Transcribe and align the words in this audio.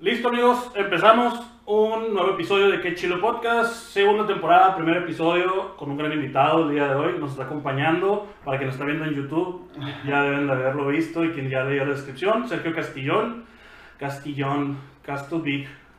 Listo 0.00 0.28
amigos, 0.28 0.70
empezamos 0.76 1.44
un 1.66 2.14
nuevo 2.14 2.30
episodio 2.34 2.68
de 2.68 2.80
Que 2.80 2.94
Chilo 2.94 3.20
Podcast, 3.20 3.74
segunda 3.74 4.24
temporada, 4.28 4.76
primer 4.76 4.98
episodio 4.98 5.74
con 5.74 5.90
un 5.90 5.96
gran 5.96 6.12
invitado 6.12 6.68
el 6.68 6.74
día 6.76 6.86
de 6.86 6.94
hoy, 6.94 7.18
nos 7.18 7.32
está 7.32 7.42
acompañando, 7.42 8.28
para 8.44 8.58
quien 8.58 8.68
nos 8.68 8.76
está 8.76 8.86
viendo 8.86 9.06
en 9.06 9.14
YouTube, 9.16 9.68
ya 10.06 10.22
deben 10.22 10.46
de 10.46 10.52
haberlo 10.52 10.86
visto 10.86 11.24
y 11.24 11.30
quien 11.30 11.50
ya 11.50 11.64
leyó 11.64 11.84
la 11.84 11.94
descripción, 11.94 12.48
Sergio 12.48 12.72
Castillón, 12.72 13.44
Castillón, 13.98 14.76
Casto 15.02 15.40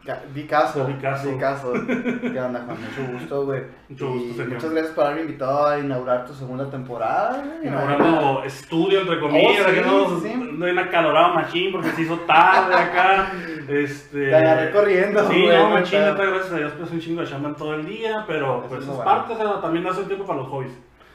Ca- 0.06 0.22
Picasso. 0.34 0.86
Picasso. 0.88 1.30
Picasso. 1.32 1.74
¿Qué 1.74 2.40
onda, 2.40 2.62
Juan? 2.66 2.78
Mucho 2.82 3.12
gusto, 3.12 3.46
güey. 3.46 3.64
Mucho 3.90 4.08
gusto, 4.12 4.34
Sergio. 4.36 4.56
Muchas 4.56 4.72
gracias 4.72 4.94
por 4.94 5.04
haberme 5.04 5.22
invitado 5.24 5.68
a 5.68 5.80
inaugurar 5.80 6.26
tu 6.26 6.34
segunda 6.34 6.70
temporada, 6.70 7.44
güey. 7.44 7.68
inaugurando 7.68 8.44
estudio 8.44 9.02
entre 9.02 9.20
comillas, 9.20 9.68
Oh, 9.88 10.10
no, 10.10 10.20
sí. 10.22 10.34
no 10.54 10.66
hay 10.66 10.72
una 10.72 10.90
calorada 10.90 11.34
machín 11.34 11.72
porque 11.74 11.90
se 11.92 12.04
hizo 12.04 12.18
tarde 12.22 12.74
acá, 12.76 13.32
este... 13.68 14.28
Te 14.30 14.36
agarré 14.36 14.72
corriendo, 14.72 15.30
Sí, 15.30 15.44
güey, 15.44 15.58
no, 15.58 15.70
machín, 15.70 16.00
neta, 16.00 16.26
gracias 16.26 16.54
a 16.54 16.58
Dios, 16.58 16.74
pues 16.78 16.92
un 16.92 17.00
chingo 17.02 17.22
de 17.22 17.28
chamba 17.28 17.50
en 17.50 17.56
todo 17.56 17.76
el 17.76 17.86
día, 17.86 18.24
pero 18.26 18.62
pues 18.68 18.74
es 18.74 18.80
es 18.82 18.88
lo 18.88 18.94
bueno. 18.96 19.12
parte, 19.12 19.34
o 19.34 19.38
sea, 19.38 19.62
también 19.62 19.86
hace 19.86 20.04
tiempo 20.04 20.26
para 20.26 20.40
los 20.40 20.48
hobbies. 20.48 20.72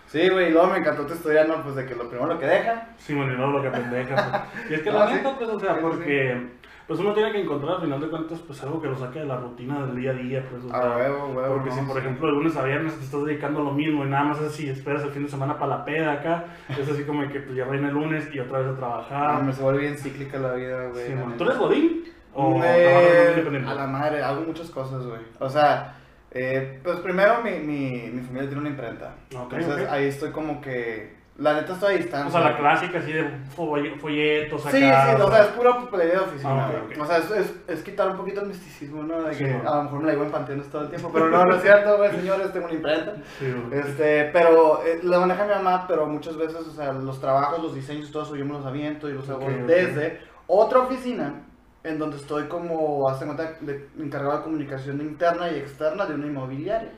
Sí, 0.08 0.28
güey, 0.28 0.48
y 0.48 0.50
luego 0.52 0.69
me 0.69 0.78
encantó 0.78 1.05
tu 1.06 1.14
historia, 1.14 1.44
¿no? 1.44 1.62
Pues 1.62 1.74
de 1.74 1.86
que 1.86 1.94
lo 1.94 2.08
primero 2.08 2.32
lo 2.32 2.38
que 2.38 2.46
deja. 2.46 2.88
Sí, 2.98 3.14
bueno, 3.14 3.32
y 3.32 3.36
luego 3.36 3.52
lo 3.52 3.62
que 3.62 3.70
pendeja. 3.70 4.46
Pues. 4.52 4.70
Y 4.70 4.74
es 4.74 4.82
que 4.82 4.91
No, 4.92 4.98
la 5.00 5.08
sí. 5.08 5.14
neta, 5.14 5.34
pues, 5.36 5.50
o 5.50 5.58
sea, 5.58 5.80
porque 5.80 6.46
pues 6.86 7.00
uno 7.00 7.14
tiene 7.14 7.32
que 7.32 7.40
encontrar 7.40 7.76
al 7.76 7.80
final 7.82 8.00
de 8.00 8.08
cuentas, 8.08 8.38
pues 8.46 8.62
algo 8.62 8.80
que 8.82 8.88
lo 8.88 8.96
saque 8.96 9.20
de 9.20 9.24
la 9.26 9.36
rutina 9.38 9.86
del 9.86 9.96
día 9.96 10.10
a 10.10 10.14
día, 10.14 10.46
pues, 10.50 10.64
o 10.64 10.74
A 10.74 10.80
sea, 10.82 10.96
huevo, 10.96 11.26
huevo. 11.28 11.54
Porque 11.54 11.70
no, 11.70 11.76
si, 11.76 11.82
por 11.86 11.94
sí. 11.94 11.98
ejemplo, 12.00 12.26
de 12.26 12.32
lunes 12.34 12.56
a 12.56 12.62
viernes 12.64 12.98
te 12.98 13.04
estás 13.04 13.24
dedicando 13.24 13.60
a 13.60 13.64
lo 13.64 13.72
mismo 13.72 14.04
y 14.04 14.08
nada 14.08 14.24
más 14.24 14.40
así 14.40 14.68
esperas 14.68 15.02
el 15.04 15.10
fin 15.10 15.22
de 15.24 15.28
semana 15.30 15.58
para 15.58 15.78
la 15.78 15.84
peda 15.84 16.12
acá, 16.12 16.44
es 16.68 16.88
así 16.88 17.04
como 17.04 17.26
que 17.28 17.40
pues 17.40 17.56
ya 17.56 17.64
viene 17.64 17.88
el 17.88 17.94
lunes 17.94 18.28
y 18.34 18.38
otra 18.40 18.58
vez 18.58 18.68
a 18.68 18.70
Ah, 18.72 18.76
trabajar. 18.76 19.42
me 19.44 19.52
se 19.52 19.62
vuelve 19.62 19.80
bien 19.80 19.96
cíclica 19.96 20.38
la 20.38 20.54
vida, 20.54 20.88
güey. 20.90 21.06
Sí. 21.06 21.14
¿Tú 21.38 21.44
eres 21.44 21.58
Godín? 21.58 22.04
¿O 22.36 22.60
de 22.60 23.64
a 23.66 23.74
la 23.74 23.86
madre, 23.86 24.22
hago 24.22 24.41
muchas 24.42 24.69
cosas, 24.70 25.06
güey. 25.06 25.20
O 25.38 25.48
sea, 25.48 25.96
eh, 26.32 26.80
pues 26.82 26.98
primero 27.00 27.41
mi, 27.42 27.52
mi, 27.60 28.10
mi 28.12 28.20
familia 28.22 28.48
tiene 28.48 28.60
una 28.60 28.70
imprenta. 28.70 29.14
Ok, 29.36 29.52
Entonces 29.52 29.88
ahí 29.88 30.06
estoy 30.06 30.30
como 30.32 30.60
que. 30.60 31.22
La 31.36 31.54
neta 31.54 31.72
estoy 31.72 31.94
a 31.94 31.96
distancia. 31.98 32.28
O 32.28 32.30
sea, 32.30 32.48
la 32.52 32.56
clásica 32.56 32.98
así 33.00 33.12
de 33.12 33.24
folle- 33.56 33.98
folletos 33.98 34.60
acá. 34.64 34.70
Sí, 34.70 34.78
sí, 34.84 35.22
o 35.22 35.30
sea, 35.30 35.41
es 35.42 35.46
pura 35.48 35.76
popularidad 35.80 36.14
de 36.14 36.20
oficina. 36.20 36.66
Ah. 36.68 37.02
O 37.02 37.06
sea, 37.06 37.18
es, 37.18 37.30
es, 37.32 37.54
es 37.66 37.82
quitar 37.82 38.08
un 38.10 38.16
poquito 38.16 38.41
el 38.42 38.46
misticismo, 38.46 39.02
¿no? 39.02 39.20
De 39.22 39.36
que 39.36 39.50
a 39.52 39.74
lo 39.76 39.82
mejor 39.82 39.98
me 40.00 40.06
la 40.06 40.12
llevo 40.12 40.24
en 40.26 40.30
panteones 40.30 40.68
todo 40.70 40.82
el 40.82 40.91
tiempo, 40.91 41.10
pero 41.12 41.28
no, 41.30 41.44
no 41.44 41.56
es 41.56 41.62
cierto, 41.62 41.96
güey, 41.96 42.10
señores, 42.16 42.52
tengo 42.52 42.66
una 42.66 42.74
imprenta. 42.76 43.14
Sí. 43.41 43.52
Este, 43.72 44.30
pero 44.32 44.84
eh, 44.84 45.00
la 45.02 45.18
maneja 45.18 45.44
mi 45.44 45.54
mamá, 45.54 45.86
pero 45.88 46.06
muchas 46.06 46.36
veces, 46.36 46.56
o 46.68 46.70
sea, 46.70 46.92
los 46.92 47.20
trabajos, 47.20 47.60
los 47.60 47.74
diseños, 47.74 48.12
todo 48.12 48.22
eso 48.22 48.36
yo 48.36 48.44
me 48.44 48.52
los 48.52 48.64
aviento 48.64 49.08
y 49.10 49.14
los 49.14 49.28
hago 49.28 49.44
desde 49.66 50.20
otra 50.46 50.80
oficina 50.80 51.42
en 51.82 51.98
donde 51.98 52.16
estoy 52.16 52.44
como, 52.44 53.08
hace 53.08 53.24
cuenta, 53.24 53.54
de- 53.60 53.88
encargado 53.98 54.38
de 54.38 54.44
comunicación 54.44 55.00
interna 55.00 55.50
y 55.50 55.56
externa 55.58 56.06
de 56.06 56.14
una 56.14 56.26
inmobiliaria. 56.28 56.92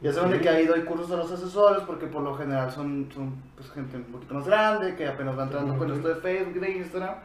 Y 0.00 0.06
es 0.08 0.14
donde 0.14 0.36
Ok. 0.36 0.42
que 0.42 0.48
ahí 0.48 0.66
doy 0.66 0.82
cursos 0.82 1.10
a 1.10 1.16
los 1.16 1.30
asesores 1.32 1.82
porque 1.82 2.06
por 2.06 2.22
lo 2.22 2.34
general 2.34 2.70
son, 2.70 3.08
son 3.12 3.34
pues, 3.56 3.70
gente 3.72 3.96
un 3.96 4.04
poquito 4.04 4.34
más 4.34 4.46
grande 4.46 4.94
que 4.94 5.06
apenas 5.08 5.36
va 5.36 5.42
entrando 5.44 5.76
con 5.76 5.90
esto 5.92 6.08
de 6.08 6.14
Facebook 6.16 6.60
de 6.60 6.70
Instagram. 6.70 7.16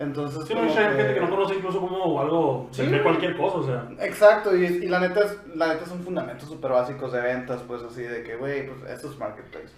Entonces, 0.00 0.44
Sí, 0.46 0.54
no, 0.54 0.60
como 0.60 0.70
hay 0.72 0.76
gente 0.76 1.14
que 1.14 1.20
no 1.20 1.30
conoce 1.30 1.54
incluso 1.56 1.80
como 1.80 2.20
algo, 2.20 2.68
güey. 2.76 3.02
cualquier 3.02 3.36
cosa, 3.36 3.56
o 3.56 3.62
sea. 3.64 3.88
Exacto, 3.98 4.54
y, 4.56 4.64
y 4.64 4.88
la, 4.88 5.00
neta 5.00 5.20
es, 5.24 5.36
la 5.56 5.68
neta 5.74 5.86
son 5.86 6.00
fundamentos 6.04 6.48
súper 6.48 6.70
básicos 6.70 7.10
de 7.12 7.20
ventas, 7.20 7.62
pues 7.66 7.82
así 7.82 8.02
de 8.02 8.22
que, 8.22 8.36
güey, 8.36 8.68
pues 8.68 8.88
esto 8.92 9.10
es 9.10 9.18
marketplace. 9.18 9.74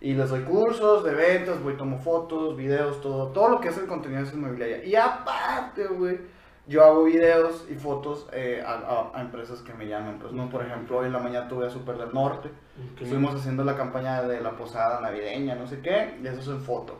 Y 0.00 0.14
les 0.14 0.30
doy 0.30 0.40
cursos 0.40 1.04
de 1.04 1.14
ventas, 1.14 1.62
voy, 1.62 1.74
tomo 1.76 1.98
fotos, 1.98 2.56
videos, 2.56 3.00
todo, 3.02 3.28
todo 3.28 3.50
lo 3.50 3.60
que 3.60 3.68
es 3.68 3.76
el 3.76 3.86
contenido 3.86 4.22
de 4.22 4.28
esa 4.28 4.36
inmobiliaria. 4.36 4.84
Y 4.84 4.94
aparte, 4.96 5.86
güey, 5.86 6.18
yo 6.66 6.84
hago 6.84 7.04
videos 7.04 7.66
y 7.70 7.74
fotos 7.74 8.26
eh, 8.32 8.62
a, 8.64 8.72
a- 8.74 9.18
a 9.18 9.20
empresas 9.20 9.60
que 9.62 9.74
me 9.74 9.86
llaman. 9.88 10.18
Pues, 10.20 10.32
no, 10.32 10.48
por 10.48 10.64
ejemplo, 10.64 10.98
hoy 10.98 11.06
en 11.06 11.12
la 11.12 11.18
mañana 11.18 11.48
tuve 11.48 11.66
a 11.66 11.70
Super 11.70 11.96
del 11.98 12.12
Norte, 12.14 12.48
Ok. 12.94 13.02
estuvimos 13.02 13.34
haciendo 13.34 13.64
la 13.64 13.76
campaña 13.76 14.22
de 14.22 14.40
la 14.40 14.52
posada 14.52 15.00
navideña, 15.00 15.54
no 15.56 15.66
sé 15.66 15.80
qué, 15.80 16.18
y 16.22 16.26
eso 16.26 16.40
es 16.40 16.48
en 16.48 16.60
foto. 16.60 16.98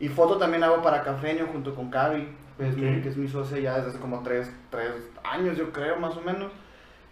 Y 0.00 0.08
foto 0.08 0.38
también 0.38 0.64
hago 0.64 0.82
para 0.82 1.02
Cafeño 1.02 1.46
junto 1.52 1.74
con 1.74 1.90
Cavi, 1.90 2.28
que 2.56 2.68
es, 2.68 2.76
mi, 2.76 2.96
Ok. 2.96 3.02
que 3.02 3.08
es 3.10 3.16
mi 3.16 3.28
socia 3.28 3.58
ya 3.58 3.76
desde 3.76 3.90
hace 3.90 3.98
como 4.00 4.22
tres, 4.22 4.50
tres 4.70 4.90
años, 5.22 5.56
yo 5.56 5.70
creo, 5.72 5.96
más 5.98 6.16
o 6.16 6.20
menos. 6.22 6.50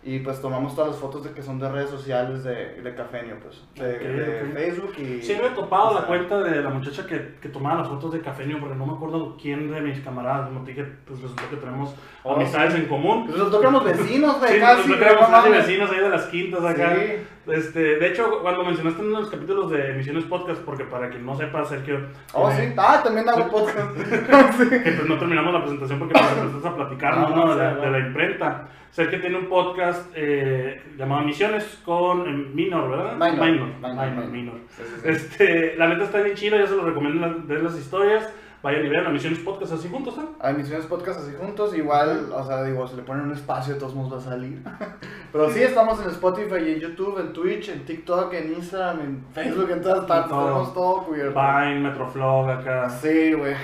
Y 0.04 0.18
pues 0.18 0.40
tomamos 0.42 0.74
todas 0.74 0.90
las 0.90 0.98
fotos 1.00 1.22
de 1.22 1.30
que 1.30 1.42
son 1.42 1.60
de 1.60 1.68
redes 1.68 1.88
sociales 1.88 2.42
de, 2.42 2.80
de 2.82 2.94
Cafeño, 2.96 3.36
pues, 3.40 3.62
de, 3.76 3.94
Ok, 3.96 4.02
de 4.02 4.42
ok. 4.48 4.52
Facebook 4.54 4.92
y... 4.98 5.22
Sí, 5.22 5.36
me 5.40 5.46
he 5.46 5.50
topado 5.50 5.94
la 5.94 6.06
cuenta 6.06 6.42
de 6.42 6.60
la 6.60 6.70
muchacha 6.70 7.06
que, 7.06 7.36
que 7.40 7.48
tomaba 7.48 7.76
las 7.82 7.88
fotos 7.88 8.12
de 8.12 8.20
cafeño, 8.20 8.58
porque 8.58 8.74
no 8.74 8.84
me 8.84 8.94
acuerdo 8.94 9.36
quién 9.40 9.70
de 9.70 9.80
mis 9.80 10.00
camaradas, 10.00 10.48
como 10.48 10.64
te 10.64 10.72
dije, 10.72 10.84
pues 11.06 11.20
resultó 11.22 11.48
que 11.48 11.56
tenemos 11.56 11.94
Oh, 12.24 12.34
amistades 12.34 12.74
en 12.74 12.86
común. 12.86 13.26
Pues 13.26 13.38
nosotros 13.38 13.62
éramos 13.62 13.84
vecinos, 13.84 14.38
güey, 14.40 14.54
Sí, 14.54 14.60
casi. 14.60 14.92
éramos 14.92 15.30
mames. 15.30 15.52
vecinos 15.52 15.90
ahí 15.92 16.00
de 16.00 16.08
las 16.08 16.24
quintas 16.26 16.64
acá. 16.64 16.96
Sí. 16.96 17.12
Este, 17.46 17.96
de 17.96 18.06
hecho, 18.08 18.40
cuando 18.40 18.64
mencionaste 18.64 19.00
en 19.02 19.08
uno 19.08 19.16
de 19.16 19.22
los 19.22 19.30
capítulos 19.32 19.70
de 19.70 19.90
Emisiones 19.90 20.24
Podcast, 20.24 20.60
porque 20.62 20.84
para 20.84 21.10
quien 21.10 21.26
no 21.26 21.36
sepa, 21.36 21.64
Sergio, 21.64 22.00
Oh, 22.32 22.48
tiene- 22.50 22.68
sí. 22.68 22.74
Ah, 22.78 23.00
también 23.02 23.28
hago 23.28 23.48
podcast. 23.50 23.96
que 23.96 24.92
pues 24.92 25.06
no 25.08 25.18
terminamos 25.18 25.52
la 25.52 25.60
presentación 25.60 25.98
porque 25.98 26.14
nos 26.14 26.32
empezaste 26.38 26.68
a 26.68 26.74
platicarnos 26.76 27.30
No, 27.30 27.36
¿no? 27.36 27.46
no, 27.46 27.56
de, 27.56 27.64
la, 27.64 27.74
de 27.74 27.90
la 27.90 27.98
imprenta. 27.98 28.68
Sergio 28.92 29.20
tiene 29.20 29.38
un 29.38 29.46
podcast 29.46 30.12
eh, 30.14 30.82
llamado 30.98 31.22
Misiones 31.22 31.80
con 31.84 32.28
eh, 32.28 32.48
Minor, 32.54 32.90
¿verdad? 32.90 33.14
Minor. 33.16 33.50
Minor. 33.50 33.68
Minor, 33.80 33.94
Minor, 33.94 34.06
Minor. 34.14 34.28
Minor. 34.30 34.54
Sí, 34.68 34.82
sí, 34.84 34.92
sí. 35.02 35.08
Este, 35.08 35.76
la 35.76 35.88
neta 35.88 36.04
está 36.04 36.20
bien 36.20 36.36
chido, 36.36 36.58
ya 36.58 36.66
se 36.66 36.76
lo 36.76 36.84
recomiendo 36.84 37.42
ver 37.46 37.62
las 37.62 37.76
historias. 37.78 38.30
Vayan 38.62 38.86
y 38.86 38.88
vean 38.88 39.06
a 39.06 39.10
Misiones 39.10 39.40
Podcast 39.40 39.72
así 39.72 39.88
juntos, 39.88 40.14
¿eh? 40.18 40.26
A 40.38 40.50
emisiones 40.50 40.86
podcast 40.86 41.18
así 41.18 41.32
juntos, 41.36 41.74
igual, 41.76 42.30
o 42.32 42.46
sea, 42.46 42.62
digo, 42.62 42.86
si 42.86 42.94
le 42.94 43.02
ponen 43.02 43.24
un 43.24 43.32
espacio, 43.32 43.74
de 43.74 43.80
todos 43.80 43.92
modos 43.96 44.12
va 44.14 44.18
a 44.18 44.20
salir. 44.20 44.62
Pero 45.32 45.50
sí, 45.50 45.60
estamos 45.62 46.00
en 46.00 46.10
Spotify, 46.10 46.56
y 46.64 46.72
en 46.74 46.78
YouTube, 46.80 47.18
en 47.18 47.32
Twitch, 47.32 47.70
en 47.70 47.84
TikTok, 47.84 48.32
en 48.34 48.52
Instagram, 48.54 49.00
en 49.00 49.24
Facebook, 49.32 49.68
en 49.68 49.82
todas 49.82 50.04
partes. 50.04 50.30
todo. 50.30 50.44
Tenemos 50.44 50.74
todo 50.74 51.02
cubierto. 51.04 51.40
Vine, 51.40 51.80
Metroflog, 51.80 52.50
acá. 52.50 52.88
Sí, 52.88 53.32
güey. 53.32 53.54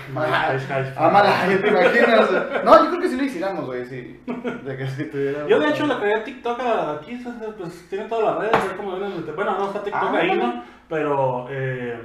Amala, 0.96 1.46
¿te 1.46 1.68
imaginas? 1.68 2.30
No, 2.64 2.84
yo 2.84 2.90
creo 2.90 3.00
que 3.00 3.08
sí 3.08 3.16
lo 3.16 3.22
hiciéramos, 3.22 3.66
güey, 3.66 3.86
sí. 3.86 4.18
De 4.64 4.76
que 4.76 4.86
si 4.88 5.04
tuviera. 5.04 5.46
Yo 5.46 5.60
de 5.60 5.68
hecho 5.68 5.86
le 5.86 5.94
creé 5.96 6.20
TikTok 6.22 6.58
aquí, 7.00 7.22
pues 7.56 7.88
tiene 7.88 8.06
todas 8.06 8.24
las 8.24 8.38
redes, 8.40 8.54
a 8.64 8.66
ver 8.66 8.76
cómo 8.76 8.98
ven 8.98 9.12
el- 9.12 9.32
Bueno, 9.34 9.56
no 9.58 9.66
está 9.66 9.80
TikTok 9.84 10.02
Ah, 10.02 10.16
ahí. 10.18 10.36
¿no? 10.36 10.64
Pero 10.88 11.46
eh, 11.50 12.00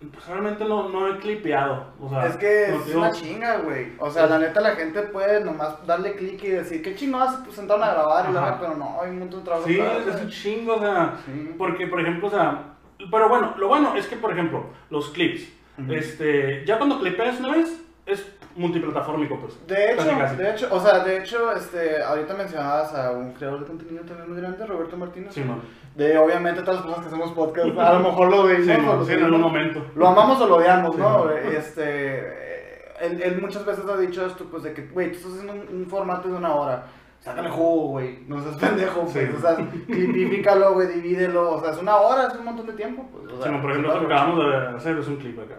pues 0.00 0.26
realmente 0.26 0.64
no, 0.64 0.88
no 0.88 1.08
he 1.08 1.18
clipeado. 1.18 1.86
O 2.00 2.08
sea, 2.08 2.26
Es 2.26 2.36
que 2.36 2.66
es 2.74 2.94
una 2.94 3.10
chinga, 3.10 3.58
güey. 3.58 3.92
O 3.98 4.08
sea, 4.10 4.26
la 4.26 4.38
neta 4.38 4.60
la 4.60 4.76
gente 4.76 5.02
puede 5.02 5.44
nomás 5.44 5.84
darle 5.86 6.14
clic 6.14 6.42
y 6.44 6.50
decir, 6.50 6.82
qué 6.82 6.94
chingados 6.94 7.44
se 7.46 7.52
sentaron 7.56 7.82
a 7.82 7.92
grabar 7.92 8.30
y 8.30 8.32
la 8.32 8.58
pero 8.60 8.76
no, 8.76 9.00
hay 9.02 9.10
un 9.10 9.18
montón 9.18 9.40
de 9.40 9.44
trabajo. 9.44 9.66
Sí, 9.66 9.80
es 9.80 10.22
un 10.22 10.28
chingo, 10.30 10.76
o 10.76 10.80
sea, 10.80 11.16
Sí. 11.26 11.54
porque 11.58 11.88
por 11.88 12.00
ejemplo, 12.00 12.28
o 12.28 12.30
sea, 12.30 12.74
pero 13.10 13.28
bueno, 13.28 13.54
lo 13.58 13.68
bueno 13.68 13.96
es 13.96 14.06
que 14.06 14.16
por 14.16 14.32
ejemplo, 14.32 14.66
los 14.90 15.10
clips, 15.10 15.48
Ujú. 15.78 15.92
este, 15.92 16.64
ya 16.64 16.78
cuando 16.78 17.00
clipeas 17.00 17.40
una 17.40 17.52
vez, 17.56 17.80
es 18.06 18.24
multiplataformico, 18.58 19.38
pues. 19.40 19.66
De 19.66 19.92
hecho, 19.92 20.04
Casi, 20.04 20.16
casi. 20.16 20.36
de 20.36 20.50
hecho, 20.50 20.68
o 20.70 20.80
sea, 20.80 20.98
de 21.00 21.18
hecho, 21.18 21.52
este, 21.52 22.02
ahorita 22.02 22.34
mencionabas 22.34 22.94
a 22.94 23.12
un 23.12 23.32
creador 23.32 23.60
de 23.60 23.66
contenido 23.66 24.04
también 24.04 24.28
muy 24.30 24.38
grande, 24.40 24.66
Roberto 24.66 24.96
Martínez. 24.96 25.32
Sí, 25.32 25.42
man. 25.42 25.60
De 25.94 26.16
obviamente 26.18 26.60
todas 26.62 26.76
las 26.76 26.84
personas 26.84 27.06
que 27.08 27.14
hacemos 27.14 27.32
podcast, 27.34 27.78
a 27.78 27.92
lo 27.94 28.00
mejor 28.00 28.30
lo 28.30 28.42
veis, 28.44 28.64
Sí, 28.66 28.70
en 28.72 29.24
algún 29.24 29.40
momento. 29.40 29.84
Lo 29.96 30.08
amamos 30.08 30.40
o 30.40 30.46
lo 30.46 30.56
odiamos, 30.56 30.94
Sí, 30.94 31.00
¿no? 31.00 31.24
man. 31.24 31.34
Este, 31.56 31.82
eh, 31.84 32.94
él, 33.00 33.22
él 33.22 33.40
muchas 33.40 33.64
veces 33.64 33.84
ha 33.86 33.96
dicho 33.96 34.24
esto, 34.26 34.44
pues 34.50 34.62
de 34.62 34.72
que, 34.74 34.82
güey, 34.86 35.10
tú 35.12 35.16
estás 35.18 35.32
haciendo 35.32 35.52
un, 35.54 35.80
un 35.82 35.86
formato 35.86 36.28
de 36.28 36.34
una 36.34 36.54
hora. 36.54 36.84
Sácale 37.20 37.50
jugo, 37.50 37.88
güey. 37.88 38.24
No 38.28 38.40
seas 38.40 38.56
pendejo, 38.60 39.06
Sí. 39.06 39.20
pues. 39.30 39.34
O 39.34 39.40
sea, 39.40 39.56
clipifícalo, 39.86 40.74
güey, 40.74 40.88
divídelo. 40.88 41.52
O 41.52 41.60
sea, 41.60 41.70
es 41.72 41.78
una 41.78 41.96
hora, 41.96 42.28
es 42.28 42.34
un 42.34 42.44
montón 42.44 42.66
de 42.66 42.72
tiempo, 42.74 43.06
pues. 43.12 43.32
O 43.32 43.42
sea, 43.42 43.60
por 43.60 43.70
ejemplo, 43.70 43.92
lo 43.94 44.00
que 44.00 44.06
acabamos 44.14 44.44
de 44.46 44.56
hacer 44.76 44.98
es 44.98 45.08
un 45.08 45.16
clip 45.16 45.38
acá. 45.40 45.56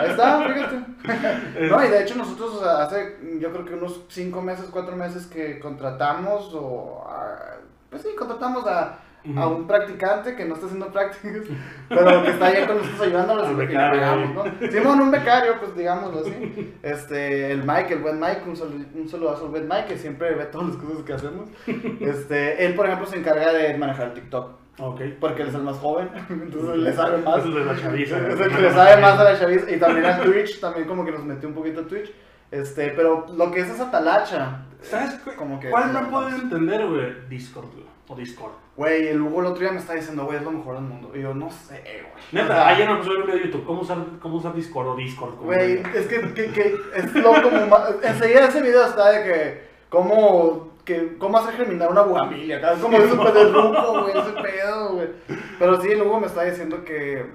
Ahí 0.00 0.10
está, 0.10 0.42
fíjate. 0.42 0.80
No, 1.70 1.84
y 1.84 1.88
de 1.88 2.02
hecho 2.02 2.14
nosotros 2.16 2.54
o 2.56 2.62
sea, 2.64 2.82
hace 2.82 3.18
yo 3.40 3.50
creo 3.52 3.64
que 3.64 3.74
unos 3.74 4.04
5 4.08 4.40
meses, 4.42 4.68
4 4.70 4.96
meses 4.96 5.26
que 5.26 5.58
contratamos 5.60 6.52
o... 6.54 7.04
a- 7.08 7.58
pues 7.90 8.02
sí, 8.02 8.08
contratamos 8.18 8.66
a, 8.66 8.98
a 9.36 9.46
Ujú. 9.46 9.56
un 9.56 9.66
practicante 9.66 10.34
que 10.34 10.44
no 10.46 10.54
está 10.54 10.66
haciendo 10.66 10.90
prácticas, 10.92 11.42
pero 11.88 12.22
que 12.22 12.30
está 12.30 12.46
ahí 12.46 12.66
con 12.66 12.78
nosotros 12.78 13.00
ayudándonos 13.02 13.50
lo 13.52 13.58
que 13.68 13.74
pagamos, 13.74 14.34
¿no? 14.34 14.68
Simón, 14.70 15.00
un 15.00 15.10
becario, 15.10 15.52
pues 15.60 15.76
digámoslo 15.76 16.20
así. 16.20 16.74
Este, 16.82 17.52
el 17.52 17.62
Mike, 17.64 17.94
el 17.94 18.00
buen 18.00 18.18
Mike, 18.18 18.42
un, 18.46 18.56
sal- 18.56 18.86
un 18.94 19.08
saludazo 19.08 19.44
al 19.44 19.50
buen 19.50 19.68
Mike 19.68 19.86
que 19.88 19.98
siempre 19.98 20.34
ve 20.34 20.44
todas 20.46 20.68
las 20.68 20.76
cosas 20.78 21.02
que 21.04 21.12
hacemos. 21.12 21.48
Este, 22.00 22.64
él, 22.64 22.74
por 22.74 22.86
ejemplo, 22.86 23.06
se 23.06 23.18
encarga 23.18 23.52
de 23.52 23.76
manejar 23.76 24.08
el 24.08 24.14
TikTok, 24.14 24.52
Ok. 24.78 25.00
porque 25.20 25.42
él 25.42 25.48
es 25.48 25.54
el 25.54 25.62
más 25.62 25.76
joven, 25.76 26.08
entonces 26.30 26.76
le 26.78 26.92
sabe 26.92 27.18
más. 27.18 27.38
Eso 27.40 27.48
es 27.48 27.54
de 27.54 27.64
la 27.64 27.76
chaviza. 27.80 28.16
Es 28.28 28.40
el 28.40 28.48
que 28.56 28.62
le 28.62 28.72
sabe 28.72 29.00
más 29.02 29.18
a 29.18 29.24
la 29.24 29.38
chaviza 29.38 29.70
y 29.70 29.78
también 29.78 30.06
al 30.06 30.22
Twitch, 30.22 30.60
también 30.60 30.86
como 30.86 31.04
que 31.04 31.12
nos 31.12 31.24
metió 31.24 31.48
un 31.48 31.54
poquito 31.54 31.80
a 31.80 31.86
Twitch. 31.86 32.10
Este, 32.50 32.88
pero 32.96 33.26
lo 33.36 33.50
que 33.52 33.60
es 33.60 33.68
esa 33.70 33.90
talacha. 33.90 34.62
¿Sabes 34.80 35.20
como 35.36 35.60
que- 35.60 35.68
cuál 35.70 35.92
no 35.92 36.08
podido 36.10 36.38
entender, 36.38 36.86
güey? 36.86 37.28
Discord, 37.28 37.66
güey. 37.72 37.84
O 38.10 38.16
Discord. 38.16 38.50
Güey, 38.76 39.06
el 39.06 39.20
Hugo 39.20 39.40
el 39.40 39.46
otro 39.46 39.60
día 39.60 39.70
me 39.70 39.78
está 39.78 39.94
diciendo, 39.94 40.24
güey, 40.24 40.38
es 40.38 40.42
lo 40.42 40.50
mejor 40.50 40.74
del 40.74 40.82
mundo. 40.82 41.12
Y 41.14 41.20
yo, 41.20 41.32
no 41.32 41.48
sé, 41.48 41.80
güey. 41.80 42.02
O 42.02 42.42
Neta, 42.42 42.54
sea, 42.54 42.68
ayer 42.68 42.88
me 42.90 42.96
puse 42.96 43.08
a 43.08 43.12
ver 43.12 43.20
un 43.20 43.26
video 43.26 43.38
de 43.38 43.46
YouTube. 43.46 43.64
¿Cómo 43.64 43.82
usar, 43.82 43.98
cómo 44.20 44.36
usar 44.36 44.52
Discord 44.52 44.88
o 44.88 44.96
Discord? 44.96 45.36
Güey, 45.36 45.80
es 45.94 46.06
que, 46.08 46.34
que, 46.34 46.50
que 46.50 46.76
es 46.96 47.14
lo 47.14 47.40
como 47.40 47.76
enseguida 48.02 48.48
ese 48.48 48.62
video 48.62 48.84
está 48.84 49.10
de 49.10 49.22
que 49.22 49.68
cómo 49.90 50.70
que 50.84 51.18
cómo 51.18 51.38
hacer 51.38 51.54
germinar 51.54 51.88
una 51.88 52.02
bugambilia, 52.02 52.56
acá 52.56 52.72
es 52.72 52.80
como 52.80 52.96
eso 52.96 53.16
pues, 53.16 53.32
de 53.32 53.44
ruco, 53.44 54.00
güey, 54.00 54.18
ese 54.18 54.42
pedo, 54.42 54.94
güey. 54.94 55.08
Pero 55.60 55.80
sí, 55.80 55.94
luego 55.94 56.18
me 56.18 56.26
está 56.26 56.42
diciendo 56.42 56.84
que 56.84 57.26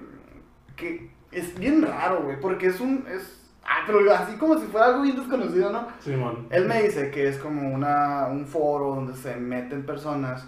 que 0.76 1.10
es 1.32 1.58
bien 1.58 1.84
raro, 1.84 2.24
güey, 2.24 2.38
porque 2.42 2.68
es 2.68 2.82
un 2.82 3.06
es 3.10 3.50
ah, 3.64 3.84
pero 3.88 4.00
así 4.14 4.36
como 4.36 4.58
si 4.58 4.68
fuera 4.68 4.88
algo 4.88 5.04
bien 5.04 5.16
desconocido, 5.16 5.72
¿no? 5.72 5.88
Simón. 6.00 6.48
Él 6.50 6.66
me 6.66 6.84
dice 6.84 7.12
que 7.12 7.30
es 7.30 7.38
como 7.38 7.74
una 7.74 8.28
un 8.28 8.46
foro 8.46 8.96
donde 8.96 9.16
se 9.16 9.38
meten 9.38 9.86
personas 9.86 10.46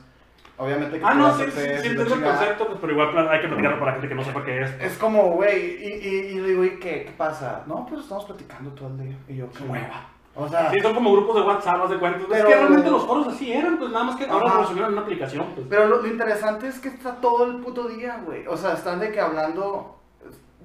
Obviamente 0.59 0.97
que 0.99 1.05
Ah, 1.05 1.13
no, 1.13 1.37
sí, 1.37 1.43
sí, 1.45 1.51
sí, 1.51 1.59
entiendo 1.87 2.03
el 2.15 2.23
concepto, 2.23 2.65
pues, 2.67 2.79
pero 2.81 2.93
igual 2.93 3.11
plan, 3.11 3.27
hay 3.29 3.41
que 3.41 3.47
platicarlo 3.47 3.79
para 3.79 3.91
gente 3.93 4.07
que 4.09 4.15
no 4.15 4.23
sepa 4.23 4.43
qué 4.43 4.61
es. 4.63 4.71
Es 4.81 4.97
como, 4.97 5.31
güey, 5.33 5.83
y, 5.85 5.93
y, 6.33 6.39
digo, 6.39 6.63
¿y 6.65 6.79
qué, 6.79 7.03
qué 7.05 7.13
pasa? 7.15 7.63
No, 7.67 7.85
pues 7.85 8.01
estamos 8.01 8.25
platicando 8.25 8.71
todo 8.71 8.87
el 8.89 8.97
día. 8.97 9.17
Y 9.27 9.35
yo, 9.35 9.49
qué 9.51 9.63
hueva. 9.65 10.09
O 10.39 10.47
sea, 10.47 10.71
Sí, 10.71 10.79
son 10.79 10.93
como 10.95 11.11
grupos 11.13 11.35
de 11.35 11.41
WhatsApp, 11.41 11.81
haz 11.83 11.89
de 11.91 11.97
cuenta. 11.99 12.19
Es 12.19 12.25
Pero- 12.29 12.47
que 12.47 12.55
realmente 12.55 12.89
los 12.91 13.05
foros 13.05 13.27
así 13.27 13.51
eran, 13.53 13.77
pues 13.77 13.91
nada 13.91 14.05
más 14.05 14.15
que 14.15 14.25
ahora 14.25 14.53
lo 14.53 14.61
resumieron 14.61 14.91
en 14.91 14.97
una 14.97 15.01
aplicación. 15.03 15.45
Pues. 15.55 15.67
pero 15.69 15.87
lo, 15.87 16.01
lo 16.01 16.07
interesante 16.07 16.67
es 16.67 16.79
que 16.79 16.89
está 16.89 17.15
todo 17.15 17.45
el 17.45 17.57
puto 17.57 17.87
día, 17.87 18.21
güey. 18.25 18.45
O 18.47 18.55
sea, 18.57 18.73
están 18.73 18.99
de 18.99 19.11
que 19.11 19.19
hablando 19.19 19.99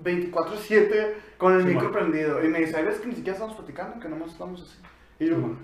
24-7 0.02 1.14
con 1.38 1.54
el 1.54 1.62
Sí, 1.62 1.68
micro 1.68 1.84
man. 1.84 1.92
prendido. 1.92 2.44
Y 2.44 2.48
me 2.48 2.60
dice, 2.60 2.82
veces 2.82 3.00
que 3.00 3.08
ni 3.08 3.14
siquiera 3.14 3.34
estamos 3.34 3.56
platicando, 3.56 3.98
que 4.00 4.08
nomás 4.08 4.30
estamos 4.32 4.60
así. 4.62 4.78
Y 5.18 5.28
yo, 5.28 5.38
man. 5.38 5.58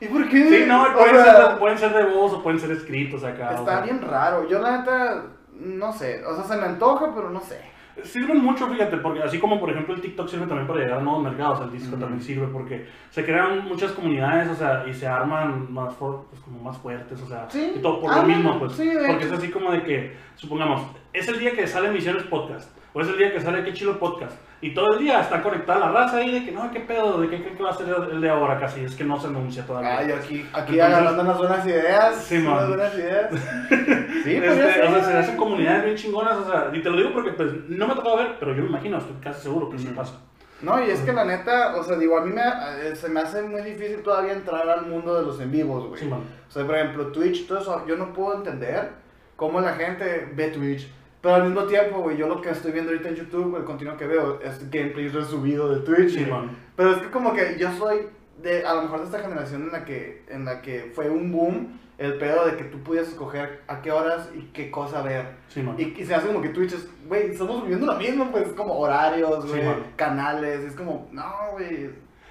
¿Y 0.00 0.06
por 0.06 0.28
qué? 0.28 0.48
Sí, 0.48 0.64
no, 0.66 0.82
O 0.84 0.92
pueden, 0.92 1.16
sea, 1.16 1.24
ser, 1.36 1.48
de- 1.52 1.56
pueden 1.58 1.78
ser 1.78 1.92
de 1.94 2.04
voz 2.04 2.32
o 2.32 2.42
pueden 2.42 2.60
ser 2.60 2.70
escritos 2.72 3.24
acá. 3.24 3.50
o 3.50 3.54
Está 3.60 3.72
sea. 3.76 3.80
bien 3.82 4.00
raro. 4.02 4.48
Yo, 4.48 4.58
la 4.60 4.78
neta, 4.78 5.22
no 5.58 5.92
sé. 5.92 6.24
O 6.24 6.34
sea, 6.34 6.44
se 6.44 6.56
me 6.56 6.66
antoja, 6.66 7.12
pero 7.14 7.30
no 7.30 7.40
sé. 7.40 7.60
Sirven 8.04 8.44
mucho, 8.44 8.68
fíjate, 8.68 8.98
porque 8.98 9.22
así 9.22 9.38
como 9.38 9.58
por 9.58 9.70
ejemplo 9.70 9.94
el 9.94 10.02
TikTok 10.02 10.28
sirve 10.28 10.46
también 10.46 10.66
para 10.66 10.80
llegar 10.80 10.98
a 10.98 11.02
nuevos 11.02 11.22
mercados, 11.22 11.62
el 11.62 11.70
Discord 11.72 11.94
Ujú. 11.94 12.00
también 12.02 12.20
sirve 12.22 12.46
porque 12.48 12.86
se 13.08 13.24
crean 13.24 13.64
muchas 13.64 13.92
comunidades, 13.92 14.50
o 14.50 14.54
sea, 14.54 14.84
y 14.86 14.92
se 14.92 15.06
arman 15.06 15.72
más, 15.72 15.94
pues, 15.94 16.40
como 16.44 16.60
más 16.62 16.76
fuertes, 16.76 17.22
o 17.22 17.26
sea, 17.26 17.46
Sí. 17.48 17.72
y 17.76 17.78
todo 17.80 18.02
por 18.02 18.12
Ah, 18.12 18.16
lo 18.18 18.24
mismo, 18.24 18.58
pues, 18.58 18.72
sí, 18.72 18.86
porque 18.94 19.24
hecho. 19.24 19.32
es 19.34 19.38
así 19.38 19.50
como 19.50 19.72
de 19.72 19.82
que, 19.82 20.14
supongamos, 20.34 20.82
es 21.14 21.26
el 21.28 21.38
día 21.38 21.52
que 21.52 21.66
sale 21.66 21.88
Misiones 21.90 22.24
Podcast, 22.24 22.68
o 22.96 23.00
es 23.02 23.08
el 23.08 23.18
día 23.18 23.30
que 23.30 23.40
sale 23.42 23.62
Qué 23.62 23.74
Chilo 23.74 23.98
Podcast, 23.98 24.32
y 24.62 24.72
todo 24.72 24.94
el 24.94 25.00
día 25.00 25.20
está 25.20 25.42
conectada 25.42 25.80
la 25.80 25.90
raza 25.92 26.16
ahí 26.16 26.32
de 26.32 26.46
que 26.46 26.50
no, 26.52 26.70
qué 26.70 26.80
pedo, 26.80 27.20
de 27.20 27.28
qué 27.28 27.42
creen 27.42 27.54
que 27.54 27.62
va 27.62 27.68
a 27.68 27.74
ser 27.76 27.86
el 28.10 28.20
de 28.22 28.30
ahora 28.30 28.58
casi, 28.58 28.80
es 28.84 28.94
que 28.96 29.04
no 29.04 29.20
se 29.20 29.26
anuncia 29.26 29.66
todavía. 29.66 29.98
Ay, 29.98 30.12
aquí, 30.12 30.46
aquí 30.54 30.72
Entonces- 30.78 30.82
agarrando 30.82 31.22
unas 31.22 31.36
buenas 31.38 31.66
ideas. 31.66 32.16
Sí, 32.24 32.38
unas 32.38 32.54
man. 32.62 32.68
buenas 32.68 32.94
ideas. 32.94 33.30
Sí, 34.24 34.34
Este, 34.34 34.40
pues 34.48 34.58
o 34.58 34.90
sea, 34.94 35.04
se 35.04 35.18
hacen 35.18 35.36
comunidades 35.36 35.84
bien 35.84 35.96
chingonas, 35.96 36.36
o 36.38 36.50
sea, 36.50 36.70
y 36.72 36.82
te 36.82 36.90
lo 36.90 36.96
digo 36.96 37.12
porque 37.12 37.32
pues 37.32 37.52
no 37.68 37.86
me 37.86 37.92
ha 37.92 37.96
tocado 37.96 38.16
ver, 38.16 38.36
pero 38.40 38.54
yo 38.56 38.62
me 38.62 38.70
imagino, 38.70 38.96
estoy 38.98 39.14
casi 39.22 39.42
seguro 39.42 39.68
que 39.70 39.78
sí 39.78 39.86
Ujú. 39.88 39.94
pasa. 39.96 40.14
No, 40.62 40.82
y 40.84 40.90
es 40.90 41.00
que 41.02 41.12
la 41.12 41.24
neta, 41.26 41.76
o 41.76 41.84
sea, 41.84 41.96
digo, 41.96 42.18
a 42.18 42.24
mí 42.24 42.32
me, 42.32 42.40
eh, 42.42 42.96
se 42.96 43.08
me 43.10 43.20
hace 43.20 43.42
muy 43.42 43.60
difícil 43.62 44.02
todavía 44.02 44.32
entrar 44.32 44.66
al 44.68 44.86
mundo 44.86 45.14
de 45.14 45.26
los 45.26 45.38
en 45.40 45.52
vivos, 45.52 45.86
güey. 45.86 46.00
Sí, 46.00 46.06
man. 46.08 46.20
O 46.48 46.50
sea, 46.50 46.64
por 46.66 46.74
ejemplo, 46.76 47.06
Twitch, 47.12 47.46
todo 47.46 47.58
eso, 47.60 47.84
yo 47.86 47.94
no 47.96 48.12
puedo 48.14 48.36
entender 48.38 48.90
cómo 49.36 49.60
la 49.60 49.74
gente 49.74 50.28
ve 50.34 50.48
Twitch. 50.48 50.90
Pero 51.26 51.34
al 51.38 51.42
mismo 51.42 51.64
tiempo, 51.64 52.02
güey, 52.02 52.16
yo 52.16 52.28
lo 52.28 52.40
que 52.40 52.50
estoy 52.50 52.70
viendo 52.70 52.92
ahorita 52.92 53.08
en 53.08 53.16
YouTube, 53.16 53.56
el 53.56 53.64
contenido 53.64 53.96
que 53.96 54.06
veo, 54.06 54.38
es 54.40 54.70
gameplay 54.70 55.08
resubido 55.08 55.74
de 55.74 55.80
Twitch. 55.80 56.10
Sí, 56.14 56.24
man. 56.24 56.56
Pero 56.76 56.92
es 56.92 56.98
que 56.98 57.10
como 57.10 57.34
que 57.34 57.56
yo 57.58 57.68
soy 57.72 58.02
de, 58.40 58.64
a 58.64 58.74
lo 58.74 58.82
mejor 58.82 59.00
de 59.00 59.06
esta 59.06 59.18
generación 59.18 59.62
en 59.62 59.72
la 59.72 59.84
que, 59.84 60.22
en 60.28 60.44
la 60.44 60.62
que 60.62 60.92
fue 60.94 61.10
un 61.10 61.32
boom 61.32 61.80
el 61.98 62.14
pedo 62.18 62.46
de 62.46 62.56
que 62.56 62.62
tú 62.62 62.78
pudieras 62.78 63.08
escoger 63.08 63.62
a 63.66 63.82
qué 63.82 63.90
horas 63.90 64.30
y 64.36 64.42
qué 64.52 64.70
cosa 64.70 65.02
ver. 65.02 65.30
Sí, 65.48 65.62
man. 65.62 65.74
Y, 65.76 66.00
y 66.00 66.04
se 66.04 66.14
hace 66.14 66.28
como 66.28 66.40
que 66.40 66.50
Twitch 66.50 66.74
es, 66.74 66.88
güey, 67.08 67.30
estamos 67.32 67.60
viviendo 67.62 67.86
lo 67.86 67.98
mismo, 67.98 68.30
pues, 68.30 68.46
es 68.46 68.52
como 68.52 68.78
horarios, 68.78 69.46
Sí, 69.46 69.50
güey, 69.50 69.64
man. 69.64 69.82
canales, 69.96 70.60
es 70.60 70.76
como, 70.76 71.08
no, 71.10 71.24
güey. 71.54 71.90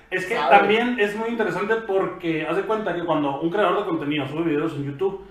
Es 0.10 0.26
que 0.26 0.36
¿Sabe? 0.36 0.58
también 0.58 0.98
es 1.02 1.14
muy 1.18 1.28
interesante 1.32 1.76
porque 1.86 2.48
haz 2.48 2.56
de 2.56 2.64
cuenta 2.64 2.96
que 2.96 3.04
cuando 3.04 3.42
un 3.42 3.50
creador 3.50 3.80
de 3.80 3.90
contenido 3.90 4.26
sube 4.26 4.44
videos 4.44 4.74
en 4.76 4.86
YouTube, 4.86 5.25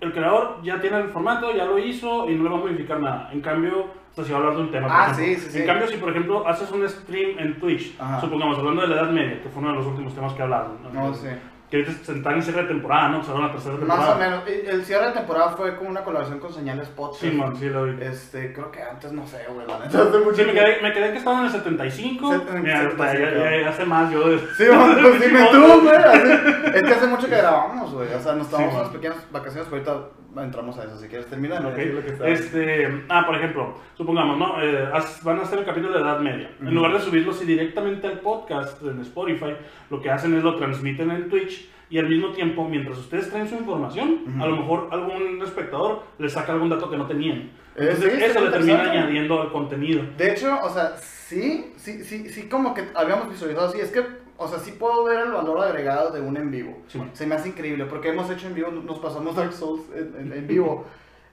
el 0.00 0.12
creador 0.12 0.58
ya 0.62 0.80
tiene 0.80 0.98
el 0.98 1.08
formato, 1.08 1.54
ya 1.54 1.64
lo 1.64 1.78
hizo 1.78 2.28
y 2.30 2.34
no 2.34 2.44
le 2.44 2.50
va 2.50 2.56
a 2.56 2.60
modificar 2.60 3.00
nada. 3.00 3.30
En 3.32 3.40
cambio, 3.40 3.86
o 3.86 4.14
sea, 4.14 4.24
si 4.24 4.30
va 4.32 4.38
a 4.38 4.40
hablar 4.40 4.56
de 4.56 4.62
un 4.62 4.70
tema. 4.70 4.88
Ah, 4.90 5.14
sí, 5.14 5.34
sí, 5.36 5.50
sí. 5.50 5.58
En 5.60 5.66
cambio, 5.66 5.86
si 5.88 5.96
por 5.96 6.10
ejemplo 6.10 6.46
haces 6.46 6.70
un 6.70 6.88
stream 6.88 7.38
en 7.38 7.58
Twitch, 7.58 7.94
Ajá. 8.00 8.20
supongamos 8.20 8.58
hablando 8.58 8.82
de 8.82 8.88
la 8.88 9.02
Edad 9.02 9.10
Media, 9.10 9.42
que 9.42 9.48
fue 9.48 9.60
uno 9.62 9.70
de 9.72 9.76
los 9.78 9.86
últimos 9.86 10.14
temas 10.14 10.32
que 10.34 10.42
hablaron. 10.42 10.78
No 10.92 11.12
sé. 11.14 11.38
Que 11.70 11.76
ahorita 11.78 11.92
se 12.04 12.12
en 12.12 12.42
cierre 12.42 12.62
de 12.62 12.68
temporada, 12.68 13.08
¿no? 13.10 13.22
Se 13.22 13.30
va 13.30 13.38
a 13.40 13.42
la 13.42 13.52
tercera 13.52 13.76
temporada. 13.76 14.06
Más 14.06 14.16
o 14.16 14.18
menos. 14.18 14.42
El 14.46 14.84
cierre 14.84 15.06
de 15.08 15.12
temporada 15.12 15.50
fue 15.50 15.76
con 15.76 15.86
una 15.88 16.02
colaboración 16.02 16.38
con 16.40 16.50
Señales 16.52 16.88
Podcast. 16.88 17.20
Sí, 17.22 17.30
man, 17.30 17.54
sí 17.56 17.68
lo 17.68 17.84
vi. 17.84 18.02
Este, 18.02 18.52
creo 18.54 18.70
que 18.72 18.82
antes, 18.82 19.12
no 19.12 19.26
sé, 19.26 19.44
güey, 19.52 19.66
la 19.66 19.78
neta, 19.78 20.02
hace 20.02 20.18
mucho 20.18 20.36
Sí, 20.36 20.44
me 20.46 20.52
quedé, 20.54 20.80
me 20.82 20.92
quedé 20.94 21.12
que 21.12 21.18
estaban 21.18 21.40
en 21.40 21.46
el 21.46 21.52
75. 21.52 22.32
Set- 22.32 22.50
Mira, 22.62 22.80
75. 22.90 23.18
ya, 23.18 23.50
ya, 23.50 23.60
ya 23.62 23.68
hace 23.68 23.84
más 23.84 24.10
yo. 24.10 24.28
de- 24.30 24.38
Sí, 24.56 24.64
man, 24.70 24.98
pues 25.02 25.20
dime 25.20 25.48
tú, 25.52 25.80
güey. 25.82 26.74
Es 26.74 26.82
que 26.82 26.94
hace 26.94 27.06
mucho 27.06 27.28
que 27.28 27.36
grabamos, 27.36 27.92
güey. 27.92 28.14
O 28.14 28.20
sea, 28.20 28.32
nos 28.34 28.46
Sí, 28.46 28.54
man. 28.56 28.68
unas 28.74 28.88
pequeñas 28.88 29.16
vacaciones, 29.30 29.68
pero 29.70 29.90
ahorita 29.92 30.08
entramos 30.42 30.78
a 30.78 30.84
eso. 30.84 30.98
Si 30.98 31.08
quieres, 31.08 31.26
termina 31.26 31.60
de 31.60 31.66
Ok. 31.66 31.74
decir 31.76 31.94
lo 31.94 32.02
que 32.02 32.08
está. 32.08 32.28
Este, 32.28 33.04
ah, 33.08 33.24
por 33.26 33.34
ejemplo, 33.36 33.74
supongamos, 33.96 34.38
¿no? 34.38 34.62
Eh, 34.62 34.88
van 35.22 35.38
a 35.38 35.42
hacer 35.42 35.58
el 35.60 35.64
capítulo 35.64 35.94
de 35.94 36.00
Edad 36.00 36.20
Media. 36.20 36.50
En 36.60 36.74
lugar 36.74 36.92
de 36.92 37.00
subirlo 37.00 37.32
así 37.32 37.44
directamente 37.44 38.06
al 38.06 38.20
podcast 38.20 38.82
en 38.82 39.00
Spotify, 39.00 39.54
lo 39.90 40.00
que 40.00 40.10
hacen 40.10 40.34
es 40.34 40.42
lo 40.42 40.56
transmiten 40.56 41.10
en 41.10 41.28
Twitch 41.28 41.68
y 41.90 41.98
al 41.98 42.08
mismo 42.08 42.28
tiempo, 42.32 42.68
mientras 42.68 42.98
ustedes 42.98 43.30
traen 43.30 43.48
su 43.48 43.54
información, 43.54 44.20
a 44.40 44.46
lo 44.46 44.56
mejor 44.56 44.88
algún 44.90 45.40
espectador 45.42 46.02
les 46.18 46.32
saca 46.32 46.52
algún 46.52 46.68
dato 46.68 46.90
que 46.90 46.96
no 46.98 47.06
tenían. 47.06 47.38
Eh, 47.76 47.88
Entonces, 47.90 48.12
sí, 48.18 48.24
eso 48.24 48.40
le 48.44 48.50
termina 48.50 48.90
añadiendo 48.90 49.40
al 49.40 49.50
contenido. 49.52 50.02
De 50.18 50.32
hecho, 50.32 50.58
o 50.62 50.68
sea, 50.68 50.96
sí, 50.98 51.72
sí, 51.76 52.04
sí, 52.04 52.28
sí, 52.28 52.48
como 52.48 52.74
que 52.74 52.84
habíamos 52.94 53.30
visualizado 53.30 53.68
así. 53.68 53.80
Es 53.80 53.90
que, 53.90 54.04
o 54.38 54.48
sea, 54.48 54.58
sí 54.58 54.72
puedo 54.72 55.04
ver 55.04 55.20
el 55.20 55.32
valor 55.32 55.60
agregado 55.60 56.10
de 56.10 56.20
un 56.22 56.36
en 56.38 56.50
vivo. 56.50 56.78
Sí. 56.88 57.02
Se 57.12 57.26
me 57.26 57.34
hace 57.34 57.48
increíble 57.50 57.84
porque 57.84 58.08
hemos 58.08 58.30
hecho 58.30 58.46
en 58.46 58.54
vivo, 58.54 58.70
nos 58.70 58.98
pasamos 59.00 59.36
Dark 59.36 59.52
Souls 59.52 59.82
en, 59.94 60.14
en- 60.18 60.32
en 60.32 60.46
vivo. 60.54 60.86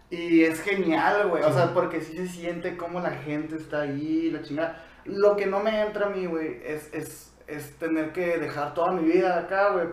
Y 0.09 0.43
es 0.43 0.61
genial, 0.61 1.29
güey. 1.29 1.43
O 1.43 1.51
sea, 1.53 1.73
porque 1.73 2.01
sí 2.01 2.15
se 2.17 2.27
siente 2.27 2.75
como 2.77 2.99
la 2.99 3.11
gente 3.11 3.55
está 3.55 3.81
ahí, 3.81 4.29
la 4.31 4.41
chingada. 4.43 4.83
Lo 5.05 5.35
que 5.35 5.45
no 5.45 5.59
me 5.61 5.81
entra 5.81 6.07
a 6.07 6.09
mí, 6.09 6.25
güey, 6.25 6.59
es, 6.65 6.93
es, 6.93 7.33
es 7.47 7.75
tener 7.77 8.11
que 8.11 8.37
dejar 8.37 8.73
toda 8.73 8.91
mi 8.91 9.03
vida 9.11 9.37
acá, 9.39 9.71
güey, 9.71 9.87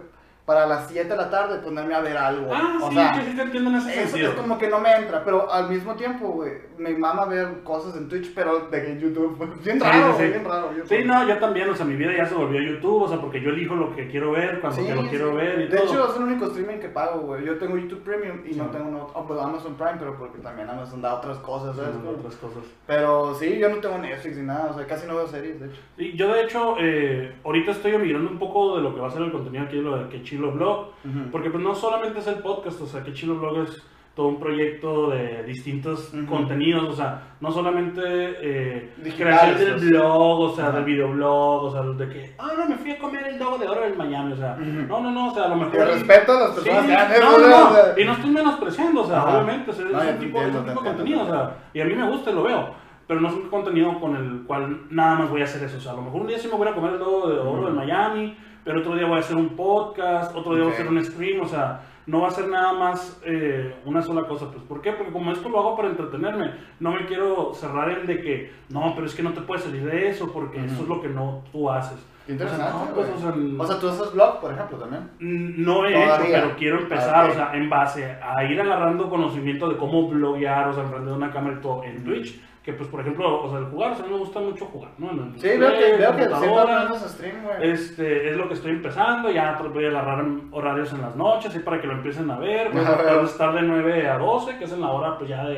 para 0.44 0.66
las 0.66 0.88
7 0.88 1.08
de 1.08 1.16
la 1.16 1.30
tarde 1.30 1.58
ponerme 1.58 1.94
a 1.94 2.00
ver 2.00 2.16
algo. 2.16 2.50
Ah, 2.52 2.78
o 2.82 2.88
sí, 2.88 2.94
sea, 2.94 3.12
que 3.12 3.30
sí 3.30 3.36
te 3.36 3.42
entiendo 3.42 3.70
en 3.70 3.76
ese 3.76 4.02
eso 4.02 4.16
es 4.16 4.30
como 4.30 4.58
que 4.58 4.68
no 4.68 4.80
me 4.80 4.92
entra, 4.92 5.24
pero 5.24 5.50
al 5.52 5.68
mismo 5.68 5.94
tiempo, 5.94 6.28
güey, 6.28 6.52
me 6.78 6.90
mama 6.90 7.26
ver 7.26 7.62
cosas 7.62 7.96
en 7.96 8.08
Twitch, 8.08 8.34
pero 8.34 8.66
de 8.68 8.82
que 8.82 8.90
en 8.92 9.00
YouTube, 9.00 9.38
bien 9.64 9.78
raro, 9.78 10.16
sí, 10.18 10.24
bien 10.24 10.44
raro. 10.44 10.70
bien 10.70 10.86
Sí, 10.86 10.96
no, 11.04 11.28
yo 11.28 11.38
también, 11.38 11.70
o 11.70 11.74
sea, 11.74 11.86
mi 11.86 11.94
vida 11.94 12.12
ya 12.16 12.26
se 12.26 12.34
volvió 12.34 12.60
YouTube, 12.60 13.02
o 13.02 13.08
sea, 13.08 13.20
porque 13.20 13.40
yo 13.40 13.50
elijo 13.50 13.76
lo 13.76 13.94
que 13.94 14.08
quiero 14.08 14.32
ver, 14.32 14.60
cuando 14.60 14.84
que 14.84 14.94
lo 14.94 15.08
quiero 15.08 15.34
ver 15.34 15.60
y 15.60 15.68
de 15.68 15.76
todo. 15.76 15.86
hecho, 15.86 16.10
es 16.10 16.16
el 16.16 16.22
único 16.24 16.46
streaming 16.46 16.78
que 16.78 16.88
pago, 16.88 17.20
güey. 17.20 17.44
Yo 17.44 17.58
tengo 17.58 17.76
YouTube 17.76 18.02
Premium 18.02 18.40
y 18.44 18.54
no 18.54 18.66
tengo 18.66 19.10
oh, 19.14 19.24
pues 19.26 19.40
Amazon 19.40 19.74
Prime, 19.74 19.96
pero 19.98 20.18
porque 20.18 20.38
también 20.38 20.68
Amazon 20.68 21.00
da 21.00 21.14
otras 21.14 21.38
cosas, 21.38 21.76
¿sabes? 21.76 21.94
Otras 22.04 22.34
cosas. 22.36 22.64
Pero 22.86 23.34
sí, 23.36 23.58
yo 23.58 23.68
no 23.68 23.76
tengo 23.76 23.98
Netflix 23.98 24.36
ni 24.36 24.42
nada, 24.44 24.70
o 24.70 24.74
sea, 24.74 24.86
casi 24.86 25.06
no 25.06 25.16
veo 25.16 25.28
series, 25.28 25.60
de 25.60 25.66
hecho. 25.66 25.80
Sí, 25.96 26.12
yo 26.16 26.32
de 26.32 26.42
hecho, 26.42 26.74
eh, 26.80 27.36
ahorita 27.44 27.70
estoy 27.70 27.96
migrando 27.98 28.30
un 28.30 28.38
poco 28.38 28.76
de 28.76 28.82
lo 28.82 28.94
que 28.94 29.00
va 29.00 29.08
a 29.08 29.10
ser 29.10 29.22
el 29.22 29.30
contenido 29.32 29.64
aquí, 29.64 29.76
lo 29.76 29.96
de 29.96 30.08
Que 30.08 30.22
Chilo 30.32 30.52
Blog, 30.52 30.86
porque 31.30 31.50
pues 31.50 31.62
no 31.62 31.74
solamente 31.74 32.20
es 32.20 32.26
el 32.26 32.36
podcast, 32.36 32.80
o 32.80 32.86
sea, 32.86 33.02
Que 33.02 33.12
Chilo 33.12 33.36
Blog 33.38 33.58
es 33.68 33.82
todo 34.14 34.28
un 34.28 34.38
proyecto 34.40 35.08
de 35.10 35.42
distintos 35.44 36.12
Ujú. 36.12 36.26
contenidos, 36.26 36.84
o 36.84 36.92
sea, 36.92 37.34
no 37.40 37.50
solamente 37.50 38.02
eh, 38.04 38.92
creación 39.16 39.58
del 39.58 39.70
pues. 39.72 39.88
blog, 39.90 40.40
o 40.40 40.54
sea, 40.54 40.66
Ajá. 40.68 40.76
del 40.76 40.84
videoblog, 40.84 41.64
o 41.64 41.70
sea, 41.70 41.82
de 41.82 42.08
que, 42.12 42.34
ah, 42.38 42.48
no, 42.58 42.66
me 42.68 42.76
fui 42.76 42.90
a 42.92 42.98
comer 42.98 43.26
el 43.28 43.38
dogo 43.38 43.56
de 43.58 43.68
oro 43.68 43.84
en 43.86 43.96
Miami, 43.96 44.32
o 44.32 44.36
sea, 44.36 44.56
Ujú. 44.60 44.86
no, 44.88 45.00
no, 45.00 45.10
no, 45.10 45.30
o 45.30 45.34
sea, 45.34 45.44
a 45.44 45.48
lo 45.48 45.56
mejor... 45.56 45.74
Y 45.74 45.78
respeto 45.78 46.32
a 46.32 46.40
las 46.40 46.54
Sí, 46.56 46.60
personas 46.62 46.86
que 46.86 46.92
hagan 46.94 47.12
eso, 47.12 47.22
no, 47.22 47.38
no, 47.38 47.38
¿no? 47.38 47.48
no, 47.48 47.70
O 47.70 47.72
sea, 47.74 47.94
y 47.98 48.04
no 48.04 48.12
estoy 48.12 48.30
menospreciando, 48.30 49.00
o 49.02 49.06
sea, 49.06 49.24
obviamente, 49.24 49.70
o 49.70 49.74
sea, 49.74 49.84
es 49.86 49.92
un 50.14 50.18
tipo, 50.20 50.38
es 50.38 50.44
entiendo, 50.44 50.58
un 50.58 50.64
te 50.64 50.70
tipo 50.72 50.82
de 50.82 50.88
contenido, 50.88 51.20
te 51.20 51.24
o 51.24 51.30
sea, 51.34 51.56
y 51.74 51.80
a 51.80 51.84
mí 51.86 51.94
me 51.94 52.08
gusta 52.10 52.30
y 52.30 52.34
lo 52.34 52.42
veo, 52.42 52.68
pero 53.06 53.20
no 53.20 53.28
es 53.28 53.34
un 53.34 53.48
contenido 53.48 53.98
con 53.98 54.14
el 54.16 54.42
cual 54.46 54.82
nada 54.90 55.14
más 55.20 55.30
voy 55.30 55.40
a 55.40 55.44
hacer 55.44 55.62
eso, 55.64 55.78
o 55.78 55.80
sea, 55.80 55.92
a 55.92 55.96
lo 55.96 56.02
mejor 56.02 56.20
un 56.20 56.26
día 56.26 56.38
sí 56.38 56.48
me 56.48 56.56
voy 56.58 56.68
a 56.68 56.74
comer 56.74 56.92
el 56.92 56.98
dogo 56.98 57.30
de 57.30 57.38
oro 57.38 57.68
en 57.68 57.74
Miami, 57.76 58.36
pero 58.64 58.80
otro 58.80 58.94
día 58.94 59.06
voy 59.06 59.16
a 59.16 59.20
hacer 59.20 59.36
un 59.36 59.50
podcast, 59.50 60.34
otro 60.36 60.54
día 60.54 60.64
voy 60.64 60.72
a 60.72 60.74
hacer 60.74 60.88
un 60.88 61.04
stream, 61.04 61.40
o 61.40 61.46
sea, 61.46 61.82
no 62.06 62.20
va 62.22 62.28
a 62.28 62.32
ser 62.32 62.48
nada 62.48 62.72
más 62.72 63.20
eh, 63.24 63.74
una 63.84 64.02
sola 64.02 64.26
cosa, 64.26 64.50
pues, 64.50 64.62
¿por 64.64 64.80
qué? 64.82 64.92
Porque 64.92 65.12
como 65.12 65.30
esto 65.32 65.48
lo 65.48 65.58
hago 65.60 65.76
para 65.76 65.88
entretenerme, 65.88 66.50
no 66.80 66.92
me 66.92 67.06
quiero 67.06 67.54
cerrar 67.54 67.90
en 67.90 68.06
de 68.06 68.20
que, 68.20 68.52
no, 68.70 68.92
pero 68.94 69.06
es 69.06 69.14
que 69.14 69.22
no 69.22 69.32
te 69.32 69.40
puedes 69.42 69.64
salir 69.64 69.84
de 69.84 70.08
eso, 70.08 70.32
porque 70.32 70.64
eso 70.64 70.82
es 70.82 70.88
lo 70.88 71.00
que 71.00 71.08
no 71.08 71.42
tú 71.52 71.70
haces. 71.70 72.04
Qué 72.26 72.32
interesante, 72.32 72.72
no, 72.72 72.94
pues, 72.94 73.08
o 73.10 73.18
sea, 73.18 73.34
O 73.58 73.66
sea, 73.66 73.80
tú 73.80 73.88
haces 73.88 74.12
blog, 74.14 74.40
por 74.40 74.52
ejemplo, 74.52 74.78
también. 74.78 75.10
No 75.18 75.86
he 75.86 75.92
Todavía. 75.92 76.14
hecho, 76.16 76.24
pero 76.30 76.56
quiero 76.56 76.78
empezar, 76.80 77.24
Ah, 77.26 77.28
o 77.28 77.34
sea, 77.34 77.50
en 77.54 77.68
base 77.68 78.16
a 78.22 78.44
ir 78.44 78.60
agarrando 78.60 79.10
conocimiento 79.10 79.68
de 79.68 79.76
cómo 79.76 80.08
bloguear, 80.08 80.68
o 80.68 80.72
sea, 80.72 80.84
enfrente 80.84 81.10
de 81.10 81.16
una 81.16 81.32
cámara 81.32 81.56
y 81.58 81.62
todo 81.62 81.82
en 81.84 82.04
Twitch, 82.04 82.40
que 82.62 82.72
pues, 82.74 82.88
por 82.88 83.00
ejemplo, 83.00 83.42
o 83.42 83.50
sea, 83.50 83.58
el 83.58 83.64
jugar, 83.66 83.90
o 83.90 83.94
sea, 83.96 84.04
a 84.04 84.06
mí 84.06 84.12
me 84.14 84.20
gusta 84.20 84.38
mucho 84.40 84.66
jugar, 84.66 84.92
¿no? 84.98 85.10
En 85.10 85.18
el 85.34 85.40
Sí, 85.40 85.48
veo 85.58 85.72
que, 85.72 85.96
veo 85.96 86.16
que 86.16 86.28
siempre 86.28 87.08
stream, 87.08 87.42
güey. 87.44 87.70
este, 87.72 88.30
es 88.30 88.36
lo 88.36 88.46
que 88.48 88.54
estoy 88.54 88.70
empezando, 88.70 89.30
ya 89.30 89.56
pues, 89.58 89.72
voy 89.72 89.84
a 89.84 89.88
agarrar 89.88 90.24
horarios 90.52 90.92
en 90.92 91.00
las 91.02 91.16
noches, 91.16 91.54
y 91.56 91.58
para 91.58 91.80
que 91.80 91.88
lo 91.88 91.94
empiecen 91.94 92.30
a 92.30 92.38
ver, 92.38 92.70
voy 92.70 92.80
a 92.84 93.22
estar 93.22 93.52
de 93.54 93.62
9 93.62 94.08
a 94.08 94.16
12, 94.18 94.58
que 94.58 94.64
es 94.64 94.72
en 94.72 94.80
la 94.80 94.90
hora 94.92 95.18
pues 95.18 95.28
ya 95.30 95.44
de, 95.44 95.54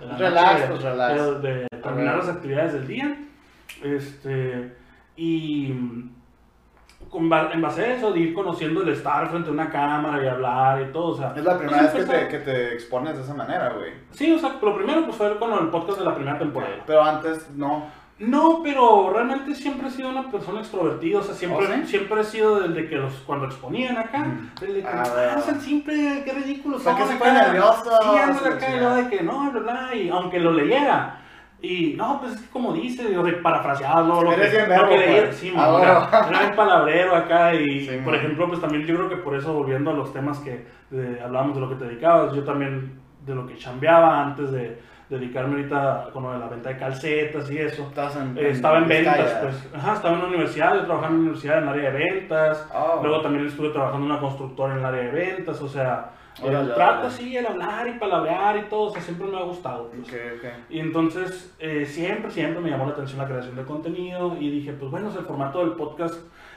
de 0.00 0.06
la 0.06 0.16
Relax, 0.18 0.52
noche, 0.60 0.70
pues, 0.70 0.82
relax. 0.82 1.42
de, 1.42 1.50
de 1.60 1.66
terminar 1.82 2.16
las 2.16 2.28
actividades 2.28 2.72
del 2.72 2.86
día, 2.88 3.16
este, 3.84 4.72
y 5.16 5.72
con 7.10 7.32
en 7.32 7.62
base 7.62 7.84
a 7.84 7.94
eso, 7.94 8.12
de 8.12 8.20
ir 8.20 8.34
conociendo 8.34 8.82
el 8.82 8.90
estar 8.90 9.28
frente 9.28 9.48
a 9.48 9.52
una 9.52 9.70
cámara 9.70 10.22
y 10.22 10.28
hablar 10.28 10.82
y 10.82 10.92
todo, 10.92 11.12
o 11.12 11.16
sea... 11.16 11.32
Es 11.34 11.44
la 11.44 11.56
primera 11.58 11.90
pues, 11.90 11.94
vez 11.94 12.04
que 12.06 12.12
te, 12.12 12.28
que 12.28 12.38
te 12.38 12.74
expones 12.74 13.16
de 13.16 13.22
esa 13.22 13.34
manera, 13.34 13.70
güey. 13.70 13.92
Sí, 14.10 14.30
o 14.32 14.38
sea, 14.38 14.56
lo 14.60 14.76
primero 14.76 15.04
pues 15.04 15.16
fue 15.16 15.38
con 15.38 15.52
el 15.52 15.68
podcast 15.70 15.98
de 16.00 16.04
la 16.04 16.14
primera 16.14 16.38
temporada. 16.38 16.76
Pero 16.86 17.02
antes 17.02 17.50
no. 17.54 17.86
No, 18.18 18.62
pero 18.64 19.10
realmente 19.14 19.54
siempre 19.54 19.86
he 19.86 19.90
sido 19.90 20.10
una 20.10 20.28
persona 20.28 20.58
extrovertida, 20.58 21.20
o 21.20 21.22
sea, 21.22 21.34
siempre, 21.34 21.66
¿Oh, 21.66 21.72
sí? 21.72 21.86
siempre 21.86 22.20
he 22.20 22.24
sido 22.24 22.58
desde 22.60 22.88
que 22.88 22.96
los, 22.96 23.12
cuando 23.20 23.46
exponían 23.46 23.96
acá, 23.96 24.18
Mm. 24.18 24.50
desde 24.60 24.80
que 24.82 24.88
Ah, 24.88 25.04
ah, 25.06 25.34
hacen 25.36 25.60
siempre, 25.60 26.22
qué 26.24 26.32
ridículos 26.32 26.80
O 26.80 26.84
sea, 26.84 26.96
que 26.96 27.04
se 27.04 27.14
pone 27.14 27.32
nervioso, 27.32 27.84
Sí, 27.84 28.48
acá, 28.48 28.70
y 28.70 29.04
de 29.04 29.08
que 29.08 29.22
no, 29.22 29.50
bla, 29.52 29.60
bla, 29.60 29.94
y 29.94 30.08
aunque 30.08 30.40
lo 30.40 30.50
leyera, 30.50 31.17
y 31.60 31.94
no, 31.96 32.20
pues 32.20 32.34
es 32.34 32.40
que 32.42 32.48
como 32.50 32.72
dice, 32.72 33.08
digo, 33.08 33.22
de 33.24 33.32
parafrasearlo, 33.34 34.22
lo 34.22 34.30
que, 34.30 34.36
bien 34.36 34.62
lo 34.62 34.68
verbo, 34.68 34.88
que 34.90 35.22
pues. 35.22 35.36
sí, 35.36 35.50
man, 35.50 35.80
sea, 35.80 36.26
era 36.30 36.50
un 36.50 36.56
palabrero 36.56 37.16
acá, 37.16 37.54
y 37.54 37.80
Sí, 37.88 37.96
por 37.96 38.12
man. 38.12 38.14
ejemplo, 38.14 38.48
pues 38.48 38.60
también 38.60 38.86
yo 38.86 38.94
creo 38.96 39.08
que 39.08 39.16
por 39.16 39.34
eso, 39.34 39.52
volviendo 39.52 39.90
a 39.90 39.94
los 39.94 40.12
temas 40.12 40.38
que 40.38 40.64
eh, 40.92 41.20
hablábamos 41.24 41.56
de 41.56 41.60
lo 41.60 41.68
que 41.68 41.74
te 41.74 41.84
dedicabas, 41.86 42.32
yo 42.34 42.44
también 42.44 43.00
de 43.26 43.34
lo 43.34 43.46
que 43.46 43.56
chambeaba 43.56 44.22
antes 44.22 44.52
de 44.52 44.78
dedicarme 45.10 45.56
ahorita 45.56 46.10
con 46.12 46.22
lo 46.22 46.32
de 46.32 46.38
la 46.38 46.48
venta 46.48 46.68
de 46.68 46.76
calcetas 46.76 47.50
y 47.50 47.58
eso. 47.58 47.82
Estás 47.88 48.14
en, 48.16 48.36
Eh, 48.36 48.50
estaba 48.50 48.78
en 48.78 48.86
ventas, 48.88 49.16
Vizcaya. 49.16 49.40
pues. 49.40 49.68
Ajá, 49.74 49.94
estaba 49.94 50.14
en 50.14 50.20
una 50.20 50.28
universidad, 50.28 50.74
yo 50.74 50.80
trabajaba 50.84 51.06
en 51.08 51.12
una 51.14 51.20
universidad 51.22 51.58
en 51.58 51.62
el 51.64 51.68
área 51.70 51.90
de 51.90 51.98
ventas. 51.98 52.68
Oh. 52.74 53.00
Luego 53.02 53.22
también 53.22 53.46
estuve 53.46 53.70
trabajando 53.70 54.04
en 54.06 54.12
una 54.12 54.20
constructora 54.20 54.74
en 54.74 54.80
el 54.80 54.84
área 54.84 55.02
de 55.04 55.10
ventas, 55.10 55.60
o 55.62 55.68
sea, 55.68 56.10
El 56.42 56.50
trato 56.74 56.74
órale. 56.74 57.06
así, 57.08 57.36
el 57.36 57.46
hablar 57.46 57.88
y 57.88 57.98
palabrear 57.98 58.56
y 58.58 58.62
todo, 58.68 58.82
o 58.84 58.90
sea, 58.92 59.02
siempre 59.02 59.26
me 59.26 59.36
ha 59.36 59.42
gustado. 59.42 59.90
pues. 59.90 60.12
Y 60.70 60.78
entonces, 60.78 61.54
eh, 61.58 61.84
siempre, 61.86 62.30
siempre 62.30 62.60
me 62.60 62.70
llamó 62.70 62.86
la 62.86 62.92
atención 62.92 63.18
la 63.18 63.26
creación 63.26 63.56
de 63.56 63.64
contenido 63.64 64.36
y 64.38 64.50
dije, 64.50 64.72
pues 64.72 64.90
bueno, 64.90 65.08
el 65.10 65.24
formato 65.24 65.60
del 65.60 65.72
podcast 65.72 66.16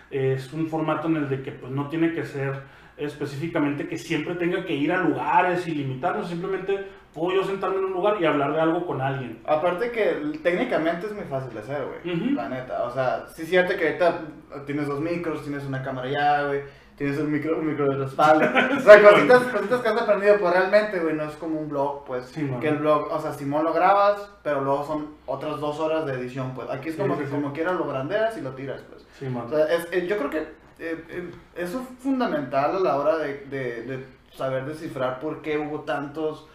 es 0.10 0.52
un 0.54 0.68
formato 0.68 1.08
en 1.08 1.16
el 1.18 1.30
de 1.30 1.42
que 1.42 1.52
pues 1.54 1.72
no 1.72 1.88
tiene 1.90 2.14
que 2.14 2.26
ser 2.26 2.62
específicamente 2.98 3.88
que 3.88 3.98
siempre 3.98 4.36
tenga 4.36 4.64
que 4.66 4.74
ir 4.74 4.92
a 4.92 4.98
lugares 4.98 5.68
y 5.68 5.74
limitarnos, 5.74 6.28
simplemente 6.28 6.86
puedo 7.14 7.36
yo 7.36 7.44
sentarme 7.44 7.78
en 7.78 7.86
un 7.86 7.94
lugar 7.94 8.18
y 8.22 8.26
hablar 8.26 8.54
de 8.54 8.62
algo 8.62 8.86
con 8.86 9.02
alguien. 9.02 9.42
Aparte 9.46 9.92
que 9.92 10.38
técnicamente 10.44 11.08
es 11.08 11.14
muy 11.14 11.26
fácil 11.26 11.54
de 11.54 11.60
hacer, 11.60 11.84
güey. 11.86 12.16
Ujú. 12.16 12.32
La 12.36 12.48
neta. 12.48 12.84
O 12.84 12.92
sea, 12.92 13.26
sí 13.34 13.42
es 13.44 13.50
cierto 13.50 13.76
que 13.76 13.88
ahorita 13.88 14.22
tienes 14.66 14.88
dos 14.88 15.00
micros, 15.02 15.44
tienes 15.44 15.66
una 15.66 15.82
cámara 15.82 16.10
ya, 16.10 16.48
güey. 16.48 16.62
Tienes 17.02 17.18
un 17.20 17.32
micro, 17.32 17.58
un 17.58 17.66
micro 17.66 17.88
de 17.88 17.98
respaldo. 17.98 18.46
o 18.78 18.80
sea, 18.80 19.02
cositas, 19.02 19.40
cositas 19.46 19.82
que 19.82 19.88
has 19.88 20.02
aprendido, 20.04 20.38
pues 20.38 20.54
realmente, 20.54 21.00
güey, 21.00 21.16
no 21.16 21.24
es 21.24 21.34
como 21.34 21.60
un 21.60 21.68
blog, 21.68 22.06
pues. 22.06 22.26
Sí, 22.26 22.48
que 22.62 22.68
el 22.68 22.78
blog, 22.78 23.12
o 23.12 23.20
sea, 23.20 23.34
Simón 23.34 23.64
lo 23.64 23.74
grabas, 23.74 24.30
pero 24.44 24.62
luego 24.62 24.86
son 24.86 25.08
otras 25.26 25.60
dos 25.60 25.80
horas 25.80 26.06
de 26.06 26.14
edición, 26.14 26.54
pues. 26.54 26.70
Aquí 26.70 26.90
es 26.90 26.96
Sí, 26.96 27.02
como 27.02 27.16
sí, 27.16 27.22
que 27.22 27.26
sí. 27.26 27.32
como 27.34 27.54
quieras 27.54 27.74
lo 27.74 27.88
grandeas 27.88 28.38
y 28.38 28.42
lo 28.42 28.52
tiras, 28.52 28.82
pues. 28.88 29.04
Sí, 29.18 29.26
man. 29.26 29.48
O 29.48 29.50
sea, 29.50 29.66
es- 29.66 29.88
eh, 29.92 30.06
yo 30.06 30.16
creo 30.20 30.30
que 30.30 30.38
eh, 30.78 31.04
eh, 31.10 31.32
eso 31.56 31.80
es 31.82 32.04
fundamental 32.04 32.76
a 32.76 32.80
la 32.80 32.96
hora 32.98 33.18
de, 33.18 33.46
de- 33.50 33.82
de 33.82 34.06
saber 34.36 34.66
descifrar 34.66 35.20
por 35.20 35.42
qué 35.42 35.58
hubo 35.58 35.80
tantos 35.82 36.48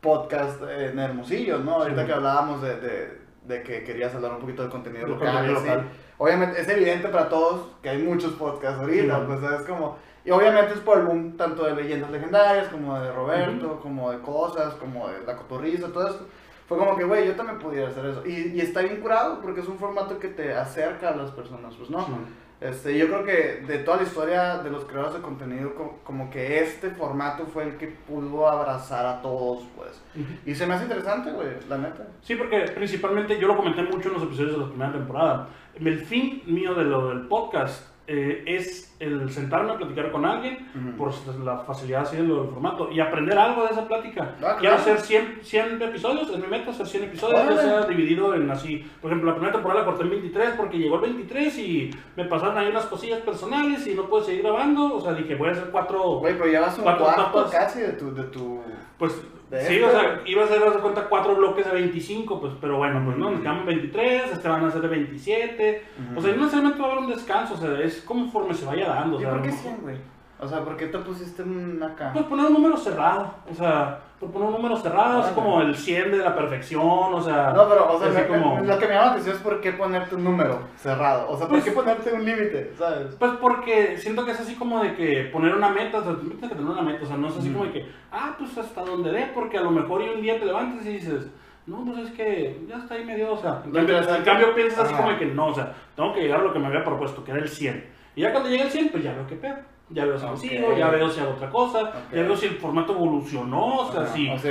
podcasts 0.00 0.62
en 0.62 0.96
Hermosillo, 1.00 1.58
¿no? 1.58 1.72
Ahorita 1.82 2.02
Sí. 2.02 2.06
que 2.06 2.12
hablábamos 2.12 2.62
de, 2.62 2.76
de- 2.80 3.18
de 3.48 3.62
que 3.64 3.82
querías 3.82 4.14
hablar 4.14 4.32
un 4.32 4.38
poquito 4.40 4.62
del 4.62 4.70
contenido 4.70 5.08
local, 5.08 5.52
local. 5.52 5.88
Obviamente 6.18 6.60
es 6.60 6.68
evidente 6.68 7.08
para 7.08 7.28
todos 7.28 7.68
que 7.80 7.88
hay 7.88 8.02
muchos 8.02 8.32
podcasts 8.32 8.80
ahorita, 8.80 9.18
Sí, 9.18 9.24
pues 9.26 9.60
es 9.60 9.66
como... 9.66 9.96
Y 10.24 10.30
obviamente 10.30 10.74
es 10.74 10.80
por 10.80 10.98
el 10.98 11.06
boom 11.06 11.36
tanto 11.36 11.64
de 11.64 11.74
leyendas 11.74 12.10
legendarias, 12.10 12.68
como 12.68 12.98
de 12.98 13.10
Roberto, 13.12 13.80
como 13.80 14.10
de 14.10 14.18
cosas, 14.18 14.74
como 14.74 15.08
de 15.08 15.24
la 15.24 15.36
cotorriza, 15.36 15.88
todo 15.88 16.08
esto. 16.08 16.26
Fue 16.68 16.76
como 16.76 16.96
que, 16.96 17.04
güey, 17.04 17.26
yo 17.26 17.34
también 17.34 17.58
pudiera 17.58 17.88
hacer 17.88 18.04
eso. 18.04 18.26
Y, 18.26 18.52
y 18.54 18.60
está 18.60 18.82
bien 18.82 19.00
curado 19.00 19.40
porque 19.40 19.60
es 19.60 19.68
un 19.68 19.78
formato 19.78 20.18
que 20.18 20.28
te 20.28 20.52
acerca 20.52 21.10
a 21.10 21.16
las 21.16 21.30
personas, 21.30 21.74
pues, 21.76 21.88
¿no? 21.88 22.04
Sí. 22.04 22.12
Este, 22.60 22.98
yo 22.98 23.06
creo 23.06 23.24
que 23.24 23.64
de 23.68 23.78
toda 23.78 23.98
la 23.98 24.02
historia 24.02 24.58
de 24.58 24.70
los 24.70 24.84
creadores 24.84 25.14
de 25.14 25.20
contenido, 25.20 25.74
co- 25.76 25.98
como 26.02 26.28
que 26.28 26.60
este 26.60 26.90
formato 26.90 27.46
fue 27.46 27.62
el 27.64 27.76
que 27.76 27.86
pudo 27.86 28.48
abrazar 28.48 29.06
a 29.06 29.22
todos, 29.22 29.62
pues. 29.76 30.00
Y 30.44 30.54
se 30.56 30.66
me 30.66 30.74
hace 30.74 30.84
interesante, 30.84 31.30
güey, 31.30 31.48
la 31.68 31.78
neta. 31.78 32.06
Sí, 32.22 32.34
porque 32.34 32.62
principalmente 32.74 33.38
yo 33.38 33.46
lo 33.46 33.56
comenté 33.56 33.82
mucho 33.84 34.08
en 34.08 34.14
los 34.14 34.24
episodios 34.24 34.52
de 34.54 34.58
la 34.58 34.68
primera 34.68 34.92
temporada. 34.92 35.48
El 35.76 36.00
fin 36.00 36.42
mío 36.46 36.74
de 36.74 36.82
lo 36.84 37.10
del 37.10 37.28
podcast 37.28 37.86
eh, 38.10 38.42
es 38.46 38.96
el 39.00 39.30
sentarme 39.30 39.72
a 39.72 39.76
platicar 39.76 40.10
con 40.10 40.24
alguien 40.24 40.66
Ujú. 40.74 40.96
por 40.96 41.38
la 41.44 41.58
facilidad 41.58 42.02
así 42.02 42.16
del 42.16 42.28
formato 42.28 42.90
y 42.90 43.00
aprender 43.00 43.38
algo 43.38 43.64
de 43.64 43.72
esa 43.72 43.86
plática. 43.86 44.34
Ah, 44.42 44.56
Quiero 44.58 44.76
claro. 44.76 44.76
hacer 44.76 45.00
100, 45.00 45.38
100 45.42 45.82
episodios, 45.82 46.30
es 46.30 46.38
mi 46.38 46.46
meta 46.46 46.70
hacer 46.70 46.86
100 46.86 47.04
episodios, 47.04 47.46
ya 47.46 47.56
sea 47.60 47.80
dividido 47.82 48.34
en 48.34 48.50
así. 48.50 48.84
Por 49.02 49.10
ejemplo, 49.10 49.30
la 49.30 49.34
primera 49.36 49.52
temporada 49.52 49.80
la 49.82 49.86
corté 49.86 50.04
en 50.04 50.10
23 50.10 50.50
porque 50.56 50.78
llegó 50.78 50.96
el 50.96 51.02
23 51.02 51.58
y 51.58 51.90
me 52.16 52.24
pasaron 52.24 52.56
ahí 52.56 52.68
unas 52.68 52.86
cosillas 52.86 53.20
personales 53.20 53.86
y 53.86 53.94
no 53.94 54.04
pude 54.08 54.24
seguir 54.24 54.42
grabando. 54.42 54.94
O 54.96 55.00
sea, 55.02 55.12
dije, 55.12 55.34
voy 55.34 55.50
a 55.50 55.52
hacer 55.52 55.68
cuatro. 55.70 56.18
Güey, 56.20 56.32
pero 56.38 56.50
llevas 56.50 56.76
un 56.78 56.84
¿Cuántos 56.84 57.14
cuarto 57.14 57.48
casi 57.50 57.80
de 57.80 57.92
tu... 57.92 58.14
De 58.14 58.24
tu... 58.24 58.62
Pues 58.98 59.12
¿De 59.20 59.37
sí, 59.50 59.80
o 59.82 59.90
sea, 59.90 60.20
iba 60.26 60.44
a 60.44 60.46
ser, 60.46 60.62
haz 60.62 60.74
de 60.74 60.80
cuenta, 60.80 61.08
cuatro 61.08 61.34
bloques 61.36 61.64
de 61.66 61.72
25, 61.72 62.40
pues, 62.40 62.52
pero 62.60 62.76
bueno, 62.78 63.02
pues 63.04 63.16
no, 63.16 63.30
nos 63.30 63.40
quedamos 63.40 63.66
23, 63.66 64.32
este 64.32 64.48
van 64.48 64.64
a 64.64 64.70
ser 64.70 64.82
de 64.82 64.88
27. 64.88 65.82
O 66.16 66.20
sea, 66.20 66.32
no 66.32 66.38
necesariamente 66.38 66.80
va 66.82 66.88
a 66.88 66.92
haber 66.92 67.04
un 67.04 67.10
descanso, 67.10 67.54
o 67.54 67.56
sea, 67.56 67.78
es 67.80 68.02
conforme 68.02 68.54
se 68.54 68.66
vaya 68.66 68.88
dando. 68.88 69.16
O 69.16 69.20
¿Y 69.20 69.22
sea, 69.22 69.30
por 69.30 69.38
a 69.38 69.42
qué 69.42 69.48
lo 69.48 69.54
mejor- 69.54 69.70
100, 69.72 69.82
güey? 69.82 69.96
O 70.40 70.46
sea, 70.46 70.60
¿por 70.64 70.76
qué 70.76 70.86
te 70.86 70.98
pusiste 70.98 71.42
un 71.42 71.82
acá? 71.82 72.10
Pues 72.12 72.24
poner 72.26 72.46
un 72.46 72.52
número 72.52 72.76
cerrado, 72.76 73.34
o 73.50 73.54
sea, 73.54 74.00
por 74.20 74.30
poner 74.32 74.48
un 74.48 74.54
número 74.54 74.76
cerrado, 74.76 75.20
así 75.22 75.32
como 75.34 75.60
el 75.60 75.76
100 75.76 76.10
de 76.10 76.18
la 76.18 76.34
perfección, 76.34 76.82
o 76.82 77.20
sea. 77.20 77.52
No, 77.54 77.68
pero, 77.68 77.92
o 77.92 77.98
sea, 78.00 78.10
me- 78.10 78.26
como- 78.26 78.60
lo 78.60 78.78
que 78.78 78.86
me 78.86 78.94
llama 78.94 79.06
la 79.06 79.10
atención 79.12 79.36
es 79.36 79.42
por 79.42 79.60
qué 79.60 79.72
ponerte 79.72 80.16
un 80.16 80.24
número 80.24 80.60
cerrado. 80.76 81.30
O 81.30 81.36
sea, 81.36 81.46
¿por 81.46 81.50
Pues- 81.58 81.64
qué 81.64 81.70
ponerte 81.70 82.12
un 82.12 82.24
límite, 82.24 82.72
sabes? 82.76 83.14
Pues 83.14 83.32
porque 83.40 83.96
siento 83.98 84.24
que 84.24 84.32
es 84.32 84.40
así 84.40 84.56
como 84.56 84.82
de 84.82 84.94
que 84.96 85.28
poner 85.32 85.54
una 85.54 85.68
meta, 85.68 85.98
o 85.98 86.02
sea, 86.02 86.12
tú 86.14 86.20
tienes 86.28 86.40
que 86.40 86.48
tener 86.48 86.64
una 86.64 86.82
meta, 86.82 87.04
o 87.04 87.06
sea, 87.06 87.16
no 87.16 87.28
es 87.28 87.36
así 87.36 87.50
como 87.52 87.66
de 87.66 87.72
que, 87.72 87.86
ah, 88.10 88.34
pues 88.36 88.58
hasta 88.58 88.80
donde 88.82 89.12
dé, 89.12 89.30
porque 89.32 89.56
a 89.58 89.62
lo 89.62 89.70
mejor 89.70 90.02
y 90.02 90.08
un 90.08 90.20
día 90.20 90.38
te 90.38 90.46
levantas 90.46 90.84
y 90.84 90.94
dices, 90.94 91.28
no, 91.66 91.84
pues 91.84 91.98
es 91.98 92.10
que 92.12 92.60
ya 92.68 92.76
está 92.78 92.94
ahí 92.94 93.04
medio, 93.04 93.32
o 93.32 93.36
sea, 93.38 93.62
en 93.64 93.70
cambio, 93.70 93.80
interesante- 93.82 94.18
en 94.18 94.24
cambio 94.24 94.54
piensas 94.54 94.80
así 94.86 94.94
como 94.94 95.10
de 95.10 95.18
que 95.18 95.26
no, 95.26 95.46
o 95.48 95.54
sea, 95.54 95.74
tengo 95.94 96.12
que 96.12 96.22
llegar 96.22 96.40
a 96.40 96.42
lo 96.44 96.52
que 96.52 96.58
me 96.58 96.66
había 96.66 96.82
propuesto, 96.82 97.22
que 97.22 97.30
era 97.30 97.40
el 97.40 97.48
100. 97.48 97.84
Y 98.16 98.22
ya 98.22 98.32
cuando 98.32 98.48
llegue 98.50 98.64
el 98.64 98.70
100, 98.70 98.88
pues 98.88 99.04
ya 99.04 99.12
veo 99.12 99.26
qué 99.28 99.36
pedo. 99.36 99.56
Ya 99.90 100.04
veo 100.04 100.18
si 100.18 100.26
lo 100.26 100.36
sigo, 100.36 100.76
ya 100.76 100.90
veo 100.90 101.08
si 101.08 101.20
hago 101.20 101.30
otra 101.30 101.48
cosa, 101.48 101.92
ya 102.12 102.22
veo 102.22 102.36
si 102.36 102.46
el 102.46 102.56
formato 102.56 102.92
evolucionó, 102.92 103.76
o 103.76 103.90
sea, 103.92 104.02
Ajá. 104.02 104.12
si, 104.12 104.28
O 104.28 104.38
si 104.38 104.48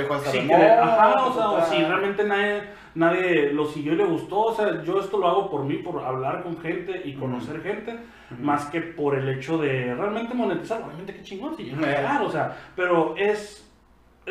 ajá, 0.52 1.14
sea, 1.32 1.50
o 1.50 1.64
si 1.64 1.84
realmente 1.84 2.24
nadie, 2.24 2.62
nadie 2.96 3.52
lo 3.52 3.64
siguió 3.66 3.92
y 3.92 3.96
le 3.96 4.04
gustó, 4.04 4.40
o 4.46 4.54
sea, 4.54 4.82
yo 4.82 4.98
esto 4.98 5.18
lo 5.18 5.28
hago 5.28 5.48
por 5.48 5.64
mí, 5.64 5.76
por 5.76 6.02
hablar 6.04 6.42
con 6.42 6.58
gente 6.58 7.02
y 7.04 7.14
conocer 7.14 7.62
gente, 7.62 7.98
más 8.40 8.66
que 8.66 8.80
por 8.80 9.14
el 9.16 9.28
hecho 9.28 9.58
de 9.58 9.94
realmente 9.94 10.34
monetizar, 10.34 10.82
obviamente 10.82 11.14
qué 11.14 11.22
chingón, 11.22 11.56
si 11.56 11.72
o 11.72 12.30
sea, 12.30 12.56
pero 12.74 13.14
es, 13.16 13.67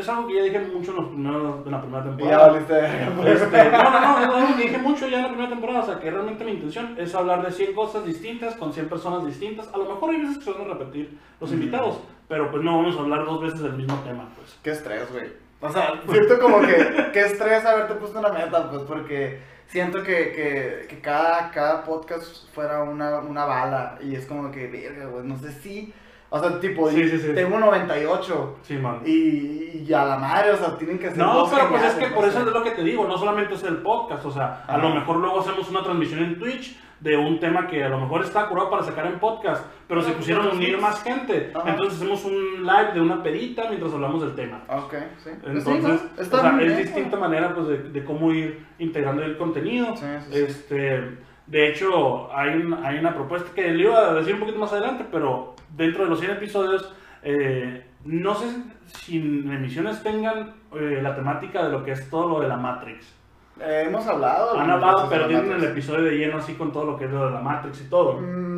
es 0.01 0.09
algo 0.09 0.27
que 0.27 0.35
ya 0.35 0.43
dije 0.43 0.59
mucho 0.59 0.91
en, 0.91 0.97
los 0.97 1.07
primeros, 1.07 1.65
en 1.65 1.71
la 1.71 1.81
primera 1.81 2.03
Y 2.03 2.07
ya 2.07 2.15
temporada. 2.15 2.47
valiste. 2.47 3.31
Este, 3.33 3.71
no, 3.71 4.27
no, 4.27 4.39
no, 4.49 4.55
que 4.57 4.63
dije 4.63 4.77
mucho 4.77 5.07
ya 5.07 5.17
en 5.17 5.23
la 5.23 5.29
primera 5.29 5.49
temporada, 5.49 5.79
o 5.81 5.85
sea, 5.85 5.99
que 5.99 6.11
realmente 6.11 6.43
mi 6.45 6.51
intención 6.51 6.95
es 6.97 7.13
hablar 7.15 7.45
de 7.45 7.51
100 7.51 7.73
cosas 7.73 8.05
distintas, 8.05 8.55
con 8.55 8.73
100 8.73 8.89
personas 8.89 9.25
distintas, 9.25 9.67
a 9.73 9.77
lo 9.77 9.85
mejor 9.85 10.11
hay 10.11 10.21
veces 10.21 10.37
que 10.39 10.43
se 10.45 10.51
van 10.51 10.61
a 10.69 10.73
repetir 10.73 11.17
los 11.39 11.49
Ujú. 11.51 11.59
invitados, 11.59 11.99
pero 12.27 12.49
pues 12.51 12.63
no 12.63 12.77
vamos 12.77 12.95
a 12.97 12.99
hablar 12.99 13.25
dos 13.25 13.41
veces 13.41 13.61
del 13.61 13.73
mismo 13.73 13.95
tema, 14.05 14.27
pues. 14.35 14.57
Qué 14.63 14.71
estrés, 14.71 15.11
güey. 15.11 15.31
O 15.61 15.69
sea, 15.69 16.01
siento 16.09 16.39
como 16.39 16.59
que 16.61 17.09
qué 17.13 17.21
estrés 17.21 17.65
haberte 17.65 17.95
puesto 17.95 18.19
una 18.19 18.29
meta, 18.29 18.69
pues, 18.69 18.83
porque 18.83 19.39
siento 19.67 20.03
que, 20.03 20.31
que, 20.31 20.85
que 20.89 20.99
cada, 21.01 21.49
cada 21.51 21.83
podcast 21.83 22.47
fuera 22.53 22.83
una, 22.83 23.19
una 23.19 23.45
bala 23.45 23.97
y 24.01 24.15
es 24.15 24.25
como 24.25 24.51
que, 24.51 24.67
verga, 24.67 25.05
güey, 25.05 25.25
no 25.25 25.37
sé 25.37 25.51
si... 25.51 25.93
O 26.29 26.39
sea, 26.39 26.59
tipo, 26.59 26.89
Sí, 26.89 27.07
sí, 27.09 27.19
sí. 27.19 27.27
tengo 27.33 27.57
98 27.57 28.57
Sí, 28.63 28.73
man. 28.77 28.99
y, 29.05 29.83
y 29.87 29.93
a 29.93 30.03
la 30.05 30.17
madre, 30.17 30.51
o 30.51 30.57
sea, 30.57 30.77
tienen 30.77 30.99
que 30.99 31.07
ser 31.09 31.17
No, 31.17 31.47
pero 31.49 31.69
pues 31.69 31.83
es 31.83 31.93
que 31.93 32.07
por 32.07 32.25
eso 32.25 32.39
es 32.39 32.45
lo 32.45 32.63
que 32.63 32.71
te 32.71 32.83
digo, 32.83 33.07
no 33.07 33.17
solamente 33.17 33.53
es 33.53 33.63
el 33.63 33.77
podcast, 33.77 34.25
o 34.25 34.31
sea, 34.31 34.63
a 34.67 34.77
lo 34.77 34.89
mejor 34.89 35.17
luego 35.17 35.39
hacemos 35.39 35.69
una 35.69 35.83
transmisión 35.83 36.19
en 36.23 36.37
Twitch 36.37 36.77
de 36.99 37.15
un 37.15 37.39
tema 37.39 37.67
que 37.67 37.83
a 37.83 37.89
lo 37.89 37.99
mejor 37.99 38.23
está 38.23 38.47
curado 38.49 38.71
para 38.71 38.81
sacar 38.83 39.05
en 39.05 39.19
podcast, 39.19 39.63
pero 39.87 40.01
se 40.01 40.11
Ah, 40.11 40.13
pusieron 40.17 40.45
a 40.47 40.49
pues, 40.49 40.57
unir 40.57 40.81
más 40.81 41.01
gente, 41.03 41.51
Ajá. 41.53 41.69
entonces 41.69 42.01
hacemos 42.01 42.25
un 42.25 42.63
live 42.63 42.91
de 42.93 43.01
una 43.01 43.21
pedita 43.23 43.65
mientras 43.69 43.93
hablamos 43.93 44.19
del 44.21 44.33
tema. 44.35 44.63
Ok, 44.67 44.95
sí. 45.23 45.29
Entonces, 45.45 46.01
sea, 46.29 46.51
muy 46.51 46.65
es 46.65 46.77
distinta 46.77 47.17
manera 47.17 47.53
pues, 47.53 47.67
de, 47.67 47.77
de 47.89 48.03
cómo 48.03 48.31
ir 48.33 48.65
integrando 48.79 49.21
el 49.23 49.37
contenido. 49.37 49.95
Sí, 49.95 50.05
sí, 50.27 50.31
sí. 50.33 50.39
Este, 50.39 51.17
De 51.47 51.69
hecho, 51.69 52.29
hay, 52.35 52.49
un- 52.57 52.73
hay 52.85 52.99
una 52.99 53.13
propuesta 53.15 53.49
que 53.55 53.71
le 53.71 53.83
iba 53.83 53.97
a 54.09 54.13
decir 54.13 54.33
un 54.33 54.41
poquito 54.41 54.59
más 54.59 54.71
adelante, 54.73 55.05
pero 55.11 55.55
dentro 55.75 56.03
de 56.03 56.09
los 56.09 56.19
100 56.19 56.31
episodios, 56.33 56.93
eh, 57.23 57.85
no 58.05 58.35
sé 58.35 58.47
si 58.85 59.17
en 59.17 59.51
emisiones 59.51 60.03
tengan 60.03 60.53
eh, 60.75 60.99
la 61.01 61.15
temática 61.15 61.63
de 61.65 61.71
lo 61.71 61.83
que 61.83 61.91
es 61.91 62.09
todo 62.09 62.27
lo 62.29 62.39
de 62.41 62.47
la 62.49 62.57
Matrix. 62.57 63.13
Eh, 63.59 63.85
hemos 63.87 64.05
hablado. 64.07 64.59
Han 64.59 64.69
hablado, 64.69 65.07
pero 65.09 65.27
tienen 65.27 65.51
el 65.53 65.63
episodio 65.63 66.03
de 66.03 66.17
lleno 66.17 66.37
así 66.37 66.53
con 66.53 66.71
todo 66.71 66.85
lo 66.85 66.97
que 66.97 67.05
es 67.05 67.11
lo 67.11 67.25
de 67.25 67.31
la 67.31 67.39
Matrix 67.41 67.81
y 67.81 67.89
todo. 67.89 68.19
Mm, 68.19 68.56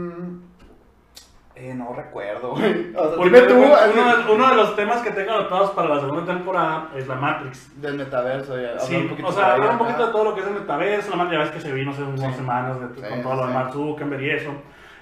eh, 1.59 1.73
no 1.75 1.93
recuerdo, 1.93 2.51
güey. 2.51 2.93
O 2.95 3.07
sea, 3.09 3.15
Porque 3.17 3.23
dime 3.25 3.41
tú, 3.41 3.55
uno, 3.55 3.67
de, 3.67 4.33
uno 4.33 4.49
de 4.49 4.55
los 4.55 4.75
temas 4.75 5.01
que 5.01 5.11
tengo 5.11 5.31
anotados 5.31 5.71
para 5.71 5.89
la 5.95 5.99
segunda 5.99 6.25
temporada 6.25 6.89
es 6.95 7.07
la 7.07 7.15
Matrix. 7.15 7.81
del 7.81 7.95
metaverso. 7.95 8.59
Ya, 8.59 8.79
Sí, 8.79 8.95
un 8.95 9.09
poquito 9.09 9.27
o 9.27 9.31
sea, 9.31 9.53
hablar 9.53 9.71
un 9.71 9.77
poquito 9.77 10.05
de 10.07 10.11
todo 10.11 10.23
lo 10.23 10.33
que 10.35 10.41
es 10.41 10.47
el 10.47 10.53
metaverso, 10.53 11.11
nomás 11.11 11.31
ya 11.31 11.39
ves 11.39 11.49
que 11.51 11.59
se 11.61 11.71
vino 11.73 11.91
hace 11.91 12.03
unas 12.03 12.31
Sí. 12.33 12.39
semanas 12.39 12.79
de- 12.79 12.95
Sí, 13.01 13.09
con 13.09 13.21
todo 13.21 13.35
lo 13.35 13.47
de. 13.47 13.53
Mark 13.53 13.73
Zuckerberg 13.73 14.21
y 14.23 14.29
eso, 14.31 14.51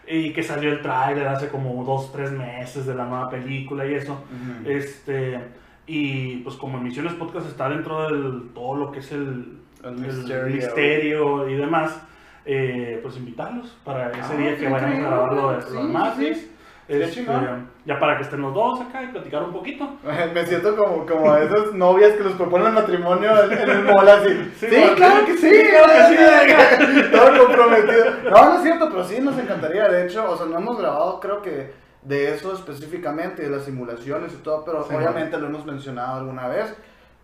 y 0.07 0.33
que 0.33 0.41
salió 0.43 0.71
el 0.71 0.81
tráiler 0.81 1.27
hace 1.27 1.49
como 1.49 1.83
dos, 1.83 2.11
tres 2.11 2.31
meses 2.31 2.85
de 2.85 2.95
la 2.95 3.05
nueva 3.05 3.29
película 3.29 3.85
y 3.85 3.93
eso, 3.93 4.23
este, 4.65 5.39
y 5.85 6.37
pues 6.37 6.55
como 6.55 6.77
Emisiones 6.77 7.13
Podcast 7.13 7.47
está 7.47 7.69
dentro 7.69 8.03
del 8.09 8.49
todo 8.53 8.75
lo 8.75 8.91
que 8.91 8.99
es 8.99 9.11
el, 9.11 9.59
El 9.83 9.89
el 9.89 9.95
misterio. 9.95 10.55
misterio 10.55 11.49
y 11.49 11.55
demás, 11.55 12.01
eh, 12.47 12.99
pues 13.03 13.17
invitarlos 13.17 13.77
para 13.83 14.09
ese 14.09 14.21
Ah, 14.21 14.37
día 14.37 14.57
que 14.57 14.69
vayamos 14.69 14.97
a 14.97 15.01
grabar 15.01 15.33
lo 15.33 15.51
de 15.51 15.61
sí, 15.61 15.73
los 15.73 16.15
sí. 16.15 16.51
Sería 16.87 17.05
este, 17.05 17.25
ya 17.85 17.99
para 17.99 18.15
que 18.15 18.23
estén 18.23 18.41
los 18.41 18.53
dos 18.53 18.79
acá 18.79 19.03
y 19.03 19.07
platicar 19.07 19.43
un 19.43 19.51
poquito. 19.51 19.97
Me 20.33 20.45
siento 20.45 20.73
como, 20.77 21.05
como 21.05 21.35
esas 21.35 21.73
novias 21.73 22.13
que 22.13 22.23
les 22.23 22.33
proponen 22.33 22.73
matrimonio 22.73 23.43
en, 23.43 23.69
el 23.69 23.83
mall 23.83 24.07
así. 24.07 24.51
Sí, 24.57 24.67
claro 24.95 25.25
que 25.25 25.37
sí, 25.37 25.51
claro 25.69 26.45
que 26.45 26.85
sí. 26.85 27.11
Todo 27.11 27.45
comprometido. 27.45 28.05
No, 28.31 28.45
no 28.45 28.55
es 28.55 28.63
cierto, 28.63 28.89
pero 28.89 29.03
sí 29.03 29.19
nos 29.19 29.37
encantaría. 29.37 29.89
De 29.89 30.05
hecho, 30.05 30.31
o 30.31 30.37
sea, 30.37 30.45
no 30.45 30.57
hemos 30.57 30.77
grabado, 30.77 31.19
creo 31.19 31.41
que 31.41 31.73
de 32.03 32.33
eso 32.33 32.53
específicamente, 32.53 33.41
de 33.41 33.49
las 33.49 33.65
simulaciones 33.65 34.31
y 34.31 34.37
todo, 34.37 34.63
pero 34.63 34.85
obviamente 34.85 35.37
lo 35.37 35.47
hemos 35.47 35.65
mencionado 35.65 36.19
alguna 36.19 36.47
vez. 36.47 36.73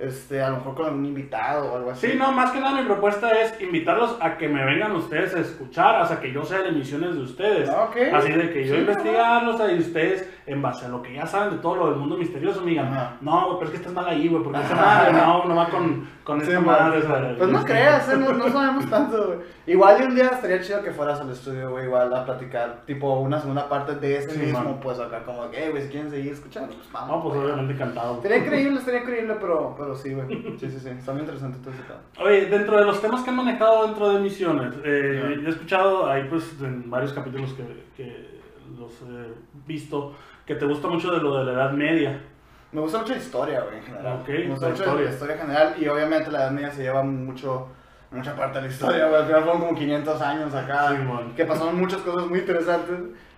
Este, 0.03 0.41
a 0.41 0.49
lo 0.49 0.57
mejor 0.57 0.75
con 0.75 0.85
algún 0.87 1.05
invitado 1.05 1.71
o 1.71 1.77
algo 1.77 1.91
así. 1.91 2.07
Sí, 2.11 2.17
no, 2.17 2.31
más 2.31 2.51
que 2.51 2.59
nada 2.59 2.79
mi 2.81 2.85
propuesta 2.85 3.31
es 3.41 3.59
invitarlos 3.61 4.17
a 4.19 4.37
que 4.37 4.49
me 4.49 4.65
vengan 4.65 4.91
ustedes 4.95 5.33
a 5.35 5.39
escuchar, 5.39 5.95
hasta 6.01 6.19
que 6.19 6.31
yo 6.33 6.43
sea 6.43 6.59
de 6.61 6.69
emisiones 6.69 7.15
de 7.15 7.21
ustedes. 7.21 7.69
Ah, 7.69 7.85
ok. 7.89 7.97
Así 8.13 8.31
de 8.31 8.51
que 8.51 8.65
yo 8.67 8.75
Sí, 8.75 8.81
investigarlos 8.81 9.61
y 9.71 9.79
ustedes, 9.79 10.29
en 10.45 10.61
base 10.61 10.85
a 10.85 10.89
lo 10.89 11.01
que 11.01 11.13
ya 11.13 11.25
saben 11.25 11.51
de 11.51 11.57
todo 11.61 11.75
lo 11.77 11.89
del 11.91 11.95
mundo 11.99 12.17
misterioso, 12.17 12.61
me 12.61 12.71
digan, 12.71 12.87
Ajá. 12.93 13.17
no, 13.21 13.45
güey, 13.45 13.53
pero 13.59 13.65
es 13.65 13.71
que 13.71 13.77
estás 13.77 13.93
mal 13.93 14.07
ahí, 14.07 14.27
güey, 14.27 14.43
porque 14.43 14.59
esa 14.59 14.75
madre, 14.75 15.13
no, 15.13 15.45
no 15.45 15.55
va 15.55 15.69
con, 15.69 16.07
con 16.25 16.41
Sí, 16.41 16.47
esta 16.47 16.59
madre. 16.59 17.01
Pues 17.37 17.49
no 17.49 17.59
este, 17.59 17.71
creas, 17.71 18.09
eh, 18.09 18.17
no, 18.19 18.33
no 18.33 18.49
sabemos 18.49 18.89
tanto, 18.89 19.27
güey. 19.27 19.39
Igual 19.65 20.01
y 20.01 20.03
un 20.03 20.15
día 20.15 20.25
estaría 20.27 20.59
chido 20.59 20.83
que 20.83 20.91
fueras 20.91 21.21
al 21.21 21.29
estudio, 21.31 21.69
güey, 21.71 21.85
igual 21.85 22.13
a 22.13 22.25
platicar, 22.25 22.81
tipo 22.85 23.19
una 23.21 23.39
segunda 23.39 23.69
parte 23.69 23.95
de 23.95 24.17
ese 24.17 24.31
Sí, 24.31 24.39
mismo, 24.39 24.59
man. 24.59 24.79
pues 24.81 24.99
acá 24.99 25.23
como, 25.23 25.45
"Eh, 25.53 25.69
güey, 25.71 25.83
si 25.83 25.89
quieren 25.89 26.09
seguir 26.11 26.33
escuchando, 26.33 26.73
pues 26.75 26.91
vamos. 26.91 27.09
No, 27.09 27.21
pues 27.23 27.35
güey". 27.35 27.45
obviamente 27.45 27.73
encantado. 27.73 28.15
Estaría 28.17 28.37
increíble, 28.39 28.79
estaría 28.79 28.99
increíble, 28.99 29.37
pero, 29.39 29.73
pero 29.77 29.92
sí, 29.95 30.13
güey. 30.13 30.27
Sí, 30.59 30.69
sí, 30.69 30.79
sí, 30.79 30.89
está 30.89 31.11
muy 31.11 31.21
interesante 31.21 31.57
todo 31.59 31.71
ese 31.73 31.83
tema. 31.83 31.99
Oye, 32.19 32.45
dentro 32.47 32.77
de 32.77 32.85
los 32.85 33.01
temas 33.01 33.21
que 33.23 33.29
han 33.29 33.35
manejado 33.37 33.85
dentro 33.85 34.09
de 34.13 34.19
Misiones, 34.19 34.73
eh, 34.83 35.37
yo 35.41 35.47
he 35.47 35.51
escuchado 35.51 36.09
ahí 36.09 36.25
pues 36.29 36.55
en 36.61 36.89
varios 36.89 37.13
capítulos 37.13 37.53
que, 37.53 37.63
que 37.95 38.39
los 38.79 38.91
he 39.03 39.33
visto, 39.67 40.13
que 40.45 40.55
te 40.55 40.65
gusta 40.65 40.87
mucho 40.87 41.11
de 41.11 41.19
lo 41.21 41.37
de 41.37 41.45
la 41.45 41.53
Edad 41.53 41.71
Media. 41.71 42.19
Me 42.71 42.81
gusta 42.81 42.97
mucho 42.99 43.13
la 43.13 43.19
historia, 43.19 43.61
güey, 43.61 43.77
en 43.77 43.83
general. 43.83 44.19
Ok, 44.21 44.29
Me 44.29 44.47
gusta 44.47 44.69
mucho 44.69 44.83
historia. 44.83 45.05
la 45.05 45.11
historia 45.11 45.37
general 45.37 45.75
y 45.79 45.87
obviamente 45.87 46.31
la 46.31 46.39
Edad 46.43 46.51
Media 46.51 46.71
se 46.71 46.81
lleva 46.83 47.03
mucho, 47.03 47.67
mucha 48.11 48.35
parte 48.35 48.59
de 48.59 48.67
la 48.67 48.73
historia, 48.73 49.05
güey. 49.07 49.21
Al 49.21 49.27
final 49.27 49.43
fueron 49.43 49.61
como 49.61 49.75
500 49.75 50.21
años 50.21 50.53
acá, 50.55 50.89
Sí, 50.89 50.97
que 51.35 51.45
pasaron 51.45 51.79
muchas 51.79 52.01
cosas 52.01 52.27
muy 52.27 52.39
interesantes. 52.39 52.95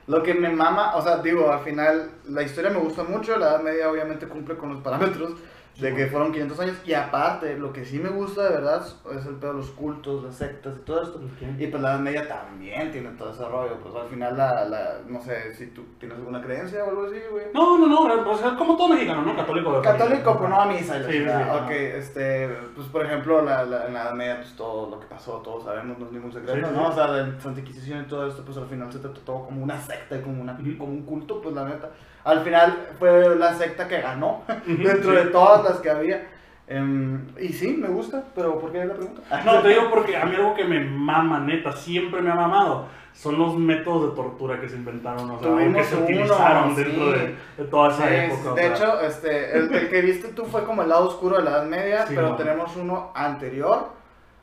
Lo 0.08 0.22
que 0.22 0.36
me 0.36 0.50
mama, 0.50 0.96
o 0.96 1.02
sea, 1.02 1.18
digo, 1.18 1.52
al 1.52 1.62
final 1.62 2.12
la 2.30 2.44
historia 2.44 2.70
me 2.70 2.78
gusta 2.78 3.04
mucho, 3.04 3.38
la 3.38 3.48
Edad 3.50 3.62
Media 3.64 3.90
obviamente 3.90 4.28
cumple 4.28 4.56
con 4.56 4.70
los 4.74 4.82
parámetros 4.82 5.34
de 5.78 5.94
que 5.94 6.08
fueron 6.08 6.32
500 6.32 6.60
años 6.62 6.78
y 6.86 6.94
aparte, 6.94 7.58
lo 7.58 7.74
que 7.74 7.84
sí 7.84 8.00
me 8.00 8.10
gusta 8.10 8.44
de 8.44 8.50
verdad 8.50 8.86
es 9.14 9.26
el 9.26 9.36
pedo 9.36 9.52
de 9.52 9.58
los 9.60 9.72
cultos, 9.72 10.24
las 10.24 10.36
sectas 10.36 10.78
y 10.78 10.86
todo 10.86 11.04
esto. 11.04 11.22
Y 11.60 11.68
pues 11.68 11.82
la 11.84 11.92
Edad 11.92 12.00
Media 12.00 12.28
también 12.28 12.92
tiene 12.92 13.10
todo 13.12 13.32
ese 13.32 13.46
rollo, 13.48 13.78
pues 13.82 13.94
al 13.94 14.08
final 14.08 14.38
la, 14.38 14.66
la 14.66 15.00
no 15.08 15.22
sé 15.22 15.54
si 15.54 15.68
tú 15.68 15.84
tienes 16.00 16.18
alguna 16.18 16.42
creencia 16.42 16.84
o 16.86 16.90
algo 16.90 17.06
así, 17.08 17.18
güey. 17.30 17.46
No, 17.54 17.78
no, 17.78 17.88
no, 17.88 18.24
pues, 18.24 18.40
como 18.58 18.78
todo 18.78 18.90
mexicano, 18.90 19.24
¿no? 19.24 19.36
Católico. 19.36 19.76
de 19.76 19.82
Católico, 19.82 20.38
pero 20.38 20.50
no 20.50 20.62
a 20.62 20.66
misa 20.66 20.98
y 21.00 21.04
Sí, 21.04 21.20
sí, 21.20 21.26
Ok, 21.64 21.72
este, 21.72 22.48
pues 22.74 22.88
por 22.88 23.06
ejemplo, 23.06 23.42
la, 23.42 23.66
la, 23.66 23.88
en 23.88 23.94
la 23.94 24.04
Edad 24.04 24.14
Media, 24.14 24.38
pues 24.38 24.56
todo 24.56 24.90
lo 24.90 25.00
que 25.00 25.08
pasó, 25.08 25.42
todos 25.42 25.66
sabemos, 25.66 26.00
no 26.00 26.06
es 26.06 26.12
ningún 26.14 26.32
secreto, 26.32 26.68
Sí, 26.68 26.74
¿no? 26.74 26.88
O 26.88 26.92
sea, 26.94 27.08
la 27.08 27.40
Santa 27.40 27.60
Inquisición 27.60 28.04
y 28.04 28.08
todo 28.08 28.28
esto, 28.28 28.44
pues 28.46 28.58
al 28.58 28.68
final 28.68 28.92
se 28.92 29.00
trató 29.00 29.20
todo 29.22 29.46
como 29.46 29.62
una 29.62 29.80
secta, 29.82 30.22
como, 30.22 30.42
una, 30.42 30.56
como 30.56 30.92
un 30.92 31.04
culto, 31.04 31.42
pues 31.42 31.54
la 31.54 31.66
neta. 31.66 31.92
Al 32.26 32.42
final 32.42 32.90
fue 33.00 33.36
la 33.38 33.54
secta 33.54 33.88
que 33.88 34.02
ganó 34.02 34.44
dentro 34.66 35.12
sí. 35.12 35.16
de 35.16 35.26
todas 35.28 35.64
las 35.64 35.80
que 35.80 35.90
había. 35.90 36.28
Em, 36.68 37.28
y 37.40 37.50
sí, 37.50 37.78
me 37.78 37.88
gusta, 37.88 38.24
pero 38.34 38.60
¿por 38.60 38.72
qué 38.72 38.84
la 38.84 38.96
pregunta? 38.96 39.22
No, 39.46 39.62
te 39.62 39.70
digo 39.70 39.84
porque 39.92 40.18
a 40.18 40.26
mí 40.26 40.36
algo 40.36 40.56
que 40.56 40.66
me 40.66 40.80
mama, 40.84 41.40
neta, 41.40 41.72
siempre 41.72 42.22
me 42.24 42.32
ha 42.32 42.36
mamado, 42.36 42.88
son 43.14 43.38
los 43.38 43.56
métodos 43.56 44.10
de 44.10 44.16
tortura 44.16 44.60
que 44.60 44.68
se 44.68 44.76
inventaron, 44.76 45.30
o 45.30 45.40
sea, 45.40 45.56
que 45.74 45.84
se 45.84 45.96
uno, 45.96 46.04
utilizaron 46.06 46.76
sí. 46.76 46.84
dentro 46.84 47.12
de, 47.12 47.36
de 47.58 47.64
toda 47.70 47.92
esa 47.92 48.16
época. 48.26 48.52
o 48.52 48.56
de 48.56 48.62
sea. 48.64 48.74
hecho, 48.74 49.02
este, 49.02 49.58
el, 49.58 49.74
el 49.76 49.90
que 49.90 50.02
viste 50.02 50.30
tú 50.30 50.46
fue 50.46 50.64
como 50.66 50.82
el 50.82 50.90
lado 50.90 51.08
oscuro 51.10 51.38
de 51.38 51.44
la 51.44 51.52
Edad 51.52 51.66
Media, 51.68 52.08
Sí, 52.08 52.14
pero 52.16 52.30
no. 52.30 52.36
tenemos 52.36 52.76
uno 52.76 53.12
anterior. 53.14 53.90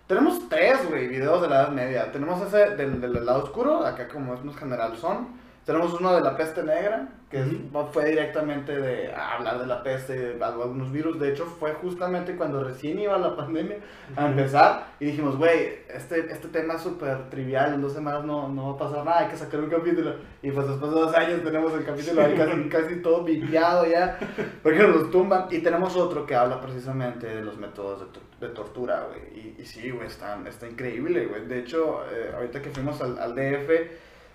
Tenemos 0.07 0.49
tres, 0.49 0.88
güey, 0.88 1.09
videos 1.09 1.42
de 1.42 1.49
la 1.49 1.57
Edad 1.62 1.68
Media. 1.71 2.12
Tenemos 2.12 2.40
ese 2.47 2.77
del, 2.77 3.01
del 3.01 3.25
lado 3.27 3.42
oscuro, 3.45 3.85
acá 3.85 4.07
como 4.07 4.35
es 4.35 4.45
más 4.45 4.57
general 4.57 4.97
son. 4.97 5.29
Tenemos 5.64 5.94
uno 5.94 6.12
de 6.14 6.20
la 6.22 6.37
peste 6.37 6.62
negra, 6.64 7.09
que 7.31 7.38
es- 7.40 7.46
fue 7.92 8.07
directamente 8.07 8.77
de 8.77 9.14
hablar 9.14 9.61
de 9.61 9.66
la 9.66 9.83
peste, 9.85 10.35
de 10.35 10.44
algunos 10.44 10.90
virus. 10.90 11.20
De 11.20 11.31
hecho, 11.31 11.46
fue 11.46 11.72
justamente 11.75 12.35
cuando 12.35 12.64
recién 12.64 12.98
iba 12.98 13.16
la 13.16 13.37
pandemia 13.37 13.77
a 14.16 14.27
empezar. 14.27 14.88
Y 14.98 15.05
dijimos, 15.07 15.37
güey, 15.38 15.79
este, 15.88 16.18
este 16.33 16.48
tema 16.48 16.75
es 16.75 16.83
súper 16.83 17.31
trivial, 17.31 17.75
en 17.75 17.81
dos 17.81 17.92
semanas 17.92 18.25
no, 18.25 18.48
no 18.48 18.70
va 18.70 18.75
a 18.75 18.77
pasar 18.88 19.05
nada, 19.05 19.20
hay 19.20 19.29
que 19.29 19.37
sacar 19.37 19.61
un 19.61 19.70
capítulo. 19.70 20.16
Y 20.42 20.51
pues 20.51 20.66
después 20.66 20.92
de 20.92 21.01
dos 21.01 21.14
años 21.14 21.42
tenemos 21.44 21.72
el 21.75 21.85
capítulo 21.85 22.22
ahí 22.22 22.35
casi, 22.35 22.68
casi 22.68 22.96
todo 22.96 23.22
vipiado 23.22 23.87
ya, 23.87 24.18
porque 24.64 24.81
nos 24.81 25.11
tumban. 25.12 25.46
Y 25.51 25.61
tenemos 25.61 25.94
otro 25.96 26.27
que 26.27 26.35
habla 26.35 26.61
precisamente 26.61 27.29
de 27.29 27.40
los 27.40 27.57
métodos 27.57 28.12
de, 28.40 28.48
de 28.48 28.53
tortura, 28.53 29.07
güey. 29.09 29.38
Y, 29.38 29.62
y 29.62 29.64
sí, 29.64 29.90
güey, 29.90 30.09
está, 30.09 30.38
está 30.48 30.66
increíble, 30.68 31.27
güey. 31.27 31.46
De 31.46 31.61
hecho, 31.61 32.03
eh, 32.12 32.33
ahorita 32.35 32.61
que 32.61 32.70
fuimos 32.70 33.01
al, 33.01 33.16
al 33.20 33.33
DF, 33.37 33.70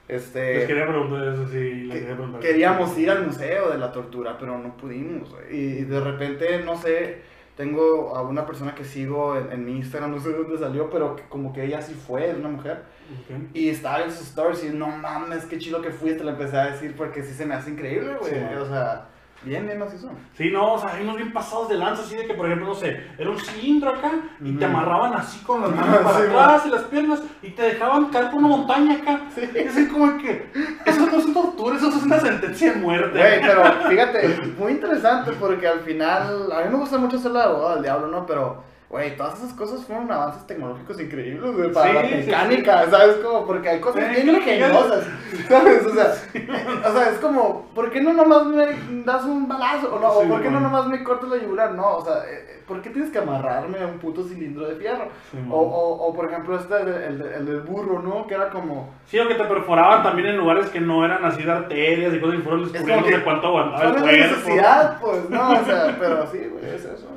este... 0.08 0.56
Les 0.60 0.67
quería 0.67 0.88
preguntar 0.88 1.28
eso, 1.28 1.48
sí, 1.48 1.58
les 1.84 1.93
Que- 1.93 2.00
quería 2.02 2.15
preguntar. 2.15 2.41
Queríamos 2.41 2.98
ir 2.98 3.10
al 3.12 3.26
museo 3.26 3.70
de 3.72 3.78
la 3.78 3.91
tortura, 3.91 4.38
pero 4.39 4.58
no 4.58 4.76
pudimos. 4.78 5.34
Y 5.52 5.84
de 5.84 6.00
repente, 6.00 6.62
no 6.63 6.78
sé, 6.78 7.22
tengo 7.56 8.15
a 8.15 8.22
una 8.22 8.46
persona 8.46 8.74
que 8.76 8.84
sigo 8.86 9.36
en, 9.38 9.52
en 9.52 9.65
mi 9.65 9.78
Instagram, 9.78 10.12
no 10.12 10.20
sé 10.20 10.30
de 10.30 10.38
dónde 10.38 10.58
salió, 10.58 10.89
pero 10.89 11.15
que 11.15 11.24
como 11.24 11.52
que 11.54 11.65
ella 11.65 11.82
sí 11.82 11.93
fue, 11.93 12.30
es 12.30 12.38
una 12.38 12.50
mujer. 12.50 12.84
Y 13.54 13.70
estaba 13.70 14.04
en 14.04 14.12
sus 14.12 14.28
stories 14.28 14.63
y 14.65 14.70
no 14.70 14.88
mames, 14.88 15.46
qué 15.46 15.58
chido 15.58 15.82
que 15.82 15.89
fuiste, 15.91 16.24
le 16.24 16.32
empecé 16.32 16.58
a 16.58 16.72
decir 16.72 16.93
porque 16.96 17.24
sí 17.24 17.34
se 17.34 17.46
me 17.46 17.56
hace 17.56 17.72
increíble, 17.72 18.15
güey. 18.20 18.32
Sí, 18.32 18.39
o 18.60 18.65
sea, 18.65 19.08
bien, 19.43 19.65
bien 19.65 19.80
macizo. 19.80 20.10
Sí, 20.36 20.50
no, 20.52 20.73
o 20.73 20.80
sea, 20.80 20.97
unos 21.02 21.15
bien 21.15 21.32
pasados 21.32 21.69
de 21.69 21.76
lanza, 21.76 22.02
así 22.04 22.15
de 22.15 22.26
que, 22.26 22.34
por 22.34 22.45
ejemplo, 22.47 22.67
no 22.67 22.76
sé, 22.76 23.02
era 23.17 23.30
un 23.30 23.39
cilindro 23.39 23.91
acá 23.91 24.12
y 24.41 24.54
te 24.54 24.65
amarraban 24.65 25.13
así 25.13 25.39
con 25.43 25.62
las 25.62 25.71
manos 25.76 25.97
para 26.00 26.17
Sí, 26.19 26.26
atrás 26.26 26.63
y 26.65 26.69
las 26.69 26.84
piernas 26.84 27.21
y 27.41 27.50
te 27.52 27.62
dejaban 27.62 28.06
caer 28.06 28.32
por 28.32 28.39
una 28.39 28.50
montaña 28.50 28.95
acá. 28.95 29.21
Es 29.54 29.71
así 29.71 29.88
como 29.88 30.17
que, 30.17 30.52
eso 30.86 31.06
no 31.06 31.17
es 31.17 31.34
tortura, 31.34 31.78
eso 31.78 31.89
es 31.89 32.04
una 32.04 32.19
sentencia 32.19 32.73
de 32.73 32.80
muerte. 32.80 33.17
Güey, 33.17 33.41
pero 33.41 33.63
fíjate, 33.89 34.28
muy 34.58 34.73
interesante 34.73 35.32
porque 35.34 35.67
al 35.67 35.80
final, 35.82 36.52
a 36.52 36.62
mí 36.63 36.69
me 36.69 36.78
gusta 36.78 36.97
mucho 36.97 37.17
ser 37.17 37.32
la 37.32 37.43
abogada 37.43 37.76
del 37.76 37.84
diablo, 37.84 38.08
¿no? 38.08 38.26
Pero, 38.26 38.63
güey, 38.89 39.17
todas 39.17 39.38
esas 39.39 39.54
cosas 39.54 39.84
fueron 39.86 40.10
avances 40.12 40.47
tecnológicos 40.47 41.00
increíbles, 41.02 41.54
güey, 41.56 41.71
para 41.73 41.88
Sí, 41.89 41.93
la 41.93 42.02
sí, 42.08 42.15
mecánica, 42.26 42.89
¿sabes? 42.89 43.15
Como, 43.17 43.45
porque 43.45 43.69
hay 43.69 43.80
cosas 43.82 44.10
bien 44.10 44.30
ingeniosas, 44.30 45.06
¿sabes? 45.50 45.86
O 45.86 45.93
sea, 45.93 46.13
eh, 46.34 46.47
o 46.88 46.91
sea, 46.93 47.10
es 47.10 47.17
como, 47.19 47.67
¿por 47.76 47.91
qué 47.91 48.00
no 48.02 48.13
nomás 48.13 48.45
me 48.45 48.65
das 49.04 49.26
un 49.26 49.47
balazo? 49.47 49.93
O, 49.93 50.00
no, 50.00 50.10
o 50.10 50.23
¿por 50.28 50.41
qué 50.41 50.50
no 50.50 50.60
nomás 50.62 50.88
me 50.88 51.04
cortas 51.04 51.30
la 51.30 51.38
yugular? 51.38 51.71
No, 51.73 51.97
o 51.97 52.06
sea, 52.06 52.23
eh, 52.30 52.62
¿por 52.65 52.82
qué 52.82 52.89
tienes 52.89 53.12
que 53.12 53.17
amarrarme 53.19 53.80
a 53.80 53.88
un 53.88 54.00
puto 54.00 54.23
cilindro 54.23 54.67
de 54.67 54.76
fierro? 54.76 55.10
O, 55.50 55.60
o, 55.60 56.08
o 56.08 56.13
por 56.13 56.26
ejemplo, 56.30 56.58
este, 56.58 56.76
el, 56.82 56.88
el, 56.88 57.21
el 57.21 57.45
del 57.45 57.62
burro, 57.62 58.02
¿no? 58.02 58.26
Que 58.26 58.36
era 58.36 58.50
como... 58.50 58.89
Sí, 59.06 59.19
o 59.19 59.28
que 59.28 59.36
te 59.36 59.43
perforaban 59.43 60.02
también 60.04 60.30
en 60.30 60.38
lugares 60.38 60.69
que 60.69 60.80
no 60.80 61.04
eran 61.04 61.26
así 61.26 61.43
de 61.43 61.52
arterias 61.52 62.13
y 62.13 62.19
cosas 62.21 62.39
y 62.39 62.41
fueron 62.41 62.63
descubriendo 62.71 63.08
de 63.08 63.23
cuánto 63.23 63.47
aguantaba 63.47 63.84
el 63.84 63.91
¿Cuál 63.91 63.95
es 63.97 64.02
la 64.02 64.28
cuerpo. 64.28 64.36
necesidad? 64.38 65.00
Pues 65.02 65.30
no, 65.30 65.52
o 65.52 65.65
sea, 65.65 65.95
pero 66.00 66.28
sí, 66.32 66.38
güey, 66.52 66.73
es 66.73 66.86
eso. 66.86 67.08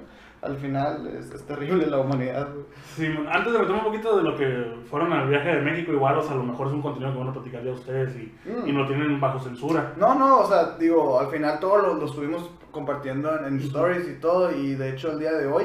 Al 0.42 0.56
final 0.56 1.06
es, 1.18 1.30
es 1.32 1.42
terrible 1.46 1.86
la 1.86 1.98
humanidad. 1.98 2.48
Sí, 2.96 3.06
antes 3.30 3.52
de 3.52 3.58
meterme 3.58 3.78
un 3.80 3.84
poquito 3.84 4.16
de 4.16 4.22
lo 4.22 4.36
que 4.36 4.74
fueron 4.88 5.12
al 5.12 5.28
viaje 5.28 5.56
de 5.56 5.60
México, 5.60 5.92
igual, 5.92 6.16
o 6.16 6.22
sea, 6.22 6.32
a 6.32 6.36
lo 6.38 6.44
mejor 6.44 6.68
es 6.68 6.72
un 6.72 6.80
contenido 6.80 7.12
que 7.12 7.18
van 7.18 7.28
a 7.28 7.32
platicar 7.32 7.62
ya 7.62 7.72
ustedes 7.72 8.16
y, 8.16 8.32
Mm. 8.48 8.68
y 8.68 8.72
no 8.72 8.86
tienen 8.86 9.20
bajo 9.20 9.38
censura. 9.38 9.92
No, 9.98 10.14
no, 10.14 10.38
o 10.40 10.46
sea, 10.48 10.76
digo, 10.78 11.20
al 11.20 11.26
final 11.28 11.60
todo 11.60 11.76
lo, 11.78 11.94
lo 11.94 12.06
estuvimos 12.06 12.50
compartiendo 12.70 13.36
en, 13.38 13.44
en 13.44 13.60
stories 13.60 14.08
y 14.08 14.14
todo, 14.20 14.50
y 14.50 14.74
de 14.76 14.90
hecho 14.90 15.12
el 15.12 15.18
día 15.18 15.32
de 15.32 15.46
hoy, 15.46 15.64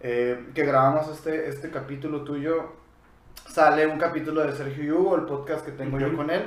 eh, 0.00 0.46
que 0.54 0.64
grabamos 0.64 1.08
este, 1.08 1.48
este 1.48 1.70
capítulo 1.70 2.20
tuyo, 2.22 2.72
sale 3.48 3.86
un 3.86 3.98
capítulo 3.98 4.42
de 4.42 4.52
Sergio 4.52 4.98
Hugo, 4.98 5.16
el 5.16 5.22
podcast 5.22 5.64
que 5.64 5.72
tengo 5.72 5.98
yo 5.98 6.14
con 6.16 6.28
él, 6.30 6.42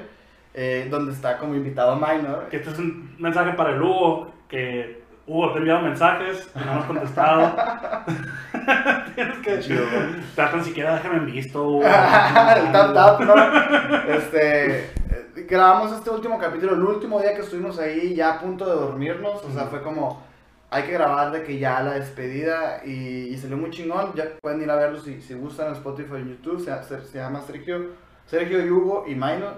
eh, 0.54 0.88
donde 0.92 1.14
está 1.14 1.38
como 1.40 1.56
invitado 1.56 1.96
Minor. 1.96 2.48
Que 2.50 2.58
este 2.58 2.70
es 2.72 2.78
un 2.80 3.16
mensaje 3.20 3.54
para 3.54 3.72
el 3.72 3.82
Hugo, 3.82 4.32
que 4.50 5.04
Hugo 5.28 5.50
te 5.52 5.56
ha 5.56 5.58
enviado 5.58 5.82
mensajes, 5.82 6.50
no 6.56 6.66
nos 6.66 6.76
has 6.76 6.86
contestado. 6.86 7.56
Tienes 9.16 9.38
que... 9.40 9.60
Chido. 9.60 9.84
Te 10.36 10.42
tan 10.44 10.64
siquiera 10.64 10.96
déjame 10.96 11.18
en 11.18 11.26
visto, 11.26 11.82
el 11.82 11.92
tap 12.72 12.94
tap, 12.94 13.22
¿no? 13.22 13.36
Este, 14.14 14.76
eh, 14.82 14.90
grabamos 15.50 15.92
este 15.94 16.10
último 16.12 16.38
capítulo, 16.38 16.76
el 16.76 16.84
último 16.84 17.20
día 17.20 17.34
que 17.34 17.42
estuvimos 17.42 17.80
ahí, 17.80 18.14
ya 18.14 18.34
a 18.36 18.40
punto 18.40 18.66
de 18.66 18.76
dormirnos, 18.76 19.44
o 19.44 19.52
sea, 19.52 19.64
fue 19.66 19.82
como, 19.82 20.22
hay 20.70 20.84
que 20.84 20.92
grabar 20.92 21.32
de 21.32 21.44
que 21.44 21.58
ya 21.58 21.82
la 21.82 21.94
despedida, 21.94 22.82
y, 22.86 23.30
y 23.30 23.38
salió 23.38 23.58
muy 23.58 23.72
chingón, 23.72 24.14
ya 24.14 24.26
pueden 24.42 24.62
ir 24.62 24.70
a 24.70 24.76
verlo 24.76 25.00
si, 25.00 25.22
si 25.22 25.34
gustan 25.34 25.68
en 25.70 25.74
Spotify 25.74 26.18
en 26.18 26.30
YouTube, 26.30 26.64
se, 26.64 26.84
se- 26.84 27.04
se 27.06 27.18
llama 27.18 27.42
Sergio, 27.42 27.88
Sergio 28.28 28.64
y 28.64 28.70
Hugo 28.70 29.06
y 29.08 29.16
Minor, 29.16 29.56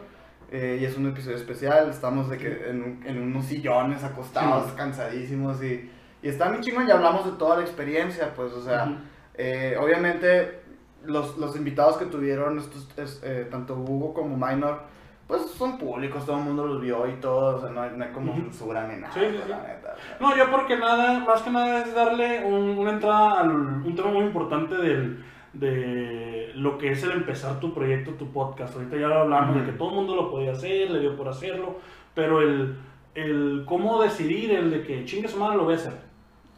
eh, 0.51 0.77
y 0.81 0.85
es 0.85 0.97
un 0.97 1.07
episodio 1.07 1.35
especial, 1.37 1.89
estamos 1.89 2.29
de 2.29 2.37
que 2.37 2.69
en, 2.69 2.81
un- 2.83 3.03
en 3.05 3.21
unos 3.21 3.45
sillones 3.45 4.03
acostados, 4.03 4.69
Sí. 4.71 4.75
cansadísimos, 4.77 5.61
y, 5.63 5.89
y 6.21 6.27
está 6.29 6.49
muy 6.49 6.61
chingón, 6.61 6.87
y 6.87 6.91
hablamos 6.91 7.25
de 7.25 7.31
toda 7.37 7.57
la 7.57 7.61
experiencia, 7.63 8.33
pues, 8.35 8.53
o 8.53 8.61
sea... 8.61 8.97
Eh, 9.39 9.77
obviamente, 9.79 10.61
los, 11.05 11.37
los 11.37 11.55
invitados 11.55 11.97
que 11.97 12.05
tuvieron, 12.05 12.57
estos, 12.57 12.89
es, 12.97 13.21
eh, 13.23 13.47
tanto 13.51 13.75
Hugo 13.75 14.11
como 14.15 14.35
Minor, 14.35 14.81
pues 15.27 15.43
son 15.51 15.77
públicos, 15.77 16.25
todo 16.25 16.37
el 16.39 16.43
mundo 16.45 16.65
los 16.65 16.81
vio 16.81 17.05
y 17.07 17.13
todo, 17.19 17.57
o 17.57 17.61
sea, 17.61 17.69
no 17.69 17.81
hay, 17.83 17.91
no 17.95 18.03
hay 18.03 18.11
como 18.11 18.33
censura 18.33 18.87
ni 18.87 18.99
nada, 18.99 19.13
Sí, 19.13 19.19
la 19.47 19.57
neta. 19.61 19.93
No, 20.19 20.35
yo 20.35 20.49
porque 20.49 20.75
nada, 20.77 21.19
más 21.19 21.43
que 21.43 21.51
nada 21.51 21.83
es 21.83 21.93
darle 21.93 22.43
un- 22.45 22.79
una 22.79 22.91
entrada 22.93 23.41
a 23.41 23.43
un 23.43 23.93
tema 23.95 24.09
muy 24.09 24.23
importante 24.25 24.75
del, 24.75 25.23
de 25.59 26.51
lo 26.55 26.77
que 26.77 26.91
es 26.91 27.03
el 27.03 27.11
empezar 27.11 27.59
tu 27.59 27.73
proyecto, 27.73 28.11
tu 28.11 28.31
podcast. 28.31 28.75
Ahorita 28.75 28.97
ya 28.97 29.07
lo 29.07 29.19
hablamos 29.21 29.55
de 29.57 29.65
que 29.65 29.71
todo 29.77 29.89
el 29.89 29.95
mundo 29.95 30.15
lo 30.15 30.31
podía 30.31 30.51
hacer, 30.51 30.89
le 30.91 30.99
dio 30.99 31.15
por 31.15 31.27
hacerlo, 31.27 31.77
pero 32.13 32.41
el, 32.41 32.75
el 33.15 33.63
cómo 33.65 34.01
decidir, 34.01 34.51
el 34.51 34.71
de 34.71 34.83
que 34.83 35.05
chingue 35.05 35.27
su 35.27 35.37
madre 35.39 35.57
lo 35.57 35.63
voy 35.65 35.73
a 35.73 35.77
hacer. 35.77 36.07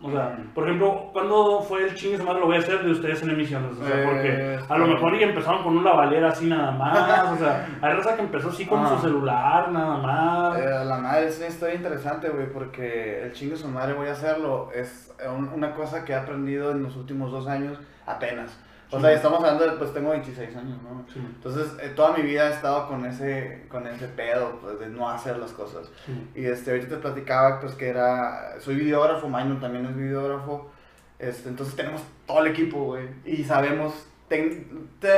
O 0.01 0.09
sea, 0.09 0.37
por 0.55 0.63
ejemplo, 0.63 1.09
¿cuándo 1.11 1.59
fue 1.61 1.83
el 1.83 1.93
chingue 1.93 2.17
su 2.17 2.23
madre 2.23 2.39
lo 2.39 2.45
voy 2.45 2.55
a 2.55 2.59
hacer 2.59 2.81
de 2.85 2.91
ustedes 2.91 3.21
en 3.21 3.31
emisiones? 3.31 3.77
O 3.77 3.83
sea, 3.85 3.99
Eh, 4.01 4.05
porque 4.05 4.59
a 4.73 4.77
lo 4.77 4.87
mejor 4.87 5.13
y 5.15 5.23
empezaron 5.23 5.61
con 5.61 5.75
un 5.77 5.83
lavalier 5.83 6.23
así 6.23 6.45
nada 6.45 6.71
más. 6.71 7.33
O 7.33 7.35
sea, 7.35 7.67
hay 7.81 7.93
raza 7.93 8.15
que 8.15 8.21
empezó 8.21 8.47
así 8.47 8.65
con 8.65 8.87
su 8.87 8.97
celular 8.99 9.69
nada 9.73 9.97
más. 9.97 10.57
Eh, 10.57 10.85
la 10.85 10.99
madre 10.99 11.27
es 11.27 11.37
una 11.39 11.47
historia 11.47 11.75
interesante, 11.75 12.29
güey, 12.29 12.49
porque 12.49 13.23
el 13.23 13.33
chingo 13.33 13.55
de 13.55 13.57
su 13.57 13.67
madre 13.67 13.91
voy 13.93 14.07
a 14.07 14.13
hacerlo 14.13 14.69
es 14.73 15.13
un- 15.29 15.49
una 15.49 15.73
cosa 15.73 16.05
que 16.05 16.13
he 16.13 16.15
aprendido 16.15 16.71
en 16.71 16.81
los 16.83 16.95
últimos 16.95 17.29
dos 17.33 17.47
años 17.47 17.77
apenas. 18.05 18.57
O 18.91 18.99
sea, 18.99 19.11
estamos 19.13 19.39
hablando 19.39 19.65
de, 19.65 19.71
pues 19.73 19.93
tengo 19.93 20.09
26 20.11 20.55
años, 20.55 20.81
¿no? 20.81 21.05
Sí, 21.13 21.19
Entonces, 21.19 21.71
eh, 21.81 21.93
toda 21.95 22.17
mi 22.17 22.23
vida 22.23 22.49
he 22.49 22.53
estado 22.53 22.87
con 22.87 23.05
ese, 23.05 23.65
con 23.69 23.85
ese 23.85 24.07
pedo, 24.07 24.57
pues, 24.61 24.79
de 24.79 24.87
no 24.89 25.07
hacer 25.09 25.37
las 25.37 25.51
cosas. 25.51 25.91
sí. 26.05 26.27
Y 26.33 26.45
este, 26.45 26.71
ahorita 26.71 26.89
te 26.89 26.95
platicaba 26.97 27.59
pues 27.59 27.73
que 27.75 27.87
era, 27.89 28.59
soy 28.59 28.75
videógrafo, 28.75 29.27
Minor 29.29 29.59
también 29.59 29.85
es 29.85 29.95
videógrafo, 29.95 30.71
este, 31.19 31.49
entonces 31.49 31.75
tenemos 31.75 32.01
todo 32.25 32.39
el 32.39 32.47
equipo, 32.47 32.83
güey, 32.85 33.07
y 33.25 33.43
sabemos, 33.43 34.07
te- 34.27 34.65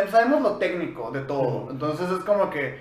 sabemos 0.10 0.42
lo 0.42 0.52
técnico 0.58 1.12
de 1.12 1.22
todo, 1.22 1.70
entonces 1.72 2.10
es 2.12 2.20
como 2.26 2.50
que 2.50 2.80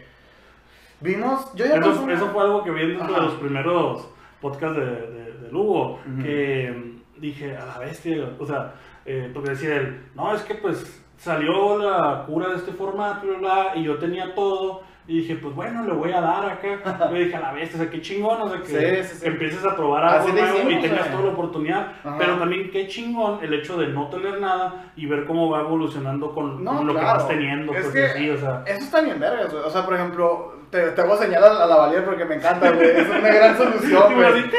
vimos, 1.00 1.53
yo 1.55 1.66
ya 1.66 1.76
Eso, 1.76 2.09
eso 2.11 2.29
fue 2.29 2.42
algo 2.42 2.64
que 2.64 2.70
vi 2.70 2.87
dentro 2.88 3.12
de 3.14 3.20
los 3.20 3.35
primeros 3.35 4.09
podcasts 4.40 4.76
de, 4.76 4.85
de, 4.87 5.33
de 5.38 5.53
Lugo, 5.53 6.00
que 6.22 6.72
mm, 7.16 7.20
dije, 7.20 7.57
a 7.57 7.66
la 7.66 7.79
bestia, 7.79 8.29
o 8.38 8.46
sea, 8.46 8.74
eh, 9.06 9.30
porque 9.32 9.50
decía 9.50 9.76
él, 9.76 10.00
no, 10.14 10.34
es 10.34 10.42
que 10.42 10.54
pues 10.54 11.02
salió 11.16 11.78
la 11.78 12.24
cura 12.26 12.48
de 12.48 12.56
este 12.56 12.72
formato, 12.72 13.26
bla, 13.26 13.38
bla, 13.38 13.72
y 13.76 13.84
yo 13.84 13.98
tenía 13.98 14.34
todo, 14.34 14.82
y 15.06 15.18
dije, 15.22 15.34
pues 15.36 15.54
bueno, 15.54 15.84
le 15.84 15.92
voy 15.92 16.12
a 16.12 16.20
dar 16.20 16.44
acá. 16.48 16.68
Yo 17.10 17.16
dije, 17.16 17.34
a 17.34 17.40
la 17.40 17.52
bestia, 17.52 17.80
o 17.80 17.82
sea, 17.82 17.90
qué 17.90 18.00
chingón, 18.00 18.42
o 18.42 18.48
sea, 18.48 18.60
que, 18.60 18.66
Sí, 19.02 19.08
sí, 19.08 19.16
sí. 19.16 19.22
que 19.22 19.28
empieces 19.28 19.64
a 19.64 19.74
probar 19.74 20.04
algo 20.04 20.28
le 20.28 20.34
nuevo 20.40 20.56
y 20.56 20.60
hicimos, 20.60 20.82
tengas 20.82 20.98
güey. 21.00 21.10
toda 21.10 21.24
la 21.26 21.32
oportunidad, 21.32 21.92
Ajá. 22.04 22.16
pero 22.16 22.36
también 22.38 22.70
qué 22.70 22.86
chingón 22.86 23.40
el 23.42 23.52
hecho 23.54 23.76
de 23.76 23.88
no 23.88 24.06
tener 24.08 24.40
nada 24.40 24.92
y 24.94 25.06
ver 25.06 25.24
cómo 25.24 25.50
va 25.50 25.60
evolucionando 25.60 26.32
con, 26.32 26.62
No, 26.62 26.76
con 26.76 26.86
lo 26.86 26.92
que 26.94 27.00
claro. 27.00 27.18
vas 27.18 27.28
teniendo, 27.28 27.72
Es 27.74 27.82
pues 27.82 27.94
que- 27.94 28.04
así, 28.04 28.30
o 28.30 28.38
sea. 28.38 28.62
Eso 28.66 28.84
está 28.84 29.00
bien 29.00 29.18
vergas, 29.18 29.50
güey, 29.52 29.64
o 29.64 29.70
sea, 29.70 29.84
por 29.84 29.94
ejemplo, 29.94 30.54
te, 30.70 30.90
te 30.92 31.02
voy 31.02 31.16
a 31.16 31.20
señalar 31.20 31.52
a 31.52 31.66
la 31.66 31.76
Valier 31.76 32.04
porque 32.04 32.24
me 32.24 32.37
encanta, 32.37 32.70
güey, 32.70 32.90
es 32.90 33.09
una 33.09 33.28
gran 33.28 33.56
solución, 33.56 34.14
güey. 34.14 34.50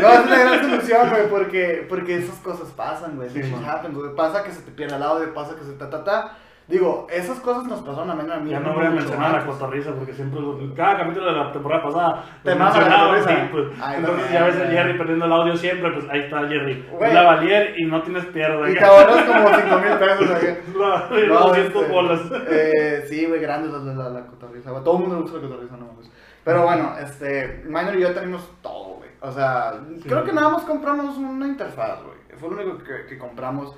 No, 0.00 0.12
es 0.12 0.26
una 0.26 0.38
gran 0.38 0.60
solución, 0.70 1.10
güey, 1.10 1.28
porque, 1.28 1.86
porque 1.88 2.16
esas 2.16 2.36
cosas 2.38 2.68
pasan, 2.76 3.16
güey. 3.16 3.28
Sí, 3.30 3.40
happens, 3.66 3.94
güey. 3.94 4.14
Pasa 4.14 4.44
que 4.44 4.52
se 4.52 4.62
te 4.62 4.70
pierde 4.70 4.96
el 4.96 5.02
audio, 5.02 5.34
pasa 5.34 5.56
que 5.56 5.64
se 5.64 5.72
ta, 5.72 5.90
ta, 5.90 6.04
ta. 6.04 6.38
Digo, 6.68 7.06
esas 7.08 7.40
cosas 7.40 7.64
nos 7.64 7.80
pasaron 7.80 8.10
a 8.10 8.14
mí, 8.14 8.30
a 8.30 8.36
mí. 8.40 8.50
Ya 8.50 8.60
no 8.60 8.74
voy 8.74 8.84
a 8.84 8.90
mencionar 8.90 9.34
a 9.34 9.38
la 9.38 9.46
cotorriza 9.46 9.94
porque 9.94 10.12
siempre, 10.12 10.38
cada 10.76 10.98
capítulo 10.98 11.24
de 11.24 11.32
la 11.32 11.50
temporada 11.50 11.82
pasada 11.82 12.24
Te 12.44 12.54
mencionaba, 12.54 13.22
sí, 13.22 13.34
pues, 13.50 13.68
Ay, 13.80 13.96
entonces 13.96 14.24
también, 14.26 14.32
ya 14.32 14.44
ves 14.44 14.60
a. 14.60 14.70
Jerry 14.70 14.98
perdiendo 14.98 15.24
el 15.24 15.32
audio 15.32 15.56
siempre, 15.56 15.90
pues 15.92 16.04
ahí 16.10 16.20
está 16.20 16.46
Jerry. 16.46 16.86
Güey. 16.92 17.14
La 17.14 17.22
valier 17.22 17.74
y 17.78 17.86
no 17.86 18.02
tienes 18.02 18.26
pierda. 18.26 18.68
Y 18.70 18.74
te 18.74 18.84
ahorras 18.84 19.24
como 19.24 19.48
5 19.48 19.78
mil 19.78 19.98
pesos. 19.98 20.28
La, 20.76 21.08
No, 21.26 21.40
200 21.48 21.82
este, 21.82 21.92
bolas. 21.92 22.20
Eh, 22.50 23.04
sí, 23.08 23.24
güey, 23.24 23.40
grande 23.40 23.68
la, 23.68 23.78
la, 23.78 24.10
la 24.10 24.26
cotorriza. 24.26 24.70
Todo 24.84 24.96
el 24.96 25.00
mundo 25.00 25.16
le 25.16 25.22
gusta 25.22 25.38
la 25.38 25.48
cotorriza, 25.48 25.76
no 25.78 25.86
mames. 25.86 26.10
Pero 26.44 26.64
bueno, 26.64 26.92
este, 27.00 27.62
Minor 27.64 27.96
y 27.96 28.02
yo 28.02 28.12
tenemos 28.12 28.46
todo, 28.60 28.96
güey. 28.96 29.10
O 29.20 29.32
sea, 29.32 29.72
creo 30.04 30.22
que 30.22 30.32
nada 30.34 30.50
más 30.50 30.64
compramos 30.64 31.16
una 31.16 31.46
interfaz, 31.46 32.02
güey. 32.04 32.18
Fue 32.38 32.50
lo 32.50 32.56
único 32.56 32.84
que, 32.84 33.06
que 33.08 33.18
compramos. 33.18 33.74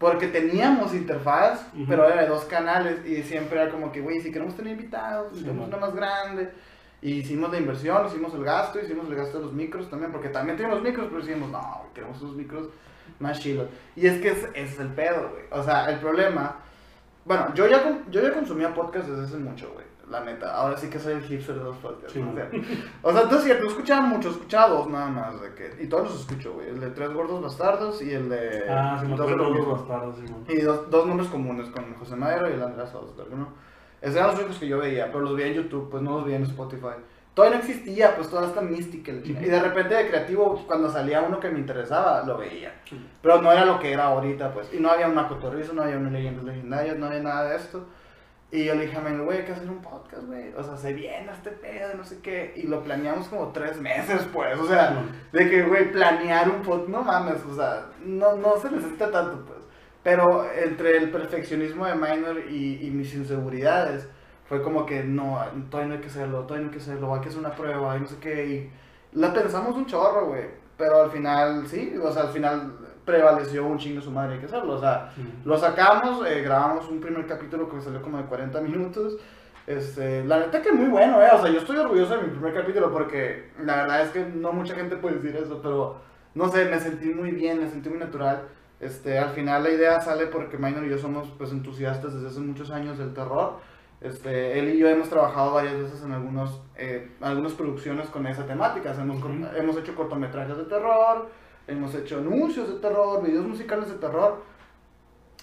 Porque 0.00 0.28
teníamos 0.28 0.94
interfaz, 0.94 1.60
pero 1.86 2.08
era 2.08 2.22
de 2.22 2.28
dos 2.28 2.44
canales 2.46 3.06
y 3.06 3.22
siempre 3.22 3.60
era 3.60 3.70
como 3.70 3.92
que, 3.92 4.00
güey, 4.00 4.18
si 4.20 4.32
queremos 4.32 4.56
tener 4.56 4.72
invitados, 4.72 5.28
Sí, 5.28 5.44
necesitamos 5.44 5.68
man. 5.68 5.78
una 5.78 5.86
más 5.86 5.94
grande. 5.94 6.50
Y 7.02 7.12
hicimos 7.18 7.52
la 7.52 7.58
inversión, 7.58 8.06
hicimos 8.06 8.32
el 8.32 8.42
gasto, 8.42 8.80
hicimos 8.80 9.06
el 9.10 9.14
gasto 9.14 9.36
de 9.38 9.44
los 9.44 9.52
micros 9.52 9.90
también, 9.90 10.10
porque 10.10 10.30
también 10.30 10.56
tenemos 10.56 10.80
micros, 10.82 11.08
pero 11.10 11.20
decimos, 11.22 11.50
no, 11.50 11.84
queremos 11.94 12.20
unos 12.22 12.34
micros 12.34 12.68
más 13.18 13.38
chilos. 13.40 13.68
Y 13.94 14.06
es 14.06 14.18
que 14.22 14.28
ese, 14.30 14.48
es 14.54 14.80
el 14.80 14.88
pedo, 14.88 15.30
güey. 15.32 15.44
O 15.50 15.62
sea, 15.62 15.90
el 15.90 15.98
problema. 15.98 16.56
Bueno, 17.26 17.52
yo 17.54 17.66
ya, 17.68 18.00
yo 18.10 18.22
ya 18.22 18.32
consumía 18.32 18.72
podcast 18.74 19.06
desde 19.06 19.24
hace 19.24 19.36
mucho, 19.36 19.70
güey. 19.74 19.84
La 20.10 20.20
neta. 20.20 20.54
Ahora 20.54 20.76
sí 20.76 20.90
que 20.90 20.98
soy 20.98 21.12
el 21.14 21.22
hipster 21.22 21.54
de 21.56 21.64
los 21.64 21.76
podcasts. 21.76 22.12
Sí. 22.12 22.20
¿no? 22.20 22.32
O 22.32 22.34
sea, 22.34 22.50
o 23.02 23.12
sea, 23.12 23.22
entonces 23.22 23.44
cierto, 23.44 23.64
no 23.64 23.70
escuchaba 23.70 24.00
mucho, 24.02 24.30
escuchaba 24.30 24.68
dos 24.68 24.88
nada 24.88 25.08
más. 25.08 25.40
De 25.40 25.54
que, 25.54 25.82
y 25.82 25.86
todos 25.86 26.10
los 26.10 26.20
escucho, 26.20 26.54
güey. 26.54 26.68
El 26.68 26.80
de 26.80 26.90
Tres 26.90 27.12
Gordos 27.12 27.40
Bastardos 27.40 28.02
y 28.02 28.12
el 28.12 28.28
de. 28.28 28.64
Ah, 28.68 28.98
sí, 29.00 29.06
Dos 29.14 29.30
Locos. 29.30 29.88
bastardos, 29.88 30.16
sí. 30.16 30.54
Y 30.54 30.60
dos, 30.62 30.90
dos 30.90 31.06
nombres 31.06 31.28
comunes 31.28 31.68
con 31.70 31.94
José 31.94 32.16
Madero 32.16 32.50
y 32.50 32.54
el 32.54 32.62
Andrés 32.62 32.92
Osberg, 32.94 33.30
¿no? 33.36 33.48
Esos 34.00 34.16
eran 34.16 34.28
los 34.28 34.38
únicos 34.38 34.58
que 34.58 34.66
yo 34.66 34.78
veía, 34.78 35.06
pero 35.06 35.20
los 35.20 35.36
veía 35.36 35.48
en 35.48 35.54
YouTube, 35.54 35.90
pues 35.90 36.02
no 36.02 36.16
los 36.16 36.24
veía 36.24 36.38
en 36.38 36.44
Spotify. 36.44 36.96
Todavía 37.34 37.58
no 37.58 37.62
existía, 37.64 38.16
pues 38.16 38.28
toda 38.28 38.48
esta 38.48 38.60
mística. 38.60 39.12
Y 39.12 39.32
de 39.32 39.60
repente 39.62 39.94
de 39.94 40.08
creativo, 40.08 40.64
cuando 40.66 40.90
salía 40.90 41.22
uno 41.22 41.38
que 41.38 41.48
me 41.50 41.60
interesaba, 41.60 42.24
lo 42.24 42.36
veía. 42.38 42.74
Pero 43.22 43.40
no 43.40 43.52
era 43.52 43.64
lo 43.64 43.78
que 43.78 43.92
era 43.92 44.06
ahorita, 44.06 44.52
pues. 44.52 44.72
Y 44.74 44.80
no 44.80 44.90
había 44.90 45.06
una 45.06 45.28
cotorriza, 45.28 45.72
no 45.72 45.82
había 45.82 45.96
una 45.96 46.10
leyendas 46.10 46.44
legendarias, 46.44 46.96
no 46.98 47.06
había 47.06 47.20
nada 47.20 47.44
de 47.50 47.56
esto. 47.56 47.86
Y 48.52 48.64
yo 48.64 48.74
le 48.74 48.86
dije 48.86 48.96
a 48.96 49.00
Mel, 49.00 49.22
güey, 49.22 49.38
hay 49.38 49.44
que 49.44 49.52
hacer 49.52 49.70
un 49.70 49.80
podcast, 49.80 50.24
güey. 50.24 50.52
O 50.54 50.62
sea, 50.62 50.76
se 50.76 50.92
viene 50.92 51.30
este 51.30 51.50
pedo, 51.50 51.94
no 51.96 52.02
sé 52.02 52.18
qué. 52.20 52.52
Y 52.56 52.66
lo 52.66 52.82
planeamos 52.82 53.28
como 53.28 53.52
tres 53.52 53.80
meses, 53.80 54.26
pues. 54.32 54.58
O 54.58 54.66
sea, 54.66 55.04
de 55.32 55.48
que, 55.48 55.62
güey, 55.62 55.92
planear 55.92 56.50
un 56.50 56.62
podcast, 56.62 56.88
no 56.88 57.02
mames, 57.02 57.44
o 57.44 57.54
sea, 57.54 57.86
no, 58.04 58.36
no 58.36 58.56
se 58.56 58.70
necesita 58.70 59.10
tanto, 59.10 59.44
pues. 59.46 59.60
Pero 60.02 60.50
entre 60.52 60.96
el 60.96 61.10
perfeccionismo 61.10 61.86
de 61.86 61.94
Minor 61.94 62.40
y, 62.50 62.86
y 62.86 62.90
mis 62.90 63.14
inseguridades, 63.14 64.08
fue 64.46 64.62
como 64.62 64.84
que 64.84 65.04
no, 65.04 65.38
todavía 65.70 65.90
no 65.90 65.94
hay 65.94 66.00
que 66.00 66.08
hacerlo, 66.08 66.42
todavía 66.42 66.66
no 66.66 66.72
hay 66.72 66.76
que 66.76 66.82
hacerlo, 66.82 67.14
hay 67.14 67.20
que 67.20 67.28
hacer 67.28 67.40
una 67.40 67.54
prueba 67.54 67.96
y 67.96 68.00
no 68.00 68.06
sé 68.08 68.16
qué. 68.18 68.46
Y 68.46 68.70
la 69.12 69.32
pensamos 69.32 69.76
un 69.76 69.86
chorro, 69.86 70.26
güey. 70.26 70.44
Pero 70.76 71.02
al 71.04 71.10
final, 71.10 71.68
sí, 71.68 71.94
o 72.02 72.10
sea, 72.10 72.22
al 72.22 72.30
final 72.30 72.72
prevaleció 73.04 73.66
un 73.66 73.78
chingo 73.78 74.00
su 74.00 74.10
madre, 74.10 74.34
hay 74.34 74.40
que 74.40 74.46
hacerlo. 74.46 74.74
O 74.74 74.78
sea, 74.80 75.12
Sí. 75.16 75.22
lo 75.44 75.56
sacamos, 75.58 76.26
eh, 76.26 76.42
grabamos 76.42 76.88
un 76.88 77.00
primer 77.00 77.26
capítulo 77.26 77.68
que 77.68 77.80
salió 77.80 78.00
como 78.02 78.18
de 78.18 78.24
40 78.24 78.60
minutos. 78.62 79.16
Este, 79.66 80.24
la 80.24 80.38
neta 80.40 80.62
que 80.62 80.72
muy 80.72 80.88
bueno, 80.88 81.22
eh. 81.22 81.28
O 81.32 81.40
sea, 81.42 81.50
yo 81.50 81.58
estoy 81.60 81.76
orgulloso 81.76 82.16
de 82.16 82.22
mi 82.22 82.28
primer 82.30 82.54
capítulo 82.54 82.90
porque 82.90 83.50
la 83.62 83.76
verdad 83.76 84.02
es 84.02 84.10
que 84.10 84.24
no 84.24 84.52
mucha 84.52 84.74
gente 84.74 84.96
puede 84.96 85.16
decir 85.16 85.36
eso, 85.36 85.60
pero 85.62 85.96
no 86.34 86.48
sé, 86.48 86.64
me 86.64 86.78
sentí 86.80 87.06
muy 87.14 87.30
bien, 87.30 87.60
me 87.60 87.68
sentí 87.68 87.88
muy 87.88 87.98
natural. 87.98 88.42
Este, 88.80 89.18
al 89.18 89.30
final 89.30 89.62
la 89.62 89.70
idea 89.70 90.00
sale 90.00 90.26
porque 90.26 90.56
Minor 90.56 90.84
y 90.84 90.88
yo 90.90 90.98
somos 90.98 91.28
pues 91.36 91.52
entusiastas 91.52 92.14
desde 92.14 92.28
hace 92.28 92.40
muchos 92.40 92.70
años 92.70 92.98
del 92.98 93.12
terror. 93.12 93.58
Este, 94.00 94.58
él 94.58 94.70
y 94.70 94.78
yo 94.78 94.88
hemos 94.88 95.10
trabajado 95.10 95.52
varias 95.52 95.74
veces 95.76 96.02
en 96.02 96.12
algunos, 96.12 96.62
eh, 96.76 97.12
algunas 97.20 97.52
producciones 97.52 98.08
con 98.08 98.26
esa 98.26 98.46
temática. 98.46 98.94
Hemos, 98.98 99.20
cor- 99.20 99.30
Ujú. 99.32 99.44
hemos 99.56 99.76
hecho 99.76 99.94
cortometrajes 99.94 100.56
de 100.56 100.64
terror, 100.64 101.28
hemos 101.66 101.94
hecho 101.94 102.18
anuncios 102.18 102.68
de 102.68 102.80
terror, 102.80 103.22
videos 103.22 103.46
musicales 103.46 103.88
de 103.88 103.94
terror. 103.96 104.42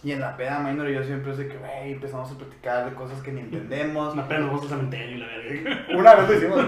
Y 0.04 0.12
en 0.12 0.22
la 0.22 0.38
peda, 0.38 0.60
Minor 0.60 0.90
y 0.90 0.94
yo 0.94 1.04
siempre 1.04 1.32
es 1.32 1.40
de 1.40 1.48
que, 1.48 1.58
güey, 1.58 1.94
empezamos 1.94 2.32
a 2.32 2.38
platicar 2.38 2.90
de 2.90 2.96
cosas 2.96 3.22
que 3.22 3.32
ni 3.32 3.42
entendemos. 3.42 4.14
Una 4.14 4.28
pena, 4.28 4.42
nos 4.42 4.50
vamos 4.50 4.64
al 4.64 4.70
cementerio 4.70 5.18
y 5.18 5.20
la 5.20 5.28
verga. 5.28 5.86
Una 5.98 6.16
vez 6.16 6.30
lo 6.30 6.36
hicimos. 6.36 6.66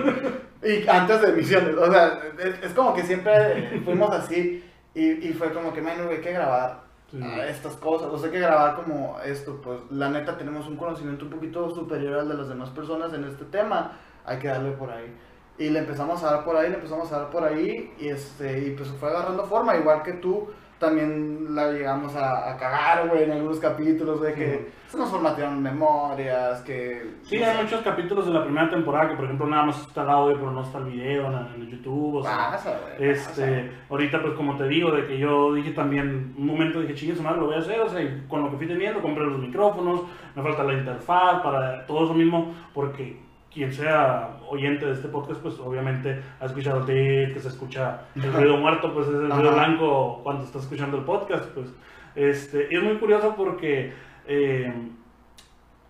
Y 0.63 0.87
antes 0.87 1.21
de 1.21 1.33
misiones. 1.33 1.75
O 1.75 1.91
sea, 1.91 2.19
es, 2.39 2.63
es 2.63 2.73
como 2.73 2.93
que 2.93 3.03
siempre 3.03 3.81
fuimos 3.85 4.09
así. 4.11 4.63
Y, 4.95 5.27
y 5.27 5.33
fue 5.33 5.53
como 5.53 5.71
que, 5.73 5.81
Minor, 5.81 6.09
hay 6.09 6.21
que 6.21 6.33
grabar. 6.33 6.89
Sí. 7.11 7.23
a 7.23 7.47
estas 7.47 7.75
cosas. 7.75 8.07
O 8.09 8.17
sea, 8.17 8.27
hay 8.27 8.33
que 8.33 8.39
grabar 8.39 8.75
como 8.75 9.19
esto, 9.25 9.59
pues 9.63 9.79
la 9.89 10.09
neta 10.09 10.37
tenemos 10.37 10.67
un 10.67 10.77
conocimiento 10.77 11.25
un 11.25 11.31
poquito 11.31 11.73
superior 11.73 12.19
al 12.19 12.29
de 12.29 12.35
las 12.35 12.49
demás 12.49 12.69
personas 12.69 13.13
en 13.13 13.23
este 13.23 13.45
tema. 13.45 13.97
Hay 14.25 14.37
que 14.37 14.47
darle 14.47 14.71
por 14.71 14.91
ahí. 14.91 15.11
Y 15.59 15.69
le 15.69 15.79
empezamos 15.79 16.23
a 16.23 16.31
dar 16.31 16.45
por 16.45 16.55
ahí, 16.55 16.69
le 16.69 16.75
empezamos 16.75 17.11
a 17.11 17.19
dar 17.19 17.29
por 17.29 17.43
ahí 17.43 17.93
y, 17.99 18.07
este, 18.07 18.67
y 18.67 18.71
pues 18.71 18.89
fue 18.99 19.09
agarrando 19.09 19.43
forma, 19.45 19.75
igual 19.75 20.01
que 20.03 20.13
tú. 20.13 20.49
También 20.79 21.53
la 21.53 21.73
llegamos 21.73 22.15
a, 22.15 22.49
a 22.51 22.55
cagar, 22.55 23.09
güey, 23.09 23.23
en 23.23 23.31
algunos 23.31 23.59
capítulos, 23.59 24.19
güey, 24.19 24.33
que 24.33 24.69
se 24.87 24.97
nos 24.97 25.09
formatearon 25.09 25.61
memorias, 25.61 26.61
que... 26.61 27.15
Sí, 27.23 27.37
no 27.37 27.45
hay 27.45 27.57
sé, 27.57 27.63
muchos 27.63 27.81
capítulos 27.81 28.25
de 28.25 28.31
la 28.31 28.45
primera 28.45 28.69
temporada 28.69 29.09
que, 29.09 29.15
por 29.17 29.25
ejemplo, 29.25 29.45
nada 29.45 29.65
más 29.65 29.81
está 29.81 30.03
el 30.03 30.09
audio, 30.09 30.37
pero 30.37 30.51
no 30.51 30.61
está 30.61 30.77
el 30.77 30.85
video 30.85 31.27
en, 31.27 31.63
en 31.63 31.69
YouTube. 31.69 32.15
O 32.15 32.23
sea, 32.23 32.51
Pasa, 32.51 32.79
güey. 32.97 33.09
este, 33.09 33.69
ahorita, 33.89 34.21
pues, 34.21 34.35
como 34.35 34.55
te 34.55 34.69
digo, 34.69 34.91
de 34.91 35.05
que 35.05 35.17
yo 35.19 35.53
dije 35.53 35.71
también, 35.71 36.33
un 36.37 36.45
momento 36.45 36.79
dije, 36.79 36.95
chingue 36.95 37.15
su 37.17 37.23
madre, 37.23 37.41
lo 37.41 37.47
voy 37.47 37.55
a 37.55 37.59
hacer. 37.59 37.81
O 37.81 37.89
sea, 37.89 38.01
y 38.01 38.23
con 38.29 38.41
lo 38.41 38.49
que 38.49 38.55
fui 38.55 38.67
teniendo, 38.67 39.01
compré 39.01 39.25
los 39.25 39.37
micrófonos, 39.37 40.03
me 40.33 40.41
falta 40.41 40.63
la 40.63 40.75
interfaz, 40.75 41.41
para 41.41 41.85
todo 41.87 42.05
eso 42.05 42.13
mismo, 42.13 42.53
porque 42.73 43.19
quien 43.53 43.71
sea 43.73 44.37
oyente 44.49 44.85
de 44.85 44.93
este 44.93 45.07
podcast, 45.07 45.41
pues 45.41 45.59
obviamente 45.59 46.21
ha 46.39 46.45
escuchado 46.45 46.79
el 46.79 46.85
tic, 46.85 47.33
que 47.33 47.39
se 47.39 47.47
escucha 47.49 48.01
el 48.15 48.31
ruido 48.31 48.57
muerto, 48.57 48.93
pues 48.93 49.07
es 49.07 49.15
el 49.15 49.29
ruido 49.31 49.53
blanco 49.53 50.21
cuando 50.23 50.43
está 50.43 50.59
escuchando 50.59 50.97
el 50.97 51.03
podcast, 51.03 51.45
pues. 51.53 51.73
Este, 52.15 52.67
y 52.71 52.75
es 52.75 52.83
muy 52.83 52.97
curioso 52.97 53.35
porque 53.35 53.93
eh, 54.27 54.73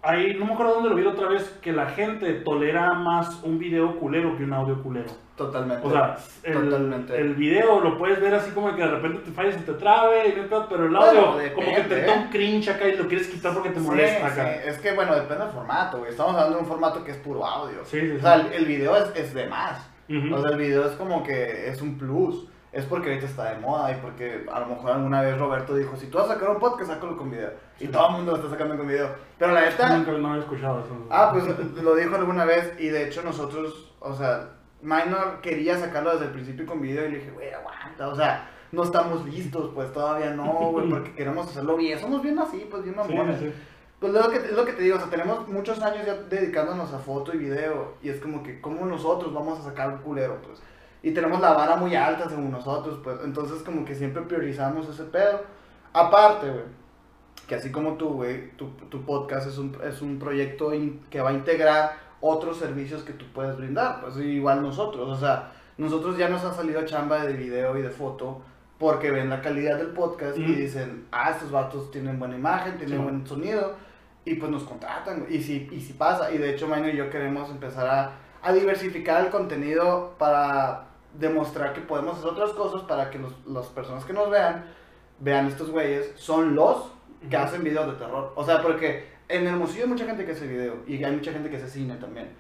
hay, 0.02 0.34
no 0.36 0.46
me 0.46 0.54
acuerdo 0.54 0.76
dónde 0.76 0.90
lo 0.90 0.96
vi 0.96 1.06
otra 1.06 1.28
vez, 1.28 1.44
que 1.62 1.72
la 1.74 1.88
gente 1.88 2.32
tolera 2.46 2.94
más 2.94 3.42
un 3.44 3.60
video 3.60 4.00
culero 4.00 4.38
que 4.38 4.44
un 4.44 4.54
audio 4.54 4.82
culero. 4.82 5.10
Totalmente. 5.36 5.86
O 5.88 5.92
sea, 5.92 6.18
el, 6.44 6.54
Totalmente. 6.70 7.18
el 7.20 7.36
video 7.36 7.80
lo 7.80 7.98
puedes 7.98 8.20
ver 8.22 8.34
así 8.36 8.52
como 8.52 8.76
que 8.76 8.82
de 8.82 8.92
repente 8.92 9.20
te 9.20 9.32
fallas 9.32 9.56
y 9.58 9.64
te 9.64 9.74
trabe, 9.74 10.30
y 10.30 10.50
no 10.50 10.68
pero 10.70 10.86
el 10.86 10.92
Bueno, 10.92 11.06
audio 11.28 11.54
como 11.54 11.76
que 11.76 11.82
te 11.84 12.02
da 12.02 12.16
¿eh? 12.16 12.18
un 12.18 12.30
cringe 12.30 12.70
acá 12.70 12.88
y 12.88 12.98
lo 12.98 13.08
quieres 13.08 13.28
quitar 13.28 13.54
porque 13.54 13.70
te 13.70 13.80
Sí, 13.80 13.86
molesta 13.86 14.28
acá. 14.28 14.54
sí, 14.64 14.70
Es 14.70 14.78
que 14.80 14.94
bueno, 14.94 15.16
depende 15.16 15.44
del 15.46 15.54
formato, 15.54 16.00
güey. 16.00 16.12
Estamos 16.12 16.34
hablando 16.36 16.58
de 16.58 16.62
un 16.64 16.68
formato 16.68 17.04
que 17.04 17.12
es 17.12 17.18
puro 17.18 17.46
audio. 17.46 17.80
Sí, 17.86 18.00
sí, 18.02 18.12
O 18.18 18.20
sea, 18.22 18.36
el, 18.36 18.54
el 18.54 18.66
video 18.66 18.96
es, 18.96 19.12
es 19.16 19.34
de 19.34 19.48
más. 19.48 19.90
O 20.10 20.42
sea, 20.42 20.52
el 20.52 20.58
video 20.58 20.86
es 20.86 20.94
como 20.94 21.24
que 21.24 21.70
es 21.70 21.82
un 21.82 21.98
plus. 21.98 22.48
Es 22.72 22.86
porque 22.86 23.10
ahorita 23.10 23.26
está 23.26 23.52
de 23.54 23.60
moda 23.60 23.92
y 23.92 23.96
porque 23.96 24.46
a 24.52 24.60
lo 24.60 24.68
mejor 24.68 24.92
alguna 24.92 25.22
vez 25.22 25.38
Roberto 25.40 25.76
dijo, 25.76 25.96
si 25.98 26.06
tú 26.08 26.20
vas 26.20 26.30
a 26.30 26.34
sacar 26.36 26.50
un 26.52 26.60
podcast, 26.60 26.92
sácalo 26.92 27.18
con 27.18 27.32
video. 27.32 27.50
Y 27.80 27.86
Sí. 27.86 27.92
todo 27.92 28.08
el 28.10 28.14
mundo 28.14 28.32
lo 28.34 28.38
está 28.38 28.50
sacando 28.50 28.78
con 28.78 28.88
video. 28.88 29.10
Pero 29.40 29.54
la 29.54 29.62
neta, 29.62 29.98
Nunca 29.98 30.12
no 30.12 30.28
había 30.30 30.42
escuchado 30.44 30.80
eso. 30.82 31.08
ah, 31.10 31.30
pues 31.34 31.46
lo 31.84 31.96
dijo 31.96 32.16
alguna 32.16 32.46
vez 32.46 32.74
y 32.80 32.90
de 32.90 33.08
hecho 33.08 33.24
nosotros, 33.24 33.94
o 34.00 34.14
sea, 34.14 34.50
Minor 34.82 35.42
quería 35.42 35.78
sacarlo 35.78 36.12
desde 36.12 36.26
el 36.26 36.32
principio 36.32 36.66
con 36.66 36.80
video 36.82 37.06
y 37.08 37.12
le 37.12 37.18
dije, 37.20 37.32
güey, 37.32 37.52
aguanta, 37.52 38.08
o 38.08 38.16
sea, 38.16 38.50
no 38.72 38.84
estamos 38.84 39.26
listos, 39.26 39.72
pues 39.74 39.92
todavía 39.92 40.30
no, 40.32 40.46
güey, 40.72 40.88
porque 40.92 41.12
queremos 41.14 41.48
hacerlo 41.48 41.76
bien. 41.76 41.98
Somos 42.00 42.22
bien 42.22 42.38
así, 42.38 42.68
pues 42.70 42.84
bien 42.84 42.96
Sí, 43.06 43.14
mamones. 43.14 43.40
sí. 43.40 43.52
Pues 44.00 44.14
es 44.16 44.24
lo, 44.26 44.32
que, 44.32 44.38
es 44.38 44.52
lo 44.54 44.64
que 44.64 44.72
te 44.74 44.84
digo, 44.84 44.96
o 44.96 45.00
sea, 45.00 45.10
tenemos 45.10 45.46
muchos 45.50 45.82
años 45.82 46.06
ya 46.06 46.14
dedicándonos 46.30 46.94
a 46.94 47.00
foto 47.00 47.34
y 47.34 47.38
video 47.38 47.96
y 48.02 48.08
es 48.10 48.22
como 48.22 48.42
que, 48.44 48.62
¿cómo 48.62 48.86
nosotros 48.86 49.34
vamos 49.34 49.60
a 49.60 49.64
sacar 49.64 49.90
un 49.90 49.98
culero, 49.98 50.38
pues? 50.42 50.62
Y 51.02 51.12
tenemos 51.12 51.40
la 51.40 51.54
vara 51.54 51.76
muy 51.78 51.96
alta 51.96 52.28
según 52.28 52.52
nosotros, 52.52 53.00
pues, 53.04 53.18
entonces 53.24 53.62
como 53.64 53.86
que 53.86 53.96
siempre 53.96 54.22
priorizamos 54.24 54.88
ese 54.90 55.04
pedo. 55.06 55.42
Aparte, 55.94 56.50
güey, 56.50 56.64
que 57.48 57.56
así 57.56 57.72
como 57.72 57.94
tú, 57.94 58.10
güey, 58.10 58.52
tu, 58.58 58.68
tu 58.90 59.04
podcast 59.06 59.48
es 59.48 59.58
un, 59.58 59.76
es 59.84 60.02
un 60.02 60.20
proyecto 60.20 60.74
in- 60.74 61.02
que 61.10 61.22
va 61.22 61.30
a 61.30 61.34
integrar 61.34 61.94
otros 62.22 62.58
servicios 62.58 63.04
que 63.04 63.14
tú 63.14 63.26
puedes 63.34 63.56
brindar, 63.58 64.02
pues 64.02 64.18
igual 64.18 64.62
nosotros, 64.62 65.08
o 65.10 65.16
sea, 65.20 65.54
nosotros 65.78 66.18
ya 66.18 66.28
nos 66.28 66.44
ha 66.44 66.54
salido 66.54 66.84
chamba 66.86 67.26
de 67.26 67.34
video 67.34 67.78
y 67.78 67.82
de 67.82 67.90
foto 67.90 68.42
porque 68.78 69.10
ven 69.12 69.30
la 69.30 69.42
calidad 69.42 69.78
del 69.78 69.88
podcast 69.92 70.38
y 70.38 70.44
dicen, 70.54 71.08
ah, 71.12 71.32
estos 71.32 71.50
vatos 71.52 71.92
tienen 71.92 72.20
buena 72.20 72.36
imagen, 72.36 72.78
tienen 72.78 72.98
Sí. 72.98 73.04
buen 73.04 73.26
sonido, 73.28 73.74
y 74.26 74.36
pues 74.36 74.52
nos 74.52 74.64
contratan, 74.64 75.26
y 75.30 75.42
si, 75.42 75.68
y 75.72 75.80
si 75.80 75.94
pasa, 75.94 76.32
y 76.32 76.38
de 76.38 76.52
hecho 76.52 76.68
Maino 76.68 76.90
y 76.90 76.96
yo 76.98 77.10
queremos 77.10 77.50
empezar 77.50 77.88
a, 77.88 78.12
a 78.42 78.52
diversificar 78.54 79.26
el 79.26 79.32
contenido 79.32 80.14
para 80.18 80.88
demostrar 81.14 81.74
que 81.74 81.82
podemos 81.82 82.18
hacer 82.18 82.30
otras 82.32 82.52
cosas 82.52 82.82
para 82.84 83.10
que 83.10 83.20
los, 83.20 83.34
las 83.48 83.68
personas 83.68 84.06
que 84.06 84.14
nos 84.14 84.30
vean, 84.30 84.66
vean 85.20 85.48
estos 85.48 85.70
güeyes, 85.72 86.14
son 86.16 86.56
los 86.56 86.92
que 87.30 87.36
Ujú. 87.36 87.46
hacen 87.46 87.64
videos 87.64 87.88
de 87.88 87.94
terror. 87.94 88.32
O 88.36 88.44
sea, 88.44 88.62
porque 88.62 89.10
en 89.28 89.46
Hermosillo 89.48 89.84
hay 89.84 89.90
mucha 89.90 90.06
gente 90.06 90.26
que 90.26 90.32
hace 90.32 90.48
video 90.48 90.78
y 90.88 91.04
hay 91.04 91.12
mucha 91.16 91.32
gente 91.32 91.50
que 91.50 91.58
hace 91.58 91.68
cine 91.70 91.96
también. 91.98 92.34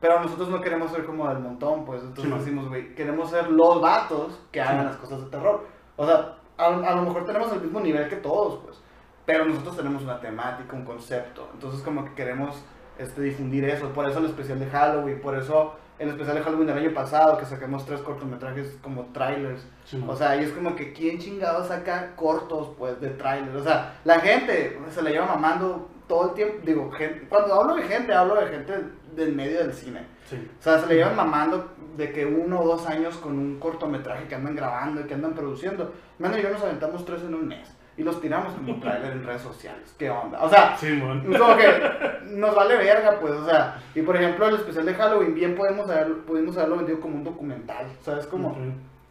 Pero 0.00 0.20
nosotros 0.20 0.48
no 0.48 0.60
queremos 0.60 0.90
ser 0.90 1.04
como 1.04 1.28
del 1.28 1.38
montón, 1.38 1.84
pues 1.84 2.00
entonces 2.02 2.24
Sí, 2.24 2.30
no. 2.30 2.38
decimos, 2.38 2.68
güey, 2.68 2.94
queremos 2.94 3.30
ser 3.30 3.48
los 3.50 3.80
vatos 3.80 4.40
que 4.50 4.60
hagan 4.60 4.80
Sí. 4.80 4.84
las 4.86 4.96
cosas 4.96 5.24
de 5.24 5.30
terror. 5.30 5.66
O 5.96 6.04
sea, 6.06 6.36
a, 6.58 6.64
a 6.66 6.94
lo 6.96 7.02
mejor 7.02 7.24
tenemos 7.24 7.52
el 7.52 7.60
mismo 7.60 7.78
nivel 7.80 8.08
que 8.08 8.16
todos, 8.16 8.60
pues. 8.64 8.80
Pero 9.24 9.44
nosotros 9.44 9.76
tenemos 9.76 10.02
una 10.02 10.18
temática, 10.20 10.74
un 10.74 10.84
concepto. 10.84 11.48
Entonces 11.54 11.82
como 11.82 12.04
que 12.04 12.14
queremos 12.14 12.64
este, 12.98 13.22
difundir 13.22 13.64
eso. 13.66 13.90
Por 13.92 14.08
eso 14.08 14.18
el 14.18 14.24
especial 14.24 14.58
de 14.58 14.66
Halloween, 14.66 15.20
por 15.20 15.36
eso 15.36 15.74
el 15.98 16.08
especial 16.08 16.36
de 16.36 16.42
Halloween 16.42 16.66
del 16.66 16.78
año 16.78 16.94
pasado, 16.94 17.38
que 17.38 17.44
sacamos 17.44 17.84
tres 17.86 18.00
cortometrajes 18.00 18.76
como 18.82 19.04
trailers. 19.12 19.66
Sí. 19.84 20.02
O 20.06 20.16
sea, 20.16 20.36
y 20.36 20.44
es 20.44 20.52
como 20.52 20.74
que 20.74 20.92
quién 20.92 21.18
chingado 21.18 21.64
saca 21.66 22.16
cortos, 22.16 22.70
pues, 22.78 23.00
de 23.00 23.10
trailers. 23.10 23.54
O 23.54 23.62
sea, 23.62 24.00
la 24.04 24.20
gente 24.20 24.78
se 24.90 25.02
la 25.02 25.10
lleva 25.10 25.26
mamando 25.26 25.88
todo 26.08 26.30
el 26.30 26.34
tiempo. 26.34 26.56
Digo, 26.64 26.90
gente, 26.90 27.26
cuando 27.28 27.54
hablo 27.54 27.74
de 27.76 27.82
gente, 27.82 28.12
hablo 28.12 28.36
de 28.36 28.46
gente 28.48 28.72
del 29.14 29.34
medio 29.34 29.58
del 29.58 29.72
cine. 29.72 30.06
sí. 30.28 30.50
O 30.58 30.62
sea, 30.62 30.80
se 30.80 30.86
le 30.86 30.96
llevan 30.96 31.16
mamando 31.16 31.70
de 31.96 32.10
que 32.10 32.24
uno 32.24 32.60
o 32.60 32.66
dos 32.66 32.86
años 32.86 33.16
con 33.18 33.38
un 33.38 33.58
cortometraje 33.58 34.26
que 34.26 34.34
andan 34.34 34.56
grabando 34.56 35.02
y 35.02 35.04
que 35.04 35.14
andan 35.14 35.34
produciendo. 35.34 35.92
Mano 36.18 36.38
y 36.38 36.42
yo 36.42 36.50
nos 36.50 36.62
aventamos 36.62 37.04
tres 37.04 37.22
en 37.22 37.34
un 37.34 37.46
mes. 37.46 37.68
Y 37.96 38.02
los 38.02 38.20
tiramos 38.20 38.54
como 38.54 38.80
trailer 38.80 39.12
en 39.12 39.24
redes 39.24 39.42
sociales. 39.42 39.94
¿Qué 39.98 40.08
onda? 40.08 40.42
O 40.42 40.48
sea, 40.48 40.76
Sí, 40.78 40.98
como 40.98 41.56
que 41.56 42.20
nos 42.24 42.54
vale 42.54 42.76
verga, 42.76 43.18
pues, 43.20 43.34
o 43.34 43.44
sea, 43.44 43.82
y 43.94 44.00
por 44.00 44.16
ejemplo 44.16 44.48
el 44.48 44.54
especial 44.54 44.86
de 44.86 44.94
Halloween 44.94 45.34
bien 45.34 45.54
podemos 45.54 45.90
haber, 45.90 46.18
pudimos 46.22 46.56
haberlo 46.56 46.76
vendido 46.78 47.00
como 47.00 47.16
un 47.16 47.24
documental, 47.24 47.86
¿sabes? 48.00 48.26
Como, 48.26 48.56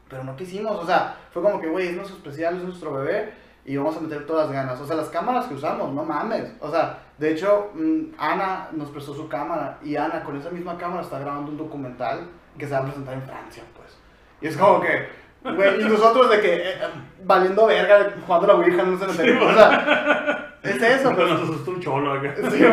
pero 0.09 0.23
no 0.23 0.35
quisimos, 0.35 0.75
o 0.77 0.85
sea, 0.85 1.15
fue 1.31 1.43
como 1.43 1.61
que, 1.61 1.67
güey, 1.67 1.89
es 1.89 1.95
nuestro 1.95 2.17
especial, 2.17 2.57
es 2.57 2.63
nuestro 2.63 2.93
bebé, 2.93 3.33
y 3.63 3.77
vamos 3.77 3.95
a 3.95 3.99
meter 3.99 4.25
todas 4.25 4.47
las 4.47 4.55
ganas, 4.55 4.81
o 4.81 4.85
sea, 4.85 4.95
las 4.95 5.09
cámaras 5.09 5.45
que 5.45 5.53
usamos, 5.53 5.93
no 5.93 6.03
mames, 6.03 6.51
o 6.59 6.71
sea, 6.71 6.99
de 7.19 7.31
hecho, 7.31 7.69
mm, 7.75 8.15
Ana 8.17 8.69
nos 8.71 8.89
prestó 8.89 9.13
su 9.13 9.29
cámara, 9.29 9.77
y 9.83 9.95
Ana 9.95 10.23
con 10.23 10.35
esa 10.35 10.49
misma 10.49 10.75
cámara 10.77 11.03
está 11.03 11.19
grabando 11.19 11.51
un 11.51 11.57
documental 11.57 12.27
que 12.57 12.65
se 12.65 12.73
va 12.73 12.79
a 12.79 12.85
presentar 12.85 13.13
en 13.13 13.21
Francia, 13.21 13.63
pues, 13.75 13.95
y 14.41 14.47
es 14.47 14.57
como 14.57 14.81
que... 14.81 15.20
Güey, 15.43 15.81
y 15.81 15.85
nosotros 15.85 16.29
de 16.29 16.39
que 16.39 16.53
eh, 16.55 16.69
eh, 16.69 16.77
valiendo 17.23 17.65
verga, 17.65 18.13
jugando 18.25 18.47
la 18.47 18.53
Ouija 18.55 18.81
en 18.83 18.89
un 18.89 18.99
cementerio. 18.99 19.47
o 19.47 19.53
sea, 19.53 20.55
es 20.63 20.81
eso, 20.81 21.09
Pero 21.15 21.27
pues. 21.27 21.29
nos 21.31 21.41
asustó 21.49 21.71
un 21.71 21.79
cholo 21.81 22.13
acá. 22.13 22.35
Sí, 22.51 22.63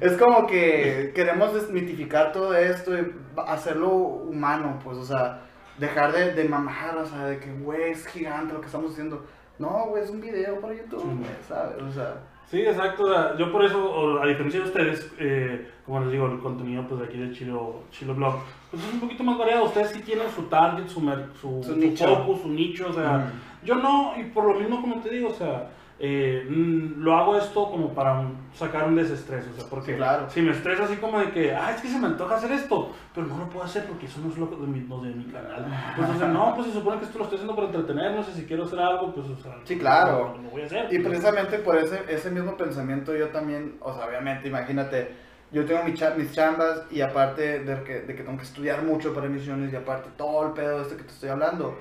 es 0.00 0.12
como 0.16 0.46
que 0.46 1.12
queremos 1.14 1.52
desmitificar 1.54 2.32
todo 2.32 2.54
esto 2.54 2.96
y 2.98 3.12
hacerlo 3.46 3.88
humano, 3.90 4.78
pues, 4.82 4.96
o 4.96 5.04
sea, 5.04 5.42
dejar 5.78 6.12
de, 6.12 6.32
de 6.32 6.44
mamar, 6.48 6.96
o 6.96 7.04
sea, 7.06 7.26
de 7.26 7.38
que, 7.38 7.52
güey, 7.52 7.90
es 7.90 8.06
gigante 8.06 8.54
lo 8.54 8.60
que 8.60 8.66
estamos 8.66 8.92
haciendo. 8.92 9.24
No, 9.58 9.86
güey, 9.88 10.02
es 10.02 10.10
un 10.10 10.20
video 10.20 10.58
para 10.60 10.74
YouTube, 10.74 11.00
Sí. 11.02 11.06
güey, 11.18 11.30
¿sabes? 11.46 11.82
O 11.82 11.92
sea, 11.92 12.14
Sí, 12.46 12.60
exacto. 12.60 13.04
o 13.04 13.12
sea, 13.12 13.36
yo 13.36 13.50
por 13.50 13.64
eso, 13.64 14.20
a 14.22 14.26
diferencia 14.26 14.60
de 14.60 14.66
ustedes, 14.66 15.10
eh, 15.18 15.70
como 15.86 16.00
les 16.00 16.12
digo, 16.12 16.26
el 16.26 16.38
contenido 16.40 16.86
pues, 16.86 17.00
de 17.00 17.06
aquí 17.06 17.18
de 17.18 17.32
Chilo, 17.32 17.82
Chilo 17.90 18.14
Blog, 18.14 18.34
pues 18.74 18.86
es 18.86 18.94
un 18.94 19.00
poquito 19.00 19.24
más 19.24 19.38
variado. 19.38 19.64
Ustedes 19.64 19.90
sí 19.90 20.00
tienen 20.00 20.26
su 20.34 20.42
target, 20.44 20.88
su, 20.88 21.00
mer- 21.00 21.28
su, 21.40 21.62
Su 21.62 21.70
su 21.72 21.76
nicho. 21.76 22.06
focus, 22.06 22.42
su 22.42 22.48
nicho. 22.48 22.88
O 22.90 22.92
sea, 22.92 23.18
Mm. 23.18 23.66
yo 23.66 23.74
no, 23.76 24.12
y 24.18 24.24
por 24.24 24.44
lo 24.44 24.54
mismo 24.60 24.80
como 24.80 25.00
te 25.00 25.10
digo, 25.10 25.28
o 25.30 25.34
sea, 25.34 25.70
eh, 26.00 26.44
mm, 26.50 27.02
lo 27.02 27.16
hago 27.16 27.36
esto 27.38 27.70
como 27.70 27.94
para 27.94 28.18
un- 28.18 28.36
sacar 28.52 28.88
un 28.88 28.96
desestrés. 28.96 29.46
O 29.46 29.54
sea, 29.54 29.64
porque 29.70 29.92
Sí, 29.92 29.96
claro. 29.96 30.28
si 30.28 30.42
me 30.42 30.50
estresa 30.50 30.84
así 30.84 30.96
como 30.96 31.20
de 31.20 31.30
que, 31.30 31.54
ah, 31.54 31.70
es 31.72 31.80
que 31.80 31.86
se 31.88 31.98
me 32.00 32.08
antoja 32.08 32.34
hacer 32.34 32.50
esto, 32.50 32.90
pero 33.14 33.28
no 33.28 33.38
lo 33.38 33.48
puedo 33.48 33.64
hacer 33.64 33.84
porque 33.86 34.06
eso 34.06 34.20
no 34.20 34.28
es 34.28 34.36
lo 34.36 34.46
de 34.46 34.66
mi, 34.66 34.80
lo 34.80 35.00
de 35.02 35.10
mi 35.14 35.24
canal. 35.26 35.64
Pues, 35.96 36.10
o 36.10 36.18
sea, 36.18 36.26
no, 36.28 36.52
pues 36.56 36.66
se 36.66 36.72
supone 36.72 36.98
que 36.98 37.04
esto 37.04 37.18
lo 37.18 37.24
estoy 37.24 37.36
haciendo 37.36 37.54
para 37.54 37.68
entretener, 37.68 38.12
no 38.12 38.24
sé 38.24 38.32
si 38.32 38.44
quiero 38.44 38.64
hacer 38.64 38.80
algo, 38.80 39.14
pues, 39.14 39.26
o 39.28 39.36
sea, 39.36 39.54
Sí, 39.62 39.78
claro. 39.78 40.34
Lo, 40.36 40.42
lo 40.42 40.50
voy 40.50 40.62
a 40.62 40.66
hacer. 40.66 40.92
y 40.92 40.98
precisamente 40.98 41.58
por 41.58 41.76
ese, 41.76 42.02
ese 42.08 42.28
mismo 42.30 42.56
pensamiento 42.56 43.16
yo 43.16 43.28
también, 43.28 43.76
o 43.80 43.94
sea, 43.94 44.06
obviamente, 44.06 44.48
imagínate, 44.48 45.14
yo 45.54 45.64
tengo 45.64 45.84
mi 45.84 45.94
cha- 45.94 46.14
mis 46.16 46.32
chambas 46.32 46.82
y 46.90 47.00
aparte 47.00 47.60
de 47.60 47.82
que, 47.84 48.00
de 48.02 48.14
que 48.14 48.22
tengo 48.24 48.36
que 48.36 48.44
estudiar 48.44 48.82
mucho 48.82 49.14
para 49.14 49.26
emisiones 49.26 49.72
y 49.72 49.76
aparte 49.76 50.10
todo 50.18 50.46
el 50.48 50.52
pedo 50.52 50.82
este 50.82 50.96
que 50.96 51.04
te 51.04 51.12
estoy 51.12 51.30
hablando, 51.30 51.78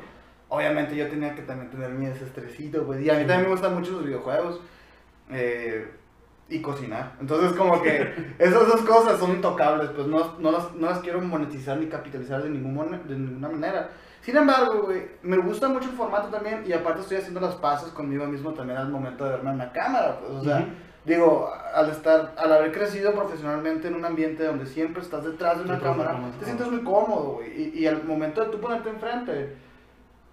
obviamente 0.49 0.95
yo 0.95 1.07
tenía 1.09 1.35
que 1.35 1.41
también 1.41 1.69
tener 1.71 1.89
mi 1.91 2.05
desestresito, 2.05 2.85
pues, 2.85 3.01
y 3.01 3.09
a 3.09 3.13
mí 3.15 3.21
también 3.21 3.43
me 3.43 3.49
gustan 3.49 3.73
mucho 3.75 3.91
los 3.93 4.05
videojuegos 4.05 4.61
eh, 5.31 5.91
y 6.49 6.61
cocinar. 6.61 7.13
Entonces, 7.19 7.53
como 7.53 7.81
que 7.81 8.35
esas 8.39 8.67
dos 8.67 8.81
cosas 8.81 9.19
son 9.19 9.31
intocables, 9.31 9.89
pues 9.91 10.07
no, 10.07 10.37
no, 10.39 10.51
las, 10.51 10.73
no 10.75 10.89
las 10.89 10.99
quiero 10.99 11.21
monetizar 11.21 11.77
ni 11.77 11.87
capitalizar 11.87 12.43
de, 12.43 12.49
ningún 12.49 12.91
de 13.07 13.15
ninguna 13.17 13.49
manera. 13.49 13.89
Sin 14.21 14.37
embargo, 14.37 14.83
güey, 14.83 15.03
me 15.23 15.37
gusta 15.37 15.67
mucho 15.67 15.89
el 15.89 15.95
formato 15.95 16.29
también 16.29 16.63
y 16.65 16.73
aparte 16.73 17.01
estoy 17.01 17.17
haciendo 17.17 17.39
las 17.41 17.55
paces 17.55 17.89
conmigo 17.89 18.25
mismo 18.25 18.53
también 18.53 18.77
al 18.77 18.89
momento 18.89 19.25
de 19.25 19.31
verme 19.31 19.51
en 19.51 19.57
la 19.57 19.71
cámara, 19.71 20.19
pues, 20.19 20.31
o 20.31 20.43
sea, 20.43 20.59
Ujú. 20.59 20.67
Digo, 21.05 21.51
al 21.73 21.89
estar, 21.89 22.33
al 22.37 22.53
haber 22.53 22.71
crecido 22.71 23.13
profesionalmente 23.13 23.87
en 23.87 23.95
un 23.95 24.05
ambiente 24.05 24.45
donde 24.45 24.65
siempre 24.65 25.01
estás 25.01 25.25
detrás 25.25 25.57
de 25.57 25.65
una 25.65 25.79
cámara, 25.79 26.19
te 26.39 26.45
sientes 26.45 26.67
muy 26.69 26.83
cómodo, 26.83 27.33
güey, 27.35 27.73
y, 27.75 27.79
y 27.79 27.87
al 27.87 28.03
momento 28.03 28.43
de 28.43 28.51
tú 28.51 28.59
ponerte 28.59 28.89
enfrente, 28.89 29.55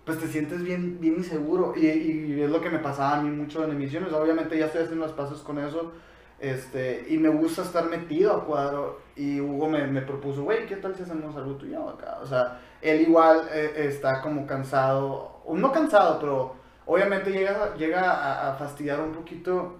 pues 0.05 0.19
te 0.19 0.27
sientes 0.27 0.63
bien, 0.63 0.99
bien 1.01 1.15
inseguro. 1.15 1.75
Y, 1.77 1.87
y 1.87 2.43
es 2.43 2.51
lo 2.51 2.61
que 2.61 2.71
me 2.71 2.79
pasaba 2.79 3.19
a 3.19 3.23
mí 3.23 3.31
mucho 3.31 3.65
en 3.65 3.73
emisiones. 3.73 4.13
Obviamente 4.13 4.59
ya 4.59 4.67
estoy 4.67 4.83
haciendo 4.83 5.07
los 5.07 5.15
pasos 5.15 5.43
con 5.43 5.59
eso. 5.59 5.93
Este, 6.41 7.05
y 7.11 7.19
me 7.19 7.29
gusta 7.29 7.63
estar 7.63 7.85
metido 7.85 8.35
a 8.35 8.45
cuadro. 8.45 9.01
Y 9.15 9.41
Hugo 9.41 9.69
me, 9.69 9.87
me 9.87 10.01
propuso, 10.01 10.43
güey, 10.43 10.67
¿qué 10.67 10.77
tal 10.77 10.97
si 10.97 11.03
hacemos 11.03 11.37
algo 11.37 11.53
tuyo 11.57 11.89
acá? 11.89 12.19
O 12.23 12.27
sea, 12.27 12.61
él 12.81 13.03
igual 13.03 13.43
eh, 13.53 13.73
está 13.77 14.23
como 14.23 14.47
cansado, 14.47 15.43
o 15.45 15.55
no 15.57 15.71
cansado, 15.71 16.19
pero 16.19 16.55
obviamente 16.87 17.31
llega, 17.31 17.75
llega 17.77 18.11
a, 18.11 18.51
a 18.51 18.55
fastidiar 18.55 19.01
un 19.01 19.13
poquito 19.13 19.80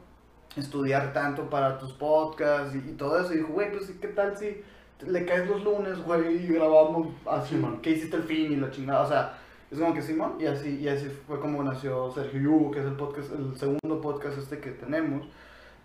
estudiar 0.57 1.13
tanto 1.13 1.49
para 1.49 1.79
tus 1.79 1.93
podcasts 1.93 2.75
y, 2.75 2.91
y 2.91 2.93
todo 2.95 3.21
eso. 3.21 3.33
Y 3.33 3.39
dijo, 3.39 3.53
güey, 3.53 3.71
pues 3.71 3.91
¿qué 4.01 4.09
tal 4.09 4.37
si 4.37 4.63
le 5.07 5.25
caes 5.25 5.49
los 5.49 5.65
lunes, 5.65 5.99
güey, 6.05 6.45
y 6.45 6.47
grabamos 6.49 7.09
así, 7.27 7.55
Simón. 7.55 7.81
que 7.81 7.91
hiciste 7.91 8.17
el 8.17 8.25
fin 8.25 8.53
y 8.53 8.57
la 8.57 8.71
chingada? 8.71 9.03
O 9.03 9.09
sea, 9.09 9.39
es 9.71 9.79
como 9.79 9.95
que 9.95 10.03
Simón, 10.03 10.35
y 10.41 10.47
así, 10.47 10.79
y 10.81 10.89
así 10.89 11.09
fue 11.27 11.41
como 11.41 11.63
nació 11.63 12.11
Sergio 12.11 12.41
y 12.41 12.47
Hugo, 12.47 12.71
que 12.71 12.81
es 12.81 12.87
el 12.87 12.95
podcast, 12.95 13.33
el 13.33 13.57
segundo 13.57 14.01
podcast 14.01 14.39
este 14.39 14.59
que 14.59 14.71
tenemos. 14.71 15.27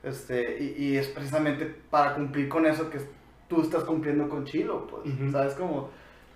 Este, 0.04 0.64
y, 0.64 0.84
y 0.84 0.98
es 0.98 1.08
precisamente 1.08 1.66
para 1.90 2.14
cumplir 2.14 2.48
con 2.48 2.66
eso 2.66 2.90
que 2.90 3.00
tú 3.48 3.62
estás 3.62 3.84
cumpliendo 3.84 4.28
con 4.30 4.46
Chilo, 4.46 4.88
pues. 4.88 5.32
¿sabes? 5.32 5.54
Como, 5.54 5.90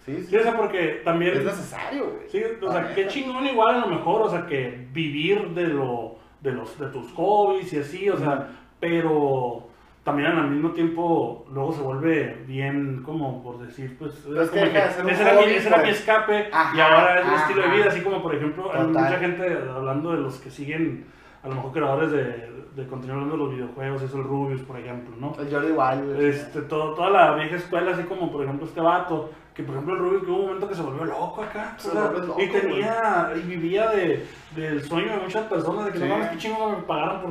sí, 0.05 0.15
sí, 0.17 0.27
Sí, 0.27 0.35
o 0.37 0.43
sea, 0.43 0.55
porque 0.57 1.01
también... 1.03 1.37
es 1.37 1.43
necesario, 1.43 2.11
güey. 2.11 2.29
Sí, 2.29 2.41
o 2.61 2.71
sea, 2.71 2.93
qué 2.93 3.07
chingón 3.07 3.45
igual 3.45 3.75
a 3.75 3.79
lo 3.79 3.87
mejor, 3.87 4.21
o 4.23 4.29
sea, 4.29 4.45
que 4.45 4.87
vivir 4.91 5.49
de 5.49 5.67
lo 5.67 6.18
de 6.41 6.51
los 6.51 6.77
de 6.79 6.87
tus 6.87 7.11
hobbies 7.13 7.73
y 7.73 7.79
así, 7.79 8.09
o 8.09 8.17
sea, 8.17 8.47
pero 8.79 9.67
también 10.03 10.27
al 10.31 10.49
mismo 10.49 10.71
tiempo 10.71 11.45
luego 11.53 11.71
se 11.73 11.81
vuelve 11.81 12.43
bien 12.47 13.03
como 13.03 13.43
por 13.43 13.59
decir, 13.59 13.97
pues 13.99 14.13
Pues 14.25 14.49
que 14.49 14.59
como 14.59 14.71
un 14.71 15.09
ese 15.09 15.21
era, 15.21 15.33
mi, 15.33 15.43
ese 15.53 15.67
era 15.67 15.77
mi 15.77 15.83
pues. 15.83 15.99
escape 15.99 16.49
Ajá, 16.51 16.77
y 16.77 16.79
ahora 16.79 17.19
es 17.19 17.27
mi 17.27 17.33
estilo 17.35 17.61
de 17.63 17.69
vida, 17.69 17.85
así 17.89 18.01
como 18.01 18.21
por 18.23 18.33
ejemplo, 18.35 18.71
hay 18.73 18.87
mucha 18.87 19.17
gente 19.19 19.57
hablando 19.75 20.11
de 20.11 20.17
los 20.21 20.37
que 20.39 20.49
siguen 20.49 21.05
a 21.43 21.47
lo 21.49 21.55
mejor 21.55 21.71
creadores 21.71 22.11
de, 22.11 22.49
de 22.75 22.87
contenido 22.87 23.13
hablando 23.15 23.37
de 23.37 23.43
los 23.43 23.51
videojuegos, 23.55 24.01
eso 24.01 24.17
el 24.17 24.23
Rubius, 24.23 24.61
por 24.61 24.77
ejemplo, 24.79 25.15
¿no? 25.17 25.35
El 25.39 25.53
Jordi 25.53 25.71
Wild. 25.71 26.21
Este, 26.21 26.61
todo, 26.63 26.93
toda 26.95 27.09
la 27.09 27.35
vieja 27.35 27.55
escuela, 27.57 27.91
así 27.91 28.03
como 28.03 28.31
por 28.31 28.43
ejemplo 28.43 28.65
este 28.65 28.81
vato, 28.81 29.29
que 29.59 29.65
por 29.65 29.75
ejemplo 29.75 29.93
el 29.95 29.99
Rubio 29.99 30.21
que 30.23 30.31
hubo 30.31 30.37
un 30.39 30.45
momento 30.45 30.69
que 30.69 30.75
se 30.75 30.81
volvió 30.81 31.03
loco 31.03 31.43
acá, 31.43 31.73
Se 31.77 31.89
o 31.89 31.91
sea, 31.91 32.05
vuelve 32.05 32.27
loco, 32.27 32.41
y 32.41 32.47
tenía, 32.47 33.33
y 33.35 33.39
vivía 33.41 33.89
de, 33.89 34.25
del 34.55 34.81
sueño 34.85 35.11
de 35.11 35.17
muchas 35.17 35.47
personas, 35.47 35.85
de 35.87 35.91
que 35.91 35.97
Sí. 35.97 36.03
no 36.05 36.09
mames, 36.11 36.29
qué 36.29 36.37
chingo 36.37 36.69
me 36.69 36.77
pagaron 36.83 37.21
por, 37.21 37.29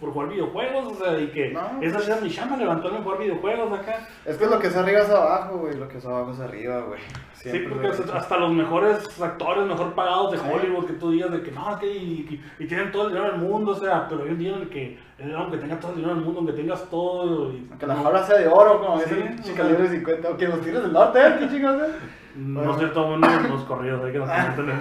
por 0.00 0.12
jugar 0.12 0.28
videojuegos, 0.28 0.92
o 0.92 0.94
sea, 1.04 1.18
y 1.18 1.28
que 1.28 1.50
No. 1.52 1.60
esa 1.80 1.98
era 2.12 2.20
mi 2.20 2.30
chamba, 2.30 2.56
levantarme 2.56 2.98
a 2.98 3.02
jugar 3.02 3.18
videojuegos 3.18 3.78
acá. 3.78 4.06
Es 4.26 4.36
que 4.36 4.46
lo 4.46 4.58
que 4.58 4.66
es 4.66 4.76
arriba 4.76 5.00
es 5.00 5.10
abajo, 5.10 5.58
güey. 5.58 5.74
Lo 5.76 5.88
que 5.88 5.98
es 5.98 6.04
abajo 6.04 6.32
es 6.32 6.40
arriba, 6.40 6.80
güey. 6.82 7.00
Sí, 7.34 7.50
porque 7.68 7.88
hasta 8.12 8.36
los 8.38 8.52
mejores 8.52 9.20
actores, 9.22 9.64
mejor 9.66 9.94
pagados 9.94 10.32
de 10.32 10.38
Sí. 10.38 10.44
Hollywood, 10.52 10.86
que 10.86 10.92
tú 10.94 11.10
digas 11.12 11.30
de 11.30 11.42
que 11.42 11.50
no, 11.52 11.78
que 11.78 11.86
y, 11.86 12.26
y- 12.58 12.64
y 12.64 12.66
tienen 12.66 12.90
todo 12.90 13.04
el 13.06 13.14
dinero 13.14 13.30
del 13.30 13.40
mundo, 13.40 13.70
o 13.72 13.74
sea, 13.76 14.06
pero 14.08 14.24
hay 14.24 14.30
un 14.30 14.38
día 14.38 14.54
en 14.56 14.62
el 14.62 14.68
que, 14.68 14.98
aunque 15.36 15.56
tengas 15.58 15.78
todo 15.80 15.92
el 15.92 15.96
dinero 15.98 16.14
del 16.16 16.24
mundo, 16.24 16.40
aunque 16.40 16.54
tengas 16.54 16.82
todo, 16.90 17.52
y, 17.52 17.68
Que 17.78 17.86
la 17.86 17.94
jaula 17.96 18.22
sea 18.24 18.38
de 18.38 18.48
oro, 18.48 18.80
como 18.80 18.98
Sí, 19.00 19.14
dicen 19.14 19.36
o 19.38 19.42
chica 19.44 19.62
libre 19.62 19.88
50. 19.88 20.30
O 20.30 20.36
que 20.36 20.48
los 20.48 20.60
tires 20.60 20.82
del 20.82 20.92
norte, 20.92 21.20
¿eh? 21.20 21.36
¿Qué 21.38 21.48
chingados, 21.48 21.88
eh? 21.88 21.92
No 22.36 22.72
es 22.72 22.78
cierto, 22.78 23.06
bueno, 23.06 23.40
los 23.48 23.64
corridos, 23.64 24.04
hay 24.04 24.12
que 24.12 24.18
comenten. 24.20 24.78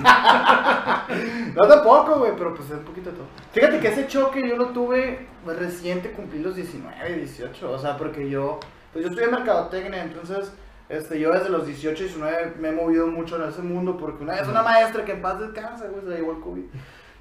No 1.56 1.68
tampoco, 1.68 2.20
güey, 2.20 2.34
pero 2.38 2.54
pues 2.54 2.70
es 2.70 2.78
un 2.78 2.84
poquito 2.84 3.12
todo. 3.12 3.26
Fíjate 3.52 3.80
que 3.80 3.88
ese 3.88 4.08
choque 4.08 4.48
yo 4.48 4.58
lo 4.58 4.68
tuve 4.68 5.28
pues, 5.44 5.58
reciente, 5.58 6.12
cumplí 6.12 6.39
los 6.39 6.56
19, 6.56 7.18
18. 7.18 7.72
O 7.72 7.78
sea, 7.80 7.98
porque 7.98 8.30
yo, 8.30 8.60
pues 8.91 9.06
yo 9.06 9.10
estudié 9.10 9.30
mercadotecnia, 9.30 10.04
entonces 10.04 10.52
este, 10.88 11.20
yo 11.20 11.32
desde 11.32 11.50
los 11.50 11.65
18, 11.65 12.04
19 12.04 12.54
me 12.60 12.70
he 12.70 12.72
movido 12.72 13.08
mucho 13.08 13.41
en 13.41 13.50
ese 13.50 13.63
mundo 13.63 13.98
porque 13.98 14.24
una 14.24 14.36
vez 14.36 14.48
una 14.48 14.62
maestra 14.62 15.04
que 15.04 15.13
en 15.13 15.22
paz 15.22 15.39
descansa, 15.39 15.88
güey, 15.88 16.04
se 16.04 16.10
la 16.10 16.15
llevó 16.18 16.34
el 16.34 16.41
COVID. 16.41 16.63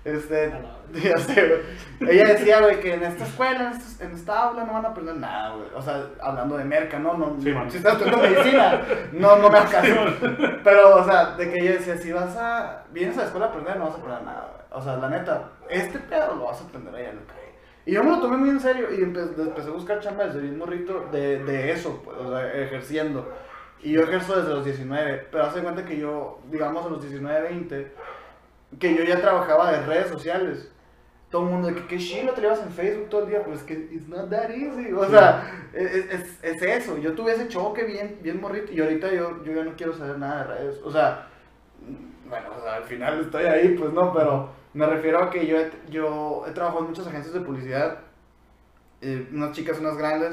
Este, 0.05 0.53
ya 0.93 1.17
sé, 1.17 1.49
güey. 1.99 2.13
Ella 2.13 2.29
decía, 2.35 2.61
güey, 2.61 2.79
que 2.81 2.93
en 2.95 3.03
esta 3.05 3.25
escuela, 3.25 3.71
en 3.71 3.73
esta, 3.79 4.05
en 4.05 4.11
esta 4.13 4.43
aula 4.43 4.65
no 4.65 4.75
van 4.75 4.85
a 4.85 4.89
aprender 4.91 5.17
nada, 5.17 5.55
güey. 5.55 5.69
O 5.75 5.81
sea, 5.81 6.07
hablando 6.21 6.59
de 6.59 6.65
merca, 6.65 6.99
no, 6.99 7.17
no. 7.17 7.37
Sí, 7.41 7.55
si 7.71 7.77
estás 7.79 7.95
estudiando 7.95 8.23
medicina, 8.23 8.83
no, 9.13 9.37
no 9.39 9.49
me 9.51 9.59
caso. 9.61 9.95
Pero, 10.63 10.97
o 10.97 11.05
sea, 11.05 11.37
de 11.37 11.51
que 11.51 11.59
ella 11.59 11.73
decía, 11.73 11.97
si 11.97 12.13
vas 12.13 12.37
a, 12.37 12.85
vienes 12.93 13.17
a 13.17 13.21
la 13.23 13.27
escuela 13.27 13.47
a 13.47 13.49
aprender, 13.49 13.77
no 13.79 13.87
vas 13.87 13.95
a 13.95 13.99
aprender 13.99 14.23
nada, 14.25 14.49
güey. 14.53 14.65
O 14.79 14.83
sea, 14.83 14.97
la 14.97 15.09
neta, 15.09 15.49
este 15.71 15.99
pedo 16.01 16.35
lo 16.37 16.45
vas 16.47 16.61
a 16.61 16.65
aprender 16.65 16.95
allá 16.95 17.11
en 17.11 17.19
el 17.19 17.25
calle. 17.27 17.41
Y 17.87 17.93
yo 17.93 18.03
me 18.05 18.11
lo 18.11 18.21
tomé 18.21 18.37
muy 18.39 18.49
en 18.51 18.61
serio 18.61 18.89
y 18.93 18.99
empe- 19.03 19.39
empecé 19.39 19.69
a 19.69 19.73
buscar 19.73 20.01
chamba 20.01 20.25
desde 20.27 20.41
bien 20.41 20.59
morrito 20.59 21.07
de, 21.13 21.43
de 21.45 21.71
eso, 21.73 22.03
pues, 22.05 22.17
o 22.19 22.31
sea, 22.31 22.53
ejerciendo. 22.55 23.31
Y 23.83 23.93
yo 23.93 24.03
ejerzo 24.03 24.37
desde 24.41 24.55
los 24.55 24.65
19, 24.65 25.29
pero 25.31 25.45
hace 25.45 25.61
cuenta 25.61 25.85
que 25.85 25.99
yo, 25.99 26.41
digamos, 26.51 26.87
a 26.87 26.89
los 26.89 27.03
19, 27.03 27.43
20, 27.43 27.93
que 28.79 28.95
yo 28.95 29.05
ya 29.05 29.21
trabajaba 29.21 29.73
de 29.73 29.87
redes 29.87 30.09
sociales. 30.09 30.71
Todo 31.31 31.47
el 31.47 31.51
mundo 31.51 31.69
de 31.69 31.75
que 31.75 31.87
qué 31.87 31.99
chilo 31.99 32.33
te 32.33 32.41
llevas 32.41 32.63
en 32.63 32.71
Facebook 32.71 33.09
todo 33.09 33.25
el 33.25 33.31
día, 33.31 33.43
pues 33.45 33.63
que 33.65 33.75
it's 33.75 34.09
not 34.09 34.31
that 34.31 34.51
easy. 34.51 34.93
O 34.93 35.09
sea, 35.09 35.69
es, 35.73 36.07
es, 36.11 36.39
es 36.43 36.63
eso. 36.63 36.97
Yo 36.99 37.15
tuve 37.15 37.33
ese 37.33 37.49
choque 37.49 37.83
bien, 37.85 38.19
bien 38.23 38.41
morrito 38.41 38.73
y 38.73 38.81
ahorita 38.81 39.13
yo, 39.13 39.43
yo 39.43 39.53
ya 39.53 39.65
no 39.65 39.75
quiero 39.77 39.93
saber 39.93 40.19
nada 40.19 40.45
de 40.45 40.55
redes. 40.55 40.81
O 40.85 40.93
sea, 40.93 41.27
bueno, 42.29 42.47
o 42.57 42.63
sea, 42.63 42.77
al 42.77 42.85
final 42.85 43.21
estoy 43.21 43.45
ahí, 43.47 43.77
pues 43.77 43.93
no, 43.93 44.13
pero 44.13 44.51
me 44.75 44.87
refiero 44.87 45.23
a 45.23 45.31
que 45.31 45.47
yo 45.47 45.59
he, 45.59 45.71
yo 45.91 46.45
he 46.47 46.53
trabajado 46.53 46.83
en 46.83 46.91
muchas 46.91 47.07
agencias 47.07 47.35
de 47.35 47.41
publicidad, 47.41 47.99
eh, 49.01 49.29
unas 49.33 49.53
chicas, 49.53 49.79
unas 49.79 49.97
grandes 49.97 50.33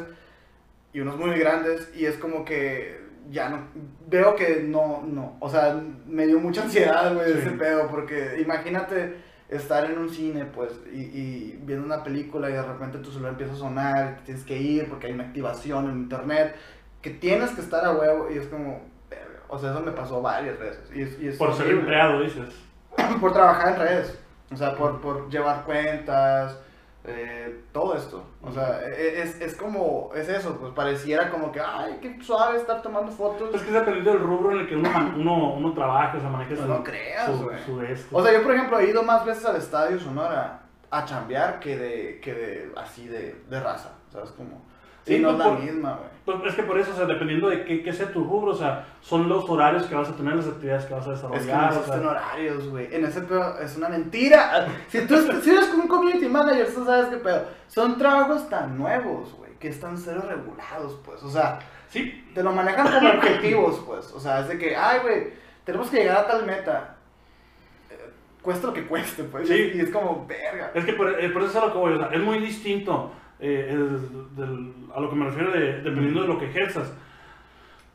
y 0.93 0.99
unos 0.99 1.17
muy 1.17 1.37
grandes, 1.37 1.91
y 1.95 2.05
es 2.05 2.17
como 2.17 2.45
que 2.45 2.99
ya 3.29 3.49
no, 3.49 3.67
veo 4.11 4.35
que 4.35 4.61
no, 4.67 5.03
no, 5.07 5.37
o 5.39 5.49
sea, 5.49 5.81
me 6.05 6.27
dio 6.27 6.37
mucha 6.39 6.63
ansiedad, 6.63 7.13
güey, 7.15 7.31
Sí. 7.33 7.39
ese 7.39 7.51
pedo, 7.51 7.87
porque 7.87 8.39
imagínate 8.41 9.15
estar 9.49 9.89
en 9.89 9.97
un 9.97 10.09
cine, 10.09 10.45
pues, 10.45 10.71
y, 10.93 10.99
y 11.01 11.59
viendo 11.63 11.85
una 11.85 12.03
película 12.03 12.49
y 12.49 12.53
de 12.53 12.61
repente 12.61 12.99
tu 12.99 13.09
celular 13.11 13.31
empieza 13.31 13.53
a 13.53 13.57
sonar, 13.57 14.17
y 14.21 14.25
tienes 14.25 14.43
que 14.43 14.57
ir 14.57 14.87
porque 14.89 15.07
hay 15.07 15.13
una 15.13 15.23
activación 15.25 15.89
en 15.89 15.97
internet, 15.97 16.55
que 17.01 17.09
tienes 17.09 17.51
que 17.51 17.61
estar 17.61 17.83
a 17.85 17.93
huevo, 17.93 18.27
y 18.29 18.37
es 18.37 18.47
como, 18.47 18.81
o 19.47 19.57
sea, 19.57 19.71
eso 19.71 19.81
me 19.81 19.91
pasó 19.91 20.21
varias 20.21 20.59
veces, 20.59 20.91
y 20.93 21.01
es, 21.01 21.19
y 21.19 21.27
es 21.29 21.37
Por 21.37 21.53
ser 21.53 21.69
empleado, 21.69 22.21
dices. 22.21 22.53
por 23.21 23.33
trabajar 23.33 23.73
en 23.73 23.79
redes, 23.79 24.19
o 24.51 24.55
sea, 24.57 24.75
por, 24.75 24.99
por 25.01 25.29
llevar 25.29 25.63
cuentas, 25.63 26.57
eh, 27.03 27.63
todo 27.71 27.95
esto. 27.95 28.23
O 28.43 28.51
sea, 28.51 28.81
e- 28.87 29.21
es, 29.21 29.41
es 29.41 29.55
como, 29.55 30.11
es 30.15 30.29
eso, 30.29 30.57
pues 30.57 30.73
pareciera 30.73 31.29
como 31.29 31.51
que, 31.51 31.59
ay, 31.59 31.97
qué 32.01 32.21
suave 32.21 32.57
estar 32.57 32.81
tomando 32.81 33.11
fotos. 33.11 33.53
Es 33.53 33.61
que 33.61 33.69
es 33.69 33.73
dependiendo 33.73 34.11
del 34.11 34.21
rubro 34.21 34.51
en 34.51 34.59
el 34.59 34.67
que 34.67 34.75
uno, 34.75 34.89
uno, 35.15 35.53
uno 35.53 35.73
trabaja, 35.73 36.17
o 36.17 36.21
sea, 36.21 36.29
maneja 36.29 36.53
No 36.55 36.61
su, 36.61 36.67
lo 36.67 36.83
creas, 36.83 37.31
su, 37.65 37.81
esto. 37.81 38.17
O 38.17 38.23
sea, 38.23 38.33
yo 38.33 38.43
por 38.43 38.53
ejemplo 38.53 38.79
he 38.79 38.89
ido 38.89 39.03
más 39.03 39.25
veces 39.25 39.45
al 39.45 39.55
estadio 39.55 39.99
Sonora 39.99 40.61
a 40.91 41.05
chambear 41.05 41.59
que 41.59 41.77
de, 41.77 42.19
que 42.19 42.33
de 42.33 42.71
así 42.75 43.07
de, 43.07 43.43
de 43.49 43.59
raza, 43.59 43.93
¿sabes? 44.11 44.31
Como, 44.31 44.61
sí, 45.05 45.19
no 45.19 45.31
es 45.31 45.37
la 45.37 45.49
misma, 45.51 45.93
güey. 45.95 46.11
Pues 46.23 46.37
es 46.49 46.55
que 46.55 46.63
por 46.63 46.77
eso, 46.77 46.91
o 46.91 46.95
sea, 46.95 47.05
dependiendo 47.05 47.49
de 47.49 47.65
qué, 47.65 47.81
qué 47.81 47.91
sea 47.91 48.11
tu 48.11 48.23
rubro, 48.23 48.51
o 48.51 48.55
sea, 48.55 48.85
son 49.01 49.27
los 49.27 49.49
horarios 49.49 49.85
que 49.85 49.95
vas 49.95 50.07
a 50.07 50.15
tener, 50.15 50.35
las 50.35 50.45
actividades 50.47 50.85
que 50.85 50.93
vas 50.93 51.07
a 51.07 51.13
Es 51.13 51.19
que 51.19 51.27
no 51.27 51.31
desarrollar. 51.33 51.69
o 51.69 51.71
sea, 51.71 51.79
existen 51.79 52.05
horarios, 52.05 52.69
güey. 52.69 52.95
En 52.95 53.05
ese 53.05 53.21
pedo 53.21 53.59
es 53.59 53.75
una 53.75 53.89
mentira. 53.89 54.67
Si 54.87 55.07
tú 55.07 55.17
si 55.41 55.49
eres 55.49 55.73
un 55.73 55.87
community 55.87 56.27
manager, 56.27 56.71
tú 56.73 56.85
sabes 56.85 57.07
qué 57.07 57.17
pedo. 57.17 57.45
Son 57.67 57.97
trabajos 57.97 58.47
tan 58.49 58.77
nuevos, 58.77 59.33
güey, 59.33 59.51
que 59.59 59.69
están 59.69 59.97
cero 59.97 60.23
regulados, 60.27 60.99
pues. 61.03 61.23
O 61.23 61.29
sea, 61.29 61.57
sí, 61.89 62.29
te 62.35 62.43
lo 62.43 62.51
manejan 62.51 62.91
como 62.91 63.09
objetivos, 63.09 63.81
pues. 63.87 64.11
O 64.11 64.19
sea, 64.19 64.41
es 64.41 64.47
de 64.47 64.59
que, 64.59 64.75
ay, 64.75 64.99
güey, 65.01 65.33
tenemos 65.63 65.89
que 65.89 65.97
llegar 65.97 66.17
a 66.17 66.27
tal 66.27 66.45
meta. 66.45 66.97
Eh, 67.89 68.11
Cuesta 68.43 68.67
lo 68.67 68.73
que 68.73 68.85
cueste, 68.85 69.23
pues. 69.23 69.47
Sí. 69.47 69.71
Y 69.73 69.79
es 69.79 69.89
como, 69.89 70.27
verga. 70.27 70.71
es 70.75 70.85
que 70.85 70.93
por, 70.93 71.19
eh, 71.19 71.29
por 71.29 71.41
eso 71.41 71.51
es 71.51 71.57
a 71.57 71.65
lo 71.65 71.73
que 71.73 71.79
voy, 71.79 71.93
o 71.93 71.97
sea, 71.97 72.09
es 72.09 72.21
muy 72.21 72.37
distinto 72.37 73.11
eh, 73.41 73.75
del- 74.35 74.73
a 74.95 74.99
lo 74.99 75.09
que 75.09 75.15
me 75.15 75.25
refiero 75.25 75.51
de, 75.51 75.81
dependiendo 75.81 76.21
de 76.21 76.27
lo 76.27 76.37
que 76.39 76.45
ejerzas. 76.45 76.93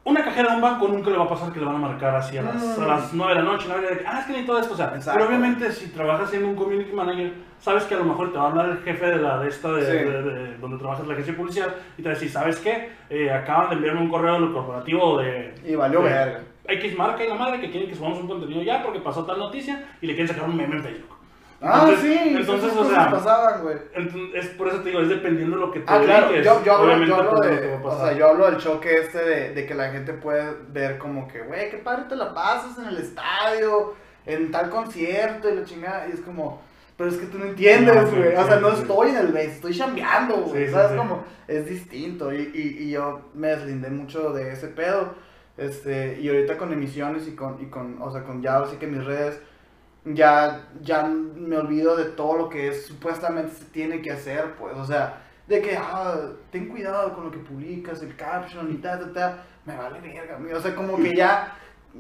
Una 0.05 0.23
cajera 0.23 0.51
de 0.51 0.57
un 0.57 0.63
banco 0.63 0.87
nunca 0.87 1.11
le 1.11 1.17
va 1.19 1.25
a 1.25 1.29
pasar 1.29 1.53
que 1.53 1.59
le 1.59 1.67
van 1.67 1.75
a 1.77 1.79
marcar 1.79 2.15
así 2.15 2.39
a 2.39 2.43
las, 2.43 2.55
No, 2.55 2.63
no, 2.63 2.75
a 2.75 2.79
no. 2.79 2.87
las 2.87 3.13
9 3.15 3.35
de 3.35 3.43
la 3.43 3.45
noche, 3.45 3.65
9 3.69 3.87
de 3.97 4.03
la- 4.03 4.11
ah, 4.13 4.21
es 4.21 4.27
que 4.27 4.33
ni 4.41 4.47
todo 4.47 4.61
esto, 4.61 4.75
o 4.75 4.77
sea, 4.77 4.93
Exacto. 4.95 5.13
pero 5.15 5.27
obviamente 5.27 5.73
si 5.73 5.89
trabajas 5.89 6.31
siendo 6.31 6.49
un 6.49 6.55
community 6.55 6.93
manager, 6.93 7.33
sabes 7.59 7.83
que 7.85 7.95
a 7.97 7.99
lo 7.99 8.05
mejor 8.05 8.31
te 8.31 8.39
va 8.39 8.45
a 8.45 8.49
hablar 8.51 8.69
el 8.69 8.79
jefe 8.79 9.05
de 9.05 9.17
la 9.17 9.41
de 9.41 9.49
esta, 9.49 9.73
de, 9.73 9.83
Sí. 9.83 9.93
de- 10.05 10.23
de- 10.23 10.59
donde 10.59 10.79
trabajas 10.79 11.05
la 11.09 11.13
agencia 11.15 11.33
de 11.33 11.39
publicidad, 11.41 11.75
y 11.99 12.03
te 12.03 12.09
va 12.09 12.11
a 12.13 12.15
decir, 12.15 12.31
¿sabes 12.31 12.59
qué? 12.61 12.91
Eh, 13.11 13.33
acaban 13.33 13.71
de 13.71 13.77
enviarme 13.77 14.03
un 14.03 14.09
correo 14.09 14.35
del 14.41 14.53
corporativo 14.53 15.19
de... 15.19 15.55
Y 15.67 15.75
valió 15.75 16.03
verga. 16.03 16.41
X 16.69 16.97
marca 16.97 17.25
y 17.25 17.29
la 17.29 17.35
madre 17.35 17.61
que 17.61 17.71
quieren 17.71 17.89
que 17.89 17.95
subamos 17.97 18.21
un 18.21 18.29
contenido 18.29 18.63
ya 18.63 18.83
porque 18.85 19.01
pasó 19.01 19.25
tal 19.25 19.39
noticia 19.41 19.85
y 20.01 20.07
le 20.07 20.15
quieren 20.15 20.29
sacar 20.33 20.49
un 20.49 20.57
meme 20.57 20.77
en 20.77 20.83
Facebook. 20.85 21.16
Ah, 21.63 21.87
Entonces- 21.89 22.01
sí. 22.23 22.35
entonces, 22.37 22.73
o 22.77 22.85
sea, 22.91 23.11
pasaban, 23.11 23.63
güey. 23.63 23.77
Es 24.35 24.47
por 24.49 24.69
eso 24.69 24.81
te 24.81 24.91
digo, 24.91 25.01
es 25.01 25.09
dependiendo 25.09 25.57
de 25.57 25.63
lo 25.63 25.73
que 25.73 25.81
te 25.81 25.87
Ah, 25.91 26.01
claro, 26.05 26.31
yo, 26.37 26.43
yo 26.65 26.73
hablo, 26.75 26.85
obviamente, 26.85 27.09
yo 27.09 27.17
hablo 27.17 27.33
lo 27.33 27.41
que 27.41 27.49
de, 27.49 27.67
va 27.69 27.75
a 27.77 27.81
o 27.81 27.83
pasar. 27.83 28.09
sea, 28.09 28.19
yo 28.19 28.29
hablo 28.29 28.47
del 28.51 28.57
choque 28.59 28.99
este 28.99 29.19
de, 29.25 29.51
de 29.55 29.67
que 29.67 29.75
la 29.75 29.89
gente 29.91 30.13
puede 30.13 30.53
ver 30.69 30.99
como 30.99 31.27
que, 31.29 31.41
güey, 31.43 31.71
qué 31.71 31.79
padre 31.79 32.05
te 32.09 32.17
la 32.17 32.35
pasas 32.35 32.79
en 32.79 32.85
el 32.89 32.99
estadio, 32.99 33.95
en 34.27 34.51
tal 34.51 34.69
concierto 34.69 35.49
y 35.49 35.55
la 35.55 35.65
chingada, 35.65 36.07
y 36.09 36.13
es 36.13 36.21
como, 36.21 36.61
pero 36.99 37.09
es 37.09 37.17
que 37.17 37.27
tú 37.27 37.39
no 37.39 37.47
entiendes, 37.47 37.95
No, 37.95 38.11
güey, 38.19 38.35
o 38.37 38.47
sea, 38.47 38.57
no 38.61 38.69
estoy 38.73 39.09
en 39.11 39.17
el 39.17 39.29
base, 39.33 39.47
estoy 39.53 39.75
chambeando, 39.75 40.37
güey, 40.37 40.63
Sí, 40.63 40.67
sí, 40.67 40.73
¿sabes? 40.73 40.91
sí. 40.91 40.97
Como, 40.99 41.25
es 41.49 41.67
distinto, 41.67 42.35
y, 42.35 42.51
y, 42.55 42.85
y 42.85 42.91
yo 42.91 43.31
me 43.35 43.49
deslindé 43.49 43.89
mucho 43.89 44.33
de 44.35 44.53
ese 44.53 44.69
pedo, 44.69 45.15
este, 45.57 46.19
y 46.21 46.29
ahorita 46.29 46.59
con 46.59 46.73
emisiones 46.73 47.27
y 47.27 47.35
con, 47.35 47.57
y 47.63 47.67
con 47.67 47.97
o 48.03 48.11
sea, 48.13 48.25
con 48.25 48.43
ya, 48.43 48.59
así 48.59 48.77
que 48.77 48.87
mis 48.87 49.03
redes, 49.05 49.41
ya, 50.15 50.69
ya 50.83 51.03
me 51.05 51.57
olvido 51.57 51.97
de 51.97 52.05
todo 52.07 52.37
lo 52.37 52.49
que 52.49 52.69
es, 52.69 52.87
supuestamente 52.87 53.55
se 53.55 53.65
tiene 53.67 54.01
que 54.01 54.13
hacer, 54.13 54.55
pues, 54.55 54.77
o 54.77 54.85
sea, 54.85 55.23
de 55.47 55.61
que, 55.61 55.77
ah, 55.77 56.31
ten 56.51 56.69
cuidado 56.69 57.15
con 57.15 57.25
lo 57.25 57.31
que 57.31 57.39
publicas, 57.39 58.03
el 58.03 58.17
caption 58.17 58.73
y 58.73 58.77
ta, 58.77 58.99
ta, 58.99 59.13
ta, 59.13 59.45
me 59.65 59.77
vale 59.77 60.01
verga, 60.01 60.39
o 60.57 60.61
sea, 60.61 60.75
como 60.75 60.97
que 60.97 61.15
ya 61.15 61.57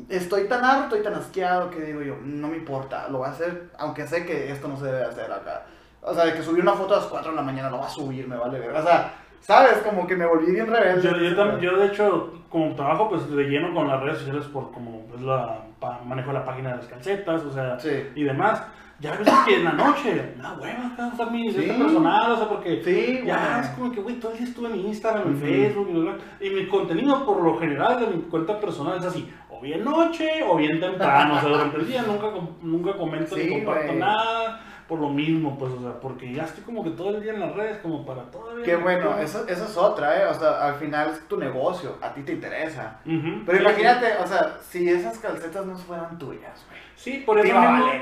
estoy 0.08 0.44
tan 0.44 0.64
harto 0.64 0.96
y 0.96 1.02
tan 1.02 1.14
asqueado 1.14 1.70
que 1.70 1.80
digo 1.80 2.02
yo, 2.02 2.16
no 2.22 2.48
me 2.48 2.56
importa, 2.56 3.08
lo 3.08 3.18
voy 3.18 3.28
a 3.28 3.32
hacer, 3.32 3.70
aunque 3.78 4.06
sé 4.06 4.24
que 4.24 4.50
esto 4.50 4.68
no 4.68 4.76
se 4.76 4.86
debe 4.86 5.04
hacer 5.04 5.30
acá. 5.30 5.66
O 6.02 6.14
sea, 6.14 6.24
de 6.24 6.34
que 6.34 6.42
subir 6.42 6.62
una 6.62 6.74
foto 6.74 6.94
a 6.94 6.98
las 6.98 7.06
4 7.06 7.30
de 7.30 7.36
la 7.36 7.42
mañana 7.42 7.68
lo 7.68 7.78
va 7.78 7.86
a 7.86 7.90
subir, 7.90 8.28
me 8.28 8.36
vale 8.36 8.60
verga. 8.60 8.78
O 8.78 8.82
sea, 8.82 9.14
¿sabes? 9.46 9.78
Como 9.78 10.06
que 10.06 10.16
me 10.16 10.26
volví 10.26 10.50
bien 10.52 10.66
rebelde. 10.66 11.02
Yo, 11.02 11.16
yo, 11.16 11.36
tam- 11.36 11.60
yo, 11.60 11.76
de 11.78 11.86
hecho, 11.86 12.32
como 12.50 12.74
trabajo 12.74 13.08
pues 13.08 13.30
de 13.30 13.44
lleno 13.44 13.72
con 13.72 13.86
las 13.88 14.02
redes 14.02 14.18
sociales 14.18 14.44
por 14.46 14.72
como 14.72 15.04
es 15.14 15.22
la 15.22 15.60
pa- 15.78 16.00
manejo 16.04 16.32
la 16.32 16.44
página 16.44 16.70
de 16.70 16.76
las 16.78 16.86
calcetas, 16.86 17.42
o 17.44 17.52
sea, 17.52 17.78
Sí. 17.78 18.08
y 18.14 18.24
demás. 18.24 18.62
Ya 18.98 19.10
veces 19.12 19.34
que 19.46 19.56
en 19.56 19.64
la 19.64 19.72
noche, 19.72 20.32
una 20.38 20.54
hueva 20.54 20.86
acá 20.94 21.10
usar 21.12 21.30
mi 21.30 21.50
Sí. 21.52 21.66
personal, 21.78 22.32
o 22.32 22.36
sea, 22.38 22.48
porque 22.48 22.82
Sí, 22.82 23.20
ya 23.26 23.60
es 23.60 23.68
como 23.70 23.92
que, 23.92 24.00
güey, 24.00 24.18
todo 24.18 24.32
el 24.32 24.38
día 24.38 24.46
estuve 24.48 24.68
en 24.70 24.76
Instagram, 24.86 25.28
en. 25.28 25.36
Facebook, 25.36 25.88
y, 25.90 25.92
bla, 25.92 26.12
bla. 26.14 26.22
y 26.40 26.50
mi 26.50 26.66
contenido 26.66 27.24
por 27.26 27.42
lo 27.42 27.58
general 27.58 28.00
de 28.00 28.06
mi 28.06 28.22
cuenta 28.22 28.58
personal 28.58 28.96
es 28.98 29.04
así, 29.04 29.30
o 29.50 29.60
bien 29.60 29.84
noche 29.84 30.42
o 30.48 30.56
bien 30.56 30.80
temprano, 30.80 31.34
o 31.36 31.40
sea, 31.40 31.48
durante 31.50 31.76
el 31.76 31.86
día 31.86 32.02
nunca, 32.04 32.26
nunca 32.62 32.96
comento 32.96 33.36
ni 33.36 33.50
comparto 33.50 33.92
nada, 33.92 34.60
por 34.88 35.00
lo 35.00 35.08
mismo, 35.08 35.58
pues, 35.58 35.72
o 35.72 35.80
sea, 35.80 36.00
porque 36.00 36.32
ya 36.32 36.44
estoy 36.44 36.62
como 36.62 36.84
que 36.84 36.90
todo 36.90 37.10
el 37.10 37.22
día 37.22 37.32
en 37.32 37.40
las 37.40 37.54
redes, 37.54 37.78
como 37.78 38.06
para 38.06 38.22
todavía... 38.30 38.64
Qué 38.64 38.76
bueno, 38.76 39.18
eso, 39.18 39.46
eso 39.48 39.64
es 39.64 39.76
otra, 39.76 40.22
¿eh? 40.22 40.26
O 40.26 40.34
sea, 40.34 40.66
al 40.66 40.74
final 40.76 41.10
es 41.10 41.26
tu 41.26 41.36
negocio, 41.36 41.96
a 42.00 42.14
ti 42.14 42.22
te 42.22 42.32
interesa. 42.32 43.00
Pero 43.04 43.58
Sí, 43.58 43.64
imagínate, 43.64 44.06
o 44.22 44.26
sea, 44.26 44.58
si 44.62 44.88
esas 44.88 45.18
calcetas 45.18 45.66
no 45.66 45.76
fueran 45.76 46.18
tuyas, 46.18 46.64
güey. 46.68 46.80
Sí, 46.94 47.22
por 47.26 47.38
eso 47.38 47.52
verga. 47.54 47.92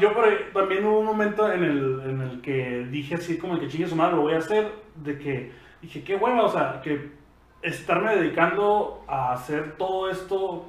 yo 0.00 0.14
por 0.14 0.26
también 0.54 0.86
hubo 0.86 1.00
un 1.00 1.06
momento 1.06 1.52
en 1.52 1.64
el, 1.64 2.00
en 2.04 2.20
el 2.22 2.40
que 2.40 2.86
dije 2.90 3.16
así 3.16 3.36
como 3.36 3.58
que 3.58 3.68
chingue 3.68 3.88
su 3.88 3.96
madre, 3.96 4.16
lo 4.16 4.22
voy 4.22 4.34
a 4.34 4.38
hacer, 4.38 4.72
de 4.94 5.18
que 5.18 5.52
dije, 5.82 6.02
qué 6.04 6.16
hueva, 6.16 6.44
o 6.44 6.48
sea, 6.48 6.80
que 6.82 7.10
estarme 7.62 8.16
dedicando 8.16 9.04
a 9.08 9.32
hacer 9.32 9.76
todo 9.76 10.08
esto 10.08 10.66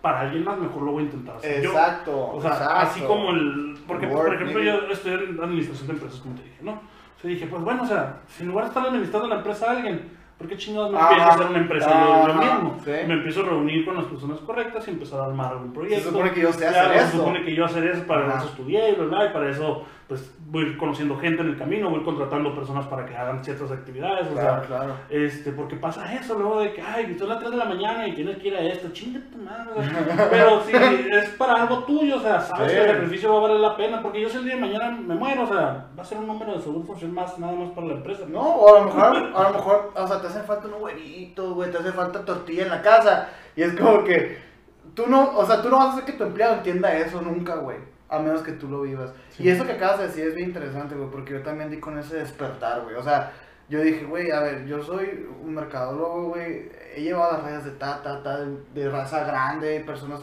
para 0.00 0.20
alguien 0.20 0.44
más, 0.44 0.58
mejor 0.58 0.82
lo 0.82 0.92
voy 0.92 1.02
a 1.02 1.06
intentar 1.06 1.36
hacer 1.36 1.62
yo. 1.62 1.70
Exacto. 1.70 2.30
O 2.32 2.40
sea, 2.40 2.50
exacto. 2.52 2.74
así 2.76 3.00
como 3.02 3.30
el... 3.30 3.76
Porque, 3.86 4.06
Word, 4.06 4.26
por 4.26 4.34
ejemplo, 4.34 4.62
yo 4.62 4.72
estoy 4.90 5.12
en 5.12 5.40
administración 5.42 5.86
de 5.88 5.92
empresas, 5.94 6.20
como 6.20 6.34
te 6.36 6.42
dije, 6.44 6.58
¿no? 6.62 6.72
O 6.72 7.20
sea, 7.20 7.30
dije, 7.30 7.46
pues 7.46 7.62
bueno, 7.62 7.82
o 7.82 7.86
sea, 7.86 8.20
si 8.28 8.42
en 8.44 8.50
lugar 8.50 8.64
de 8.64 8.68
estar 8.68 8.86
administrando 8.86 9.28
la 9.28 9.34
empresa 9.36 9.66
a 9.66 9.70
alguien, 9.72 10.08
¿por 10.36 10.46
qué 10.46 10.56
chingados 10.56 10.92
no 10.92 10.98
Ajá. 10.98 11.08
empiezo 11.10 11.30
a 11.30 11.34
hacer 11.34 11.46
una 11.48 11.58
empresa 11.58 11.90
yo, 11.90 12.06
yo 12.26 12.32
Ajá, 12.32 12.54
mismo? 12.54 12.76
sí. 12.84 12.90
Me 13.08 13.14
empiezo 13.14 13.40
a 13.40 13.44
reunir 13.46 13.84
con 13.84 13.96
las 13.96 14.04
personas 14.04 14.38
correctas 14.40 14.86
y 14.86 14.90
empezar 14.92 15.20
a 15.20 15.24
armar 15.24 15.52
algún 15.52 15.68
Se 15.70 15.74
proyecto. 15.74 16.10
supone 16.10 16.30
que 16.32 16.40
yo 16.42 16.52
sé 16.52 16.58
Claro, 16.68 16.90
hacer 16.90 17.00
se 17.00 17.08
eso. 17.08 17.16
supone 17.18 17.44
que 17.44 17.54
yo 17.54 17.64
hacer 17.64 17.84
eso, 17.86 18.06
para 18.06 18.26
Ajá. 18.28 18.38
eso 18.38 18.46
estudié. 18.48 18.90
Y 18.90 18.94
para 19.32 19.50
eso, 19.50 19.84
pues, 20.06 20.37
voy 20.50 20.78
conociendo 20.78 21.14
gente 21.18 21.42
en 21.42 21.48
el 21.48 21.58
camino, 21.58 21.90
voy 21.90 22.02
contratando 22.02 22.54
personas 22.54 22.86
para 22.86 23.04
que 23.04 23.14
hagan 23.14 23.44
ciertas 23.44 23.70
actividades, 23.70 24.28
o 24.28 24.32
Claro, 24.32 24.60
sea, 24.60 24.66
claro. 24.66 24.94
este, 25.10 25.52
porque 25.52 25.76
pasa 25.76 26.10
eso 26.14 26.38
luego 26.38 26.60
de 26.60 26.72
que, 26.72 26.80
ay, 26.80 27.14
son 27.18 27.28
las 27.28 27.38
3 27.38 27.50
de 27.50 27.56
la 27.58 27.66
mañana 27.66 28.08
y 28.08 28.14
tienes 28.14 28.38
que 28.38 28.48
ir 28.48 28.56
a 28.56 28.60
esto, 28.60 28.88
chinga 28.90 29.20
tu 29.30 29.36
madre, 29.36 29.72
o 29.76 29.82
pero 30.30 30.62
si 30.64 30.72
es 30.74 31.28
para 31.36 31.60
algo 31.62 31.84
tuyo, 31.84 32.16
o 32.16 32.20
sea, 32.20 32.40
sabes 32.40 32.72
Sí. 32.72 32.78
que 32.78 32.82
el 32.84 32.90
sacrificio 32.92 33.30
va 33.32 33.38
a 33.38 33.42
valer 33.42 33.60
la 33.60 33.76
pena, 33.76 34.00
porque 34.02 34.22
yo 34.22 34.28
si 34.30 34.38
el 34.38 34.44
día 34.44 34.54
de 34.54 34.60
mañana 34.62 34.90
me 34.90 35.14
muero, 35.14 35.42
o 35.42 35.46
sea, 35.48 35.86
va 35.98 36.02
a 36.02 36.06
ser 36.06 36.16
un 36.16 36.26
número 36.26 36.54
de 36.54 36.60
seguro 36.62 36.86
social 36.86 37.12
más, 37.12 37.38
nada 37.38 37.52
más 37.52 37.70
para 37.72 37.86
la 37.88 37.92
empresa. 37.94 38.24
No, 38.26 38.40
o 38.40 38.74
a 38.74 38.78
lo 38.80 38.84
mejor, 38.86 39.02
a 39.34 39.42
lo 39.42 39.50
mejor, 39.52 39.92
o 39.94 40.06
sea, 40.06 40.20
te 40.20 40.26
hace 40.28 40.40
falta 40.44 40.66
unos 40.68 40.80
huevitos, 40.80 41.52
güey, 41.54 41.70
te 41.70 41.76
hace 41.76 41.92
falta 41.92 42.24
tortilla 42.24 42.62
en 42.62 42.70
la 42.70 42.80
casa. 42.80 43.28
Y 43.54 43.62
es 43.64 43.74
como 43.74 44.02
que 44.02 44.38
tú 44.94 45.04
no, 45.08 45.36
o 45.36 45.44
sea, 45.44 45.60
tú 45.60 45.68
no 45.68 45.76
vas 45.76 45.88
a 45.88 45.92
hacer 45.92 46.04
que 46.04 46.12
tu 46.12 46.24
empleado 46.24 46.54
entienda 46.54 46.96
eso 46.96 47.20
nunca, 47.20 47.56
güey. 47.56 47.76
A 48.08 48.18
menos 48.18 48.42
que 48.42 48.52
tú 48.52 48.68
lo 48.68 48.82
vivas. 48.82 49.12
Sí. 49.30 49.44
Y 49.44 49.48
eso 49.50 49.66
que 49.66 49.72
acabas 49.72 49.98
de 49.98 50.06
decir 50.06 50.26
es 50.26 50.34
bien 50.34 50.48
interesante, 50.48 50.94
güey, 50.94 51.10
porque 51.10 51.34
yo 51.34 51.42
también 51.42 51.70
di 51.70 51.78
con 51.78 51.98
ese 51.98 52.16
despertar, 52.16 52.82
güey. 52.82 52.94
O 52.94 53.02
sea, 53.02 53.32
yo 53.68 53.82
dije, 53.82 54.04
güey, 54.04 54.30
a 54.30 54.40
ver, 54.40 54.66
yo 54.66 54.82
soy 54.82 55.26
un 55.42 55.54
mercadólogo, 55.54 56.30
güey. 56.30 56.70
He 56.94 57.02
llevado 57.02 57.32
las 57.32 57.44
redes 57.44 57.64
de 57.66 57.70
ta, 57.72 58.02
ta, 58.02 58.22
ta, 58.22 58.40
de, 58.40 58.56
de 58.74 58.88
raza 58.88 59.24
grande, 59.24 59.80
personas 59.80 60.22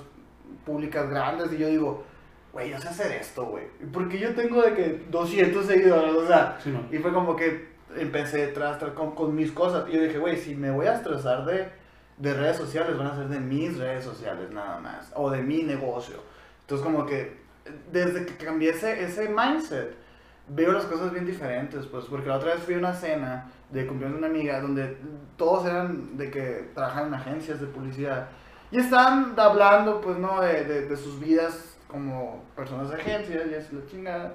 públicas 0.66 1.08
grandes. 1.10 1.54
Y 1.54 1.58
yo 1.58 1.68
digo, 1.68 2.04
güey, 2.52 2.72
yo 2.72 2.80
sé 2.80 2.88
hacer 2.88 3.12
esto, 3.12 3.46
güey. 3.46 3.66
Porque 3.94 4.18
yo 4.18 4.34
tengo 4.34 4.64
de 4.64 4.74
que 4.74 5.06
200 5.12 5.66
seguidores, 5.66 6.16
o 6.16 6.26
sea. 6.26 6.58
Sí, 6.64 6.72
no. 6.72 6.84
Y 6.92 7.00
fue 7.00 7.14
como 7.14 7.36
que 7.36 7.76
empecé 7.96 8.48
tras, 8.48 8.80
tras 8.80 8.94
con, 8.94 9.14
con 9.14 9.36
mis 9.36 9.52
cosas. 9.52 9.88
Y 9.90 9.94
yo 9.94 10.02
dije, 10.02 10.18
güey, 10.18 10.38
si 10.38 10.56
me 10.56 10.72
voy 10.72 10.88
a 10.88 10.96
estresar 10.96 11.46
de, 11.46 11.70
de 12.18 12.34
redes 12.34 12.58
sociales, 12.58 12.98
van 12.98 13.08
a 13.08 13.16
ser 13.16 13.28
de 13.28 13.40
mis 13.40 13.78
redes 13.78 14.04
sociales 14.04 14.50
nada 14.52 14.80
más. 14.80 15.12
O 15.16 15.30
de 15.30 15.44
mi 15.44 15.62
negocio. 15.62 16.16
Entonces 16.62 16.84
como 16.84 17.06
que 17.06 17.45
desde 17.92 18.26
que 18.26 18.36
cambié 18.36 18.72
ese, 18.72 19.04
ese 19.04 19.30
mindset, 19.30 19.96
veo 20.48 20.72
las 20.72 20.86
cosas 20.86 21.12
bien 21.12 21.26
diferentes. 21.26 21.86
Pues 21.86 22.06
porque 22.06 22.30
la 22.30 22.38
otra 22.38 22.54
vez 22.54 22.64
fui 22.64 22.76
a 22.76 22.78
una 22.80 22.94
cena 22.94 23.50
de 23.70 23.86
cumpleaños 23.88 24.20
de 24.20 24.28
una 24.28 24.36
amiga 24.36 24.62
donde 24.62 24.98
todos 25.38 25.66
eran 25.66 26.18
de 26.18 26.30
que 26.30 26.70
trabajan 26.74 27.08
en 27.08 27.14
agencias 27.16 27.60
de 27.60 27.68
publicidad. 27.68 28.28
Y 28.72 28.80
están 28.80 29.34
hablando, 29.38 30.02
pues, 30.02 30.18
¿no? 30.18 30.42
De, 30.42 30.64
de, 30.64 30.88
de 30.88 30.98
sus 30.98 31.20
vidas 31.20 31.78
como 31.88 32.44
personas 32.56 32.90
de 32.90 32.96
agencias 32.96 33.44
y 33.50 33.56
así 33.56 33.76
la 33.76 33.86
chingada. 33.86 34.34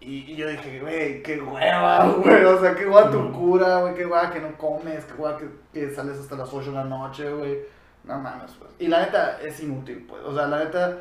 Y, 0.00 0.32
y 0.32 0.36
yo 0.36 0.48
dije, 0.48 0.80
güey, 0.80 1.22
qué 1.22 1.40
hueva, 1.40 2.06
güey. 2.24 2.44
O 2.44 2.60
sea, 2.60 2.74
qué 2.74 2.86
hueva 2.86 3.10
tu 3.10 3.32
cura, 3.32 3.80
güey. 3.80 3.94
Qué 3.94 4.04
hueva 4.04 4.30
que 4.30 4.40
no 4.40 4.56
comes, 4.58 5.04
qué 5.04 5.14
hueva 5.14 5.38
que, 5.38 5.48
que 5.72 5.94
sales 5.94 6.18
hasta 6.18 6.36
las 6.36 6.52
8 6.52 6.70
de 6.70 6.76
la 6.76 6.84
noche, 6.84 7.30
güey. 7.32 7.58
No 8.04 8.18
mames, 8.18 8.50
pues. 8.52 8.70
Y 8.80 8.88
la 8.88 9.00
neta 9.00 9.40
es 9.40 9.60
inútil, 9.62 10.04
pues. 10.08 10.22
O 10.24 10.34
sea, 10.34 10.48
la 10.48 10.64
neta, 10.64 10.98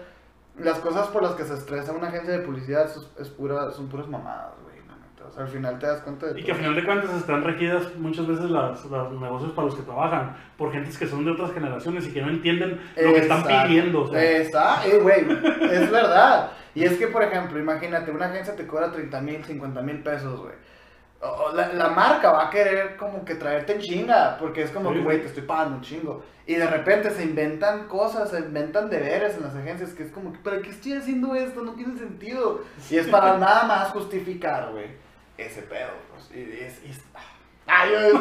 las 0.59 0.79
cosas 0.79 1.07
por 1.07 1.23
las 1.23 1.33
que 1.33 1.43
se 1.43 1.53
estresa 1.53 1.91
una 1.93 2.07
agencia 2.07 2.33
de 2.37 2.39
publicidad 2.45 2.89
es, 3.19 3.29
pura, 3.29 3.71
son 3.71 3.87
puras 3.89 4.07
mamadas, 4.07 4.53
güey. 4.63 4.75
neta. 4.75 5.27
O 5.27 5.31
sea, 5.31 5.43
al 5.43 5.49
final 5.49 5.79
te 5.79 5.87
das 5.87 6.01
cuenta 6.01 6.27
de 6.27 6.39
Y 6.39 6.43
que 6.43 6.51
a 6.51 6.55
todo. 6.55 6.63
final 6.63 6.75
de 6.75 6.85
cuentas 6.85 7.13
están 7.15 7.43
regidas 7.43 7.95
muchas 7.97 8.27
veces 8.27 8.49
las, 8.49 8.83
los 8.85 9.21
negocios 9.21 9.51
para 9.53 9.67
los 9.67 9.75
que 9.75 9.83
trabajan 9.83 10.35
por 10.57 10.71
gentes 10.71 10.97
que 10.97 11.07
son 11.07 11.23
de 11.25 11.31
otras 11.31 11.51
generaciones 11.53 12.05
y 12.07 12.11
que 12.13 12.21
no 12.21 12.29
entienden 12.29 12.81
lo 12.97 13.13
que 13.13 13.19
están 13.19 13.39
Exacto. 13.41 13.67
pidiendo. 13.67 14.01
O 14.03 14.07
sea, 14.07 14.21
Está, 14.21 14.85
eh, 14.87 14.97
güey, 14.99 15.21
es 15.71 15.89
verdad. 15.91 16.51
Y 16.73 16.83
es 16.85 16.97
que, 16.97 17.07
por 17.07 17.21
ejemplo, 17.23 17.59
imagínate, 17.59 18.11
una 18.11 18.27
agencia 18.27 18.55
te 18.55 18.65
cobra 18.65 18.91
30 18.91 19.21
mil, 19.21 19.43
50 19.43 19.81
mil 19.81 20.01
pesos, 20.03 20.39
güey. 20.39 20.53
La, 21.53 21.67
la 21.73 21.89
marca 21.89 22.31
va 22.31 22.47
a 22.47 22.49
querer 22.49 22.97
como 22.97 23.23
que 23.23 23.35
traerte 23.35 23.73
en 23.73 23.79
chinga, 23.81 24.37
porque 24.39 24.63
es 24.63 24.71
como 24.71 24.89
Sí. 24.89 24.95
que, 24.95 25.01
güey, 25.03 25.19
te 25.21 25.27
estoy 25.27 25.43
pagando 25.43 25.75
un 25.75 25.81
chingo. 25.81 26.23
Y 26.47 26.55
de 26.55 26.65
repente 26.67 27.11
se 27.11 27.23
inventan 27.23 27.87
cosas, 27.87 28.31
se 28.31 28.39
inventan 28.39 28.89
deberes 28.89 29.35
en 29.37 29.43
las 29.43 29.55
agencias, 29.55 29.91
que 29.93 30.03
es 30.03 30.11
como 30.11 30.33
que, 30.33 30.39
¿para 30.39 30.61
qué 30.61 30.69
estoy 30.71 30.93
haciendo 30.93 31.35
esto? 31.35 31.61
No 31.61 31.73
tiene 31.73 31.95
sentido. 31.97 32.61
Y 32.89 32.97
es 32.97 33.07
para 33.07 33.37
nada 33.37 33.65
más 33.65 33.89
justificar, 33.89 34.71
güey, 34.71 34.87
ese 35.37 35.61
pedo. 35.61 35.89
Pues. 36.11 36.31
Y 36.35 36.41
es, 36.63 36.81
es- 36.83 37.05
Ay, 37.67 37.91
ay, 37.95 38.11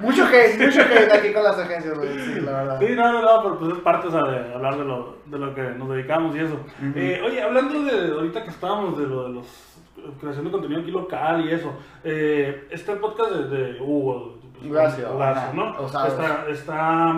mucho 0.00 0.24
hate, 0.26 0.58
mucho 0.58 0.80
hate 0.80 1.12
aquí 1.12 1.32
con 1.32 1.44
las 1.44 1.58
agencias, 1.58 1.96
güey, 1.96 2.18
sí, 2.18 2.40
la 2.40 2.50
verdad. 2.52 2.78
Sí, 2.80 2.86
no, 2.96 3.12
no, 3.12 3.22
no, 3.22 3.42
pero 3.42 3.58
pues 3.58 3.72
es 3.74 3.78
parte 3.80 4.08
o 4.08 4.10
sea, 4.10 4.22
de 4.22 4.54
hablar 4.54 4.78
de 4.78 4.84
lo, 4.84 5.18
de 5.26 5.38
lo 5.38 5.54
que 5.54 5.60
nos 5.62 5.90
dedicamos 5.90 6.34
y 6.34 6.40
eso. 6.40 6.58
Eh, 6.96 7.20
oye, 7.24 7.40
hablando 7.42 7.82
de 7.82 8.10
ahorita 8.14 8.42
que 8.42 8.50
estábamos 8.50 8.98
de 8.98 9.06
lo 9.06 9.24
de 9.28 9.34
los 9.34 9.75
creación 10.20 10.44
de 10.46 10.50
contenido 10.50 10.80
aquí 10.80 10.90
local 10.90 11.44
y 11.48 11.52
eso, 11.52 11.72
eh, 12.04 12.66
está 12.70 12.92
el 12.92 12.98
podcast 12.98 13.32
de, 13.32 13.48
de 13.72 13.80
Hugo. 13.80 14.38
pues, 14.58 14.72
Gracias, 14.72 15.54
¿no? 15.54 15.86
Está, 15.86 16.46
está 16.50 17.12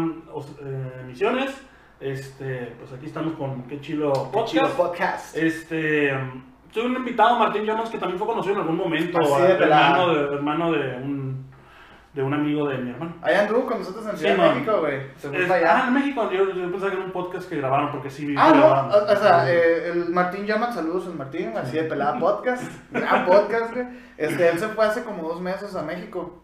eh, 0.61 1.03
Misiones, 1.07 1.63
este, 2.01 2.75
pues 2.79 2.93
aquí 2.93 3.07
estamos 3.07 3.35
con 3.35 3.63
Qué 3.65 3.81
Chilo 3.81 4.13
Qué 4.13 4.19
Podcast. 4.33 4.49
chido 4.53 4.69
podcast. 4.69 5.37
Este, 5.37 6.13
um, 6.15 6.43
tuve 6.73 6.87
un 6.87 6.97
invitado, 6.97 7.39
Martín 7.39 7.65
Llamas, 7.65 7.91
que 7.91 7.99
también 7.99 8.19
fue 8.19 8.27
conocido 8.29 8.55
en 8.55 8.61
algún 8.63 8.77
momento, 8.77 9.19
Así 9.19 9.43
de 9.43 9.55
pelada. 9.55 9.91
hermano, 10.03 10.15
de, 10.15 10.35
hermano 10.37 10.73
de 10.73 10.97
un 11.03 11.28
de 12.19 12.25
un 12.25 12.35
amigo 12.35 12.67
de 12.69 12.79
mi 12.79 12.91
hermano. 12.91 13.15
Allá 13.23 13.43
anduvo 13.43 13.65
con 13.67 13.79
nosotros 13.79 14.05
en 14.07 14.13
Sí, 14.13 14.19
Ciudad 14.19 14.33
de 14.33 14.39
man. 14.39 14.55
México, 14.57 14.81
güey. 14.81 15.01
Se 15.17 15.29
fue 15.29 15.43
Es- 15.43 15.49
para 15.49 15.71
ah, 15.71 15.77
allá. 15.79 15.87
en 15.87 15.95
México, 15.95 16.31
yo, 16.33 16.53
yo 16.53 16.71
pensaba 16.71 16.91
que 16.91 16.97
era 16.97 17.07
un 17.07 17.13
podcast 17.13 17.49
que 17.49 17.57
grabaron, 17.59 17.93
porque 17.93 18.11
sí. 18.11 18.35
Ah, 18.37 18.51
no, 18.53 18.59
grabaron. 18.59 18.91
o, 19.09 19.13
o 19.13 19.17
sea, 19.17 19.49
eh, 19.53 19.91
el 19.93 20.09
Martín 20.11 20.45
Llaman, 20.45 20.73
saludos 20.73 21.07
al 21.07 21.15
Martín, 21.15 21.53
así 21.57 21.77
de 21.77 21.85
pelada 21.85 22.19
podcast, 22.19 22.65
gran 22.91 23.25
podcast, 23.25 23.73
güey. 23.73 23.87
Este, 24.17 24.49
él 24.49 24.59
se 24.59 24.67
fue 24.69 24.85
hace 24.85 25.05
como 25.05 25.23
dos 25.29 25.41
meses 25.41 25.77
a 25.77 25.83
México, 25.83 26.43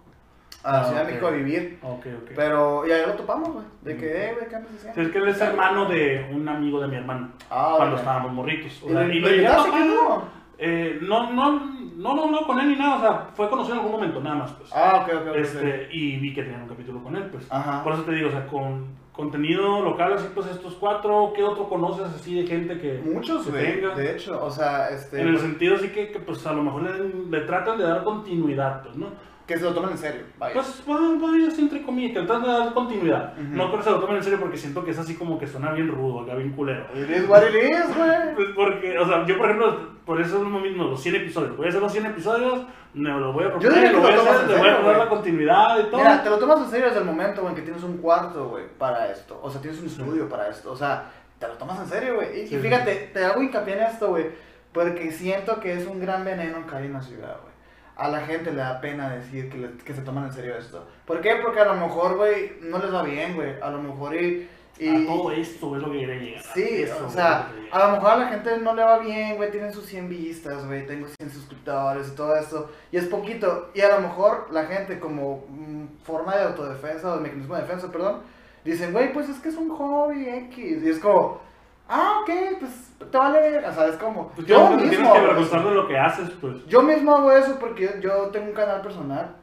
a 0.62 0.70
la 0.72 0.80
Ah, 0.80 0.84
Ciudad 0.84 1.00
de 1.02 1.06
México 1.08 1.26
a 1.26 1.30
vivir, 1.32 1.78
Ok, 1.82 2.06
ok. 2.22 2.30
pero, 2.36 2.86
y 2.86 2.92
ahí 2.92 3.02
lo 3.04 3.14
topamos, 3.14 3.52
güey, 3.52 3.64
de 3.82 3.96
que, 3.96 4.06
eh, 4.28 4.32
güey, 4.34 4.48
¿qué 4.48 4.54
andas 4.56 4.70
haciendo? 4.76 4.94
Sí, 4.94 5.06
es 5.06 5.12
que 5.12 5.18
él 5.18 5.28
es 5.28 5.40
hermano 5.40 5.86
de 5.86 6.30
un 6.32 6.48
amigo 6.48 6.80
de 6.80 6.86
mi 6.86 6.96
hermano, 6.96 7.32
Ah, 7.50 7.74
cuando 7.78 7.96
estábamos 7.96 8.32
morritos. 8.32 8.80
O 8.84 8.90
¿Y 8.90 8.92
sea, 8.92 9.02
y 9.06 9.14
le 9.14 9.20
lo 9.20 9.28
llegué 9.28 9.48
Eh, 10.66 10.98
no, 11.02 11.30
no, 11.30 11.60
no, 11.96 12.14
no, 12.14 12.30
no, 12.30 12.46
con 12.46 12.58
él 12.58 12.70
ni 12.70 12.76
nada, 12.76 12.96
o 12.96 13.00
sea, 13.00 13.28
fue 13.34 13.50
conocido 13.50 13.74
en 13.74 13.80
algún 13.80 14.00
momento, 14.00 14.20
nada 14.20 14.36
más, 14.36 14.52
pues. 14.52 14.70
Ah, 14.74 15.02
ok, 15.02 15.14
ok, 15.14 15.28
ok. 15.28 15.36
este, 15.36 15.88
y 15.92 16.16
vi 16.16 16.32
que 16.32 16.42
tenían 16.42 16.62
un 16.62 16.68
capítulo 16.68 17.02
con 17.02 17.14
él, 17.16 17.24
pues. 17.24 17.46
Ajá. 17.50 17.84
Por 17.84 17.92
eso 17.92 18.02
te 18.04 18.12
digo, 18.12 18.28
o 18.28 18.32
sea, 18.32 18.46
con 18.46 18.86
contenido 19.12 19.82
local, 19.82 20.14
así 20.14 20.26
pues 20.34 20.46
estos 20.46 20.74
cuatro, 20.74 21.32
¿qué 21.36 21.44
otro 21.44 21.68
conoces 21.68 22.06
así 22.06 22.34
de 22.34 22.46
gente 22.46 22.78
que, 22.78 23.00
Muchos, 23.04 23.44
que 23.44 23.50
güey, 23.52 23.80
tenga? 23.80 23.94
de 23.94 24.12
hecho, 24.12 24.42
o 24.42 24.50
sea, 24.50 24.88
este... 24.88 25.20
En 25.20 25.28
el 25.28 25.34
pues, 25.34 25.44
sentido 25.44 25.76
así 25.76 25.88
que, 25.90 26.10
que, 26.10 26.18
pues 26.18 26.44
a 26.46 26.52
lo 26.52 26.62
mejor 26.62 26.82
le, 26.82 27.30
le 27.30 27.46
tratan 27.46 27.78
de 27.78 27.84
dar 27.84 28.02
continuidad, 28.02 28.82
pues, 28.82 28.96
¿no? 28.96 29.08
Que 29.47 29.59
se 29.59 29.64
lo 29.64 29.74
tomen 29.74 29.90
en 29.90 29.99
serio. 29.99 30.22
Vaya. 30.38 30.55
Pues 30.55 30.82
vaya, 30.86 31.49
así 31.49 31.61
entre 31.62 31.82
comillas, 31.82 32.14
tratando 32.14 32.51
de 32.51 32.59
dar 32.59 32.72
continuidad. 32.74 33.34
Ujú. 33.34 33.42
No 33.57 33.66
creo 33.66 33.78
que 33.78 33.84
se 33.84 33.90
lo 33.90 34.01
tomen 34.01 34.16
en 34.16 34.22
serio 34.22 34.40
porque 34.40 34.57
siento 34.57 34.84
que 34.84 34.90
es 34.92 34.99
así 34.99 35.14
como 35.16 35.38
que 35.38 35.47
suena 35.47 35.72
bien 35.72 35.88
rudo, 35.88 36.20
acá 36.22 36.34
bien 36.34 36.53
culero. 36.53 36.86
It 36.95 37.11
is 37.11 37.28
what 37.28 37.42
it 37.42 37.55
is, 37.55 37.97
güey. 37.97 38.34
Pues 38.34 38.49
porque, 38.57 38.99
o 38.99 39.07
sea, 39.07 39.26
yo 39.26 39.36
por 39.36 39.47
ejemplo, 39.47 39.88
por 40.07 40.20
eso 40.20 40.36
es 40.38 40.42
lo 40.42 40.59
mismo, 40.61 40.84
los 40.84 41.01
100 41.03 41.16
episodios. 41.16 41.57
Voy 41.57 41.66
a 41.66 41.68
hacer 41.68 41.82
los 41.82 41.92
100 41.92 42.07
episodios, 42.07 42.64
me 42.95 43.11
los 43.11 43.34
voy 43.34 43.45
a 43.45 43.59
Yo 43.59 43.68
diría 43.70 43.90
proponer, 43.90 43.90
que 43.90 43.97
lo 43.97 44.01
voy 44.01 44.12
a 44.12 44.16
lo 44.16 44.22
hacer, 44.22 44.49
le 44.49 44.59
voy 44.59 44.68
a 44.68 44.80
poner 44.80 44.97
la 44.99 45.09
continuidad 45.09 45.78
y 45.78 45.82
todo. 45.90 45.97
Mira, 45.99 46.22
te 46.22 46.30
lo 46.30 46.38
tomas 46.38 46.59
en 46.61 46.70
serio 46.70 46.86
desde 46.86 47.01
el 47.01 47.05
momento 47.05 47.42
güey, 47.42 47.53
en 47.53 47.57
que 47.57 47.62
tienes 47.62 47.82
un 47.82 47.99
cuarto, 47.99 48.49
güey, 48.49 48.64
para 48.78 49.11
esto. 49.11 49.38
O 49.42 49.51
sea, 49.51 49.61
tienes 49.61 49.78
un 49.80 49.86
estudio 49.86 50.28
para 50.28 50.49
esto. 50.49 50.72
O 50.72 50.76
sea, 50.76 51.11
te 51.38 51.47
lo 51.49 51.55
tomas 51.55 51.78
en 51.80 51.86
serio, 51.88 52.14
güey. 52.16 52.40
Y, 52.40 52.42
y 52.45 52.47
Sí. 52.49 52.57
fíjate, 52.59 53.11
te 53.12 53.24
hago 53.24 53.42
hincapié 53.42 53.74
en 53.76 53.82
esto, 53.82 54.09
güey, 54.09 54.26
porque 54.72 55.11
siento 55.12 55.61
que 55.61 55.74
es 55.74 55.86
un 55.86 56.01
gran 56.01 56.24
veneno 56.24 56.66
caer 56.66 56.86
en 56.86 56.95
la 56.95 57.03
ciudad, 57.03 57.36
güey. 57.42 57.53
A 57.97 58.09
la 58.09 58.20
gente 58.22 58.51
le 58.51 58.57
da 58.59 58.80
pena 58.80 59.09
decir 59.14 59.49
que, 59.51 59.59
le- 59.59 59.76
que 59.76 59.95
se 59.95 60.03
toman 60.03 60.24
en 60.26 60.32
serio 60.32 60.57
esto. 60.57 60.86
¿Por 61.07 61.20
qué? 61.20 61.36
Porque 61.42 61.61
a 61.61 61.64
lo 61.64 61.74
mejor, 61.74 62.16
güey, 62.16 62.55
no 62.61 62.78
les 62.78 62.92
va 62.92 63.03
bien, 63.03 63.34
güey. 63.36 63.61
A 63.61 63.70
lo 63.70 63.80
mejor 63.80 64.16
y... 64.16 64.49
y 64.78 64.88
a 64.88 65.07
todo 65.07 65.30
esto 65.30 65.76
es 65.76 65.82
lo 65.82 65.92
que 65.92 66.01
quería 66.01 66.16
llegar. 66.16 66.42
Sí, 66.55 66.82
Eso 66.82 67.07
o 67.07 67.11
sea, 67.11 67.49
a 67.70 67.78
lo 67.86 67.92
mejor 67.92 68.11
a 68.11 68.16
la 68.16 68.28
gente 68.28 68.59
no 68.59 68.74
le 68.74 68.82
va 68.82 68.99
bien, 68.99 69.36
güey, 69.36 69.51
tienen 69.53 69.72
sus 69.72 69.86
100 69.86 70.09
vistas, 70.09 70.66
güey, 70.66 70.84
tengo 70.86 71.07
100 71.20 71.30
suscriptores 71.30 72.09
y 72.09 72.16
todo 72.16 72.34
eso, 72.34 72.70
y 72.90 72.97
es 72.97 73.05
poquito, 73.07 73.70
y 73.74 73.80
a 73.82 73.95
lo 73.95 74.01
mejor 74.01 74.49
la 74.51 74.64
gente 74.66 74.99
como 74.99 75.45
mm, 75.49 76.03
forma 76.05 76.34
de 76.36 76.42
autodefensa 76.42 77.12
o 77.12 77.16
de 77.16 77.22
mecanismo 77.22 77.55
de 77.55 77.62
defensa, 77.62 77.92
perdón, 77.92 78.22
dicen, 78.64 78.92
güey, 78.92 79.12
pues 79.12 79.28
es 79.28 79.38
que 79.38 79.51
es 79.51 79.57
un 79.57 79.68
hobby 79.70 80.28
X, 80.28 80.82
y 80.82 80.88
es 80.88 80.99
como, 80.99 81.40
ah, 81.89 82.20
ok, 82.22 82.30
pues 82.61 82.91
te 83.11 83.18
vale 83.18 83.41
ver, 83.41 83.64
o 83.64 83.72
sea, 83.72 83.87
es 83.89 83.97
como, 83.97 84.28
Pues 84.35 84.47
yo 84.47 84.61
te 84.68 84.76
tienes 84.76 84.91
mismo, 84.99 85.12
que 85.12 85.18
avergonzar 85.18 85.64
de 85.64 85.74
lo 85.74 85.87
que 85.89 85.99
haces, 85.99 86.30
pues. 86.41 86.64
yo 86.66 86.82
mismo 86.82 87.14
hago 87.16 87.32
eso 87.32 87.59
porque 87.59 87.82
yo, 88.01 88.01
yo 88.01 88.26
tengo 88.30 88.47
un 88.47 88.53
canal 88.55 88.80
personal 88.80 89.37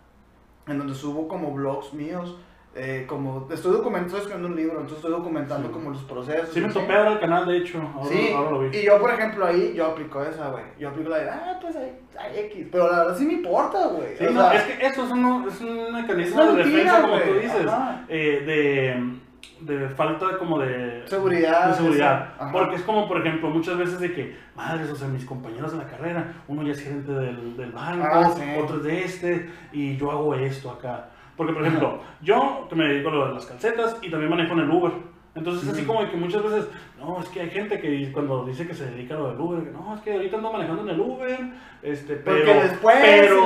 en 0.68 0.78
donde 0.78 0.94
subo 0.96 1.28
como 1.28 1.52
vlogs 1.52 1.94
míos, 1.94 2.38
eh, 2.74 3.06
como, 3.08 3.50
estoy 3.52 3.74
documentando, 3.74 4.08
estoy 4.18 4.20
escribiendo 4.22 4.48
un 4.48 4.56
libro, 4.56 4.76
entonces 4.80 4.98
estoy 5.00 5.12
documentando 5.12 5.68
Sí. 5.68 5.74
como 5.74 5.90
los 5.90 6.04
procesos. 6.04 6.50
Sí 6.54 6.62
me 6.62 6.70
topé 6.70 6.94
ahora 6.96 7.12
el 7.14 7.20
canal, 7.20 7.46
de 7.46 7.58
hecho, 7.58 7.82
ahora, 7.96 8.10
Sí, 8.10 8.32
ahora 8.34 8.52
lo 8.52 8.60
vi. 8.62 8.78
y 8.78 8.84
yo, 8.86 8.98
por 9.00 9.12
ejemplo, 9.12 9.46
ahí, 9.46 9.74
yo 9.76 9.88
aplico 9.88 10.24
esa, 10.24 10.48
güey. 10.52 10.64
Yo 10.80 10.88
aplico 10.88 11.10
la 11.10 11.18
de, 11.18 11.30
ah, 11.30 11.58
pues 11.62 11.76
hay, 11.76 12.00
hay 12.18 12.40
X. 12.46 12.68
Pero 12.72 12.90
la 12.90 13.00
verdad 13.00 13.18
sí 13.18 13.26
me 13.26 13.34
importa, 13.34 13.88
güey. 13.88 14.16
Sí, 14.18 14.24
no, 14.32 14.40
sea, 14.50 14.54
es 14.54 14.64
que 14.78 14.86
eso 14.88 15.04
es, 15.04 15.12
uno, 15.12 15.46
es 15.50 15.60
un 15.60 15.92
mecanismo 15.94 16.42
Es 16.44 16.56
de 16.56 16.64
defensa, 16.64 17.02
como 17.02 17.18
tú 17.20 17.34
dices, 17.42 17.68
eh, 18.08 18.44
de, 18.46 19.20
de 19.62 19.90
falta 19.90 20.38
como 20.38 20.60
de 20.60 21.04
Seguridad, 21.08 21.70
de 21.70 21.74
seguridad. 21.76 22.30
Porque 22.52 22.76
es 22.76 22.82
como, 22.84 23.08
por 23.08 23.20
ejemplo, 23.26 23.50
muchas 23.50 23.78
veces 23.78 24.00
de 24.00 24.14
que, 24.14 24.36
madres, 24.56 24.90
o 24.90 24.96
sea, 24.96 25.08
mis 25.08 25.26
compañeros 25.26 25.72
de 25.72 25.78
la 25.80 25.86
carrera, 25.88 26.34
uno 26.48 26.64
ya 26.64 26.72
es 26.74 26.82
gerente 26.82 27.12
del, 27.12 27.56
del 27.58 27.72
banco, 27.72 28.08
Ah, 28.12 28.32
sí. 28.36 28.42
otro 28.60 28.78
es 28.78 28.84
de 28.84 29.04
este, 29.04 29.50
y 29.72 29.98
yo 29.98 30.12
hago 30.12 30.36
esto 30.36 30.72
acá. 30.72 31.10
Porque, 31.38 31.54
por 31.54 31.64
ejemplo, 31.66 32.00
yo 32.22 32.68
que 32.70 32.76
me 32.76 32.86
dedico 32.86 33.10
a 33.10 33.12
lo 33.14 33.28
de 33.30 33.34
las 33.36 33.46
calcetas 33.46 33.98
y 34.02 34.10
también 34.12 34.30
manejo 34.30 34.54
en 34.54 34.60
el 34.60 34.70
Uber. 34.70 34.92
Entonces, 35.34 35.70
así 35.70 35.84
como 35.84 36.10
que 36.10 36.18
muchas 36.18 36.44
veces, 36.44 36.68
no, 37.00 37.18
es 37.22 37.30
que 37.30 37.40
hay 37.40 37.50
gente 37.50 37.80
que 37.80 38.12
cuando 38.12 38.44
dice 38.44 38.68
que 38.68 38.74
se 38.74 38.86
dedica 38.92 39.16
a 39.16 39.18
lo 39.18 39.32
del 39.32 39.40
Uber, 39.40 39.64
que 39.64 39.72
no, 39.72 39.96
es 39.96 40.02
que 40.02 40.12
ahorita 40.12 40.36
ando 40.36 40.52
manejando 40.52 40.82
en 40.82 40.90
el 40.90 41.00
Uber, 41.00 41.40
este, 41.82 42.16
pero. 42.16 42.38
Porque 42.38 42.54
después, 42.54 42.96
Pero, 43.00 43.46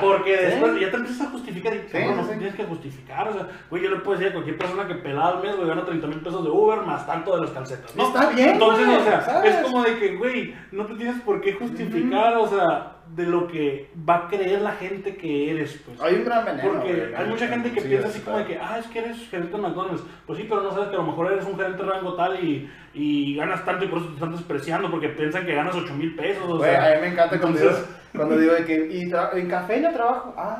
porque 0.00 0.36
después 0.36 0.80
ya 0.80 0.90
te 0.90 0.96
empiezas 0.96 1.28
a 1.28 1.30
justificar 1.30 1.74
y 1.74 1.78
Sí, 1.78 1.86
cabrón, 1.92 2.16
no 2.16 2.24
sí, 2.24 2.30
tienes 2.30 2.54
que 2.56 2.64
justificar. 2.64 3.28
O 3.28 3.32
sea, 3.32 3.48
güey, 3.70 3.82
yo 3.84 3.90
le 3.90 3.96
puedo 4.00 4.18
decir 4.18 4.30
a 4.30 4.32
cualquier 4.32 4.58
persona 4.58 4.88
que 4.88 4.94
pelada 4.96 5.36
al 5.36 5.42
mes, 5.42 5.54
güey, 5.54 5.68
gana 5.68 5.84
30 5.84 6.06
mil 6.08 6.20
pesos 6.20 6.42
de 6.42 6.50
Uber 6.50 6.80
más 6.80 7.06
tanto 7.06 7.36
de 7.36 7.42
las 7.42 7.50
calcetas. 7.52 7.94
¿no? 7.94 8.08
Está 8.08 8.30
bien, 8.30 8.48
Entonces, 8.50 8.86
güey, 8.86 8.98
o 8.98 9.04
sea, 9.04 9.20
¿sabes? 9.22 9.54
es 9.54 9.62
como 9.62 9.82
de 9.84 9.98
que, 9.98 10.16
güey, 10.16 10.54
no 10.72 10.84
te 10.84 10.94
tienes 10.94 11.20
por 11.22 11.40
qué 11.40 11.52
justificar, 11.52 12.36
o 12.38 12.48
sea, 12.48 12.96
de 13.16 13.24
lo 13.24 13.48
que 13.48 13.90
va 14.08 14.16
a 14.16 14.28
creer 14.28 14.60
la 14.60 14.72
gente 14.72 15.16
que 15.16 15.50
eres, 15.50 15.80
pues. 15.84 16.00
Hay 16.00 16.14
un 16.14 16.24
gran 16.24 16.44
veneno. 16.44 16.70
Porque 16.70 16.94
güey, 16.94 17.14
hay 17.14 17.26
mucha 17.26 17.48
gente 17.48 17.72
que 17.72 17.80
sí, 17.80 17.88
piensa 17.88 18.08
sí, 18.08 18.14
así 18.14 18.24
como 18.24 18.38
de 18.38 18.44
que, 18.44 18.58
ah, 18.58 18.78
es 18.78 18.86
que 18.86 18.98
eres 19.00 19.28
gerente 19.28 19.56
de 19.56 19.62
McDonald's. 19.62 20.04
Pues 20.26 20.38
sí, 20.38 20.46
pero 20.48 20.62
no 20.62 20.70
sabes 20.70 20.88
que 20.88 20.94
a 20.94 20.98
lo 20.98 21.06
mejor 21.06 21.32
eres 21.32 21.44
un 21.44 21.56
gerente 21.56 21.82
de 21.82 21.90
rango 21.90 22.14
tal 22.14 22.42
y, 22.42 22.70
y 22.94 23.36
ganas 23.36 23.64
tanto 23.64 23.84
y 23.84 23.88
por 23.88 23.98
eso 23.98 24.08
te 24.08 24.14
están 24.14 24.32
despreciando 24.32 24.90
porque 24.90 25.08
piensan 25.08 25.44
que 25.44 25.54
ganas 25.54 25.74
8 25.74 25.92
mil 25.94 26.14
pesos. 26.14 26.44
O 26.44 26.58
Güey, 26.58 26.70
sea, 26.70 26.86
a 26.86 26.94
mí 26.94 27.00
me 27.00 27.08
encanta 27.08 27.40
cuando, 27.40 27.58
digo, 27.58 27.72
cuando 28.14 28.38
digo 28.38 28.54
de 28.54 28.64
que, 28.64 28.88
y 28.92 29.12
en 29.38 29.48
café 29.48 29.80
no 29.80 29.92
trabajo. 29.92 30.34
Ah. 30.36 30.58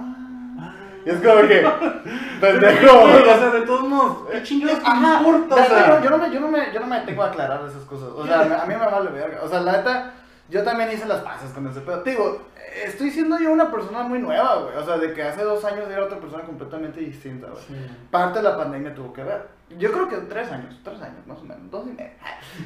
Ah. 0.59 0.75
Y 1.07 1.11
es 1.11 1.17
como 1.17 1.49
que, 1.49 1.67
pendejo. 2.41 3.03
o 3.05 3.25
sea, 3.25 3.51
de 3.51 3.63
todos 3.63 3.89
modos, 3.89 4.29
¿qué 4.33 4.43
chingados 4.43 4.79
importa? 4.79 5.55
O 5.55 5.65
sea, 5.65 6.03
yo, 6.03 6.11
no 6.11 6.19
me, 6.19 6.33
yo, 6.33 6.41
no 6.41 6.49
me, 6.49 6.73
yo 6.73 6.81
no 6.81 6.87
me 6.87 7.01
tengo 7.01 7.23
a 7.23 7.29
aclarar 7.29 7.61
esas 7.69 7.85
cosas. 7.85 8.09
O 8.09 8.27
sea, 8.27 8.41
a 8.63 8.67
mí 8.67 8.75
me 8.75 8.85
vale 8.85 9.11
verga. 9.11 9.39
O 9.43 9.49
sea, 9.49 9.61
la 9.61 9.79
neta, 9.79 10.15
yo 10.51 10.63
también 10.65 10.91
hice 10.93 11.07
las 11.07 11.23
pasas 11.23 11.53
con 11.53 11.67
ese 11.67 11.81
pedo. 11.81 12.01
Te 12.01 12.11
digo, 12.11 12.43
estoy 12.85 13.11
siendo 13.11 13.39
yo 13.39 13.53
una 13.53 13.71
persona 13.71 14.03
muy 14.03 14.19
nueva, 14.19 14.57
güey. 14.57 14.77
O 14.77 14.85
sea, 14.85 14.99
de 14.99 15.13
que 15.15 15.23
hace 15.23 15.43
dos 15.43 15.65
años 15.65 15.89
era 15.89 16.05
otra 16.05 16.19
persona 16.19 16.45
completamente 16.45 17.01
distinta, 17.01 17.49
güey. 17.49 17.63
Sí. 17.63 17.75
Parte 18.11 18.41
de 18.41 18.45
la 18.45 18.57
pandemia 18.57 18.95
tuvo 18.95 19.13
que 19.13 19.23
ver. 19.23 19.49
Yo 19.79 19.93
creo 19.93 20.09
que 20.09 20.17
tres 20.17 20.51
años, 20.51 20.79
tres 20.83 21.01
años 21.01 21.25
más 21.27 21.39
o 21.39 21.45
menos, 21.45 21.71
dos 21.71 21.87
y 21.87 21.93
medio. 21.93 22.11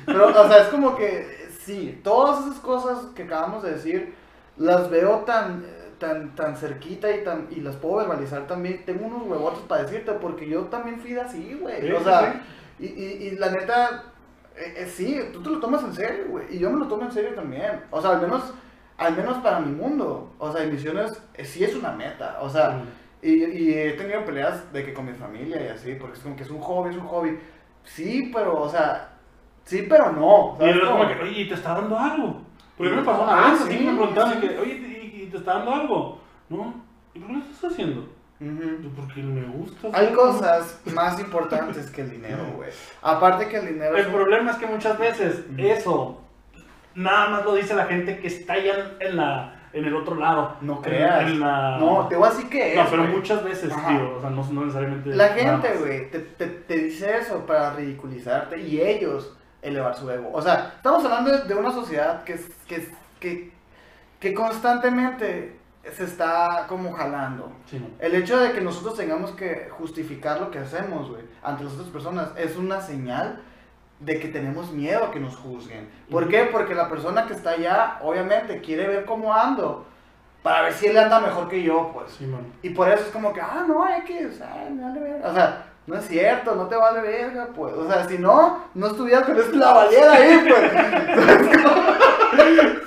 Pero, 0.06 0.28
o 0.28 0.48
sea, 0.48 0.62
es 0.62 0.68
como 0.68 0.96
que, 0.96 1.48
sí, 1.60 2.00
todas 2.02 2.46
esas 2.46 2.60
cosas 2.60 2.98
que 3.14 3.24
acabamos 3.24 3.62
de 3.62 3.72
decir, 3.72 4.14
las 4.56 4.88
veo 4.88 5.18
tan, 5.18 5.66
tan, 5.98 6.34
tan 6.34 6.56
cerquita 6.56 7.14
y, 7.14 7.22
tan, 7.22 7.48
y 7.50 7.60
las 7.60 7.76
puedo 7.76 7.96
verbalizar 7.96 8.46
también. 8.46 8.86
Tengo 8.86 9.06
unos 9.06 9.26
huevotes 9.26 9.60
para 9.68 9.82
decirte, 9.82 10.12
porque 10.12 10.48
yo 10.48 10.62
también 10.62 10.98
fui 10.98 11.12
de 11.12 11.20
así, 11.20 11.58
güey. 11.60 11.82
Sí, 11.82 11.92
o 11.92 11.98
sí, 11.98 12.04
sea, 12.04 12.42
y, 12.78 12.86
y, 12.86 13.04
y 13.26 13.30
la 13.32 13.50
neta, 13.50 14.04
eh, 14.56 14.74
eh, 14.78 14.86
sí, 14.86 15.20
tú 15.32 15.42
te 15.42 15.50
lo 15.50 15.60
tomas 15.60 15.82
en 15.84 15.94
serio, 15.94 16.26
güey. 16.28 16.46
Y 16.56 16.58
yo 16.58 16.70
me 16.70 16.78
lo 16.78 16.86
tomo 16.88 17.02
en 17.02 17.12
serio 17.12 17.34
también. 17.34 17.82
O 17.90 18.00
sea, 18.00 18.10
al 18.12 18.20
menos, 18.22 18.54
al 18.96 19.16
menos 19.16 19.38
para 19.38 19.60
mi 19.60 19.72
mundo. 19.72 20.32
O 20.38 20.52
sea, 20.52 20.64
misiones 20.66 21.10
eh, 21.34 21.44
sí 21.44 21.64
es 21.64 21.74
una 21.74 21.92
meta. 21.92 22.38
O 22.40 22.48
sea, 22.48 22.82
y, 23.22 23.44
y 23.44 23.74
he 23.74 23.92
tenido 23.92 24.24
peleas 24.24 24.72
de 24.72 24.84
que 24.84 24.94
con 24.94 25.06
mi 25.06 25.12
familia 25.14 25.64
y 25.64 25.68
así, 25.68 25.94
porque 25.94 26.16
es 26.16 26.22
como 26.22 26.36
que 26.36 26.42
es 26.44 26.50
un 26.50 26.60
hobby, 26.60 26.90
es 26.90 26.96
un 26.96 27.06
hobby. 27.06 27.38
Sí, 27.84 28.30
pero, 28.34 28.60
o 28.62 28.68
sea, 28.68 29.16
sí, 29.64 29.86
pero 29.88 30.12
no. 30.12 30.56
Y 30.60 30.70
¿sabes 30.70 30.76
era 30.76 30.86
como 30.86 31.04
cómo? 31.04 31.08
que, 31.08 31.14
oye, 31.22 31.40
¿y 31.42 31.48
te 31.48 31.54
está 31.54 31.74
dando 31.74 31.98
algo? 31.98 32.42
Porque 32.76 32.92
me 32.92 33.02
pasó 33.02 33.22
una 33.22 33.36
Ah, 33.36 33.50
vez, 33.50 33.60
sí, 33.60 33.78
me 33.78 33.92
sí. 33.92 34.30
de 34.30 34.40
que, 34.40 34.58
oye, 34.58 34.74
¿y, 34.74 35.22
y 35.22 35.26
te 35.30 35.36
está 35.38 35.54
dando 35.54 35.72
algo? 35.74 36.20
¿No? 36.48 36.74
¿Y 37.14 37.18
por 37.20 37.28
qué 37.28 37.34
lo 37.34 37.38
estás 37.40 37.72
haciendo? 37.72 38.08
Yo, 38.82 38.90
Porque 38.96 39.22
me 39.22 39.42
gusta. 39.46 39.88
Hay 39.88 40.06
hacerlo". 40.06 40.16
cosas 40.22 40.80
más 40.94 41.18
importantes 41.20 41.90
que 41.90 42.02
el 42.02 42.10
dinero, 42.10 42.44
güey. 42.56 42.70
Aparte 43.02 43.48
que 43.48 43.56
el 43.58 43.66
dinero 43.68 43.96
El 43.96 44.06
problema 44.06 44.50
es 44.52 44.56
que 44.58 44.66
muchas 44.66 44.98
veces 44.98 45.40
eso 45.58 46.20
nada 46.94 47.28
más 47.30 47.44
lo 47.44 47.54
dice 47.54 47.74
la 47.74 47.86
gente 47.86 48.18
que 48.20 48.28
está 48.28 48.56
ya 48.58 48.92
en, 49.00 49.16
la, 49.16 49.68
en 49.72 49.84
el 49.84 49.94
otro 49.96 50.14
lado. 50.16 50.56
No 50.60 50.80
creas. 50.80 51.22
en 51.22 51.40
la- 51.40 51.78
No, 51.78 52.06
te 52.08 52.16
voy 52.16 52.28
a 52.28 52.30
decir 52.30 52.48
que 52.48 52.70
es. 52.72 52.76
No, 52.76 52.86
pero 52.90 53.04
muchas 53.04 53.42
veces, 53.42 53.72
Ajá. 53.72 53.88
tío. 53.88 54.16
O 54.16 54.20
sea, 54.20 54.30
no, 54.30 54.44
no 54.52 54.60
necesariamente. 54.62 55.10
La 55.10 55.28
gente, 55.30 55.74
güey, 55.78 56.10
te, 56.10 56.18
te, 56.20 56.46
te 56.46 56.74
dice 56.76 57.18
eso 57.18 57.44
para 57.46 57.72
ridiculizarte 57.74 58.60
y 58.60 58.80
ellos 58.80 59.36
elevar 59.62 59.96
su 59.96 60.10
ego. 60.10 60.30
O 60.32 60.42
sea, 60.42 60.74
estamos 60.76 61.02
hablando 61.04 61.30
de, 61.32 61.44
de 61.48 61.54
una 61.54 61.72
sociedad 61.72 62.22
que, 62.24 62.34
es- 62.34 62.50
que, 62.68 62.88
que, 63.18 63.50
que 64.20 64.34
constantemente 64.34 65.56
se 65.92 66.04
está 66.04 66.66
como 66.68 66.92
jalando. 66.92 67.52
Sí, 67.66 67.78
no. 67.78 67.88
El 67.98 68.14
hecho 68.14 68.38
de 68.38 68.52
que 68.52 68.60
nosotros 68.60 68.96
tengamos 68.96 69.32
que 69.32 69.68
justificar 69.70 70.40
lo 70.40 70.50
que 70.50 70.58
hacemos, 70.58 71.10
güey, 71.10 71.22
ante 71.42 71.64
las 71.64 71.74
otras 71.74 71.88
personas, 71.88 72.30
es 72.36 72.56
una 72.56 72.80
señal 72.80 73.42
de 74.00 74.18
que 74.18 74.28
tenemos 74.28 74.72
miedo 74.72 75.04
a 75.04 75.10
que 75.10 75.20
nos 75.20 75.36
juzguen. 75.36 75.88
¿Por 76.10 76.28
qué? 76.28 76.48
Porque 76.50 76.74
la 76.74 76.88
persona 76.88 77.26
que 77.26 77.34
está 77.34 77.50
allá, 77.50 77.98
obviamente, 78.02 78.60
quiere 78.60 78.86
ver 78.88 79.04
cómo 79.04 79.32
ando, 79.32 79.86
para 80.42 80.62
ver 80.62 80.72
si 80.72 80.86
él 80.86 80.98
anda 80.98 81.20
mejor 81.20 81.48
que 81.48 81.62
yo, 81.62 81.90
pues. 81.92 82.12
Sí. 82.12 82.30
Y 82.62 82.70
por 82.70 82.88
eso 82.88 83.04
es 83.04 83.10
como 83.10 83.32
que, 83.32 83.40
ah, 83.40 83.64
no, 83.66 83.88
X, 83.98 84.40
ay, 84.42 84.76
verga. 84.78 85.28
O 85.28 85.34
sea, 85.34 85.66
no 85.86 85.96
es 85.96 86.06
cierto, 86.06 86.54
no 86.54 86.66
te 86.66 86.76
vale 86.76 87.00
verga, 87.00 87.48
pues. 87.54 87.74
O 87.74 87.86
sea, 87.86 88.08
si 88.08 88.18
no, 88.18 88.64
no 88.74 88.86
estuvieras 88.86 89.24
con 89.24 89.36
esta 89.36 89.56
lavaliera 89.56 90.12
ahí, 90.12 90.44
pues. 90.48 90.72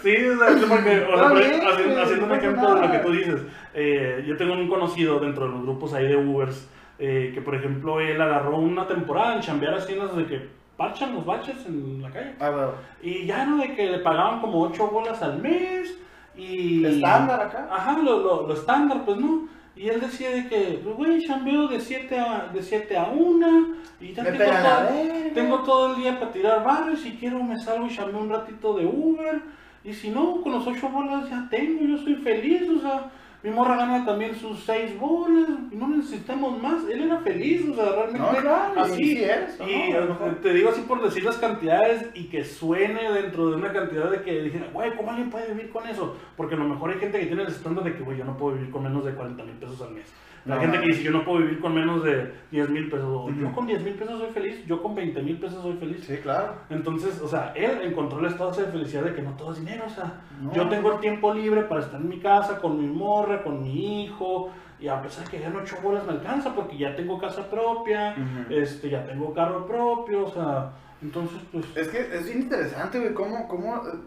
Sí, 0.03 0.15
o 0.25 0.37
sea, 0.37 0.49
es 0.49 0.65
porque, 0.65 1.05
o 1.11 1.17
sea, 1.17 1.27
haciendo, 1.27 2.01
haciendo 2.01 2.23
un 2.23 2.29
no 2.29 2.35
ejemplo 2.35 2.75
de 2.75 2.81
lo 2.81 2.91
que 2.91 2.99
tú 2.99 3.11
dices, 3.11 3.41
eh, 3.73 4.23
yo 4.27 4.37
tengo 4.37 4.53
un 4.53 4.69
conocido 4.69 5.19
dentro 5.19 5.45
de 5.45 5.51
los 5.51 5.63
grupos 5.63 5.93
ahí 5.93 6.07
de 6.07 6.15
Ubers, 6.15 6.67
eh, 6.99 7.31
que 7.33 7.41
por 7.41 7.55
ejemplo 7.55 7.99
él 7.99 8.21
agarró 8.21 8.57
una 8.57 8.87
temporada 8.87 9.35
en 9.35 9.41
chambear 9.41 9.73
así 9.75 9.93
en 9.93 9.99
las 9.99 10.15
de 10.15 10.25
que 10.25 10.49
parchan 10.77 11.13
los 11.13 11.25
baches 11.25 11.65
en 11.65 12.01
la 12.01 12.09
calle. 12.09 12.35
Ah, 12.39 12.49
bueno. 12.49 12.71
Y 13.01 13.25
ya 13.25 13.45
no 13.45 13.57
de 13.57 13.75
que 13.75 13.87
le 13.89 13.99
pagaban 13.99 14.39
como 14.39 14.61
8 14.61 14.87
bolas 14.87 15.21
al 15.21 15.39
mes 15.39 15.97
y... 16.35 16.85
Estándar 16.85 17.41
acá. 17.41 17.67
Ajá, 17.71 17.97
lo, 17.97 18.19
lo, 18.19 18.47
lo 18.47 18.53
estándar, 18.53 19.01
pues 19.05 19.17
no. 19.17 19.47
Y 19.77 19.89
él 19.89 20.01
decía 20.01 20.31
de 20.31 20.47
que, 20.47 20.79
pues 20.83 20.95
güey, 20.95 21.25
chambeo 21.25 21.67
de 21.67 21.79
7 21.79 22.19
a, 22.19 22.49
de 22.53 22.63
7 22.63 22.97
a 22.97 23.09
1 23.09 23.67
y 23.99 24.13
ya 24.13 24.23
tengo 24.23 24.37
todo, 24.37 25.33
tengo 25.33 25.59
todo 25.59 25.95
el 25.95 26.01
día 26.01 26.19
para 26.19 26.31
tirar 26.31 26.63
barrio, 26.63 26.97
si 26.97 27.11
quiero 27.11 27.43
me 27.43 27.57
salgo 27.57 27.87
y 27.87 27.95
chambeo 27.95 28.21
un 28.21 28.29
ratito 28.29 28.75
de 28.77 28.85
Uber. 28.85 29.41
Y 29.83 29.93
si 29.93 30.09
no, 30.09 30.41
con 30.41 30.51
los 30.51 30.65
8 30.65 30.89
bolas 30.89 31.29
ya 31.29 31.47
tengo, 31.49 31.85
yo 31.85 31.97
soy 31.97 32.15
feliz, 32.15 32.63
o 32.69 32.81
sea, 32.81 33.11
mi 33.47 33.55
morra 33.55 33.77
gana 33.77 34.05
también 34.05 34.35
sus 34.35 34.59
seis 34.63 34.97
bolas 34.99 35.47
y 35.71 35.75
no 35.75 35.87
necesitamos 35.87 36.61
más. 36.61 36.83
Él 36.89 37.03
era 37.03 37.19
feliz, 37.19 37.67
o 37.69 37.75
sea, 37.75 37.91
realmente 37.93 38.41
No, 38.43 38.81
así. 38.81 38.95
sí 38.95 39.23
es, 39.23 39.59
y 39.65 39.71
eh, 39.93 40.07
te 40.41 40.53
digo 40.53 40.69
así 40.69 40.81
por 40.81 41.01
decir 41.01 41.23
las 41.23 41.37
cantidades 41.37 42.09
y 42.13 42.25
que 42.25 42.43
suene 42.43 43.09
dentro 43.11 43.49
de 43.49 43.55
una 43.55 43.71
cantidad 43.71 44.11
de 44.11 44.21
que 44.21 44.41
dijera, 44.41 44.67
güey, 44.73 44.95
¿cómo 44.97 45.11
alguien 45.11 45.29
puede 45.29 45.47
vivir 45.53 45.69
con 45.69 45.87
eso? 45.87 46.15
Porque 46.35 46.55
a 46.55 46.57
lo 46.57 46.65
mejor 46.65 46.89
hay 46.91 46.99
gente 46.99 47.19
que 47.19 47.27
tiene 47.27 47.43
el 47.43 47.47
estándar 47.49 47.83
de 47.85 47.93
que, 47.95 48.03
güey, 48.03 48.17
yo 48.17 48.25
no 48.25 48.35
puedo 48.35 48.55
vivir 48.55 48.69
con 48.69 48.83
menos 48.83 49.05
de 49.05 49.13
40 49.13 49.43
mil 49.43 49.55
pesos 49.55 49.81
al 49.81 49.91
mes. 49.91 50.11
La 50.45 50.55
No, 50.55 50.61
gente 50.61 50.79
que 50.79 50.85
dice, 50.87 51.03
yo 51.03 51.11
no 51.11 51.25
puedo 51.25 51.39
vivir 51.39 51.59
con 51.59 51.73
menos 51.73 52.03
de 52.03 52.31
10 52.51 52.69
mil 52.69 52.89
pesos. 52.89 53.07
O, 53.09 53.29
Yo 53.29 53.51
con 53.53 53.67
10 53.67 53.83
mil 53.83 53.93
pesos 53.95 54.19
soy 54.19 54.29
feliz, 54.31 54.65
yo 54.65 54.81
con 54.81 54.95
20 54.95 55.21
mil 55.21 55.37
pesos 55.39 55.61
soy 55.61 55.73
feliz. 55.77 56.03
Sí, 56.05 56.17
claro. 56.17 56.53
Entonces, 56.69 57.19
o 57.21 57.27
sea, 57.27 57.51
él 57.55 57.79
encontró 57.83 58.19
el 58.19 58.27
estado 58.27 58.51
de 58.51 58.65
felicidad 58.65 59.03
de 59.03 59.13
que 59.13 59.21
no 59.21 59.31
todo 59.31 59.51
es 59.51 59.59
dinero, 59.59 59.83
o 59.85 59.89
sea, 59.89 60.21
No. 60.41 60.53
yo 60.53 60.69
tengo 60.69 60.93
el 60.93 60.99
tiempo 60.99 61.33
libre 61.33 61.63
para 61.63 61.81
estar 61.81 61.99
en 61.99 62.07
mi 62.07 62.19
casa 62.19 62.59
con 62.59 62.79
mi 62.79 62.87
morra, 62.87 63.43
con 63.43 63.61
mi 63.61 64.03
hijo, 64.05 64.49
y 64.79 64.87
a 64.87 65.01
pesar 65.01 65.25
de 65.25 65.31
que 65.31 65.39
ya 65.39 65.49
no 65.49 65.59
ocho 65.59 65.75
bolas 65.83 66.05
me 66.05 66.11
alcanza 66.13 66.53
porque 66.53 66.77
ya 66.77 66.95
tengo 66.95 67.17
casa 67.19 67.49
propia, 67.49 68.15
este, 68.49 68.89
ya 68.89 69.05
tengo 69.05 69.33
carro 69.33 69.65
propio, 69.65 70.25
o 70.25 70.31
sea, 70.31 70.71
entonces, 71.01 71.39
pues, 71.51 71.65
Es 71.75 71.87
que 71.89 71.99
es 71.99 72.33
interesante, 72.33 72.99
güey, 72.99 73.13
cómo, 73.13 73.47
cómo 73.47 73.75
eh, 73.77 73.97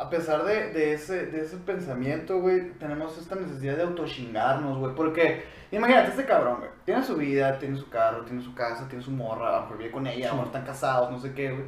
a 0.00 0.08
pesar 0.08 0.44
de, 0.44 0.72
de, 0.72 0.92
ese, 0.94 1.26
de 1.26 1.42
ese 1.42 1.56
pensamiento, 1.58 2.40
güey, 2.40 2.70
tenemos 2.78 3.18
esta 3.18 3.34
necesidad 3.34 3.76
de 3.76 3.82
autochingarnos, 3.82 4.78
güey, 4.78 4.94
porque 4.94 5.42
imagínate, 5.72 6.10
este 6.10 6.24
cabrón, 6.24 6.58
güey, 6.58 6.70
tiene 6.84 7.02
su 7.02 7.16
vida, 7.16 7.58
tiene 7.58 7.76
su 7.76 7.88
carro, 7.88 8.24
tiene 8.24 8.42
su 8.42 8.54
casa, 8.54 8.88
tiene 8.88 9.04
su 9.04 9.10
morra, 9.10 9.48
a 9.48 9.56
lo 9.56 9.62
mejor 9.62 9.78
vive 9.78 9.90
con 9.90 10.06
ella, 10.06 10.32
están 10.44 10.64
casados, 10.64 11.10
no 11.10 11.18
sé 11.18 11.32
qué, 11.32 11.50
güey. 11.50 11.64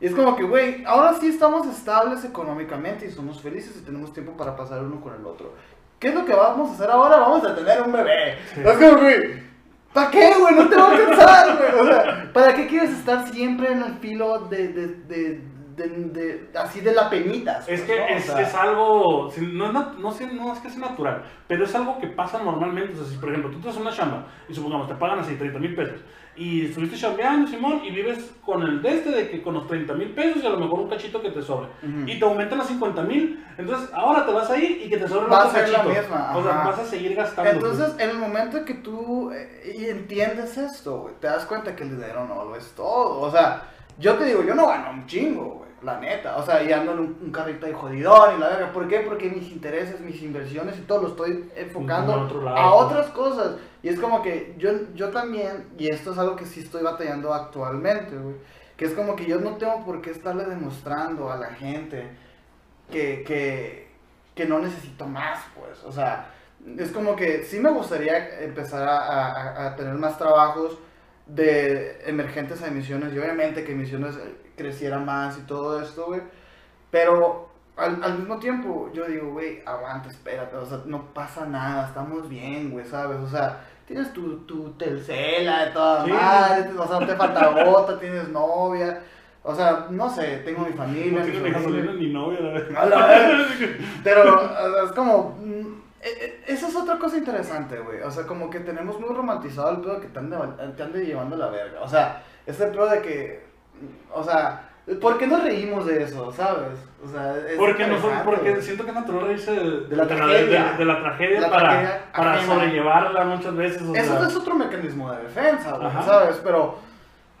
Y 0.00 0.06
es 0.06 0.14
como 0.14 0.34
que, 0.34 0.44
güey, 0.44 0.82
ahora 0.86 1.14
sí 1.14 1.28
estamos 1.28 1.66
estables 1.66 2.24
económicamente 2.24 3.06
y 3.06 3.10
somos 3.10 3.42
felices 3.42 3.76
y 3.76 3.84
tenemos 3.84 4.12
tiempo 4.14 4.32
para 4.32 4.56
pasar 4.56 4.82
uno 4.82 5.00
con 5.00 5.14
el 5.14 5.26
otro. 5.26 5.52
¿Qué 5.98 6.08
es 6.08 6.14
lo 6.14 6.24
que 6.24 6.32
vamos 6.32 6.70
a 6.70 6.72
hacer 6.72 6.90
ahora? 6.90 7.18
Vamos 7.18 7.44
a 7.44 7.54
tener 7.54 7.82
un 7.82 7.92
bebé. 7.92 8.38
Sí. 8.54 8.60
Es 8.64 8.76
como, 8.78 9.02
güey, 9.02 9.42
¿para 9.92 10.10
qué, 10.10 10.32
güey? 10.40 10.54
No 10.54 10.68
te 10.68 10.76
va 10.76 10.84
a 10.84 10.90
alcanzar, 10.90 11.58
güey. 11.58 11.80
O 11.82 11.92
sea, 11.92 12.30
¿para 12.32 12.54
qué 12.54 12.66
quieres 12.66 12.90
estar 12.92 13.28
siempre 13.30 13.72
en 13.72 13.82
el 13.82 13.98
filo 13.98 14.38
de, 14.48 14.68
de, 14.68 14.86
de, 14.86 15.42
de, 15.88 16.48
de- 16.50 16.58
así 16.58 16.80
de 16.80 16.92
la 16.94 17.08
penita? 17.10 17.62
es 17.66 17.82
que 17.82 18.14
es, 18.16 18.28
es 18.28 18.54
algo, 18.54 19.30
si- 19.30 19.40
no, 19.46 19.66
es 19.66 19.72
nat- 19.72 19.96
no, 19.96 20.12
sé, 20.12 20.26
no 20.26 20.52
es 20.52 20.58
que 20.60 20.70
sea 20.70 20.80
natural, 20.80 21.24
pero 21.48 21.64
es 21.64 21.74
algo 21.74 21.98
que 21.98 22.06
pasa 22.08 22.42
normalmente, 22.42 22.92
o 22.94 22.96
sea, 23.02 23.06
si 23.12 23.16
por 23.18 23.28
ejemplo 23.30 23.50
tú 23.50 23.60
te 23.60 23.68
haces 23.68 23.80
una 23.80 23.90
chamba 23.92 24.26
y 24.48 24.54
supongamos 24.54 24.88
te 24.88 24.94
pagan 24.94 25.18
así 25.20 25.34
30 25.36 25.58
mil 25.58 25.74
pesos 25.74 26.00
y 26.36 26.66
estuviste 26.66 26.96
chambeando, 26.96 27.46
Simón, 27.48 27.82
y 27.84 27.90
vives 27.90 28.30
con 28.46 28.62
el 28.62 28.80
de 28.80 28.94
este 28.94 29.10
de 29.10 29.28
que 29.30 29.42
con 29.42 29.52
los 29.54 29.66
30 29.66 29.92
mil 29.94 30.10
pesos 30.10 30.42
y 30.42 30.46
a 30.46 30.50
lo 30.50 30.58
mejor 30.58 30.80
un 30.80 30.88
cachito 30.88 31.20
que 31.20 31.30
te 31.30 31.42
sobre. 31.42 31.66
Ujú. 31.82 32.06
y 32.08 32.18
te 32.18 32.24
aumentan 32.24 32.60
a 32.60 32.64
50 32.64 33.02
mil. 33.02 33.44
Entonces, 33.58 33.90
ahora 33.92 34.24
te 34.24 34.32
vas 34.32 34.48
a 34.48 34.56
ir 34.56 34.80
y 34.82 34.88
que 34.88 34.96
te 34.96 35.06
sobre 35.08 35.26
otro 35.26 35.50
ser 35.50 35.68
la 35.68 35.78
cachito. 35.82 36.00
misma, 36.00 36.36
O 36.36 36.42
sea, 36.42 36.52
vas 36.64 36.78
a 36.78 36.84
seguir 36.84 37.14
gastando. 37.14 37.50
Entonces, 37.50 37.94
en 37.98 38.10
el 38.10 38.18
momento 38.18 38.64
que 38.64 38.74
tú 38.74 39.32
eh, 39.32 39.90
entiendes 39.90 40.56
esto, 40.56 41.10
te 41.20 41.26
das 41.26 41.44
cuenta 41.44 41.74
que 41.76 41.82
el 41.82 41.90
dinero 41.96 42.26
no 42.26 42.44
lo 42.44 42.56
es 42.56 42.72
todo. 42.74 43.20
O 43.20 43.30
sea, 43.30 43.64
yo 43.98 44.14
te 44.14 44.24
digo, 44.24 44.42
yo 44.42 44.54
no 44.54 44.66
gano 44.68 44.90
un 44.92 45.06
chingo, 45.06 45.44
güey, 45.58 45.69
la 45.82 45.98
neta. 45.98 46.36
O 46.36 46.42
sea, 46.44 46.62
y 46.62 46.72
ando 46.72 46.92
en 46.92 46.98
un, 47.00 47.18
un 47.22 47.32
carrito 47.32 47.66
de 47.66 47.72
jodidón 47.72 48.36
y 48.36 48.40
la 48.40 48.48
verga. 48.48 48.72
¿Por 48.72 48.86
qué? 48.88 49.00
Porque 49.00 49.28
mis 49.30 49.50
intereses, 49.50 50.00
mis 50.00 50.22
inversiones 50.22 50.76
y 50.78 50.82
todo 50.82 51.02
lo 51.02 51.08
estoy 51.08 51.50
enfocando 51.56 52.12
En 52.14 52.18
otro 52.20 52.42
lado, 52.42 52.56
a 52.58 52.74
otras 52.74 53.06
cosas. 53.08 53.56
Y 53.82 53.88
es 53.88 53.98
como 53.98 54.22
que 54.22 54.54
yo, 54.58 54.70
yo 54.94 55.08
también, 55.10 55.68
y 55.78 55.92
esto 55.92 56.12
es 56.12 56.18
algo 56.18 56.36
que 56.36 56.44
sí 56.46 56.60
estoy 56.60 56.82
batallando 56.82 57.32
actualmente, 57.32 58.16
güey, 58.16 58.36
que 58.76 58.84
es 58.84 58.92
como 58.92 59.16
que 59.16 59.24
yo 59.26 59.40
no 59.40 59.56
tengo 59.56 59.84
por 59.84 60.00
qué 60.02 60.10
estarle 60.10 60.44
demostrando 60.44 61.30
a 61.30 61.36
la 61.36 61.48
gente 61.48 62.08
que, 62.90 63.22
que, 63.26 63.88
que 64.34 64.46
no 64.46 64.58
necesito 64.58 65.06
más, 65.06 65.40
pues. 65.58 65.82
O 65.84 65.92
sea, 65.92 66.30
es 66.78 66.90
como 66.92 67.16
que 67.16 67.42
sí 67.44 67.58
me 67.58 67.70
gustaría 67.70 68.40
empezar 68.42 68.86
a, 68.86 68.98
a- 68.98 69.66
a 69.68 69.76
tener 69.76 69.94
más 69.94 70.18
trabajos 70.18 70.78
de 71.34 72.02
emergentes 72.06 72.62
a 72.62 72.68
emisiones 72.68 73.12
y 73.14 73.18
obviamente 73.18 73.64
que 73.64 73.72
emisiones 73.72 74.16
eh, 74.16 74.34
creciera 74.56 74.98
más 74.98 75.38
y 75.38 75.42
todo 75.42 75.80
esto, 75.82 76.06
güey. 76.06 76.20
Pero 76.90 77.48
al, 77.76 78.02
al 78.02 78.18
mismo 78.18 78.38
tiempo 78.38 78.90
yo 78.92 79.06
digo, 79.06 79.30
güey, 79.32 79.62
aguanta, 79.64 80.08
espérate, 80.08 80.56
o 80.56 80.66
sea, 80.66 80.80
no 80.86 81.12
pasa 81.14 81.46
nada, 81.46 81.86
estamos 81.88 82.28
bien, 82.28 82.70
güey, 82.70 82.84
¿sabes? 82.84 83.18
O 83.18 83.28
sea, 83.28 83.60
tienes 83.86 84.12
tu, 84.12 84.38
tu 84.40 84.70
telcela 84.72 85.66
de 85.66 85.70
toda 85.72 86.04
Sí. 86.04 86.12
madre, 86.12 86.70
o 86.78 86.86
sea, 86.86 87.00
no 87.00 87.06
te 87.06 87.14
falta 87.16 87.64
gota, 87.64 87.98
tienes 87.98 88.28
novia. 88.28 89.00
O 89.42 89.54
sea, 89.54 89.86
no 89.88 90.10
sé, 90.10 90.42
tengo 90.44 90.66
mi 90.66 90.72
familia, 90.74 91.24
No 91.24 91.92
ni 91.94 92.12
novia, 92.12 92.40
la 92.40 92.50
verdad. 92.50 93.46
Pero 94.04 94.34
o 94.34 94.48
sea, 94.74 94.84
es 94.84 94.92
como. 94.92 95.38
Eh, 96.02 96.08
eh, 96.20 96.44
Esa 96.48 96.68
es 96.68 96.76
otra 96.76 96.98
cosa 96.98 97.16
interesante, 97.18 97.78
güey. 97.78 98.00
O 98.02 98.10
sea, 98.10 98.26
como 98.26 98.48
que 98.50 98.60
tenemos 98.60 98.98
muy 99.00 99.14
romantizado 99.14 99.70
el 99.70 99.80
pedo 99.80 100.00
que 100.00 100.08
te 100.08 100.18
ande, 100.18 100.36
te 100.76 100.82
ande 100.82 101.04
llevando 101.04 101.36
la 101.36 101.48
verga. 101.48 101.80
O 101.82 101.88
sea, 101.88 102.22
ese 102.46 102.66
pedo 102.68 102.88
de 102.88 103.00
que. 103.02 103.44
O 104.12 104.22
sea, 104.22 104.68
¿por 105.00 105.16
qué 105.18 105.26
nos 105.26 105.42
reímos 105.42 105.86
de 105.86 106.02
eso, 106.02 106.30
sabes? 106.32 106.78
O 107.02 107.08
sea, 107.08 107.34
es 107.48 107.56
Porque, 107.56 107.86
no 107.86 107.96
porque 108.24 108.60
siento 108.60 108.84
que 108.84 108.90
es 108.90 108.96
natural 108.96 109.22
reírse 109.26 109.52
de, 109.52 109.80
De 109.88 109.96
la 109.96 110.06
tragedia. 110.06 110.72
de- 110.72 110.78
de 110.78 110.84
la 110.84 111.00
tragedia 111.00 111.40
La 111.40 111.50
para, 111.50 111.68
tragedia 111.70 112.00
para 112.14 112.44
sobrellevarla 112.44 113.24
muchas 113.24 113.54
veces. 113.56 113.82
O 113.82 113.94
Eso 113.94 114.18
sea, 114.18 114.28
es 114.28 114.36
otro 114.36 114.54
mecanismo 114.54 115.10
de 115.12 115.22
defensa, 115.22 115.72
güey. 115.76 115.90
¿sabes? 116.04 116.40
Pero. 116.44 116.90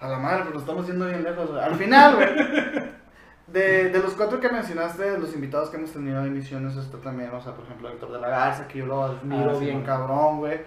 A 0.00 0.08
la 0.08 0.18
madre, 0.18 0.40
pues 0.44 0.54
nos 0.54 0.62
estamos 0.62 0.86
yendo 0.86 1.04
bien 1.06 1.22
lejos, 1.22 1.50
güey. 1.50 1.62
Al 1.62 1.74
final, 1.74 2.16
güey. 2.16 2.28
De, 3.52 3.88
de 3.88 3.98
los 3.98 4.12
cuatro 4.14 4.38
que 4.38 4.48
mencionaste, 4.48 5.10
de 5.10 5.18
los 5.18 5.34
invitados 5.34 5.70
que 5.70 5.76
hemos 5.76 5.92
tenido 5.92 6.20
en 6.20 6.26
emisiones, 6.28 6.76
está 6.76 6.98
también, 6.98 7.30
o 7.32 7.40
sea, 7.40 7.52
por 7.52 7.64
ejemplo, 7.64 7.88
Héctor 7.88 8.12
de 8.12 8.20
la 8.20 8.28
Garza, 8.28 8.68
que 8.68 8.78
yo 8.78 8.86
lo 8.86 9.02
admiro 9.04 9.50
Ah, 9.50 9.54
sí, 9.58 9.64
bien 9.64 9.78
man. 9.78 9.86
cabrón, 9.86 10.38
güey. 10.38 10.60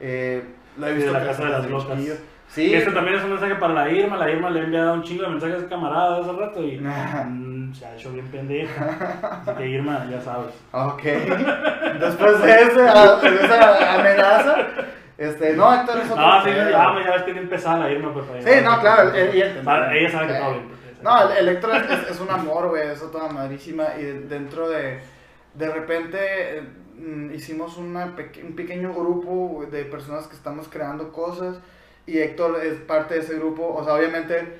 Eh, 0.00 0.42
lo 0.78 0.86
he 0.86 0.90
Sí, 0.90 0.96
visto 0.96 1.12
de 1.12 1.18
la 1.20 1.26
Casa 1.26 1.44
de 1.44 1.50
las 1.50 1.66
Locas. 1.70 1.90
chiquillo. 1.98 2.14
que 2.14 2.32
Sí. 2.48 2.74
Este 2.74 2.90
también 2.90 3.16
es 3.16 3.24
un 3.24 3.30
mensaje 3.30 3.54
para 3.56 3.72
la 3.74 3.88
Irma. 3.90 4.16
La 4.18 4.30
Irma 4.30 4.50
le 4.50 4.60
ha 4.60 4.64
enviado 4.64 4.92
un 4.94 5.02
chingo 5.02 5.22
de 5.22 5.28
mensajes 5.30 5.54
a 5.54 5.58
ese 5.60 5.68
camarada 5.68 6.18
hace 6.20 6.32
rato 6.32 6.62
y 6.62 6.78
mm, 6.78 7.74
se 7.74 7.86
ha 7.86 7.94
hecho 7.94 8.12
bien 8.12 8.26
pendeja. 8.28 9.40
Así 9.46 9.52
que 9.56 9.66
Irma, 9.68 10.06
ya 10.10 10.20
sabes. 10.20 10.54
Ok. 10.72 11.02
Después 11.02 12.42
de, 12.42 12.62
ese, 12.62 12.88
a- 12.88 13.16
de 13.16 13.34
esa 13.44 13.94
amenaza, 14.00 14.56
este, 15.18 15.54
no, 15.56 15.72
Héctor 15.74 15.98
es 16.00 16.10
otro. 16.10 16.26
No, 16.26 16.44
sí, 16.44 16.50
ya, 16.50 16.70
ya 16.70 17.10
ves 17.12 17.22
que 17.22 17.32
bien 17.32 17.48
pesada 17.48 17.78
la 17.78 17.90
Irma, 17.90 18.12
pues 18.12 18.26
para 18.26 18.42
Sí, 18.42 18.50
no, 18.64 18.80
claro, 18.80 19.12
él-. 19.14 19.62
Sabe- 19.64 19.98
Ella 19.98 20.10
sabe 20.10 20.26
que 20.26 20.32
Sí. 20.34 20.38
todo 20.40 20.50
bien. 20.52 20.81
No, 21.02 21.30
el, 21.30 21.36
el 21.38 21.48
Héctor 21.56 21.76
es, 21.76 21.90
es- 21.90 22.10
es 22.12 22.20
un 22.20 22.30
amor, 22.30 22.68
güey, 22.68 22.88
es 22.88 23.00
toda 23.10 23.28
madrísima. 23.28 23.96
Y 23.98 24.04
dentro 24.28 24.68
de. 24.68 24.98
De 25.54 25.68
repente 25.70 26.18
eh, 26.58 26.62
mm, 26.96 27.34
hicimos 27.34 27.76
una 27.76 28.16
peque- 28.16 28.42
un 28.42 28.54
pequeño 28.56 28.92
grupo 28.94 29.64
de 29.70 29.84
personas 29.84 30.26
que 30.26 30.34
estamos 30.36 30.68
creando 30.68 31.12
cosas. 31.12 31.58
Y 32.06 32.18
Héctor 32.18 32.60
es 32.64 32.74
parte 32.80 33.14
de 33.14 33.20
ese 33.20 33.34
grupo. 33.36 33.74
O 33.74 33.84
sea, 33.84 33.94
obviamente, 33.94 34.58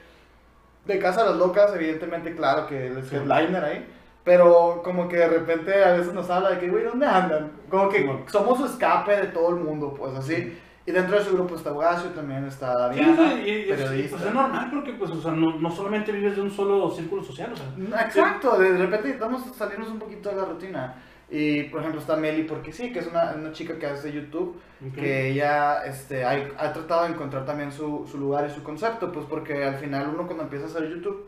de 0.84 0.98
Casa 0.98 1.22
de 1.24 1.30
las 1.30 1.38
Locas, 1.38 1.72
evidentemente, 1.74 2.34
claro 2.34 2.66
que 2.66 2.86
él 2.88 2.98
es 2.98 3.08
Sí. 3.08 3.16
headliner 3.16 3.64
ahí. 3.64 3.86
Pero 4.24 4.82
como 4.84 5.08
que 5.08 5.16
de 5.16 5.26
repente 5.28 5.82
a 5.82 5.92
veces 5.94 6.12
nos 6.12 6.30
habla 6.30 6.50
de 6.50 6.58
que, 6.60 6.68
güey, 6.68 6.84
¿dónde 6.84 7.06
andan? 7.06 7.50
Como 7.68 7.88
que 7.88 8.08
somos 8.30 8.58
su 8.58 8.66
escape 8.66 9.16
de 9.16 9.26
todo 9.28 9.48
el 9.50 9.56
mundo, 9.56 9.94
pues 9.98 10.14
así. 10.14 10.56
Y 10.84 10.90
dentro 10.90 11.16
de 11.16 11.24
su 11.24 11.34
grupo 11.34 11.54
está 11.54 11.72
Horacio, 11.72 12.10
también 12.10 12.44
está 12.44 12.92
Sí, 12.92 12.98
Diana, 12.98 13.12
o 13.12 13.16
sea, 13.16 13.38
y- 13.46 13.50
y 13.50 13.64
periodista. 13.66 14.16
pues 14.16 14.28
es 14.28 14.34
normal 14.34 14.68
porque 14.72 14.92
pues, 14.94 15.10
o 15.12 15.20
sea, 15.22 15.30
no, 15.32 15.56
no 15.58 15.70
solamente 15.70 16.10
vives 16.10 16.34
de 16.34 16.42
un 16.42 16.50
solo 16.50 16.90
círculo 16.90 17.22
social, 17.22 17.52
o 17.52 17.56
sea, 17.56 18.00
Exacto, 18.04 18.58
de 18.58 18.70
repente 18.76 19.04
necesitamos 19.08 19.42
salirnos 19.56 19.88
un 19.90 19.98
poquito 20.00 20.28
de 20.30 20.36
la 20.36 20.44
rutina. 20.44 20.94
Y 21.30 21.62
por 21.64 21.80
ejemplo 21.80 22.00
está 22.00 22.14
Meli, 22.16 22.42
porque 22.42 22.72
sí, 22.72 22.92
que 22.92 22.98
es 22.98 23.06
una, 23.06 23.32
una 23.38 23.52
chica 23.52 23.78
que 23.78 23.86
hace 23.86 24.12
YouTube, 24.12 24.60
Ok. 24.86 24.94
que 24.96 25.30
ella 25.30 25.82
este, 25.86 26.24
ha, 26.24 26.32
ha 26.58 26.72
tratado 26.74 27.04
de 27.04 27.10
encontrar 27.12 27.46
también 27.46 27.72
su, 27.72 28.06
su 28.10 28.18
lugar 28.18 28.46
y 28.50 28.52
su 28.54 28.62
concepto, 28.62 29.10
pues 29.12 29.24
porque 29.26 29.64
al 29.64 29.76
final 29.76 30.08
uno 30.12 30.26
cuando 30.26 30.42
empieza 30.42 30.66
a 30.66 30.68
hacer 30.68 30.90
YouTube, 30.90 31.26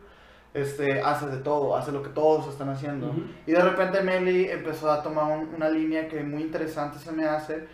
este, 0.53 1.01
hace 1.01 1.27
de 1.27 1.37
todo, 1.37 1.75
hace 1.75 1.91
lo 1.91 2.03
que 2.03 2.09
todos 2.09 2.47
están 2.49 2.69
haciendo. 2.69 3.07
Ujú. 3.07 3.21
Y 3.47 3.51
de 3.53 3.61
repente 3.61 4.01
Meli 4.01 4.49
empezó 4.49 4.91
a 4.91 5.01
tomar 5.01 5.37
un- 5.39 5.55
una 5.55 5.69
línea 5.69 6.07
que 6.07 6.21
muy 6.23 6.43
interesante 6.43 6.99
se 6.99 7.11
me 7.11 7.25
hace, 7.25 7.65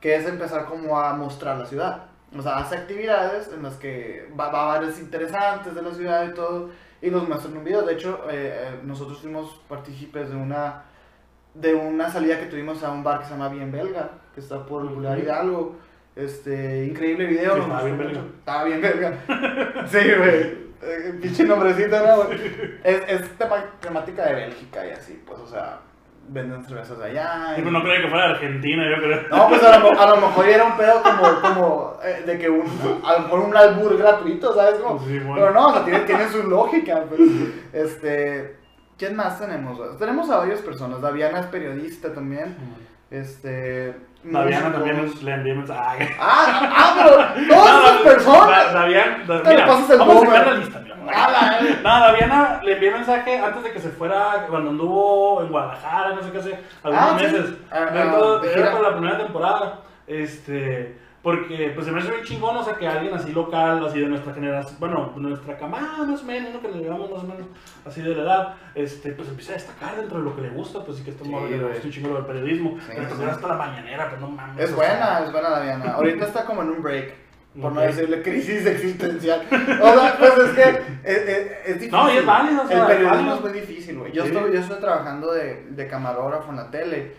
que 0.00 0.14
es 0.16 0.26
empezar 0.26 0.66
como 0.66 0.98
a 0.98 1.12
mostrar 1.14 1.58
la 1.58 1.66
ciudad. 1.66 2.04
O 2.36 2.42
sea, 2.42 2.58
hace 2.58 2.76
actividades 2.76 3.50
en 3.52 3.62
las 3.62 3.76
que 3.76 4.28
va, 4.38 4.50
va 4.50 4.62
a 4.64 4.78
bares 4.78 5.00
interesantes 5.00 5.74
de 5.74 5.82
la 5.82 5.92
ciudad 5.92 6.28
y 6.28 6.34
todo, 6.34 6.70
y 7.00 7.10
los 7.10 7.26
muestra 7.26 7.50
en 7.50 7.56
un 7.56 7.64
video. 7.64 7.82
De 7.82 7.94
hecho, 7.94 8.24
eh, 8.30 8.52
eh, 8.60 8.80
nosotros 8.84 9.18
fuimos 9.18 9.60
partícipes 9.68 10.28
de 10.30 10.36
una, 10.36 10.82
de 11.54 11.74
una 11.74 12.10
salida 12.10 12.38
que 12.38 12.46
tuvimos 12.46 12.82
a 12.82 12.90
un 12.90 13.02
bar 13.02 13.20
que 13.20 13.24
se 13.26 13.30
llama 13.32 13.48
Bien 13.48 13.72
Belga, 13.72 14.10
que 14.34 14.40
está 14.40 14.64
por 14.66 14.82
Ujú. 14.82 14.90
Popular 14.90 15.18
Hidalgo. 15.18 15.76
Este, 16.14 16.84
increíble 16.86 17.26
video. 17.26 17.54
Sí, 17.54 17.60
estaba 17.60 17.82
bien 17.84 17.98
belga. 17.98 18.20
Estaba 18.38 18.64
bien 18.64 18.80
belga. 18.82 19.18
sí, 19.86 19.98
güey. 20.18 20.68
Eh, 20.82 21.18
pinche 21.20 21.44
nombrecito, 21.44 21.96
¿no? 21.98 22.24
Es, 22.84 23.02
es 23.08 23.38
temática 23.80 24.26
de 24.26 24.34
Bélgica 24.34 24.86
y 24.86 24.90
así, 24.90 25.22
pues, 25.26 25.38
o 25.38 25.46
sea, 25.46 25.78
venden 26.28 26.64
cervezas 26.64 27.00
allá. 27.00 27.52
Sí, 27.54 27.60
y- 27.60 27.62
pues 27.62 27.72
no 27.72 27.82
creía 27.82 28.02
que 28.02 28.08
fuera 28.08 28.26
de 28.28 28.32
Argentina, 28.34 28.82
yo 28.90 29.02
creo. 29.02 29.22
no, 29.30 29.48
pues 29.48 29.62
a 29.62 29.78
lo, 29.78 30.00
a 30.00 30.06
lo 30.10 30.16
mejor 30.16 30.48
era 30.48 30.64
un 30.64 30.76
pedo 30.76 31.02
como, 31.02 31.40
como 31.40 31.96
eh, 32.04 32.22
de 32.26 32.38
que 32.38 32.48
un, 32.50 32.64
a 33.04 33.12
lo 33.14 33.18
mejor 33.20 33.40
un 33.40 33.56
albur 33.56 33.96
gratuito, 33.98 34.54
¿sabes? 34.54 34.80
Como, 34.80 34.98
Sí, 35.00 35.18
bueno. 35.18 35.34
Pero 35.36 35.50
no, 35.52 35.68
o 35.68 35.72
sea, 35.72 35.84
tiene, 35.84 36.00
tiene 36.00 36.28
su 36.28 36.42
lógica. 36.44 37.04
Pues. 37.08 37.20
Este, 37.72 38.56
¿Quién 38.96 39.14
más 39.16 39.38
tenemos? 39.40 39.98
Tenemos 39.98 40.28
a 40.30 40.38
varias 40.38 40.60
personas. 40.60 41.00
Daviana 41.00 41.40
es 41.40 41.46
periodista 41.46 42.12
también. 42.12 42.56
Este. 43.10 43.94
Daviana 44.24 44.72
también 44.72 45.12
le 45.22 45.32
envié 45.32 45.54
mensaje. 45.54 46.16
Ah, 46.20 46.60
ah, 46.76 46.94
pero 46.96 47.54
todas 47.56 47.84
esas 47.84 48.00
personas. 48.02 48.72
Daviana, 48.72 49.24
da- 49.26 49.42
mira, 49.48 49.66
pasas 49.66 49.90
el 49.90 49.98
vamos 49.98 50.16
a 50.22 50.26
sacar 50.26 50.46
la 50.48 50.52
lista, 50.54 50.80
mi 50.80 50.90
amor. 50.90 51.14
A 51.14 51.30
la 51.30 51.58
vez. 51.60 51.82
No, 51.82 52.00
Daviana 52.00 52.60
le 52.64 52.72
envié 52.72 52.90
mensaje 52.90 53.38
antes 53.38 53.62
de 53.62 53.72
que 53.72 53.78
se 53.78 53.88
fuera, 53.90 54.46
cuando 54.50 54.70
anduvo 54.70 55.40
en 55.42 55.48
Guadalajara, 55.48 56.14
no 56.14 56.22
sé 56.22 56.30
qué 56.32 56.38
hace, 56.38 56.58
algunos 56.82 57.04
Ah, 57.12 57.16
sí. 57.18 57.24
meses. 57.24 57.54
Ah, 57.70 57.80
Dentro- 57.92 58.36
ah, 58.38 58.40
de 58.42 58.48
era 58.52 58.56
gira. 58.58 58.72
para 58.72 58.82
la 58.90 58.96
primera 58.96 59.18
temporada. 59.18 59.74
Este, 60.06 60.98
porque 61.22 61.72
pues 61.74 61.84
se 61.86 61.92
me 61.92 61.98
hace 62.00 62.10
bien 62.10 62.22
chingón, 62.24 62.56
o 62.56 62.62
sea, 62.64 62.74
que 62.74 62.86
alguien 62.86 63.12
así 63.12 63.32
local, 63.32 63.84
así 63.84 63.98
de 64.00 64.06
nuestra 64.06 64.32
generación, 64.32 64.76
bueno, 64.78 65.12
nuestra 65.16 65.56
camada 65.58 66.04
más 66.06 66.22
o 66.22 66.24
menos, 66.24 66.54
lo 66.54 66.60
que 66.60 66.68
le 66.68 66.78
llevamos 66.78 67.10
más 67.10 67.24
o 67.24 67.26
menos 67.26 67.46
así 67.84 68.00
de 68.02 68.14
la 68.14 68.22
edad, 68.22 68.54
este, 68.74 69.12
pues 69.12 69.28
empieza 69.28 69.52
a 69.52 69.54
destacar 69.56 69.96
dentro 69.96 70.18
de 70.18 70.24
lo 70.24 70.36
que 70.36 70.42
le 70.42 70.50
gusta, 70.50 70.84
pues 70.84 70.98
sí 70.98 71.04
que 71.04 71.10
este 71.10 71.24
Sí, 71.24 71.30
gusta 71.30 71.80
un 71.84 71.90
chingo 71.90 72.14
del 72.14 72.24
periodismo, 72.24 72.78
Sí, 72.80 72.86
pero 72.94 73.08
sí. 73.08 73.14
pues 73.18 73.28
hasta 73.30 73.48
la 73.48 73.54
mañanera, 73.54 74.08
pues 74.08 74.20
no 74.20 74.28
mames. 74.30 74.64
Es 74.64 74.74
buena, 74.74 75.20
es 75.24 75.32
buena 75.32 75.50
Daviana. 75.50 75.92
Ahorita 75.94 76.24
está 76.26 76.44
como 76.44 76.62
en 76.62 76.70
un 76.70 76.82
break. 76.82 77.14
Por 77.60 77.72
no 77.72 77.80
decirle 77.80 78.22
crisis 78.22 78.64
existencial. 78.66 79.42
O 79.50 79.98
sea, 79.98 80.16
pues 80.18 80.32
es 80.38 80.50
que 80.50 80.62
es, 81.02 81.16
es, 81.18 81.50
es 81.66 81.74
difícil. 81.80 81.90
No, 81.90 82.12
y 82.12 82.16
es 82.18 82.24
válido, 82.26 82.62
o 82.62 82.66
sea, 82.68 82.76
El 82.76 82.82
es 82.82 82.96
periodismo 82.96 83.34
es 83.34 83.40
muy 83.40 83.52
difícil, 83.52 83.98
güey. 83.98 84.12
Yo, 84.12 84.22
Sí. 84.22 84.28
estoy, 84.28 84.52
yo 84.52 84.60
estoy 84.60 84.78
trabajando 84.80 85.32
de, 85.32 85.66
de 85.70 85.88
camarógrafo 85.88 86.50
en 86.50 86.56
la 86.56 86.70
tele. 86.70 87.14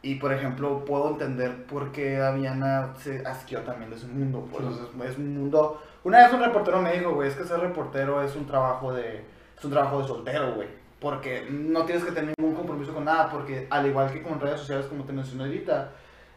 Y 0.00 0.14
por 0.16 0.32
ejemplo, 0.32 0.84
puedo 0.84 1.10
entender 1.10 1.66
por 1.66 1.90
qué 1.90 2.16
Daviana 2.18 2.94
se 2.98 3.26
asqueó 3.26 3.60
también 3.62 3.90
de 3.90 3.96
ese 3.96 4.06
mundo. 4.06 4.46
Pues 4.50 4.64
Sí. 4.64 4.80
es, 5.04 5.10
es 5.10 5.18
un 5.18 5.36
mundo. 5.36 5.82
Una 6.04 6.18
vez 6.18 6.32
un 6.32 6.40
reportero 6.40 6.80
me 6.80 6.92
dijo, 6.96 7.14
güey, 7.14 7.28
es 7.28 7.34
que 7.34 7.44
ser 7.44 7.58
reportero 7.60 8.22
es 8.22 8.36
un 8.36 8.46
trabajo 8.46 8.92
de. 8.92 9.24
Es 9.58 9.64
un 9.64 9.72
trabajo 9.72 10.00
de 10.00 10.06
soltero, 10.06 10.54
güey. 10.54 10.68
Porque 11.00 11.46
no 11.50 11.84
tienes 11.84 12.04
que 12.04 12.12
tener 12.12 12.32
ningún 12.38 12.54
compromiso 12.54 12.94
con 12.94 13.04
nada. 13.04 13.28
Porque 13.28 13.66
al 13.70 13.86
igual 13.86 14.12
que 14.12 14.22
con 14.22 14.38
redes 14.40 14.60
sociales, 14.60 14.86
como 14.86 15.02
te 15.04 15.12
mencioné 15.12 15.44
ahorita, 15.44 15.90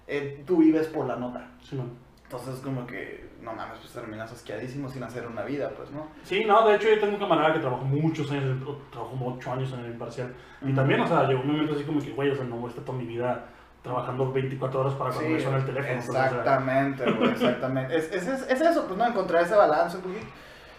eh, 0.08 0.44
tú 0.46 0.58
vives 0.58 0.88
por 0.88 1.06
la 1.06 1.16
nota. 1.16 1.48
Sí. 1.64 1.80
Entonces, 2.32 2.62
como 2.62 2.88
que, 2.88 3.30
no 3.42 3.52
mames, 3.52 3.80
pues 3.80 3.92
terminas 3.92 4.32
asqueadísimo 4.32 4.88
sin 4.88 5.04
hacer 5.04 5.28
una 5.28 5.44
vida, 5.44 5.70
pues, 5.76 5.92
¿no? 5.92 6.08
Sí, 6.24 6.46
no, 6.46 6.66
de 6.66 6.78
hecho 6.78 6.88
yo 6.88 6.98
tengo 6.98 7.16
un 7.16 7.20
camarada 7.20 7.54
que 7.54 7.60
trabajó 7.60 7.84
muchos 7.84 8.32
años, 8.32 8.58
trabajó 8.90 9.12
como 9.12 9.36
8 9.36 9.52
años 9.52 9.74
en 9.74 9.82
el 9.82 9.92
imparcial. 9.92 10.34
Y 10.62 10.72
también, 10.72 11.02
o 11.02 11.08
sea, 11.08 11.26
llegó 11.26 11.42
un 11.42 11.52
momento 11.52 11.74
así 11.74 11.84
como 11.84 12.00
que, 12.00 12.12
güey, 12.12 12.30
o 12.30 12.36
sea, 12.36 12.46
no 12.46 12.56
voy 12.56 12.68
a 12.68 12.70
estar 12.70 12.86
toda 12.86 12.98
mi 12.98 13.06
vida 13.06 13.48
trabajando 13.82 14.32
24 14.32 14.80
horas 14.80 14.94
para 14.94 15.12
cuando 15.12 15.30
me 15.30 15.42
suena 15.42 15.58
el 15.58 15.66
teléfono. 15.66 15.94
pues, 15.94 16.08
Exactamente, 16.08 17.12
güey, 17.12 17.32
exactamente. 17.32 17.98
Es, 17.98 18.12
es, 18.14 18.28
es, 18.28 18.50
es 18.50 18.62
eso, 18.62 18.86
pues, 18.86 18.98
¿no? 18.98 19.08
Encontrar 19.08 19.44
ese 19.44 19.56
balance, 19.56 19.98
güey. 19.98 20.20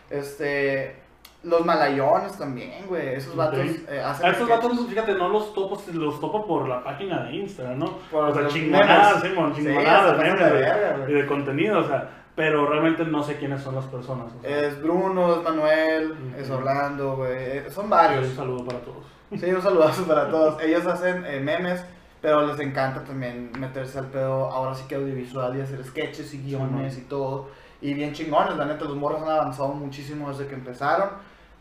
Este, 0.08 1.01
los 1.42 1.64
malayones 1.64 2.38
también, 2.38 2.86
güey, 2.86 3.14
esos 3.14 3.34
vatos 3.34 3.58
eh, 3.88 4.00
hacen 4.04 4.26
a 4.26 4.30
estos 4.30 4.48
vatos, 4.48 4.86
fíjate, 4.88 5.14
no 5.14 5.28
los 5.28 5.52
topo, 5.54 5.80
los 5.92 6.20
topo 6.20 6.46
por 6.46 6.68
la 6.68 6.84
página 6.84 7.24
de 7.24 7.34
Instagram, 7.36 7.78
¿no? 7.78 7.98
Por 8.10 8.24
o 8.28 8.34
sea, 8.34 8.46
chingonadas, 8.48 9.20
Sí, 9.22 9.28
chingonadas, 9.28 9.56
se 9.56 10.16
pasan 10.16 10.18
memes, 10.18 10.38
de 10.40 10.50
verga, 10.50 11.06
y 11.08 11.12
de 11.12 11.26
contenido, 11.26 11.80
o 11.80 11.84
sea, 11.84 12.08
pero 12.34 12.66
realmente 12.66 13.04
no 13.04 13.22
sé 13.22 13.36
quiénes 13.36 13.60
son 13.60 13.74
las 13.74 13.84
personas. 13.86 14.32
o 14.38 14.40
sea, 14.40 14.58
Es 14.66 14.80
Bruno, 14.80 15.36
es 15.36 15.42
Manuel, 15.42 16.14
es. 16.38 16.48
Orlando, 16.48 17.16
güey, 17.16 17.32
eh, 17.32 17.64
son 17.70 17.84
un 17.84 17.90
varios. 17.90 18.28
saludo 18.34 18.64
para 18.64 18.78
todos. 18.80 19.04
Sí, 19.38 19.50
un 19.50 19.62
saludazo 19.62 20.04
para 20.06 20.28
todos. 20.30 20.62
Ellos 20.62 20.86
hacen 20.86 21.24
eh, 21.26 21.40
memes, 21.40 21.84
pero 22.20 22.46
les 22.46 22.58
encanta 22.60 23.02
también 23.04 23.50
meterse 23.58 23.98
al 23.98 24.06
pedo, 24.06 24.46
ahora 24.46 24.74
sí 24.74 24.84
que 24.88 24.94
audiovisual 24.94 25.56
y 25.56 25.60
hacer 25.60 25.82
sketches 25.84 26.32
y 26.34 26.38
guiones 26.42 26.96
y 26.98 27.02
todo. 27.02 27.48
Y 27.80 27.94
bien 27.94 28.12
chingones, 28.12 28.56
la 28.56 28.64
neta, 28.64 28.84
los 28.84 28.94
morros 28.96 29.22
han 29.22 29.28
avanzado 29.28 29.68
muchísimo 29.70 30.28
desde 30.30 30.46
que 30.46 30.54
empezaron. 30.54 31.08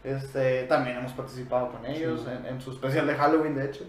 Este, 0.04 0.64
también 0.64 0.98
hemos 0.98 1.12
participado 1.14 1.72
con 1.72 1.86
ellos 1.86 2.22
Sí. 2.26 2.32
en, 2.32 2.46
en 2.56 2.62
su 2.62 2.72
especial 2.72 3.06
de 3.08 3.16
Halloween, 3.16 3.56
de 3.56 3.66
hecho. 3.66 3.84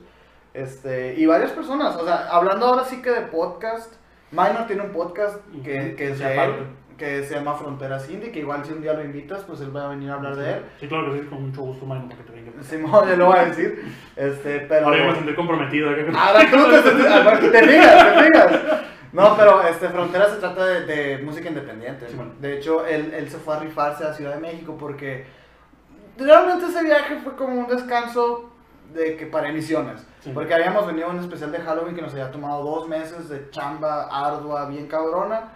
Este, 0.55 1.15
y 1.17 1.25
varias 1.27 1.51
personas, 1.53 1.97
o 1.97 2.05
sea, 2.05 2.29
hablando 2.31 2.67
ahora 2.67 2.85
sí 2.85 3.01
que 3.01 3.11
de 3.11 3.23
podcast, 3.23 3.95
Minor 4.31 4.67
tiene 4.67 4.83
un 4.83 4.93
podcast 4.93 5.39
que, 5.65 5.95
que 5.97 6.15
sí, 6.15 6.23
aparte. 6.23 6.65
que 6.99 7.23
se 7.25 7.35
llama 7.35 7.55
Fronteras 7.55 8.09
Indie, 8.11 8.31
que 8.33 8.41
igual 8.41 8.63
si 8.65 8.73
un 8.73 8.83
día 8.83 8.93
lo 8.93 9.03
invitas, 9.03 9.43
pues 9.45 9.61
él 9.63 9.75
va 9.75 9.87
a 9.87 9.89
venir 9.89 10.11
a 10.11 10.15
hablar 10.15 10.37
de 10.37 10.53
él. 10.55 10.63
Sí, 10.81 10.89
claro 10.89 11.13
que 11.13 11.21
sí, 11.21 11.27
con 11.27 11.47
mucho 11.49 11.63
gusto, 11.63 11.87
Mano, 11.87 12.07
porque 12.09 12.25
te 12.25 12.33
venga. 12.33 12.63
Simón, 12.63 13.07
ya 13.09 13.17
lo 13.17 13.27
voy 13.27 13.39
a 13.39 13.45
decir. 13.47 13.83
Este, 14.15 14.61
pero. 14.61 14.87
Ahora 14.87 14.99
yo 14.99 15.05
me 15.07 15.13
sentiré 15.15 15.35
comprometido. 15.37 15.91
¿eh? 15.93 16.07
Ahora 16.15 16.41
tú 16.51 16.57
te, 16.71 16.83
fijas, 16.83 18.15
te 18.15 18.23
fijas. 18.25 18.81
No, 19.13 19.37
pero 19.37 19.63
este, 19.67 19.89
Frontera 19.89 20.29
se 20.31 20.37
trata 20.37 20.65
de, 20.67 20.87
de 20.87 21.19
música 21.23 21.49
independiente. 21.49 22.09
Sí, 22.09 22.15
bueno. 22.17 22.33
De 22.41 22.57
hecho, 22.59 22.87
él, 22.87 23.13
él 23.15 23.29
se 23.31 23.39
fue 23.39 23.57
a 23.57 23.61
rifarse 23.61 24.05
a 24.05 24.13
Ciudad 24.15 24.35
de 24.35 24.41
México 24.41 24.77
porque 24.79 25.27
realmente 26.19 26.67
ese 26.67 26.83
viaje 26.85 27.17
fue 27.23 27.35
como 27.37 27.59
un 27.61 27.67
descanso 27.69 28.51
de 28.93 29.17
que 29.17 29.27
para 29.27 29.49
emisiones. 29.49 30.07
Sí. 30.21 30.31
Porque 30.35 30.55
habíamos 30.55 30.87
venido 30.87 31.09
a 31.09 31.11
un 31.11 31.19
especial 31.21 31.51
de 31.53 31.59
Halloween 31.59 31.95
que 31.95 32.03
nos 32.03 32.13
había 32.13 32.31
tomado 32.31 32.63
dos 32.63 32.89
meses 32.89 33.29
de 33.29 33.51
chamba 33.51 34.05
ardua, 34.11 34.67
bien 34.69 34.87
cabrona. 34.87 35.55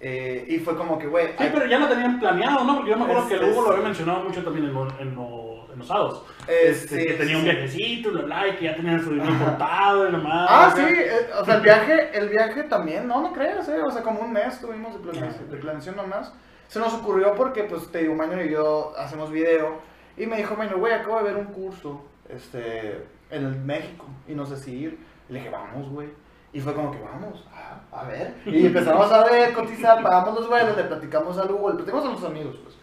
eh, 0.00 0.44
y 0.48 0.58
fue 0.58 0.76
como 0.76 0.98
que, 0.98 1.06
güey, 1.06 1.28
Sí, 1.28 1.34
hay- 1.38 1.50
pero 1.54 1.64
ya 1.66 1.78
lo 1.78 1.88
tenían 1.88 2.18
planeado, 2.20 2.62
¿no? 2.64 2.74
Porque 2.76 2.90
yo 2.90 2.96
me 2.98 3.04
acuerdo 3.04 3.22
Es- 3.22 3.28
que 3.28 3.34
el 3.36 3.44
Hugo 3.44 3.60
es- 3.62 3.66
lo 3.68 3.70
había 3.72 3.84
mencionado 3.84 4.24
mucho 4.24 4.44
también 4.44 4.66
en, 4.66 4.74
los- 4.74 4.92
en, 5.00 5.14
los- 5.14 5.70
en 5.72 5.78
los 5.78 5.86
sábados. 5.88 6.24
Este, 6.46 7.00
sí, 7.00 7.06
que 7.06 7.12
tenía 7.14 7.38
un 7.38 7.44
viajecito, 7.44 8.10
bla, 8.10 8.22
bla, 8.22 8.48
y 8.48 8.56
que 8.56 8.64
ya 8.64 8.76
tenían 8.76 9.02
su 9.02 9.10
dinero 9.14 9.32
cortado 9.42 10.06
y 10.08 10.12
la 10.12 10.18
madre. 10.18 10.46
Ah, 10.50 10.72
sí, 10.76 10.82
eh, 10.82 11.30
o 11.40 11.44
sea, 11.46 11.54
el 11.54 11.60
viaje, 11.62 12.10
el 12.18 12.28
viaje 12.28 12.64
también, 12.64 13.06
no, 13.08 13.22
no 13.22 13.32
creas, 13.32 13.66
eh, 13.70 13.80
o 13.80 13.90
sea, 13.90 14.02
como 14.02 14.20
un 14.20 14.32
mes 14.32 14.60
tuvimos 14.60 14.92
de 14.92 14.98
planeación, 14.98 15.48
de 15.50 15.56
planeación 15.56 15.96
nomás. 15.96 16.34
Se 16.68 16.78
nos 16.78 16.94
ocurrió 16.94 17.34
porque, 17.34 17.64
pues, 17.64 17.90
te 17.90 17.98
digo, 17.98 18.14
Maño 18.14 18.42
y 18.42 18.50
yo 18.50 18.92
hacemos 18.96 19.30
video, 19.30 19.78
y 20.16 20.26
me 20.26 20.36
dijo, 20.36 20.56
Maño, 20.56 20.78
güey, 20.78 20.92
acabo 20.92 21.18
de 21.18 21.24
ver 21.24 21.36
un 21.36 21.46
curso, 21.46 22.02
este, 22.28 23.04
en 23.30 23.66
México, 23.66 24.06
y 24.28 24.34
no 24.34 24.46
sé 24.46 24.56
si 24.56 24.72
ir. 24.72 24.98
Le 25.28 25.38
dije, 25.38 25.50
vamos, 25.50 25.88
güey. 25.90 26.08
Y 26.52 26.60
fue 26.60 26.74
como 26.74 26.92
que, 26.92 27.00
vamos, 27.00 27.46
ah, 27.52 27.80
a 27.90 28.04
ver. 28.04 28.34
Y 28.46 28.66
empezamos 28.66 29.10
a 29.10 29.24
ver, 29.24 29.52
cotizar, 29.54 30.02
pagamos 30.02 30.40
los 30.40 30.48
vuelos, 30.48 30.76
le 30.76 30.84
platicamos 30.84 31.36
al 31.38 31.50
Hugo, 31.50 31.70
le 31.70 31.76
platicamos 31.76 32.06
a 32.06 32.10
los 32.10 32.24
amigos, 32.24 32.56
pues. 32.62 32.76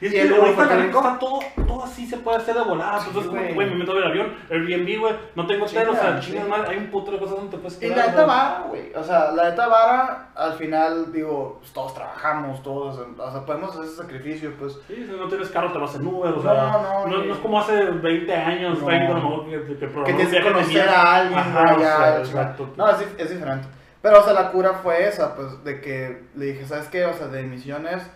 Y 0.00 0.06
es 0.06 0.12
Y 0.12 0.14
que 0.14 0.22
el 0.22 0.30
la 0.30 0.36
neta 0.46 0.76
rico. 0.76 0.98
está 0.98 1.18
todo, 1.18 1.40
todo 1.66 1.84
así 1.84 2.06
se 2.06 2.18
puede 2.18 2.36
hacer 2.36 2.54
de 2.54 2.62
volada. 2.62 3.00
Sí, 3.00 3.10
pues 3.12 3.24
es 3.24 3.30
como 3.30 3.42
que, 3.42 3.52
güey. 3.52 3.68
me 3.70 3.76
meto 3.76 3.92
en 3.92 3.98
el 3.98 4.04
avión, 4.10 4.34
Airbnb, 4.48 5.00
güey, 5.00 5.14
no 5.34 5.46
tengo 5.46 5.64
hotel, 5.64 5.88
o 5.88 5.94
sea, 5.94 6.20
chingas 6.20 6.46
mal, 6.48 6.64
hay 6.66 6.76
un 6.76 6.86
puto 6.86 7.10
de 7.10 7.18
cosas 7.18 7.34
donde 7.36 7.50
te 7.50 7.58
puedes 7.58 7.76
Y 7.78 7.80
quedar. 7.80 7.96
la 7.98 8.04
o 8.04 8.08
neta 8.10 8.26
vara, 8.26 8.64
güey. 8.68 8.92
O 8.94 9.02
sea, 9.02 9.32
la 9.32 9.50
neta 9.50 9.66
vara, 9.66 10.28
al 10.36 10.52
final, 10.52 11.12
digo, 11.12 11.56
pues, 11.58 11.72
todos 11.72 11.94
trabajamos, 11.94 12.62
todos, 12.62 12.96
o 13.18 13.30
sea, 13.32 13.44
podemos 13.44 13.70
hacer 13.70 13.84
ese 13.86 13.96
sacrificio, 13.96 14.52
pues. 14.58 14.74
Sí, 14.86 15.04
si 15.04 15.16
no 15.18 15.26
tienes 15.26 15.48
carro 15.48 15.72
te 15.72 15.78
vas 15.78 15.94
en 15.96 16.06
Uber, 16.06 16.32
o 16.32 16.36
No, 16.36 16.42
sea, 16.42 16.52
no, 16.54 17.06
no, 17.08 17.16
no, 17.18 17.24
y- 17.24 17.30
es 17.32 17.38
como 17.38 17.58
hace 17.60 17.84
20 17.90 18.34
años, 18.34 18.78
No. 18.78 18.86
30, 18.86 19.06
a 19.12 19.18
lo 19.18 19.22
mejor 19.30 19.44
que, 19.46 19.50
que, 19.66 19.78
Que 19.78 19.86
programas 19.88 20.16
tienes 20.28 20.34
que 20.44 20.52
conocer 20.52 20.88
a 20.88 21.14
alguien, 21.16 21.38
Ajá, 21.40 21.74
o 21.74 21.78
sea, 21.80 21.98
la 22.10 22.18
exacto. 22.18 22.70
No, 22.76 22.88
es, 22.90 22.98
es 23.18 23.30
diferente. 23.30 23.66
Pero, 24.00 24.20
o 24.20 24.22
sea, 24.22 24.32
la 24.32 24.52
cura 24.52 24.74
fue 24.74 25.08
esa, 25.08 25.34
pues, 25.34 25.64
de 25.64 25.80
que 25.80 26.22
le 26.36 26.44
dije, 26.46 26.64
¿sabes 26.66 26.86
qué? 26.86 27.04
O 27.04 27.12
sea, 27.14 27.26
de 27.26 27.40
emisiones. 27.40 28.08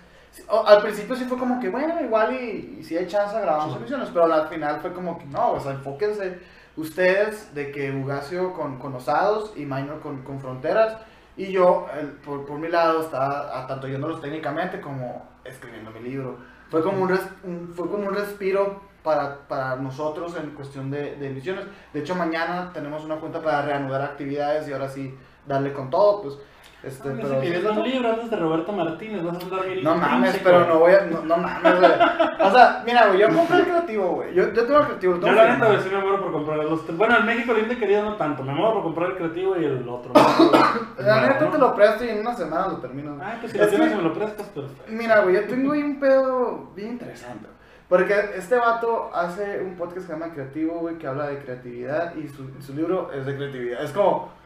Al 0.66 0.83
principio 0.83 1.14
sí 1.16 1.24
fue 1.24 1.39
como 1.39 1.61
que, 1.61 1.68
bueno, 1.68 2.01
igual 2.01 2.35
y, 2.35 2.78
y 2.80 2.85
si 2.85 2.97
hay 2.97 3.07
chance 3.07 3.39
grabamos 3.41 3.72
Sí. 3.74 3.78
emisiones, 3.78 4.09
pero 4.11 4.24
al 4.33 4.49
final 4.49 4.80
fue 4.80 4.93
como 4.93 5.18
que, 5.18 5.26
no, 5.26 5.53
o 5.53 5.61
sea, 5.61 5.72
enfóquense 5.72 6.39
ustedes 6.76 7.55
de 7.55 7.70
que 7.70 7.93
Ugacio 7.93 8.53
con, 8.55 8.78
con 8.78 8.95
Osados 8.95 9.53
y 9.57 9.64
Minor 9.66 10.01
con, 10.01 10.22
con 10.22 10.41
Fronteras. 10.41 10.97
Y 11.37 11.51
yo, 11.53 11.87
el- 11.99 12.09
por, 12.12 12.45
por 12.47 12.59
mi 12.59 12.68
lado, 12.68 13.01
estaba 13.03 13.66
tanto 13.66 13.89
yéndolos 13.89 14.20
técnicamente 14.20 14.80
como 14.80 15.22
escribiendo 15.45 15.91
mi 15.91 16.01
libro. 16.01 16.39
Fue 16.70 16.83
como 16.83 17.03
un, 17.03 17.09
res- 17.11 17.28
un- 17.45 17.72
fue 17.74 17.89
como 17.91 18.09
un 18.09 18.14
respiro 18.14 18.83
para, 19.03 19.41
para 19.49 19.76
nosotros 19.76 20.35
en 20.37 20.51
cuestión 20.51 20.91
de, 20.91 21.16
de 21.16 21.26
emisiones. 21.28 21.64
De 21.93 22.01
hecho, 22.01 22.14
mañana 22.14 22.70
tenemos 22.72 23.05
una 23.05 23.16
junta 23.16 23.41
para 23.43 23.62
reanudar 23.62 24.03
actividades 24.03 24.68
y 24.68 24.72
ahora 24.72 24.89
sí 24.89 25.14
darle 25.47 25.72
con 25.72 25.91
todo, 25.91 26.22
pues. 26.22 26.39
Este, 26.83 27.09
Ay, 27.11 27.20
pero, 27.20 27.72
un 27.74 27.83
libro 27.85 28.11
antes 28.11 28.28
de 28.28 28.37
Roberto 28.37 28.72
Martínez, 28.72 29.22
vas 29.22 29.37
a 29.39 29.41
andar 29.41 29.66
bien 29.66 29.85
no 29.85 29.95
mames, 29.95 30.35
intrínseco. 30.35 30.45
pero 30.45 30.66
no 30.66 30.78
voy 30.80 30.93
a. 30.93 31.01
No, 31.03 31.22
no 31.22 31.37
mames, 31.37 31.78
güey. 31.78 31.93
O 31.93 32.51
sea, 32.51 32.83
mira, 32.85 33.07
güey, 33.07 33.20
yo 33.20 33.28
compré 33.28 33.59
el 33.59 33.64
creativo, 33.64 34.07
güey. 34.14 34.35
Yo, 34.35 34.53
yo 34.53 34.64
tengo 34.66 34.80
el 34.80 34.87
creativo. 34.87 35.12
lo 35.14 35.20
Yo 35.20 35.26
tengo 35.26 35.37
la 35.37 35.53
neta, 35.53 35.66
güey, 35.68 35.80
sí 35.80 35.89
me 35.91 35.99
muero 36.01 36.20
por 36.20 36.33
comprar 36.33 36.59
los. 36.59 36.97
Bueno, 36.97 37.18
en 37.18 37.26
México 37.26 37.55
lindo 37.55 37.78
querido 37.78 38.03
no 38.03 38.16
tanto. 38.16 38.43
Me 38.43 38.53
muero 38.53 38.74
por 38.74 38.83
comprar 38.83 39.11
el 39.11 39.16
creativo 39.16 39.57
y 39.57 39.64
el 39.64 39.89
otro. 39.89 40.12
La 40.99 41.20
neta 41.20 41.45
¿no? 41.45 41.51
te 41.51 41.59
lo 41.59 41.74
presto 41.74 42.05
y 42.05 42.09
en 42.09 42.20
una 42.20 42.35
semana 42.35 42.66
lo 42.66 42.78
termino. 42.78 43.16
Ay, 43.22 43.39
pues 43.41 43.53
si 43.53 43.59
lo 43.59 43.68
tienes 43.68 43.97
me 43.97 44.03
lo 44.03 44.12
prestas, 44.12 44.47
perfecto. 44.49 44.83
Mira, 44.89 45.20
güey, 45.20 45.37
yo 45.37 45.45
tengo 45.45 45.72
ahí 45.72 45.83
un 45.85 46.01
pedo 46.01 46.72
bien 46.74 46.93
interesante. 46.93 47.47
Porque 47.89 48.14
este 48.35 48.57
vato 48.57 49.11
hace 49.14 49.61
un 49.61 49.76
podcast 49.76 49.99
que 49.99 50.07
se 50.07 50.12
llama 50.14 50.33
Creativo, 50.33 50.78
güey, 50.80 50.97
que 50.97 51.07
habla 51.07 51.28
de 51.28 51.39
creatividad 51.39 52.16
y 52.16 52.26
su, 52.26 52.51
su 52.61 52.74
libro 52.74 53.12
es 53.12 53.24
de 53.24 53.37
creatividad. 53.37 53.85
Es 53.85 53.93
como. 53.93 54.41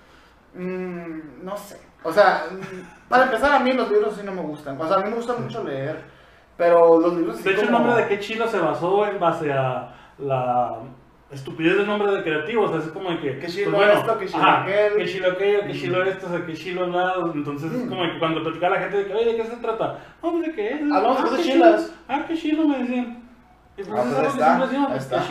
Mm, 0.56 1.44
no 1.44 1.56
sé. 1.56 1.80
O 2.02 2.12
sea, 2.12 2.44
mm, 2.50 3.08
para 3.08 3.24
empezar, 3.24 3.52
a 3.52 3.60
mí 3.60 3.72
los 3.72 3.90
libros 3.90 4.14
sí 4.16 4.22
no 4.24 4.32
me 4.32 4.42
gustan. 4.42 4.80
O 4.80 4.86
sea, 4.86 4.96
a 4.96 5.00
mí 5.00 5.10
me 5.10 5.16
gusta 5.16 5.34
mucho 5.34 5.62
leer. 5.64 6.00
Pero 6.56 6.98
los 7.00 7.14
libros 7.16 7.36
sí 7.36 7.42
De 7.44 7.50
hecho, 7.50 7.60
el 7.62 7.66
como- 7.66 7.78
nombre 7.80 8.02
de 8.02 8.08
qué 8.08 8.18
chilo 8.18 8.46
se 8.48 8.58
basó 8.58 9.06
en 9.06 9.20
base 9.20 9.52
a 9.52 9.94
la 10.18 10.78
estupidez 11.30 11.76
del 11.76 11.86
nombre 11.86 12.10
de 12.12 12.22
creativo. 12.22 12.62
O 12.64 12.68
sea, 12.68 12.78
es 12.78 12.86
como 12.88 13.10
de 13.10 13.18
que. 13.18 13.32
pues 13.32 13.44
Qué 13.54 13.64
chilo 13.64 13.82
esto, 13.84 14.18
qué 14.18 14.26
chilo 14.26 14.38
ajá, 14.42 14.62
aquel. 14.62 14.96
Qué 14.96 15.04
chilo 15.06 15.32
aquello, 15.32 15.60
qué 15.66 15.72
chilo 15.72 16.02
esto, 16.04 16.26
o 16.26 16.30
sea, 16.30 16.46
qué 16.46 16.54
chilo 16.54 16.86
nada. 16.86 17.14
Entonces, 17.34 17.70
es 17.72 17.84
Mm. 17.84 17.88
como 17.90 18.02
que 18.02 18.18
cuando 18.18 18.42
platicaba 18.42 18.76
la 18.76 18.80
gente 18.82 18.96
de 18.98 19.06
que, 19.06 19.12
oye, 19.14 19.24
¿de 19.32 19.36
qué 19.36 19.44
se 19.44 19.56
trata? 19.56 19.98
No, 20.22 20.32
pues 20.32 20.46
de 20.46 20.52
qué 20.54 20.66
es. 20.74 20.80
Hablamos 20.80 21.16
de 21.16 21.20
ah, 21.20 21.22
cosas 21.24 21.36
qué 21.38 21.42
chilas. 21.52 21.82
chilo. 21.86 21.96
Ah, 22.08 22.24
qué 22.26 22.34
chilo, 22.36 22.68
me 22.68 22.78
decían. 22.78 23.25
Es 23.76 23.86
Ah, 23.88 23.92
pues, 23.94 24.06
pues 24.06 24.26
es 24.28 24.32
está, 24.32 24.58
pues, 24.58 25.02
está. 25.02 25.24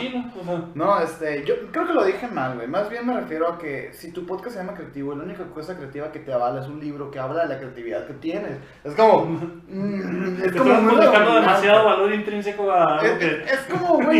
No, 0.74 1.00
este, 1.00 1.44
yo 1.44 1.54
creo 1.72 1.86
que 1.86 1.92
lo 1.94 2.04
dije 2.04 2.28
mal, 2.28 2.54
güey. 2.54 2.68
Más 2.68 2.88
bien 2.88 3.04
me 3.04 3.12
refiero 3.14 3.48
a 3.48 3.58
que 3.58 3.90
si 3.92 4.12
tu 4.12 4.24
podcast 4.24 4.54
se 4.54 4.60
llama 4.62 4.74
creativo, 4.74 5.14
la 5.16 5.24
única 5.24 5.44
cosa 5.46 5.76
creativa 5.76 6.12
que 6.12 6.20
te 6.20 6.32
avala 6.32 6.60
es 6.62 6.68
un 6.68 6.78
libro 6.78 7.10
que 7.10 7.18
habla 7.18 7.42
de 7.42 7.48
la 7.54 7.58
creatividad 7.58 8.06
que 8.06 8.14
tienes. 8.14 8.58
Es 8.84 8.94
como. 8.94 9.24
mm, 9.68 10.42
es 10.44 10.52
como 10.52 10.74
muy 10.80 10.94
demasiado 10.96 11.84
valor 11.86 12.14
intrínseco 12.14 12.70
a 12.70 13.00
Es, 13.04 13.22
es 13.22 13.60
como, 13.68 13.94
güey, 13.94 14.04
ser 14.04 14.08
muy, 14.08 14.18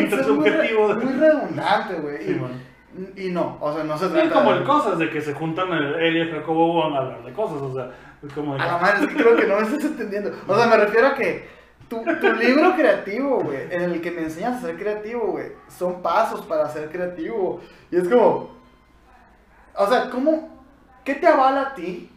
intersubjetivo. 0.49 0.89
re- 0.95 1.05
muy 1.05 1.13
redundante, 1.15 1.95
güey. 1.95 2.19
Sí, 2.25 2.31
y, 2.33 2.35
man. 2.35 2.51
y 3.17 3.31
no, 3.31 3.59
o 3.61 3.73
sea, 3.73 3.85
no 3.85 3.97
se 3.97 4.09
trata 4.09 4.31
como 4.31 4.53
de- 4.53 4.59
el 4.59 4.65
cosas 4.65 4.99
de 4.99 5.09
que 5.11 5.21
se 5.21 5.35
juntan 5.35 5.71
el- 5.73 5.95
él 5.95 6.17
y 6.17 6.21
el 6.23 6.33
Jacobo 6.33 6.83
van 6.83 6.95
a 6.95 6.99
hablar 6.99 7.23
de 7.25 7.33
cosas, 7.33 7.63
o 7.63 7.73
sea, 7.73 7.91
es 8.27 8.33
como 8.33 8.55
de 8.57 8.61
A 8.63 8.67
la 8.67 8.79
madre, 8.79 9.05
es 9.05 9.07
que 9.09 9.23
creo 9.23 9.37
que 9.37 9.47
no 9.47 9.57
me 9.57 9.63
estás 9.63 9.85
entendiendo. 9.85 10.33
O 10.49 10.57
sea, 10.57 10.67
me 10.67 10.77
refiero 10.79 11.07
a 11.09 11.15
que 11.15 11.55
tu, 11.89 12.03
tu 12.03 12.33
libro 12.33 12.75
creativo, 12.75 13.41
güey, 13.41 13.69
en 13.71 13.83
el 13.83 14.01
que 14.01 14.11
me 14.11 14.23
enseñas 14.23 14.57
a 14.57 14.67
ser 14.67 14.77
creativo, 14.77 15.27
güey, 15.29 15.53
son 15.69 16.03
pasos 16.03 16.45
para 16.47 16.69
ser 16.69 16.91
creativo. 16.91 17.61
Y 17.91 17.97
es 17.97 18.09
como. 18.09 18.51
O 19.75 19.87
sea, 19.87 20.11
¿cómo. 20.11 20.57
¿Qué 21.05 21.15
te 21.15 21.27
avala 21.27 21.61
a 21.63 21.75
ti 21.75 22.11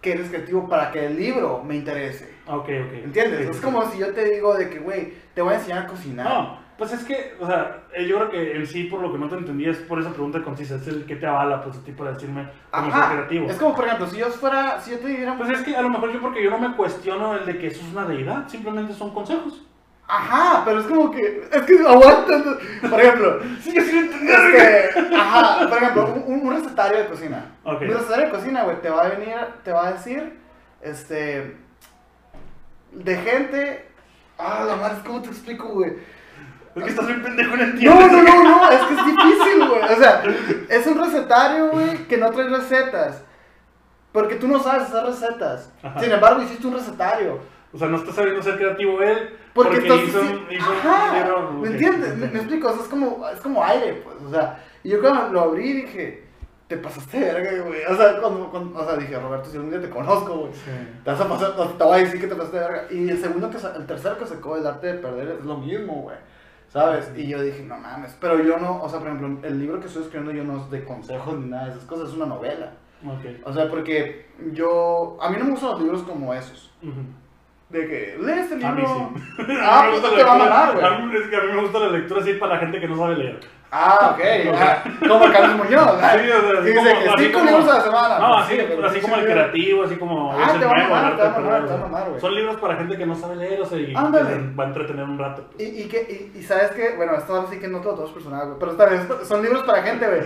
que 0.00 0.12
eres 0.12 0.28
creativo 0.28 0.68
para 0.68 0.92
que 0.92 1.06
el 1.06 1.16
libro 1.16 1.62
me 1.64 1.74
interese? 1.74 2.32
Ok, 2.46 2.68
ok. 2.68 2.92
¿Entiendes? 3.04 3.48
Es 3.48 3.60
como 3.60 3.90
si 3.90 3.98
yo 3.98 4.14
te 4.14 4.24
digo 4.24 4.54
de 4.54 4.70
que, 4.70 4.78
güey, 4.78 5.12
te 5.34 5.42
voy 5.42 5.54
a 5.54 5.56
enseñar 5.56 5.84
a 5.84 5.86
cocinar. 5.86 6.28
No, 6.28 6.58
pues 6.78 6.92
es 6.92 7.02
que, 7.02 7.34
o 7.40 7.46
sea, 7.46 7.82
eh, 7.92 8.06
yo 8.06 8.18
creo 8.18 8.30
que 8.30 8.56
en 8.56 8.64
sí, 8.64 8.84
por 8.84 9.00
lo 9.00 9.12
que 9.12 9.18
no 9.18 9.28
te 9.28 9.34
entendí, 9.34 9.68
es 9.68 9.78
por 9.78 9.98
esa 9.98 10.10
pregunta 10.10 10.44
concisa, 10.44 10.76
es 10.76 10.86
el 10.86 11.04
que 11.06 11.16
te 11.16 11.26
avala, 11.26 11.60
pues, 11.60 11.76
a 11.76 11.80
ti 11.82 11.90
para 11.90 12.12
decirme 12.12 12.48
cómo 12.70 12.86
ser 12.92 12.94
Ajá. 12.94 13.12
creativo. 13.12 13.50
Es 13.50 13.56
como, 13.56 13.74
por 13.74 13.84
ejemplo, 13.84 14.06
si 14.06 14.18
yo 14.18 14.26
fuera, 14.28 14.80
si 14.80 14.92
yo 14.92 15.00
te 15.00 15.08
diera. 15.08 15.36
Pues 15.36 15.50
es 15.50 15.62
que 15.62 15.76
a 15.76 15.82
lo 15.82 15.90
mejor 15.90 16.12
yo, 16.12 16.20
porque 16.20 16.42
yo 16.42 16.50
no 16.50 16.58
me 16.60 16.76
cuestiono 16.76 17.34
el 17.34 17.46
de 17.46 17.58
que 17.58 17.66
eso 17.66 17.80
es 17.84 17.92
una 17.92 18.06
deidad, 18.06 18.48
simplemente 18.48 18.94
son 18.94 19.12
consejos. 19.12 19.64
Ajá, 20.06 20.62
pero 20.64 20.80
es 20.80 20.86
como 20.86 21.10
que. 21.10 21.48
Es 21.52 21.62
que 21.62 21.80
aguanta. 21.86 22.42
Por 22.88 23.00
ejemplo, 23.00 23.40
Sigue 23.60 23.80
sin 23.82 23.98
entender. 23.98 24.90
Este, 24.94 25.16
ajá, 25.16 25.68
por 25.68 25.78
ejemplo, 25.78 26.14
un, 26.26 26.46
un 26.46 26.54
recetario 26.54 26.98
de 27.00 27.06
cocina. 27.08 27.44
Ok. 27.64 27.82
Un 27.82 27.88
recetario 27.88 28.26
de 28.26 28.30
cocina, 28.30 28.62
güey, 28.62 28.80
te 28.80 28.88
va 28.88 29.02
a 29.02 29.08
venir, 29.08 29.36
te 29.64 29.72
va 29.72 29.88
a 29.88 29.92
decir, 29.92 30.38
este, 30.80 31.56
de 32.92 33.16
gente, 33.16 33.88
ah, 34.38 34.64
la 34.66 34.76
madre, 34.76 34.98
¿cómo 35.04 35.20
te 35.20 35.28
explico, 35.28 35.68
güey? 35.68 35.92
Es 36.78 36.84
que 36.84 36.90
estás 36.90 37.06
bien 37.06 37.22
pendejo, 37.22 37.56
no 37.56 37.62
entiendo. 37.62 38.00
No, 38.00 38.06
no, 38.08 38.22
no, 38.22 38.42
no, 38.44 38.70
es 38.70 38.80
que 38.80 38.94
es 38.94 39.06
difícil, 39.06 39.68
güey. 39.68 39.82
O 39.82 39.96
sea, 39.96 40.22
es 40.68 40.86
un 40.86 40.98
recetario, 40.98 41.68
güey, 41.70 42.06
que 42.06 42.16
no 42.16 42.30
trae 42.30 42.48
recetas. 42.48 43.22
Porque 44.12 44.36
tú 44.36 44.48
no 44.48 44.58
sabes 44.62 44.84
hacer 44.84 45.04
recetas. 45.04 45.72
Ajá. 45.82 46.00
Sin 46.00 46.10
embargo, 46.12 46.42
hiciste 46.42 46.66
un 46.66 46.74
recetario. 46.74 47.38
O 47.72 47.78
sea, 47.78 47.88
no 47.88 47.98
está 47.98 48.12
sabiendo 48.12 48.42
ser 48.42 48.56
creativo 48.56 49.02
él 49.02 49.36
Porque, 49.52 49.76
porque, 49.80 49.86
estás 49.86 50.02
hizo, 50.02 50.20
hizo 50.50 50.70
Ajá. 50.72 51.50
¿Me 51.60 51.68
entiendes? 51.68 52.16
¿Me, 52.16 52.26
me 52.28 52.38
explico? 52.38 52.68
O 52.68 52.72
sea, 52.72 52.82
es 52.82 52.88
como, 52.88 53.28
es 53.28 53.40
como 53.40 53.62
aire, 53.62 54.02
pues. 54.04 54.16
O 54.26 54.30
sea, 54.30 54.64
y 54.82 54.88
yo 54.88 55.00
cuando 55.00 55.28
lo 55.34 55.40
abrí 55.42 55.74
dije, 55.74 56.24
te 56.66 56.78
pasaste 56.78 57.20
de 57.20 57.32
verga, 57.32 57.64
güey. 57.64 57.84
O 57.84 57.96
sea, 57.96 58.20
cuando, 58.20 58.50
cuando- 58.50 58.78
o 58.78 58.84
sea, 58.84 58.96
dije, 58.96 59.18
Roberto, 59.18 59.50
si 59.50 59.56
algún 59.56 59.70
día 59.70 59.80
te 59.82 59.90
conozco, 59.90 60.34
güey. 60.34 60.52
Sí. 60.54 60.70
Te 61.04 61.10
vas 61.10 61.20
a 61.20 61.28
pasar, 61.28 61.52
te 61.76 61.84
voy 61.84 61.98
a 62.00 62.04
decir 62.04 62.20
que 62.20 62.26
te 62.26 62.34
pasaste 62.34 62.56
de 62.58 62.62
verga. 62.68 62.84
Y 62.90 63.10
el 63.10 63.20
segundo 63.20 63.50
que 63.50 63.56
el 63.58 63.86
tercero 63.86 64.18
que 64.18 64.26
sacó, 64.26 64.56
el 64.56 64.66
arte 64.66 64.86
de 64.86 64.94
perder, 64.94 65.36
es 65.38 65.44
lo 65.44 65.58
mismo, 65.58 65.92
güey. 66.02 66.16
¿Sabes? 66.68 67.10
Y 67.16 67.26
yo 67.26 67.42
dije, 67.42 67.62
no 67.62 67.78
mames. 67.78 68.16
Pero 68.20 68.42
yo 68.42 68.58
no, 68.58 68.82
o 68.82 68.88
sea, 68.88 68.98
por 68.98 69.08
ejemplo, 69.08 69.48
el 69.48 69.58
libro 69.58 69.80
que 69.80 69.86
estoy 69.86 70.02
escribiendo 70.02 70.32
yo 70.32 70.44
no 70.44 70.62
es 70.62 70.70
de 70.70 70.84
consejos 70.84 71.38
ni 71.38 71.48
nada 71.48 71.66
de 71.66 71.70
esas 71.72 71.84
cosas, 71.84 72.10
es 72.10 72.14
una 72.14 72.26
novela. 72.26 72.72
Ok. 73.04 73.24
O 73.44 73.52
sea, 73.52 73.68
porque 73.70 74.26
yo, 74.52 75.16
a 75.20 75.30
mí 75.30 75.36
no 75.38 75.44
me 75.44 75.50
gustan 75.52 75.70
los 75.70 75.80
libros 75.80 76.02
como 76.02 76.34
esos. 76.34 76.72
De 77.70 77.86
que, 77.86 78.18
lee 78.20 78.40
este 78.40 78.56
libro. 78.56 78.68
A 78.68 78.72
mí 78.72 78.82
sí. 78.86 79.44
Ah, 79.60 79.88
pues 79.90 80.14
te 80.14 80.24
va 80.24 80.34
a 80.34 80.38
mamar, 80.38 80.74
güey. 81.08 81.22
es 81.22 81.28
que 81.28 81.36
a 81.36 81.40
mí 81.40 81.52
me 81.52 81.62
gusta 81.62 81.78
la 81.80 81.90
lectura 81.90 82.20
así 82.20 82.34
para 82.34 82.54
la 82.54 82.60
gente 82.60 82.80
que 82.80 82.88
no 82.88 82.96
sabe 82.96 83.16
leer. 83.16 83.40
Ah, 83.70 84.14
ok. 84.14 84.20
Ah, 84.54 84.82
como 85.06 85.30
Carlos 85.30 85.56
Muñoz. 85.56 85.86
¿verdad? 86.00 86.18
Sí, 86.22 86.30
o 86.30 86.40
sea, 86.40 86.60
así 86.60 86.68
dice 86.68 86.78
como- 86.78 87.16
que 87.16 87.22
cinco 87.24 87.40
libros 87.44 87.68
a 87.68 87.74
la 87.74 87.80
semana. 87.82 88.18
No, 88.18 88.28
Pues 88.28 88.44
así, 88.46 88.54
sí, 88.56 88.82
así 88.84 88.94
sí, 88.94 89.00
como 89.02 89.14
el 89.16 89.20
sí, 89.20 89.26
creativo, 89.26 89.82
así 89.84 89.96
como 89.96 90.32
Ah, 90.32 90.56
te 90.58 90.64
va 90.64 90.72
a 90.72 90.74
mamar, 90.88 91.16
te 91.16 91.22
va 91.22 91.28
a 91.28 91.38
mamar, 91.38 91.60
te 91.66 91.68
va 91.68 91.74
a 91.74 91.78
mamar, 91.82 92.08
güey. 92.08 92.20
Son 92.20 92.34
libros 92.34 92.56
para 92.56 92.76
gente 92.76 92.96
que 92.96 93.04
no 93.06 93.14
sabe 93.14 93.36
leer, 93.36 93.60
o 93.60 93.66
sea, 93.66 93.78
y 93.78 93.94
Ándale. 93.94 94.54
va 94.58 94.64
a 94.64 94.66
entretener 94.68 95.04
un 95.04 95.18
rato. 95.18 95.44
Y, 95.58 95.66
pues. 95.66 95.68
y, 95.80 95.88
que, 95.88 96.30
y, 96.34 96.38
y 96.38 96.42
sabes 96.42 96.70
que, 96.70 96.96
bueno, 96.96 97.14
esto 97.14 97.34
ahora 97.36 97.48
sí 97.50 97.58
que 97.58 97.68
no 97.68 97.80
todo, 97.80 97.94
todo 97.94 98.06
es 98.06 98.12
personal, 98.12 98.46
güey. 98.54 98.58
Pero 98.58 98.90
bien, 98.90 99.08
son 99.24 99.42
libros 99.42 99.62
para 99.64 99.82
gente, 99.82 100.06
güey. 100.06 100.22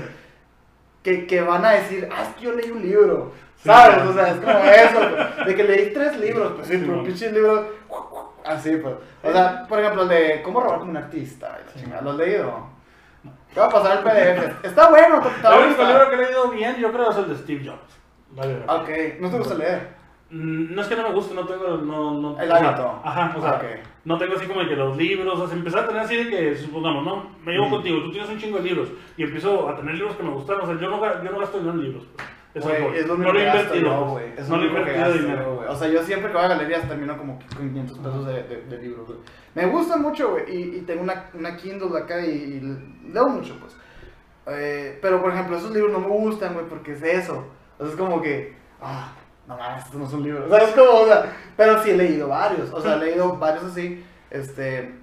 Que, 1.03 1.27
que 1.27 1.41
van 1.43 1.65
a 1.65 1.71
decir, 1.73 2.09
ah, 2.17 2.23
es 2.23 2.29
que 2.37 2.43
yo 2.43 2.53
leí 2.53 2.71
un 2.71 2.81
libro. 2.81 3.33
Sí, 3.57 3.69
¿Sabes? 3.69 3.95
claro. 3.97 4.11
O 4.11 4.15
sea, 4.15 4.29
es 4.29 4.37
como 4.37 4.59
eso, 4.59 5.17
pues. 5.35 5.47
De 5.47 5.55
que 5.57 5.65
leí 5.65 5.93
tres 5.93 6.17
libros, 6.21 6.53
pues 6.55 6.69
sí, 6.69 6.75
Sí, 6.75 6.83
pero 6.85 6.97
man. 6.99 7.07
pinches 7.07 7.33
libros. 7.33 7.61
Así, 8.45 8.77
pues. 8.77 8.95
O 9.25 9.33
sea, 9.33 9.67
por 9.69 9.81
ejemplo, 9.81 10.03
el 10.03 10.09
de 10.09 10.43
cómo 10.45 10.61
robar 10.61 10.79
como 10.79 10.91
un 10.93 10.97
artista. 10.97 11.59
y 11.75 11.79
Sí. 11.81 11.87
¿Lo 12.03 12.11
has 12.11 12.17
leído? 12.17 12.67
Te 13.55 13.61
va 13.61 13.67
a 13.67 13.71
pasar 13.71 13.99
el 13.99 14.05
PDF. 14.05 14.65
Está 14.65 14.89
bueno, 14.91 15.21
a 15.45 15.55
El 15.57 15.67
único 15.67 15.85
libro 15.85 16.09
que 16.11 16.15
he 16.17 16.19
leído 16.25 16.49
bien, 16.51 16.77
yo 16.77 16.93
creo, 16.93 17.11
es 17.11 17.17
el 17.17 17.29
de 17.29 17.37
Steve 17.37 17.65
Jobs. 17.69 18.01
Verdad. 18.31 18.81
Ok, 18.83 18.89
no 19.21 19.31
te 19.31 19.39
gusta 19.39 19.55
leer. 19.55 19.89
Mm, 20.31 20.75
No 20.75 20.81
es 20.81 20.89
que 20.89 20.97
no 20.97 21.03
me 21.03 21.15
guste, 21.15 21.35
no 21.35 21.45
tengo, 21.45 21.77
no, 21.77 22.13
no, 22.19 22.41
El 22.41 22.51
o 22.51 22.57
sea, 22.57 22.69
hábito. 22.69 23.01
Ajá, 23.05 23.35
o 23.37 23.41
sea, 23.43 23.53
Ok. 23.57 23.65
no 24.07 24.17
tengo 24.17 24.35
así 24.37 24.47
como 24.47 24.61
que 24.67 24.75
los 24.77 24.97
libros, 24.97 25.39
o 25.39 25.47
sea, 25.47 25.55
empecé 25.57 25.79
a 25.79 25.87
tener 25.87 26.01
así 26.03 26.17
de 26.17 26.31
que, 26.31 26.57
supongamos, 26.57 27.05
no, 27.05 27.27
me 27.45 27.53
llevo 27.53 27.67
Mm. 27.67 27.71
contigo, 27.71 27.99
tú 28.03 28.11
tienes 28.13 28.31
un 28.31 28.39
chingo 28.39 28.57
de 28.57 28.65
libros, 28.65 28.89
y 29.19 29.25
empiezo 29.25 29.69
a 29.69 29.77
tener 29.77 29.95
libros 29.97 30.17
que 30.17 30.23
me 30.23 30.31
gustan, 30.31 30.59
o 30.63 30.67
sea, 30.67 30.81
yo 30.81 30.89
no, 30.89 31.23
yo 31.23 31.31
no 31.31 31.39
gasto 31.39 31.59
dinero 31.59 31.75
en 31.77 31.83
libros, 31.85 32.05
pues. 32.17 32.27
Güey, 32.55 32.83
voy. 32.83 32.97
es 32.99 33.07
lo 33.07 33.17
no 33.17 33.33
lo 33.33 33.39
he 33.41 33.47
invertido, 33.47 33.83
yo, 33.85 34.05
güey. 34.11 34.33
Es 34.37 34.49
no 34.49 34.57
lo 34.59 34.65
he 34.65 34.67
invertido 34.67 35.13
dinero. 35.13 35.57
güey. 35.57 35.69
O 35.69 35.75
sea, 35.77 35.89
yo 35.89 36.03
siempre 36.03 36.31
que 36.31 36.37
voy 36.37 36.45
a 36.45 36.49
galerías 36.49 36.87
termino 36.89 37.17
como 37.17 37.39
que 37.39 37.47
con 37.47 37.69
500 37.71 37.99
pesos 37.99 38.27
de, 38.27 38.43
de, 38.43 38.63
de 38.63 38.79
libros, 38.79 39.07
güey. 39.07 39.19
Me 39.55 39.67
gusta 39.67 39.97
mucho, 39.97 40.33
güey. 40.33 40.45
Y, 40.55 40.77
y 40.77 40.81
tengo 40.83 41.03
una, 41.03 41.31
una 41.35 41.57
Kindle 41.57 41.97
acá 41.99 42.21
y, 42.25 42.31
y 42.31 43.09
leo 43.13 43.29
mucho, 43.29 43.57
pues. 43.61 43.75
Eh, 44.49 44.99
pero, 45.01 45.23
por 45.23 45.33
ejemplo, 45.33 45.57
esos 45.57 45.71
libros 45.71 45.93
no 45.93 46.01
me 46.01 46.09
gustan, 46.09 46.53
güey, 46.55 46.67
porque 46.67 46.93
es 46.93 47.03
eso. 47.03 47.45
O 47.79 47.85
sea, 47.85 47.93
es 47.95 47.99
como 47.99 48.21
que, 48.21 48.55
ah, 48.81 49.13
no 49.47 49.57
mames, 49.57 49.85
estos 49.85 50.01
no 50.01 50.07
son 50.09 50.23
libros. 50.23 50.45
O 50.51 50.55
sea, 50.55 50.65
es 50.69 50.75
como, 50.75 50.91
o 51.01 51.07
sea, 51.07 51.33
pero 51.57 51.83
sí 51.83 51.91
he 51.91 51.97
leído 51.97 52.29
varios. 52.29 52.71
O 52.73 52.81
sea, 52.81 52.97
he 52.97 52.99
leído 52.99 53.37
varios 53.39 53.65
así. 53.65 54.05
Este, 54.31 54.95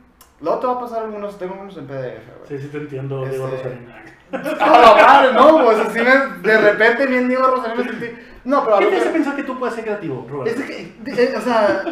luego 0.42 0.60
te 0.60 0.68
va 0.68 0.74
a 0.74 0.80
pasar 0.82 1.04
algunos, 1.04 1.38
tengo 1.38 1.56
unos 1.60 1.78
en 1.78 1.88
PDF, 1.88 2.28
güey. 2.38 2.48
Sí, 2.48 2.58
sí 2.60 2.68
te 2.68 2.78
entiendo, 2.78 3.26
Diego 3.26 3.48
Este- 3.48 3.58
Rosalina. 3.70 4.06
Ah, 4.32 4.96
madre, 5.08 5.34
no, 5.34 5.64
pues 5.64 5.80
así 5.80 6.00
me, 6.00 6.48
de 6.48 6.58
repente 6.58 7.06
bien 7.08 7.28
Diego 7.28 7.48
Rosario 7.48 7.76
me 7.76 7.84
sentí. 7.84 8.08
No, 8.46 8.64
pero 8.64 8.78
a 8.78 8.80
¿Qué 8.80 8.86
te 8.88 8.98
hace 8.98 9.10
pensar 9.10 9.36
que 9.36 9.44
tú 9.44 9.60
puedes 9.60 9.76
ser 9.76 9.84
creativo, 9.84 10.26
Robert? 10.30 10.58
Es 10.58 10.66
que, 10.66 10.94
eh, 11.06 11.34
o 11.38 11.42
sea, 11.42 11.84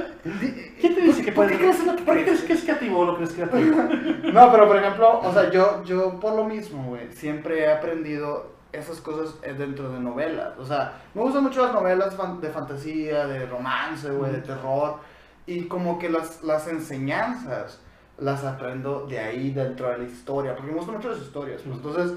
¿Quién 0.79 0.95
te 0.95 1.01
dice 1.01 1.23
que 1.23 1.31
¿por 1.31 1.45
puedes 1.45 1.51
qué 1.51 1.57
crees 1.57 2.01
¿Por 2.01 2.15
qué 2.15 2.23
crees 2.23 2.41
que 2.43 2.53
es 2.53 2.63
creativo 2.63 2.99
o 2.99 3.05
lo 3.05 3.15
crees 3.15 3.33
creativo? 3.33 3.75
No, 4.33 4.51
pero 4.51 4.67
por 4.67 4.77
ejemplo, 4.77 5.19
o 5.19 5.33
sea, 5.33 5.49
yo, 5.51 5.83
yo 5.83 6.19
por 6.19 6.35
lo 6.35 6.45
mismo, 6.45 6.83
güey, 6.83 7.11
siempre 7.11 7.61
he 7.61 7.71
aprendido 7.71 8.57
esas 8.71 9.01
cosas 9.01 9.35
eh, 9.43 9.53
dentro 9.53 9.89
de 9.89 9.99
novelas. 9.99 10.57
O 10.59 10.65
sea, 10.65 11.01
me 11.13 11.21
gustan 11.21 11.43
mucho 11.43 11.63
las 11.63 11.73
novelas 11.73 12.15
de 12.41 12.49
fantasía, 12.49 13.27
de 13.27 13.45
romance, 13.45 14.09
güey, 14.09 14.31
de 14.31 14.41
terror. 14.41 14.97
Y 15.45 15.63
como 15.63 15.97
que 15.97 16.09
las, 16.09 16.43
las 16.43 16.67
enseñanzas 16.67 17.81
las 18.19 18.43
aprendo 18.43 19.05
de 19.05 19.19
ahí, 19.19 19.51
dentro 19.51 19.89
de 19.89 19.99
la 19.99 20.03
historia. 20.05 20.55
Porque 20.55 20.71
me 20.71 20.77
gustan 20.77 20.95
mucho 20.95 21.09
las 21.09 21.19
historias. 21.19 21.61
pues, 21.61 21.75
entonces, 21.75 22.13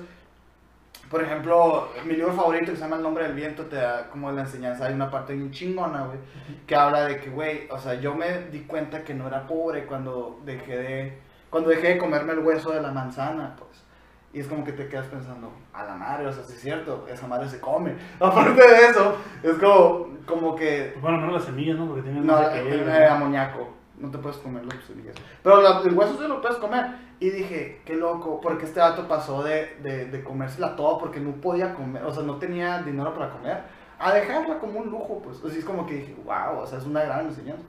por 1.10 1.22
ejemplo, 1.22 1.88
mi 2.04 2.14
libro 2.14 2.32
favorito 2.32 2.66
que 2.70 2.76
se 2.76 2.82
llama 2.82 2.96
El 2.96 3.02
nombre 3.02 3.24
del 3.24 3.34
viento 3.34 3.64
te 3.64 3.76
da 3.76 4.08
como 4.08 4.30
la 4.30 4.42
enseñanza. 4.42 4.86
Hay 4.86 4.94
una 4.94 5.10
parte 5.10 5.34
bien 5.34 5.50
chingona, 5.50 6.04
güey, 6.04 6.18
que 6.66 6.76
habla 6.76 7.06
de 7.06 7.18
que, 7.18 7.30
güey, 7.30 7.68
o 7.70 7.78
sea, 7.78 7.94
yo 7.94 8.14
me 8.14 8.42
di 8.52 8.60
cuenta 8.60 9.02
que 9.02 9.12
no 9.12 9.26
era 9.26 9.46
pobre 9.46 9.86
cuando 9.86 10.40
dejé 10.44 10.78
de, 10.78 11.18
cuando 11.50 11.70
dejé 11.70 11.88
de 11.88 11.98
comerme 11.98 12.34
el 12.34 12.38
hueso 12.38 12.70
de 12.70 12.80
la 12.80 12.92
manzana, 12.92 13.56
pues. 13.58 13.84
Y 14.32 14.38
es 14.38 14.46
como 14.46 14.64
que 14.64 14.70
te 14.70 14.86
quedas 14.86 15.08
pensando, 15.08 15.52
a 15.72 15.82
la 15.82 15.96
madre, 15.96 16.28
o 16.28 16.32
sea, 16.32 16.44
sí 16.44 16.52
es 16.52 16.60
cierto, 16.60 17.04
esa 17.10 17.26
madre 17.26 17.48
se 17.48 17.58
come. 17.58 17.94
Aparte 18.20 18.62
de 18.62 18.86
eso, 18.86 19.16
es 19.42 19.54
como, 19.54 20.16
como 20.24 20.54
que 20.54 20.96
bueno, 21.02 21.18
menos 21.18 21.34
las 21.34 21.44
semillas, 21.44 21.76
¿no? 21.76 21.86
Porque 21.88 22.02
tienen 22.02 22.24
no, 22.24 22.40
no 22.40 22.48
el, 22.48 22.86
¿no? 22.86 22.94
el 22.94 23.04
amoníaco. 23.04 23.79
No 24.00 24.10
te 24.10 24.18
puedes 24.18 24.38
comer 24.38 24.64
las 24.64 24.82
semillas. 24.84 25.14
Pero 25.42 25.60
la- 25.60 25.80
el 25.84 25.92
hueso 25.94 26.16
sí 26.20 26.26
lo 26.26 26.40
puedes 26.40 26.56
comer. 26.58 26.86
Y 27.20 27.28
dije, 27.30 27.82
qué 27.84 27.94
loco, 27.94 28.40
porque 28.40 28.64
este 28.64 28.80
dato 28.80 29.06
pasó 29.06 29.42
de, 29.42 29.76
de, 29.82 30.06
de 30.06 30.24
comérsela 30.24 30.74
toda 30.74 30.98
porque 30.98 31.20
no 31.20 31.32
podía 31.32 31.74
comer, 31.74 32.02
o 32.04 32.10
sea, 32.12 32.22
no 32.22 32.36
tenía 32.36 32.78
dinero 32.78 33.12
para 33.12 33.28
comer, 33.30 33.58
a 33.98 34.12
dejarla 34.12 34.58
como 34.58 34.80
un 34.80 34.88
lujo, 34.90 35.20
pues. 35.22 35.38
Así 35.44 35.58
es 35.58 35.64
como 35.66 35.86
que 35.86 35.94
dije, 35.96 36.14
wow, 36.24 36.60
o 36.62 36.66
sea, 36.66 36.78
es 36.78 36.84
una 36.86 37.02
gran 37.02 37.26
enseñanza. 37.26 37.62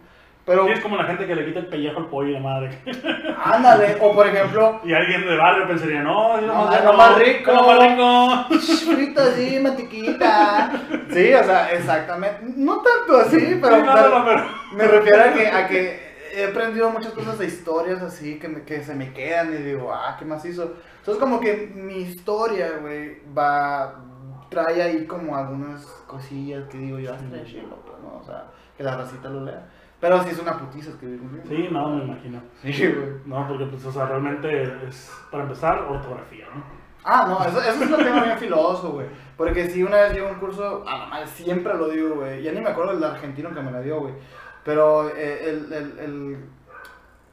Pero, 0.45 0.65
Sí, 0.65 0.71
es 0.71 0.79
como 0.79 0.95
la 0.95 1.03
gente 1.03 1.27
que 1.27 1.36
le 1.36 1.45
quita 1.45 1.59
el 1.59 1.67
pellejo 1.67 1.99
al 1.99 2.07
pollo 2.07 2.29
y 2.29 2.34
la 2.34 2.39
madre. 2.39 2.71
ándale, 3.43 3.97
o 4.01 4.11
por 4.13 4.25
ejemplo, 4.25 4.79
Y 4.84 4.93
alguien 4.93 5.21
de 5.25 5.38
barrio 5.38 5.67
pensaría, 5.67 6.01
no, 6.01 6.38
es 6.38 6.43
lo 6.43 6.53
No, 6.53 6.65
más, 6.65 6.84
lo 6.86 6.93
más 6.93 7.19
rico. 7.19 7.51
lo 7.51 7.63
más 7.67 7.79
rico. 7.79 8.95
frito 8.95 9.21
así, 9.21 9.59
mantequita. 9.63 10.71
Sí, 11.11 11.34
o 11.34 11.43
sea, 11.43 11.71
exactamente. 11.73 12.39
No 12.55 12.82
tanto 12.82 13.17
así, 13.19 13.59
pero, 13.61 13.75
Sí, 13.75 13.82
no, 13.84 13.95
no, 13.95 14.19
no, 14.19 14.25
pero- 14.25 14.43
Me 14.73 14.88
refiero 14.88 15.21
a 15.21 15.34
que, 15.34 15.47
a 15.47 15.67
que 15.67 16.11
he 16.34 16.45
aprendido 16.45 16.89
muchas 16.89 17.13
cosas 17.13 17.38
de 17.39 17.45
historias 17.45 18.01
así 18.01 18.39
que, 18.39 18.47
me- 18.47 18.63
que 18.63 18.84
se 18.84 18.95
me 18.95 19.13
quedan 19.13 19.53
y 19.53 19.57
digo, 19.57 19.93
ah, 19.93 20.15
¿qué 20.17 20.25
más 20.25 20.43
hizo? 20.45 20.73
Entonces 20.99 21.21
como 21.21 21.39
que 21.39 21.71
mi 21.75 21.95
historia, 21.97 22.77
güey, 22.82 23.21
va, 23.38 23.95
trae 24.49 24.82
ahí 24.82 25.05
como 25.05 25.36
algunas 25.36 25.86
cosillas 26.07 26.67
que 26.69 26.77
digo 26.77 26.99
yo, 26.99 27.13
ah, 27.13 27.17
estaría 27.17 27.45
chido, 27.45 27.75
pues, 27.86 27.97
¿no? 28.01 28.17
O 28.19 28.23
sea, 28.23 28.45
que 28.77 28.84
la 28.84 28.97
racita 28.97 29.29
lo 29.29 29.43
lea. 29.43 29.67
Pero 29.99 30.21
sí 30.23 30.29
es 30.32 30.39
una 30.39 30.57
putiza 30.57 30.89
escribir 30.89 31.21
un 31.21 31.32
libro. 31.34 31.47
Sí, 31.47 31.67
no, 31.71 31.89
me 31.95 32.03
imagino. 32.05 32.41
Sí, 32.61 32.71
güey. 32.88 33.09
No, 33.25 33.47
porque 33.47 33.65
pues, 33.65 33.86
o 33.86 33.91
sea, 33.91 34.07
realmente 34.07 34.63
es, 34.88 35.11
para 35.29 35.43
empezar, 35.43 35.79
ortografía, 35.84 36.45
¿no? 36.55 36.63
Ah, 37.03 37.25
no, 37.27 37.43
eso, 37.45 37.59
eso 37.61 37.84
es 37.84 37.89
un 37.91 38.03
tema 38.03 38.23
bien 38.23 38.38
filoso, 38.38 38.91
güey. 38.93 39.07
Porque 39.38 39.67
si 39.69 39.82
una 39.84 39.97
vez 40.01 40.13
llevo 40.13 40.29
un 40.29 40.36
curso, 40.39 40.84
a 40.88 40.97
la 40.99 41.05
madre, 41.07 41.27
siempre 41.27 41.75
lo 41.75 41.88
digo, 41.89 42.15
güey. 42.15 42.41
Ya 42.43 42.51
ni 42.51 42.61
me 42.61 42.69
acuerdo 42.69 42.93
del 42.93 43.03
argentino 43.03 43.51
que 43.53 43.61
me 43.61 43.71
la 43.71 43.82
dio, 43.82 43.99
güey. 44.01 44.13
Pero 44.64 45.09
eh, 45.09 45.49
el, 45.49 45.74
el, 45.74 45.99
el, 45.99 46.45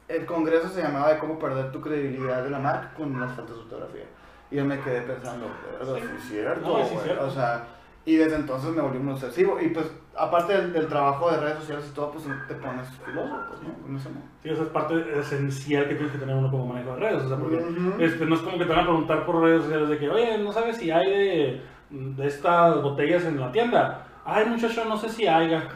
el 0.07 0.25
congreso 0.25 0.69
se 0.69 0.81
llamaba 0.81 1.13
de 1.13 1.19
cómo 1.19 1.37
perder 1.37 1.71
tu 1.71 1.79
credibilidad 1.81 2.43
de 2.43 2.49
la 2.49 2.59
marca 2.59 2.93
con 2.95 3.19
las 3.19 3.31
faltas 3.33 3.55
de 3.55 3.61
ortografía. 3.61 4.05
Y 4.51 4.55
yo 4.55 4.65
me 4.65 4.79
quedé 4.79 5.01
pensando, 5.01 5.45
sí, 5.83 6.01
es 6.17 6.23
cierto, 6.23 6.67
No, 6.67 6.83
sí 6.85 6.95
es 6.95 7.03
cierto. 7.03 7.25
O 7.27 7.29
sea, 7.29 7.67
y 8.05 8.15
desde 8.15 8.37
entonces 8.37 8.71
me 8.71 8.81
volví 8.81 8.97
muy 8.97 9.13
obsesivo. 9.13 9.59
Y 9.61 9.67
pues, 9.69 9.85
aparte 10.17 10.53
del, 10.53 10.73
del 10.73 10.87
trabajo 10.87 11.29
de 11.29 11.37
redes 11.37 11.59
sociales 11.59 11.87
y 11.91 11.93
todo, 11.93 12.11
pues 12.11 12.25
te 12.47 12.55
pones 12.55 12.87
filoso, 13.05 13.35
pues, 13.49 13.61
¿no? 13.61 13.99
Sí, 14.41 14.49
esa 14.49 14.63
es 14.63 14.69
parte 14.69 15.19
esencial 15.19 15.87
que 15.87 15.93
tienes 15.93 16.11
que 16.11 16.17
tener 16.17 16.35
uno 16.35 16.49
como 16.49 16.65
manejo 16.65 16.95
de 16.95 16.99
redes. 16.99 17.23
O 17.23 17.27
sea, 17.27 17.37
porque 17.37 17.63
este, 17.99 18.25
no 18.25 18.33
es 18.33 18.41
como 18.41 18.57
que 18.57 18.65
te 18.65 18.71
van 18.71 18.79
a 18.79 18.83
preguntar 18.85 19.25
por 19.27 19.41
redes 19.43 19.61
sociales 19.63 19.89
de 19.89 19.99
que, 19.99 20.09
oye, 20.09 20.39
no 20.39 20.51
sabes 20.51 20.77
si 20.77 20.89
hay 20.89 21.11
de, 21.11 21.61
de 21.91 22.27
estas 22.27 22.81
botellas 22.81 23.25
en 23.25 23.39
la 23.39 23.51
tienda. 23.51 24.07
Ay, 24.25 24.45
muchacho, 24.47 24.85
no 24.85 24.97
sé 24.97 25.09
si 25.09 25.27
haya. 25.27 25.69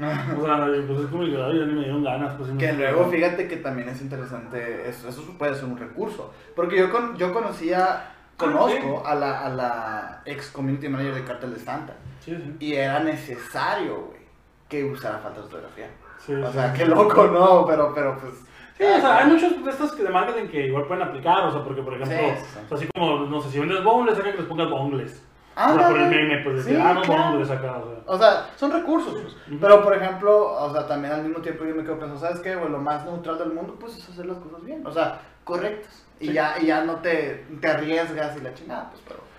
O 0.38 0.44
sea, 0.44 0.66
pues 0.86 1.00
es 1.00 1.06
como 1.10 1.24
que, 1.24 1.30
ya 1.32 1.48
ni 1.66 1.74
me 1.74 1.80
dieron 1.84 2.02
ganas. 2.04 2.34
Pues, 2.34 2.50
Que 2.58 2.72
luego, 2.72 3.06
fíjate 3.10 3.46
que 3.48 3.56
también 3.58 3.88
es 3.88 4.00
interesante, 4.00 4.88
eso, 4.88 5.08
eso 5.08 5.22
puede 5.38 5.54
ser 5.54 5.64
un 5.66 5.76
recurso. 5.76 6.32
Porque 6.56 6.78
yo, 6.78 6.90
con, 6.90 7.16
yo 7.16 7.32
conocía, 7.32 8.12
conozco 8.36 9.02
a 9.06 9.14
la, 9.14 9.40
a 9.46 9.48
la 9.50 10.22
ex 10.24 10.48
community 10.50 10.88
manager 10.88 11.14
de 11.14 11.24
Cartel 11.24 11.52
de 11.54 11.60
Santa. 11.60 11.94
Sí, 12.24 12.34
sí. 12.36 12.56
Y 12.60 12.74
era 12.74 13.00
necesario, 13.00 14.06
güey, 14.06 14.20
que 14.68 14.84
usara 14.84 15.18
falta 15.18 15.40
de 15.40 15.46
ortografía. 15.46 15.88
Sí, 16.24 16.34
O 16.34 16.52
sea, 16.52 16.72
qué 16.72 16.84
loco, 16.86 17.26
no, 17.26 17.64
pero, 17.66 17.92
pero 17.94 18.16
pues... 18.18 18.34
Sí, 18.76 18.84
o 18.84 19.00
sea, 19.00 19.18
hay 19.18 19.26
muchos 19.30 19.62
de 19.62 19.70
estos 19.70 19.92
que- 19.92 20.02
de 20.02 20.08
marketing 20.10 20.48
que 20.48 20.66
igual 20.66 20.86
pueden 20.86 21.02
aplicar, 21.06 21.44
o 21.46 21.52
sea, 21.52 21.62
porque 21.62 21.82
por 21.82 21.92
ejemplo, 21.94 22.16
o 22.16 22.30
sea, 22.68 22.76
así 22.76 22.88
como, 22.94 23.26
no 23.26 23.40
sé, 23.42 23.50
si 23.50 23.58
vendes 23.58 23.84
bongles, 23.84 24.16
saca 24.16 24.32
que 24.32 24.38
les 24.38 24.46
pongas 24.46 24.70
bongles. 24.70 25.22
Ah, 25.56 25.72
o 25.72 25.78
sea, 25.78 25.88
por 25.88 25.98
el 25.98 26.08
meme, 26.08 26.38
pues 26.44 26.56
decir, 26.56 26.76
sí, 26.76 26.82
ah, 26.82 26.94
no, 26.94 27.02
claro. 27.02 27.42
acá, 27.42 27.78
o 27.78 27.88
sea. 27.90 28.02
O 28.06 28.18
sea, 28.18 28.50
son 28.56 28.72
recursos, 28.72 29.14
pues. 29.20 29.36
Pero, 29.60 29.82
por 29.82 29.94
ejemplo, 29.96 30.52
o 30.54 30.72
sea, 30.72 30.86
también 30.86 31.12
al 31.12 31.22
mismo 31.24 31.42
tiempo 31.42 31.64
yo 31.64 31.74
me 31.74 31.82
quedo 31.82 31.98
pensando, 31.98 32.20
¿sabes 32.20 32.40
qué, 32.40 32.54
güey? 32.54 32.70
Lo 32.70 32.78
más 32.78 33.04
neutral 33.04 33.38
del 33.38 33.52
mundo, 33.52 33.76
pues, 33.78 33.96
es 33.96 34.08
hacer 34.08 34.26
las 34.26 34.38
cosas 34.38 34.64
bien. 34.64 34.86
O 34.86 34.92
sea, 34.92 35.20
correctas. 35.44 36.06
Y, 36.20 36.26
Sí. 36.28 36.32
ya, 36.34 36.54
y 36.60 36.66
ya 36.66 36.84
no 36.84 36.96
te, 36.96 37.46
te 37.60 37.68
arriesgas 37.68 38.36
y 38.36 38.44
la 38.44 38.54
chingada, 38.54 38.90
pues, 38.90 39.02
pero... 39.06 39.30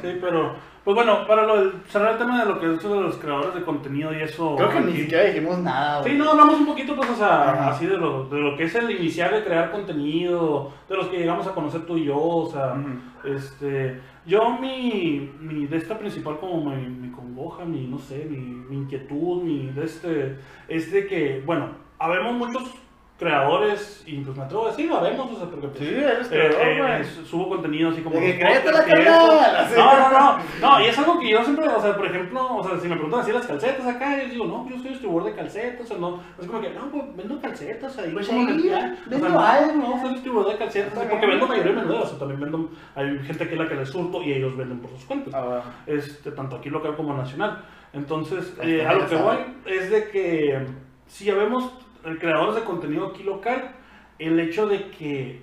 Sí, 0.00 0.18
pero, 0.20 0.54
pues 0.84 0.94
bueno, 0.94 1.26
para 1.26 1.42
lo, 1.42 1.72
cerrar 1.88 2.12
el 2.12 2.18
tema 2.18 2.44
de 2.44 2.48
lo 2.48 2.60
que 2.60 2.74
es 2.74 2.82
de 2.82 2.88
los 2.88 3.16
creadores 3.16 3.54
de 3.54 3.64
contenido 3.64 4.14
y 4.14 4.22
eso. 4.22 4.54
Creo 4.54 4.70
que 4.70 4.80
ni 4.82 4.92
siquiera 4.92 5.24
dijimos 5.24 5.58
nada, 5.58 5.98
güey. 6.00 6.12
Sí, 6.12 6.18
no, 6.18 6.30
hablamos 6.30 6.60
un 6.60 6.66
poquito, 6.66 6.94
pues, 6.94 7.10
o 7.10 7.16
sea, 7.16 7.68
así 7.70 7.86
de 7.86 7.96
lo, 7.96 8.26
de 8.28 8.38
lo 8.38 8.56
que 8.56 8.64
es 8.64 8.74
el 8.76 8.88
iniciar 8.88 9.34
de 9.34 9.42
crear 9.42 9.72
contenido, 9.72 10.70
de 10.88 10.96
los 10.96 11.08
que 11.08 11.18
llegamos 11.18 11.46
a 11.48 11.54
conocer 11.54 11.84
tú 11.86 11.96
y 11.96 12.04
yo, 12.04 12.16
o 12.16 12.48
sea, 12.48 12.76
este, 13.24 14.00
yo 14.26 14.58
mi, 14.58 15.30
mi 15.40 15.66
de 15.66 15.76
esta 15.76 15.98
principal 15.98 16.38
como 16.38 16.74
mi, 16.74 17.10
congoja, 17.10 17.64
mi, 17.64 17.86
no 17.86 17.98
sé, 17.98 18.24
mi, 18.24 18.38
mi 18.38 18.76
inquietud, 18.76 19.42
mi 19.42 19.68
de 19.68 19.84
este, 19.84 20.38
es 20.68 20.90
de 20.90 21.06
que, 21.06 21.42
bueno, 21.44 21.70
habemos 21.98 22.34
muchos 22.34 22.70
creadores, 23.16 24.02
y 24.06 24.18
pues 24.18 24.36
me 24.36 24.42
atrevo 24.42 24.66
a 24.66 24.70
decirlo, 24.70 24.96
habemos, 24.98 25.30
o 25.30 25.36
sea, 25.36 25.46
porque 25.48 25.68
pues, 25.68 25.78
Sí, 25.78 25.94
eres 25.94 26.26
eh, 26.26 26.30
creador, 26.30 26.60
eh, 26.66 26.78
güey. 26.80 27.00
eh, 27.02 27.04
subo 27.24 27.48
contenido 27.48 27.90
así 27.90 28.02
como 28.02 28.18
De 28.18 28.36
que 28.36 28.44
la 28.44 28.84
carnal. 28.84 29.68
No, 29.76 29.98
no, 29.98 30.10
no, 30.10 30.38
no, 30.60 30.80
y 30.80 30.86
es 30.88 30.98
algo 30.98 31.20
que 31.20 31.30
yo 31.30 31.42
siempre, 31.44 31.68
o 31.68 31.80
sea, 31.80 31.96
por 31.96 32.06
ejemplo, 32.06 32.56
o 32.56 32.64
sea, 32.68 32.78
si 32.78 32.88
me 32.88 32.94
preguntan 32.96 33.20
así 33.20 33.32
las 33.32 33.46
calcetas 33.46 33.86
acá, 33.86 34.20
yo 34.22 34.28
digo, 34.28 34.44
no, 34.46 34.68
yo 34.68 34.76
soy 34.78 34.88
distribuidor 34.90 35.24
de 35.30 35.36
calcetas, 35.36 35.90
o 35.92 35.98
no, 35.98 36.20
es 36.40 36.46
como 36.46 36.60
que, 36.60 36.70
no, 36.70 36.90
pues 36.90 37.04
vendo 37.16 37.40
calcetas 37.40 37.98
ahí, 37.98 38.10
Pues 38.12 38.28
ahí, 38.30 38.72
vendo 39.06 39.38
algo. 39.40 39.72
no, 39.76 40.00
soy 40.00 40.10
distribuidor 40.14 40.52
de 40.52 40.58
calcetas, 40.58 41.04
porque 41.08 41.26
vendo 41.26 41.46
mayoría 41.46 41.70
de 41.72 41.76
menuderos, 41.78 42.06
o 42.06 42.08
sea, 42.10 42.18
también 42.18 42.40
vendo, 42.40 42.70
hay 42.96 43.18
gente 43.20 43.46
que 43.46 43.54
es 43.54 43.60
la 43.60 43.68
que 43.68 43.74
les 43.76 43.88
surto 43.88 44.22
y 44.22 44.32
ellos 44.32 44.56
venden 44.56 44.80
por 44.80 44.90
sus 44.90 45.04
cuentas, 45.04 45.32
Ah, 45.34 45.62
este, 45.86 46.32
tanto 46.32 46.56
aquí 46.56 46.68
local 46.68 46.96
como 46.96 47.14
nacional. 47.14 47.64
Entonces, 47.92 48.52
eh, 48.60 48.84
a 48.84 48.92
lo 48.92 49.06
que 49.06 49.14
voy 49.14 49.36
es 49.66 49.88
de 49.88 50.08
que 50.10 50.66
si 51.06 51.26
ya 51.26 51.34
vemos 51.36 51.72
creadores 52.18 52.56
de 52.56 52.64
contenido 52.64 53.08
aquí 53.08 53.22
local, 53.22 53.72
el 54.18 54.38
hecho 54.38 54.66
de 54.66 54.90
que, 54.90 55.42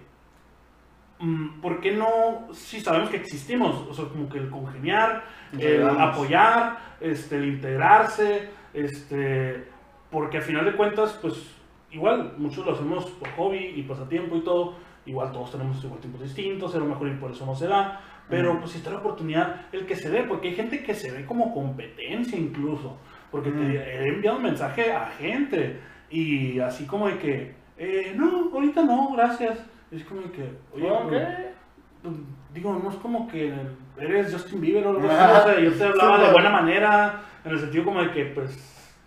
mm, 1.19 1.61
¿por 1.61 1.81
qué 1.81 1.91
no, 1.91 2.47
si 2.53 2.79
sabemos 2.79 3.09
que 3.09 3.17
existimos, 3.17 3.87
o 3.89 3.93
sea, 3.93 4.05
como 4.05 4.29
que 4.29 4.37
el 4.37 4.49
congeniar, 4.49 5.23
el 5.57 5.87
apoyar, 5.87 6.77
este, 6.99 7.37
el 7.37 7.45
integrarse, 7.45 8.49
este, 8.73 9.67
porque 10.09 10.37
al 10.37 10.43
final 10.43 10.65
de 10.65 10.73
cuentas, 10.73 11.17
pues 11.21 11.35
igual 11.91 12.33
muchos 12.37 12.65
lo 12.65 12.73
hacemos 12.73 13.05
por 13.05 13.29
hobby 13.31 13.73
y 13.75 13.83
pasatiempo 13.83 14.37
y 14.37 14.41
todo, 14.41 14.75
igual 15.05 15.31
todos 15.31 15.51
tenemos 15.51 15.83
igual 15.83 15.99
tiempos 15.99 16.21
distintos, 16.21 16.75
a 16.75 16.79
lo 16.79 16.85
mejor 16.85 17.07
y 17.07 17.15
por 17.15 17.31
eso 17.31 17.45
no 17.45 17.55
se 17.55 17.67
da, 17.67 18.01
pero 18.29 18.57
pues 18.59 18.71
si 18.71 18.77
está 18.77 18.91
la 18.91 18.99
oportunidad, 18.99 19.65
el 19.73 19.85
que 19.85 19.95
se 19.95 20.09
dé, 20.09 20.23
porque 20.23 20.49
hay 20.49 20.55
gente 20.55 20.83
que 20.83 20.93
se 20.93 21.11
ve 21.11 21.25
como 21.25 21.53
competencia 21.53 22.37
incluso, 22.37 22.97
porque 23.29 23.49
Ujú. 23.49 23.59
te 23.59 23.77
he 23.77 24.07
enviado 24.07 24.37
un 24.37 24.43
mensaje 24.43 24.93
a 24.93 25.07
gente 25.17 25.81
y 26.11 26.59
así 26.59 26.85
como 26.85 27.07
de 27.07 27.17
que, 27.17 27.55
eh, 27.77 28.13
no, 28.15 28.49
ahorita 28.53 28.83
no, 28.83 29.11
gracias. 29.13 29.57
Es 29.91 30.03
como 30.05 30.21
de 30.21 30.31
que, 30.31 30.57
oye, 30.75 30.89
Ok. 30.91 31.09
pues, 31.09 31.27
pues, 32.03 32.15
digo, 32.53 32.79
no 32.81 32.89
es 32.89 32.95
como 32.97 33.27
que 33.27 33.53
eres 33.97 34.31
Justin 34.33 34.61
Bieber 34.61 34.85
o 34.87 34.89
algo 34.91 35.09
así, 35.09 35.15
o 35.15 35.43
sea, 35.43 35.59
yo 35.59 35.73
te 35.73 35.83
hablaba 35.83 36.17
Sí, 36.19 36.25
de 36.25 36.31
buena 36.31 36.49
manera, 36.49 37.21
en 37.43 37.51
el 37.51 37.59
sentido 37.59 37.85
como 37.85 38.01
de 38.01 38.11
que, 38.11 38.25
pues, 38.25 38.51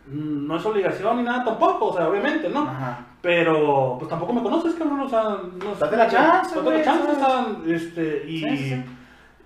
mm, 0.06 0.46
no 0.46 0.56
es 0.56 0.66
obligación 0.66 1.16
ni 1.18 1.22
nada 1.22 1.44
tampoco, 1.44 1.86
o 1.86 1.96
sea, 1.96 2.08
obviamente, 2.08 2.48
¿no? 2.48 2.62
Ajá. 2.62 3.06
Pero, 3.22 3.96
pues 3.98 4.08
tampoco 4.10 4.32
me 4.34 4.42
conoces, 4.42 4.74
cabrón, 4.74 5.00
o 5.00 5.08
sea, 5.08 5.22
no. 5.22 5.74
Date 5.78 5.96
la 5.96 6.08
chance, 6.08 6.54
Date 6.54 6.70
la 6.78 6.84
chance, 6.84 7.08
o 7.10 7.14
sea, 7.14 7.46
este, 7.66 8.24
y, 8.28 8.38
Sí, 8.40 8.56
sí. 8.56 8.84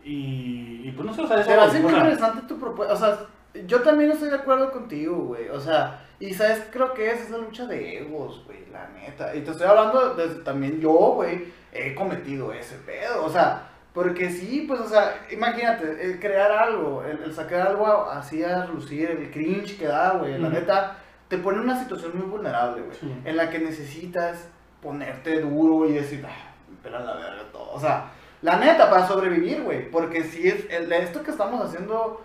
y, 0.05 0.89
y, 0.89 0.93
pues 0.93 1.07
no 1.07 1.15
sé, 1.15 1.23
o 1.23 1.27
sea, 1.29 1.37
eso, 1.41 1.49
Pero 1.49 1.71
sea, 1.71 1.81
interesante 1.81 2.43
tu 2.49 2.59
propuesta. 2.59 2.95
O 2.95 2.97
sea, 2.97 3.19
yo 3.67 3.81
también 3.83 4.11
estoy 4.11 4.31
de 4.31 4.37
acuerdo 4.37 4.73
contigo, 4.73 5.17
güey. 5.17 5.49
O 5.49 5.61
sea, 5.61 6.01
y 6.21 6.35
sabes, 6.35 6.65
creo 6.73 6.95
que 6.95 7.11
esa 7.11 7.25
es 7.25 7.31
la 7.31 7.39
lucha 7.39 7.67
de 7.67 7.99
egos, 7.99 8.43
güey, 8.47 8.59
la 8.73 8.89
neta. 8.89 9.35
Y 9.35 9.43
te 9.43 9.51
estoy 9.53 9.67
hablando 9.67 10.15
desde 10.15 10.43
también 10.43 10.81
yo, 10.81 10.93
güey, 10.93 11.53
he 11.73 11.95
cometido 11.95 12.53
ese 12.53 12.77
pedo. 12.79 13.25
O 13.25 13.31
sea, 13.31 13.69
porque 13.93 14.31
sí, 14.31 14.65
pues, 14.67 14.81
o 14.81 14.89
sea, 14.89 15.27
imagínate, 15.31 16.05
el 16.05 16.19
crear 16.19 16.51
algo, 16.51 17.05
el, 17.05 17.23
el 17.23 17.35
sacar 17.35 17.69
algo 17.69 17.87
así 18.11 18.43
a 18.43 18.67
relucir, 18.67 19.11
el 19.11 19.31
cringe 19.31 19.79
que 19.79 19.87
da, 19.87 20.15
güey, 20.19 20.39
la 20.39 20.49
neta, 20.49 20.99
te 21.29 21.39
pone 21.39 21.59
en 21.59 21.65
una 21.65 21.79
situación 21.79 22.13
muy 22.17 22.27
vulnerable, 22.27 22.83
güey. 22.83 22.97
Sí. 22.99 23.15
En 23.25 23.37
la 23.37 23.51
que 23.51 23.59
necesitas 23.59 24.49
ponerte 24.83 25.41
duro 25.41 25.89
y 25.89 25.93
decir, 25.93 26.25
ah, 26.27 26.49
la 26.85 27.15
verga 27.15 27.45
todo. 27.53 27.73
O 27.73 27.81
sea, 27.81 28.11
la 28.43 28.57
neta, 28.57 28.89
para 28.91 29.07
sobrevivir, 29.07 29.63
güey. 29.63 29.91
Porque 29.91 30.25
si 30.25 30.49
es, 30.49 30.67
el, 30.71 30.93
esto 30.93 31.23
que 31.23 31.31
estamos 31.31 31.65
haciendo 31.65 32.23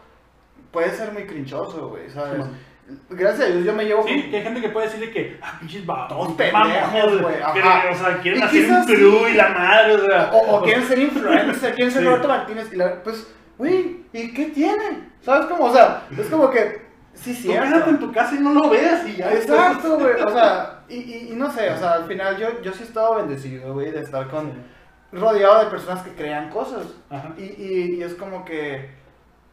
puede 0.71 0.91
ser 0.91 1.11
muy 1.11 1.25
crinchoso, 1.25 1.89
güey, 1.89 2.09
¿sabes? 2.09 2.45
Gracias 3.09 3.47
a 3.47 3.51
Dios 3.51 3.65
yo 3.65 3.73
me 3.73 3.85
llevo 3.85 4.03
Sí, 4.05 4.29
que 4.29 4.37
hay 4.37 4.43
gente 4.43 4.59
que 4.61 4.69
puede 4.69 4.87
decir 4.87 4.99
de 4.99 5.11
que, 5.11 5.39
ah, 5.41 5.57
pinches 5.59 5.89
va- 5.89 6.07
Todos 6.07 6.29
mamones, 6.37 6.51
pendejos, 6.51 7.21
güey. 7.21 7.35
O 7.35 7.95
sea, 7.95 8.17
quieren 8.21 8.41
Y 8.41 8.43
hacer 8.43 8.69
un 8.71 8.83
sí. 8.85 8.93
crew 8.93 9.27
y 9.29 9.33
la 9.33 9.49
madre, 9.49 9.93
o 9.95 10.05
sea. 10.05 10.29
O, 10.33 10.57
o 10.57 10.61
quieren 10.63 10.83
ser 10.85 10.99
influencer, 10.99 11.75
quieren 11.75 11.91
ser 11.93 12.01
Sí. 12.01 12.07
Roberto 12.07 12.27
Martínez. 12.27 12.69
Y 12.73 12.75
la, 12.75 13.01
pues, 13.03 13.27
güey, 13.57 14.01
¿y 14.11 14.33
qué 14.33 14.45
tienen? 14.47 15.13
¿Sabes 15.21 15.45
cómo? 15.47 15.65
O 15.65 15.73
sea, 15.73 16.03
es 16.17 16.27
como 16.27 16.49
que, 16.49 16.81
sí, 17.13 17.33
cierto. 17.33 17.63
quédate 17.69 17.89
en 17.91 17.99
tu 17.99 18.11
casa 18.11 18.35
y 18.35 18.39
no 18.39 18.53
lo 18.53 18.69
veas 18.69 19.07
y 19.07 19.15
ya. 19.15 19.31
Exacto, 19.31 19.97
güey. 19.97 20.21
O 20.21 20.29
sea, 20.31 20.81
y, 20.89 20.95
y, 20.95 21.29
y 21.31 21.35
no 21.35 21.49
sé, 21.51 21.69
o 21.69 21.77
sea, 21.77 21.93
al 21.93 22.05
final 22.05 22.37
yo, 22.37 22.61
yo 22.61 22.73
sí 22.73 22.83
he 22.83 22.85
estado 22.85 23.15
bendecido, 23.15 23.73
güey, 23.73 23.91
de 23.91 24.01
estar 24.01 24.27
con, 24.27 24.51
rodeado 25.13 25.63
de 25.63 25.71
personas 25.71 26.01
que 26.03 26.11
crean 26.11 26.49
cosas. 26.49 26.87
Ajá. 27.09 27.33
Y, 27.37 27.43
y, 27.43 27.95
y 27.97 28.03
es 28.03 28.13
como 28.15 28.43
que 28.43 28.89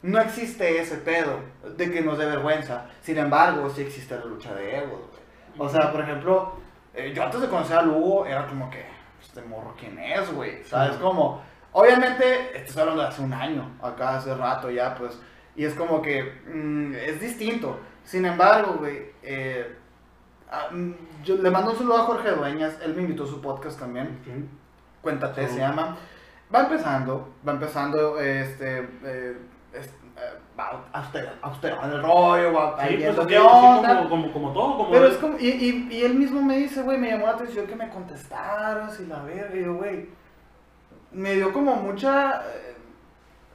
no 0.02 0.20
existe 0.20 0.80
ese 0.80 0.96
pedo 0.96 1.40
de 1.76 1.90
que 1.90 2.00
nos 2.00 2.18
dé 2.18 2.26
vergüenza. 2.26 2.86
Sin 3.02 3.18
embargo, 3.18 3.68
sí 3.70 3.82
existe 3.82 4.16
la 4.16 4.24
lucha 4.24 4.54
de 4.54 4.78
egos, 4.78 5.00
güey. 5.10 5.20
O 5.58 5.68
sea, 5.68 5.92
por 5.92 6.00
ejemplo, 6.00 6.54
eh, 6.94 7.12
yo 7.14 7.22
antes 7.22 7.40
de 7.40 7.48
conocer 7.48 7.78
a 7.78 7.82
Lugo 7.82 8.24
era 8.26 8.46
como 8.46 8.70
que, 8.70 8.84
este 9.20 9.42
morro, 9.42 9.74
¿quién 9.78 9.98
es, 9.98 10.32
güey? 10.32 10.62
¿Sabes? 10.64 10.94
Sí. 10.94 11.00
Como, 11.00 11.42
obviamente, 11.72 12.62
estoy 12.62 12.80
hablando 12.80 13.02
de 13.02 13.08
hace 13.08 13.22
un 13.22 13.34
año, 13.34 13.76
acá 13.82 14.16
hace 14.16 14.34
rato 14.34 14.70
ya, 14.70 14.94
pues, 14.94 15.18
y 15.54 15.64
es 15.64 15.74
como 15.74 16.00
que 16.00 16.40
mm, 16.46 16.94
es 16.94 17.20
distinto. 17.20 17.78
Sin 18.04 18.24
embargo, 18.24 18.76
güey, 18.78 19.12
eh, 19.22 19.76
ah, 20.50 20.68
mm, 20.70 20.92
yo 21.24 21.36
le 21.36 21.50
mando 21.50 21.72
un 21.72 21.76
saludo 21.76 21.98
a 21.98 22.04
Jorge 22.04 22.30
Dueñas, 22.30 22.78
él 22.82 22.94
me 22.94 23.02
invitó 23.02 23.24
a 23.24 23.26
su 23.26 23.40
podcast 23.40 23.78
también. 23.78 24.18
Cuéntate, 25.02 25.46
se 25.48 25.58
llama. 25.58 25.96
Va 26.52 26.60
empezando, 26.62 27.34
va 27.46 27.52
empezando, 27.52 28.18
este, 28.18 28.88
eh, 29.04 29.36
eh, 30.20 30.38
va 30.58 30.82
auster- 30.92 31.32
austerando 31.42 31.96
el 31.96 32.02
rollo, 32.02 32.52
va 32.52 32.86
Sí, 32.86 32.96
pues 32.98 33.18
así, 33.18 33.34
onda. 33.36 33.96
como, 33.98 34.08
como, 34.10 34.32
como 34.32 34.52
todo, 34.52 34.76
como 34.78 34.90
Pero 34.90 35.06
es 35.06 35.16
como, 35.16 35.38
y, 35.38 35.48
y, 35.48 35.88
y 35.90 36.02
él 36.04 36.14
mismo 36.14 36.42
me 36.42 36.56
dice, 36.56 36.82
güey, 36.82 36.98
me 36.98 37.10
llamó 37.10 37.26
la 37.26 37.32
atención 37.32 37.66
que 37.66 37.76
me 37.76 37.88
contestaras 37.88 38.98
y 39.00 39.06
la 39.06 39.22
verga, 39.22 39.56
y 39.56 39.64
yo, 39.64 39.74
güey, 39.74 40.08
me 41.12 41.34
dio 41.34 41.52
como 41.52 41.74
mucha, 41.76 42.42
eh, 42.46 42.76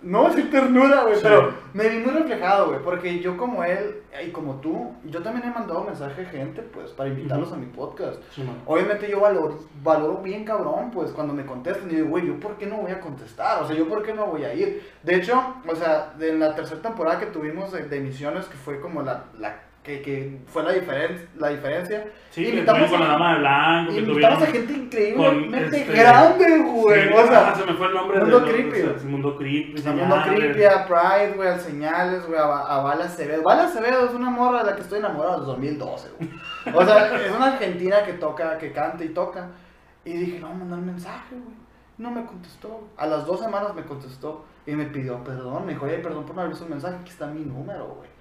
no 0.06 0.20
voy 0.22 0.32
a 0.32 0.36
decir 0.36 0.52
ternura, 0.52 1.02
güey, 1.04 1.16
Sí. 1.16 1.22
pero 1.24 1.54
me 1.74 1.90
vi 1.90 1.98
muy 2.00 2.12
reflejado, 2.14 2.68
güey, 2.70 2.80
porque 2.82 3.20
yo 3.20 3.36
como 3.36 3.64
él 3.64 4.02
y 4.26 4.30
como 4.30 4.56
tú, 4.62 4.94
yo 5.04 5.22
también 5.22 5.50
he 5.50 5.54
mandado 5.54 5.84
mensaje 5.84 6.22
a 6.22 6.30
gente, 6.30 6.62
pues, 6.62 6.92
para 6.92 7.10
invitarlos 7.10 7.52
a 7.52 7.58
mi 7.58 7.66
podcast. 7.66 8.22
Sí. 8.32 8.44
Obviamente 8.66 9.10
yo 9.10 9.20
valoro, 9.20 9.60
valoro 9.84 10.20
bien 10.20 10.46
cabrón, 10.46 10.90
pues, 10.92 11.12
cuando 11.12 11.34
me 11.34 11.46
contestan. 11.46 11.92
Y 11.92 11.96
digo, 11.96 12.08
güey, 12.10 12.26
¿yo 12.28 12.40
por 12.40 12.56
qué 12.56 12.66
no 12.66 12.78
voy 12.78 12.92
a 12.92 13.02
contestar? 13.02 13.62
O 13.62 13.68
sea, 13.68 13.76
¿yo 13.76 13.90
por 13.90 14.04
qué 14.04 14.14
no 14.14 14.28
voy 14.28 14.46
a 14.46 14.54
ir? 14.54 14.90
De 15.04 15.16
hecho, 15.16 15.44
o 15.68 15.76
sea, 15.76 16.14
de 16.18 16.30
en 16.30 16.40
la 16.40 16.56
tercera 16.56 16.82
temporada 16.82 17.20
que 17.20 17.26
tuvimos 17.26 17.74
de, 17.74 17.84
de 17.84 17.98
emisiones, 17.98 18.46
que 18.46 18.56
fue 18.56 18.80
como 18.80 19.02
la, 19.02 19.26
la 19.38 19.56
que, 19.86 20.02
que 20.02 20.42
fue 20.48 20.64
la, 20.64 20.72
diferen, 20.72 21.30
la 21.38 21.50
diferencia. 21.50 22.08
Sí, 22.32 22.48
invitamos 22.48 22.90
con 22.90 23.00
la 23.00 23.08
dama 23.08 23.34
de 23.34 23.40
blanco, 23.40 23.94
que 23.94 24.00
Invitamos 24.00 24.42
a 24.42 24.46
gente 24.48 24.74
increíblemente 24.74 25.82
este, 25.82 25.94
grande, 25.94 26.58
güey. 26.58 27.04
Sí, 27.04 27.14
o 27.14 27.28
sea, 27.28 27.50
ah, 27.50 27.56
se 27.56 27.66
me 27.66 27.74
fue 27.74 27.88
el 27.88 27.94
nombre 27.94 28.20
Mundo 28.20 28.40
de 28.40 28.52
Creepy. 28.52 28.82
o 28.82 28.98
sea, 28.98 29.10
Mundo 29.10 29.38
Creepy. 29.38 29.82
Mundo. 29.84 30.16
Creepy, 30.26 30.64
a 30.64 30.88
Pride, 30.88 31.34
güey, 31.36 31.50
al 31.50 31.60
Señales, 31.60 32.26
güey, 32.26 32.40
a, 32.40 32.46
a 32.46 32.82
Bala 32.82 33.06
Acevedo. 33.06 33.44
Bala 33.44 33.66
Acevedo 33.66 34.06
es 34.06 34.14
una 34.16 34.32
morra 34.32 34.64
de 34.64 34.72
la 34.72 34.76
que 34.76 34.82
estoy 34.82 35.00
enamorado 35.00 35.42
desde 35.42 35.52
2012, 35.52 36.10
güey. 36.18 36.32
O 36.74 36.84
sea, 36.84 37.16
es 37.24 37.32
una 37.32 37.54
argentina 37.54 38.04
que 38.04 38.14
toca, 38.14 38.58
que 38.58 38.72
canta 38.72 39.04
y 39.04 39.10
toca. 39.10 39.50
Y 40.04 40.14
dije, 40.14 40.40
no, 40.40 40.52
mandar 40.52 40.80
mensaje, 40.80 41.36
güey. 41.36 41.56
No 42.00 42.10
me 42.10 42.26
contestó. 42.26 42.88
A 42.98 43.06
las 43.06 43.28
dos 43.28 43.40
semanas 43.40 43.76
me 43.76 43.84
contestó 43.84 44.46
y 44.66 44.72
me 44.72 44.86
pidió 44.86 45.24
perdón. 45.24 45.68
Me 45.68 45.74
dijo, 45.74 45.86
oye, 45.86 46.00
perdón 46.00 46.26
por 46.26 46.36
no 46.36 46.42
haber 46.42 46.54
visto 46.54 46.66
el 46.66 46.72
mensaje, 46.72 46.96
aquí 46.96 47.12
está 47.12 47.28
mi 47.28 47.42
número, 47.42 47.86
güey. 47.98 48.15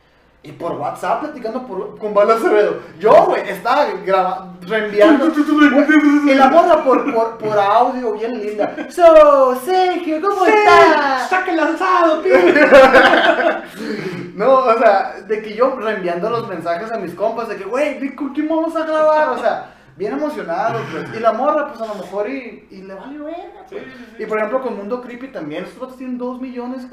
Y 0.45 0.53
por 0.53 0.73
WhatsApp 0.73 1.21
platicando 1.21 1.67
por, 1.67 1.99
con 1.99 2.13
Bala 2.13 2.35
Acevedo. 2.35 2.81
Yo, 3.01 3.25
güey, 3.25 3.49
estaba 3.49 3.87
grabando, 4.05 4.59
reenviando. 4.69 5.33
y 5.33 6.35
la 6.35 6.49
morra 6.49 6.85
por, 6.85 7.15
por, 7.15 7.39
por 7.39 7.59
audio, 7.59 8.13
bien 8.13 8.39
linda. 8.39 8.77
So, 8.91 9.59
Sergio, 9.65 10.21
¿cómo 10.21 10.45
estás? 10.45 11.31
¡Saca 11.31 11.51
el 11.51 11.57
lanzado, 11.57 12.21
tío! 12.21 12.35
No, 14.35 14.53
o 14.65 14.79
sea, 14.79 15.15
de 15.29 15.43
que 15.43 15.55
yo 15.55 15.77
reenviando 15.77 16.29
los 16.29 16.49
mensajes 16.49 16.91
a 16.91 16.99
mis 16.99 17.15
compas 17.15 17.49
de 17.49 17.57
que, 17.57 17.65
güey, 17.65 18.01
¿de 18.01 18.17
¿con 18.17 18.35
quién 18.35 18.49
vamos 18.49 18.75
a 18.75 18.85
grabar? 18.85 19.29
O 19.29 19.39
sea, 19.39 19.74
bien 19.97 20.13
emocionado, 20.15 20.81
pues. 20.91 21.17
Y 21.17 21.21
la 21.21 21.33
morra, 21.33 21.69
pues 21.69 21.81
a 21.81 21.87
lo 21.87 21.95
mejor 21.95 22.29
y, 22.29 22.67
y 22.71 22.83
le 22.83 22.95
vale 22.95 23.19
verga, 23.19 23.65
pues. 23.69 23.83
Sí, 23.83 23.91
sí, 23.97 24.05
sí. 24.17 24.23
Y 24.23 24.27
por 24.27 24.39
ejemplo, 24.39 24.63
con 24.63 24.77
Mundo 24.77 25.01
Creepy 25.01 25.29
también, 25.29 25.65
estos 25.65 25.81
vatos 25.81 25.97
tienen 25.97 26.19
2 26.19 26.41
millones, 26.41 26.87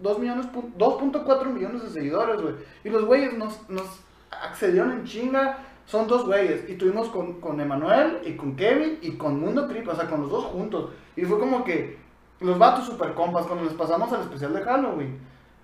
2 0.00 0.18
millones, 0.18 0.46
pun- 0.46 0.72
2.4 0.76 1.46
millones 1.46 1.82
de 1.82 1.90
seguidores, 1.90 2.40
güey. 2.40 2.54
Y 2.84 2.90
los 2.90 3.04
güeyes 3.04 3.36
nos, 3.36 3.68
nos 3.68 3.86
accedieron 4.30 4.92
en 4.92 5.04
chinga. 5.04 5.58
Son 5.84 6.06
dos 6.06 6.24
güeyes. 6.26 6.68
Y 6.70 6.74
tuvimos 6.74 7.08
con, 7.08 7.40
con 7.40 7.60
Emanuel 7.60 8.18
y 8.24 8.34
con 8.36 8.54
Kevin 8.54 8.98
y 9.02 9.12
con 9.16 9.40
Mundo 9.40 9.66
Creepy, 9.66 9.88
o 9.88 9.96
sea, 9.96 10.08
con 10.08 10.20
los 10.22 10.30
dos 10.30 10.44
juntos. 10.44 10.90
Y 11.16 11.22
fue 11.24 11.38
como 11.40 11.64
que 11.64 11.98
los 12.40 12.56
vatos 12.58 12.86
super 12.86 13.14
compas, 13.14 13.46
cuando 13.46 13.64
les 13.64 13.74
pasamos 13.74 14.12
al 14.12 14.20
especial 14.22 14.54
de 14.54 14.62
Halloween. 14.62 15.18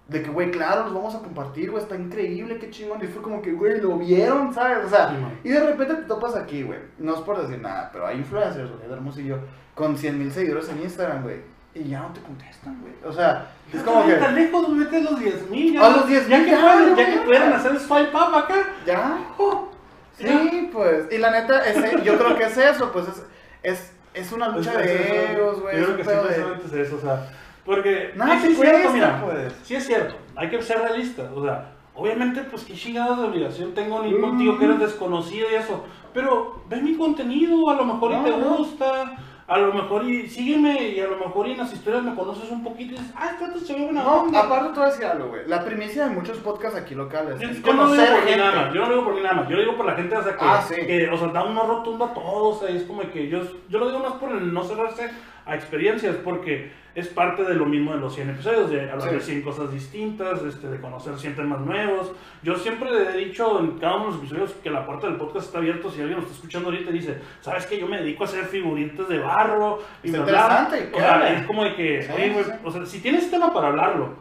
De 0.08 0.22
que, 0.22 0.30
güey, 0.30 0.50
claro, 0.50 0.84
los 0.84 0.94
vamos 0.94 1.14
a 1.14 1.18
compartir, 1.18 1.70
güey, 1.70 1.82
está 1.82 1.94
increíble, 1.94 2.58
qué 2.58 2.70
chingón. 2.70 2.98
Y 3.04 3.06
fue 3.06 3.20
como 3.22 3.42
que, 3.42 3.52
güey, 3.52 3.78
lo 3.80 3.98
vieron, 3.98 4.52
¿sabes? 4.54 4.86
O 4.86 4.88
sea, 4.88 5.10
Sí, 5.10 5.16
y 5.44 5.48
de 5.50 5.60
repente 5.66 5.94
te 5.96 6.02
topas 6.02 6.34
aquí, 6.34 6.62
güey. 6.62 6.78
No 6.98 7.14
es 7.14 7.20
por 7.20 7.40
decir 7.42 7.60
nada, 7.60 7.90
pero 7.92 8.06
hay 8.06 8.16
influencers, 8.18 8.70
güey, 8.70 8.90
Hermosillo, 8.90 9.38
con 9.74 9.96
100 9.98 10.18
mil 10.18 10.32
seguidores 10.32 10.68
en 10.70 10.80
Instagram, 10.82 11.22
güey. 11.22 11.36
Y 11.74 11.84
ya 11.90 12.00
no 12.00 12.08
te 12.14 12.20
contestan, 12.22 12.80
güey. 12.80 12.94
O 13.04 13.12
sea, 13.12 13.50
es 13.72 13.82
como 13.82 14.06
que, 14.06 14.14
Tan 14.14 14.34
lejos, 14.34 14.64
a 14.66 14.68
los 14.98 15.20
10 15.20 15.50
mil. 15.50 15.78
A 15.78 15.90
los 15.90 16.08
10,000 16.08 16.30
Ya 16.38 16.44
que 16.44 16.50
ya, 16.52 16.60
pueden, 16.60 16.94
güey. 16.94 17.06
ya 17.06 17.12
que 17.12 17.26
pueden 17.26 17.52
hacer 17.52 17.78
swipe 17.78 18.16
up 18.16 18.34
acá. 18.34 18.54
ya. 18.86 19.18
Oh, 19.36 19.68
Sí, 20.16 20.70
pues. 20.72 21.06
Y 21.12 21.18
la 21.18 21.30
neta, 21.30 21.64
ese- 21.68 22.02
yo 22.02 22.18
creo 22.18 22.36
que 22.36 22.44
es 22.44 22.56
eso, 22.56 22.90
pues 22.92 23.06
es, 23.08 23.22
es, 23.62 23.92
es 24.14 24.32
una 24.32 24.48
lucha 24.48 24.72
Es- 24.72 24.86
de 24.86 25.32
egos, 25.34 25.60
güey. 25.60 25.78
Yo 25.78 25.84
creo 25.84 25.96
que 25.98 26.02
sí, 26.04 26.10
precisamente 26.24 26.66
es 26.66 26.72
eso, 26.88 26.96
o 26.96 27.00
sea, 27.00 27.28
porque 27.68 28.12
Nada 28.16 28.40
sí 28.40 28.48
es 28.48 28.58
cierto, 28.58 28.90
mira, 28.94 29.20
pues. 29.22 29.52
sí 29.62 29.74
es 29.74 29.86
cierto, 29.86 30.14
hay 30.34 30.48
que 30.48 30.62
ser 30.62 30.78
realistas, 30.80 31.26
o 31.36 31.44
sea, 31.44 31.72
obviamente, 31.94 32.40
pues 32.50 32.64
qué 32.64 32.72
chingados 32.72 33.18
de 33.18 33.24
obligación 33.26 33.74
tengo 33.74 34.02
ni 34.02 34.12
Mm. 34.12 34.20
contigo 34.22 34.58
que 34.58 34.64
eres 34.64 34.78
desconocido 34.78 35.48
y 35.52 35.54
eso, 35.56 35.84
pero 36.14 36.62
ve 36.70 36.80
mi 36.80 36.94
contenido, 36.96 37.68
a 37.68 37.74
lo 37.74 37.84
mejor 37.84 38.12
y 38.12 38.14
No, 38.16 38.24
te 38.24 38.30
no. 38.30 38.56
gusta, 38.56 39.16
a 39.46 39.58
lo 39.58 39.72
mejor 39.74 40.04
y 40.04 40.28
sígueme 40.28 40.88
y 40.90 41.00
a 41.00 41.06
lo 41.08 41.16
mejor 41.18 41.46
y 41.48 41.52
en 41.52 41.58
las 41.58 41.72
historias 41.72 42.02
me 42.02 42.14
conoces 42.14 42.50
un 42.50 42.62
poquito 42.64 42.94
y 42.94 42.96
dices, 42.98 43.12
ah, 43.16 43.30
este 43.38 43.60
se 43.60 43.74
ve 43.74 43.84
buena 43.84 44.02
No, 44.02 44.22
onda". 44.22 44.40
aparte 44.40 44.68
te 44.72 44.78
voy 44.80 44.88
a 44.88 44.90
decir 44.90 45.04
algo, 45.06 45.28
güey. 45.28 45.42
La 45.46 45.62
primicia 45.64 46.04
de 46.04 46.10
muchos 46.14 46.38
podcasts 46.38 46.78
aquí 46.78 46.94
locales 46.94 47.38
Yo, 47.40 47.48
es 47.50 47.62
yo 47.62 47.72
no 47.74 47.84
lo 47.84 47.92
digo 47.92 48.06
por 48.14 48.24
mí 48.24 48.30
nada 48.36 48.52
más, 48.62 48.74
yo 48.74 48.80
no 48.80 48.86
lo 48.86 48.92
digo 48.94 49.04
por 49.04 49.14
mí 49.14 49.20
nada 49.22 49.34
más, 49.36 49.48
yo 49.48 49.56
lo 49.56 49.62
digo 49.62 49.76
por 49.76 49.86
la 49.86 49.94
gente, 49.94 50.16
o 50.16 50.22
sea, 50.22 50.32
que, 50.36 50.44
Ah, 50.44 50.64
sí. 50.66 50.74
que, 50.86 51.08
o 51.10 51.16
sea, 51.18 51.28
da 51.28 51.44
uno 51.44 51.62
rotundo 51.66 52.04
a 52.06 52.14
todos, 52.14 52.56
o 52.56 52.66
sea, 52.66 52.74
es 52.74 52.82
como 52.84 53.00
que 53.10 53.28
yo, 53.28 53.40
yo 53.68 53.78
lo 53.78 53.86
digo 53.88 54.00
más 54.00 54.12
por 54.14 54.30
el 54.32 54.52
no 54.54 54.62
cerrarse 54.64 55.10
a 55.48 55.54
experiencias, 55.54 56.14
porque 56.16 56.70
es 56.94 57.06
parte 57.08 57.44
de 57.44 57.54
lo 57.54 57.64
mismo 57.64 57.92
de 57.94 58.00
los 58.00 58.14
100 58.14 58.30
episodios, 58.30 58.70
de 58.70 58.90
hablar 58.90 59.08
Sí. 59.08 59.14
de 59.14 59.20
100 59.20 59.42
cosas 59.42 59.72
distintas, 59.72 60.42
este, 60.42 60.66
de 60.68 60.80
conocer 60.80 61.16
100 61.16 61.36
temas 61.36 61.60
nuevos. 61.60 62.12
Yo 62.42 62.56
siempre 62.56 62.90
he 62.90 63.16
dicho 63.16 63.60
en 63.60 63.78
cada 63.78 63.96
uno 63.96 64.04
de 64.06 64.10
los 64.12 64.18
episodios 64.20 64.52
que 64.62 64.70
la 64.70 64.84
puerta 64.84 65.06
del 65.06 65.16
podcast 65.16 65.46
está 65.46 65.58
abierta, 65.58 65.88
si 65.90 66.00
alguien 66.00 66.16
nos 66.18 66.24
está 66.26 66.36
escuchando 66.36 66.70
ahorita 66.70 66.90
y 66.90 66.94
dice, 66.94 67.18
¿sabes 67.40 67.66
que 67.66 67.78
Yo 67.78 67.86
me 67.86 67.98
dedico 67.98 68.24
a 68.24 68.26
hacer 68.26 68.44
figuritas 68.44 69.08
de 69.08 69.18
barro, 69.20 69.78
y 70.02 70.08
Está 70.08 70.22
bla, 70.22 70.26
bla". 70.46 70.60
interesante, 70.64 70.96
O 70.96 70.98
sea, 70.98 71.32
es 71.32 71.46
como 71.46 71.64
de 71.64 71.74
que, 71.74 72.02
Sí, 72.02 72.12
oye, 72.14 72.44
sí. 72.44 72.50
o 72.64 72.70
sea, 72.70 72.84
si 72.86 73.00
tienes 73.00 73.30
tema 73.30 73.52
para 73.52 73.68
hablarlo, 73.68 74.14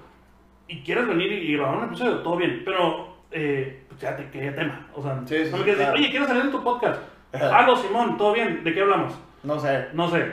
y 0.68 0.82
quieres 0.82 1.08
venir 1.08 1.32
y, 1.32 1.54
grabar 1.58 1.78
un 1.78 1.86
episodio, 1.86 2.18
todo 2.20 2.38
bien, 2.38 2.62
pero 2.64 3.16
eh, 3.32 3.84
pues 3.90 4.00
ya 4.02 4.16
te 4.16 4.30
qué 4.30 4.52
tema. 4.52 4.88
O 4.94 5.02
sea, 5.02 5.16
no 5.16 5.22
me 5.22 5.28
quieres 5.28 5.50
claro. 5.50 5.66
decir, 5.76 5.88
oye, 5.94 6.10
quiero 6.12 6.28
salir 6.28 6.44
en 6.44 6.52
tu 6.52 6.64
podcast. 6.64 7.02
Halo, 7.34 7.76
Simón, 7.76 8.18
todo 8.18 8.34
bien, 8.34 8.64
¿de 8.64 8.74
qué 8.74 8.82
hablamos? 8.82 9.14
No 9.44 9.60
sé. 9.60 9.88
No 9.94 10.10
sé. 10.10 10.26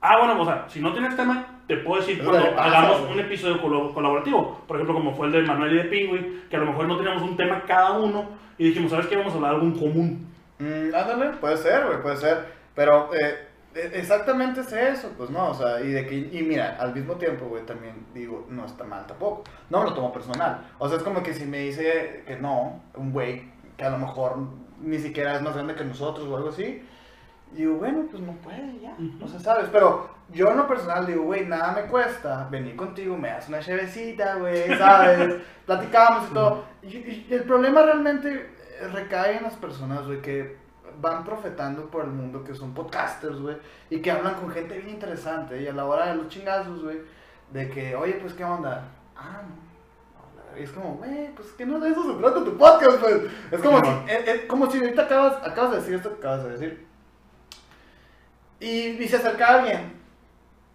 Ah, 0.00 0.18
bueno, 0.18 0.40
o 0.40 0.44
sea, 0.44 0.64
si 0.68 0.80
no 0.80 0.92
tienes 0.92 1.14
tema, 1.16 1.44
te 1.66 1.76
puedo 1.78 2.00
decir 2.00 2.18
Es 2.20 2.26
cuando 2.26 2.54
pasa, 2.56 2.78
hagamos 2.78 3.00
güey. 3.02 3.12
un 3.12 3.20
episodio 3.20 3.60
colaborativo. 3.60 4.60
Por 4.66 4.76
ejemplo, 4.76 4.94
como 4.94 5.14
fue 5.14 5.26
el 5.26 5.32
de 5.32 5.42
Manuel 5.42 5.72
y 5.72 5.76
de 5.76 5.84
Pingüi, 5.84 6.42
que 6.48 6.56
a 6.56 6.60
lo 6.60 6.66
mejor 6.66 6.86
no 6.88 6.96
teníamos 6.96 7.22
un 7.22 7.36
tema 7.36 7.62
cada 7.66 7.92
uno 7.98 8.24
y 8.56 8.64
dijimos, 8.68 8.90
¿sabes 8.90 9.06
qué? 9.06 9.16
Vamos 9.16 9.32
a 9.32 9.36
hablar 9.36 9.50
de 9.52 9.56
algo 9.58 9.66
en 9.68 9.78
común. 9.78 10.26
Mm, 10.58 10.94
ándale, 10.94 11.30
puede 11.40 11.56
ser, 11.58 11.86
güey, 11.86 12.00
puede 12.02 12.16
ser. 12.16 12.46
Pero 12.74 13.10
eh, 13.14 13.46
e- 13.74 13.90
exactamente 13.94 14.60
es 14.62 14.72
eso, 14.72 15.10
pues 15.18 15.28
no, 15.30 15.50
o 15.50 15.54
sea, 15.54 15.80
y 15.80 15.88
de 15.88 16.06
que, 16.06 16.16
y 16.16 16.42
mira, 16.42 16.76
al 16.80 16.94
mismo 16.94 17.14
tiempo, 17.16 17.46
güey, 17.46 17.64
también 17.66 17.94
digo, 18.14 18.46
no 18.48 18.64
está 18.64 18.84
mal 18.84 19.06
tampoco. 19.06 19.44
No 19.68 19.80
me 19.82 19.84
lo 19.90 19.94
tomo 19.94 20.12
personal. 20.12 20.62
O 20.78 20.88
sea, 20.88 20.96
es 20.96 21.02
como 21.02 21.22
que 21.22 21.34
si 21.34 21.44
me 21.44 21.58
dice 21.58 22.24
que 22.26 22.36
no, 22.36 22.80
un 22.96 23.12
güey 23.12 23.42
que 23.76 23.84
a 23.84 23.90
lo 23.90 23.98
mejor 23.98 24.36
ni 24.80 24.98
siquiera 24.98 25.34
es 25.36 25.42
más 25.42 25.54
grande 25.54 25.74
que 25.74 25.84
nosotros 25.84 26.26
o 26.26 26.36
algo 26.36 26.48
así, 26.50 26.82
digo, 27.52 27.74
bueno, 27.76 28.06
pues 28.10 28.22
no 28.22 28.32
puede 28.34 28.80
ya, 28.80 28.94
no 28.98 29.26
sé, 29.28 29.40
¿sabes? 29.40 29.68
Pero 29.72 30.08
yo 30.30 30.50
en 30.50 30.56
lo 30.58 30.66
personal 30.68 31.06
digo, 31.06 31.24
güey, 31.24 31.46
nada 31.46 31.72
me 31.72 31.82
cuesta 31.90 32.46
venir 32.50 32.76
contigo, 32.76 33.16
me 33.16 33.28
das 33.28 33.48
una 33.48 33.60
chevecita, 33.60 34.36
güey, 34.36 34.68
¿sabes? 34.78 35.42
Platicamos 35.66 36.30
y 36.30 36.34
todo. 36.34 36.64
Y, 36.82 36.88
y 36.96 37.26
el 37.30 37.42
problema 37.44 37.82
realmente 37.82 38.50
eh, 38.80 38.88
recae 38.92 39.38
en 39.38 39.42
las 39.44 39.56
personas, 39.56 40.06
güey, 40.06 40.20
que 40.22 40.56
van 41.00 41.24
profetando 41.24 41.90
por 41.90 42.04
el 42.04 42.10
mundo, 42.10 42.44
que 42.44 42.54
son 42.54 42.74
podcasters, 42.74 43.40
güey, 43.40 43.56
y 43.88 44.00
que 44.00 44.10
hablan 44.10 44.34
con 44.34 44.50
gente 44.50 44.76
bien 44.76 44.90
interesante, 44.90 45.60
y 45.62 45.66
a 45.66 45.72
la 45.72 45.86
hora 45.86 46.06
de 46.08 46.16
los 46.16 46.28
chingazos, 46.28 46.82
güey, 46.82 46.98
de 47.52 47.68
que, 47.70 47.96
oye, 47.96 48.14
pues, 48.20 48.34
¿qué 48.34 48.44
onda? 48.44 48.84
Ah, 49.16 49.42
no. 49.42 49.70
Y 50.58 50.64
es 50.64 50.70
como, 50.72 50.94
güey, 50.96 51.32
pues 51.34 51.48
que 51.52 51.64
no 51.64 51.78
de 51.78 51.90
eso 51.90 52.02
se 52.02 52.18
trata 52.18 52.44
tu 52.44 52.56
podcast, 52.58 52.98
pues. 52.98 53.22
Es 53.52 53.60
como, 53.60 53.78
Sí, 53.78 53.84
si, 53.84 53.90
no. 53.90 54.06
es, 54.08 54.28
es 54.28 54.40
como 54.46 54.70
si 54.70 54.78
ahorita 54.80 55.02
acabas, 55.02 55.46
acabas 55.46 55.70
de 55.70 55.76
decir 55.78 55.94
esto 55.94 56.10
que 56.10 56.18
acabas 56.18 56.42
de 56.44 56.50
decir. 56.50 56.86
Y, 58.60 59.02
y 59.02 59.08
se 59.08 59.16
acerca 59.16 59.48
alguien 59.58 60.00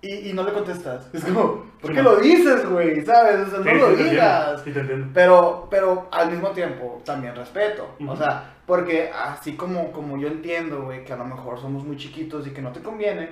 y, 0.02 0.30
y 0.30 0.34
no 0.34 0.44
le 0.44 0.54
contestas. 0.54 1.10
Es 1.14 1.24
como, 1.24 1.66
¿por 1.82 1.94
qué 1.94 2.02
no. 2.04 2.12
lo 2.12 2.16
dices, 2.18 2.68
güey? 2.70 3.04
¿Sabes? 3.06 3.48
O 3.48 3.52
sea, 3.52 3.60
no 3.60 3.66
Sí, 3.72 3.78
lo 3.80 3.90
sí 3.92 3.96
te 3.96 4.04
digas. 4.10 4.40
entiendo, 4.50 4.64
Sí, 4.64 4.72
te 4.72 4.80
entiendo. 4.82 5.08
Pero, 5.14 5.68
pero 5.70 6.08
al 6.12 6.32
mismo 6.32 6.50
tiempo 6.50 7.02
también 7.06 7.36
respeto. 7.36 7.90
O 8.00 8.04
Ujú. 8.04 8.18
sea, 8.18 8.54
porque 8.66 9.10
así 9.12 9.56
como, 9.56 9.92
como 9.92 10.18
yo 10.18 10.28
entiendo, 10.28 10.84
güey, 10.84 11.04
que 11.06 11.14
a 11.14 11.18
lo 11.18 11.26
mejor 11.26 11.60
somos 11.60 11.84
muy 11.84 11.98
chiquitos 11.98 12.46
y 12.48 12.52
que 12.52 12.62
no 12.62 12.72
te 12.72 12.82
conviene, 12.82 13.30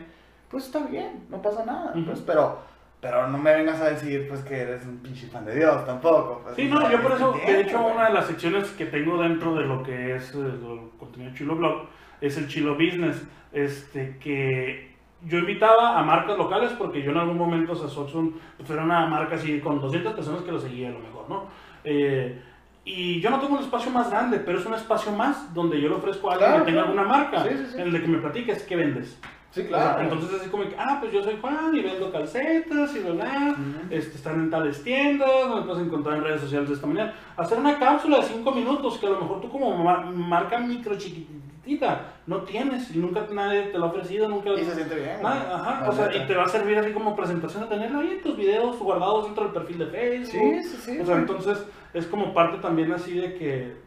pues 0.50 0.66
está 0.66 0.80
bien, 0.80 1.26
no 1.30 1.42
pasa 1.42 1.66
nada. 1.66 1.92
Ujú. 1.96 2.06
Pues, 2.06 2.22
pero, 2.22 2.60
pero 3.02 3.28
no 3.28 3.38
me 3.38 3.54
vengas 3.54 3.82
a 3.82 3.90
decir 3.90 4.28
pues 4.30 4.42
que 4.42 4.56
eres 4.62 4.84
un 4.86 4.98
pinche 5.00 5.28
fan 5.28 5.46
de 5.46 5.56
Dios 5.56 5.86
tampoco. 5.86 6.42
pues, 6.44 6.56
Sí, 6.56 6.70
o 6.72 6.76
no, 6.76 6.82
sea, 6.82 6.92
yo 6.92 7.02
por 7.04 7.12
eso, 7.14 7.34
de 7.34 7.62
hecho, 7.62 7.80
güey. 7.82 7.94
una 7.96 8.08
de 8.08 8.14
las 8.14 8.26
secciones 8.28 8.70
que 8.72 8.86
tengo 8.86 9.22
dentro 9.22 9.54
de 9.56 9.64
lo 9.66 9.84
que 9.84 10.16
es 10.16 10.34
eh, 10.34 10.38
el 10.40 10.90
contenido 10.98 11.34
Chilo 11.36 11.56
Blog 11.56 11.88
es 12.26 12.38
el 12.38 12.48
Chilo 12.48 12.74
Business, 12.76 13.22
este, 13.52 14.18
que 14.18 14.94
yo 15.26 15.38
invitaba 15.40 15.98
a 16.00 16.04
marcas 16.04 16.38
locales 16.38 16.72
porque 16.78 17.02
yo 17.02 17.12
en 17.12 17.18
algún 17.18 17.38
momento, 17.38 17.74
o 17.74 17.76
sea, 17.76 17.88
Soxun, 17.88 18.36
pues 18.58 18.70
era 18.70 18.84
una 18.84 19.06
marca 19.08 19.36
así 19.36 19.60
con 19.60 19.80
200 19.80 20.14
personas 20.14 20.42
que 20.42 20.52
lo 20.52 20.60
seguía 20.60 20.90
a 20.90 20.92
lo 20.92 21.00
mejor, 21.00 21.30
¿no? 21.30 21.46
Eh, 21.84 22.42
y 22.86 23.22
yo 23.22 23.30
no 23.30 23.40
tengo 23.40 23.54
un 23.56 23.62
espacio 23.64 23.92
más 23.92 24.10
grande, 24.10 24.40
pero 24.40 24.60
es 24.60 24.66
un 24.66 24.74
espacio 24.74 25.12
más 25.14 25.54
donde 25.54 25.80
yo 25.80 25.88
le 25.90 25.96
ofrezco 25.96 26.30
a 26.30 26.34
alguien 26.34 26.50
Claro, 26.50 26.66
que 26.66 26.72
tenga 26.72 26.84
alguna 26.84 27.04
marca, 27.04 27.44
Sí, 27.44 27.50
sí, 27.58 27.66
sí. 27.72 27.76
en 27.76 27.82
el 27.88 27.92
de 27.94 28.02
que 28.02 28.08
me 28.08 28.18
platiques 28.18 28.64
qué 28.64 28.76
vendes. 28.76 29.20
Sí, 29.54 29.64
claro. 29.66 30.02
entonces 30.02 30.40
así 30.42 30.50
como 30.50 30.64
que, 30.64 30.76
ah, 30.80 30.98
pues 31.00 31.14
yo 31.14 31.22
soy 31.24 31.38
Juan 31.40 31.76
y 31.76 31.82
vendo 31.82 32.12
calcetas 32.12 32.96
y 32.96 33.00
bla. 33.00 33.56
Este, 33.92 34.16
están 34.18 34.36
en 34.40 34.50
tales 34.50 34.84
tiendas, 34.84 35.30
me 35.54 35.62
puedes 35.62 35.86
encontrar 35.86 36.18
en 36.18 36.24
redes 36.24 36.42
sociales 36.42 36.70
de 36.70 36.76
esta 36.76 36.88
manera. 36.88 37.14
Hacer 37.38 37.60
una 37.60 37.78
cápsula 37.78 38.18
de 38.18 38.24
5 38.24 38.52
minutos 38.52 38.98
que 38.98 39.06
a 39.06 39.10
lo 39.12 39.20
mejor 39.22 39.42
tú 39.42 39.50
como 39.50 39.78
ma- 39.84 40.02
marca 40.12 40.58
micro 40.58 40.98
chiquitita 40.98 42.14
no 42.26 42.42
tienes 42.42 42.94
y 42.96 42.98
nunca 42.98 43.28
nadie 43.32 43.64
te 43.68 43.78
lo 43.78 43.86
ha 43.86 43.90
ofrecido, 43.90 44.28
nunca... 44.28 44.50
Y 44.54 44.66
se 44.66 44.74
siente 44.76 44.96
bien. 44.96 45.18
Ah, 45.24 45.44
ajá, 45.54 45.82
La 45.82 45.90
o 45.90 45.94
sea, 45.94 46.16
y 46.16 46.26
te 46.26 46.34
va 46.36 46.46
a 46.46 46.50
servir 46.50 46.78
así 46.80 46.92
como 46.92 47.16
presentación 47.16 47.64
a 47.64 47.70
tenerlo 47.70 48.00
ahí 48.00 48.12
en 48.14 48.22
tus 48.24 48.36
videos 48.36 48.78
guardados 48.80 49.26
dentro 49.26 49.44
del 49.44 49.54
perfil 49.54 49.78
de 49.78 49.86
Facebook. 49.86 50.32
Sí, 50.32 50.64
sí, 50.64 50.78
sí. 50.82 51.00
O 51.00 51.06
sea, 51.06 51.16
entonces 51.18 51.64
es 51.94 52.08
como 52.08 52.34
parte 52.34 52.58
también 52.58 52.92
así 52.92 53.14
de 53.14 53.36
que 53.36 53.83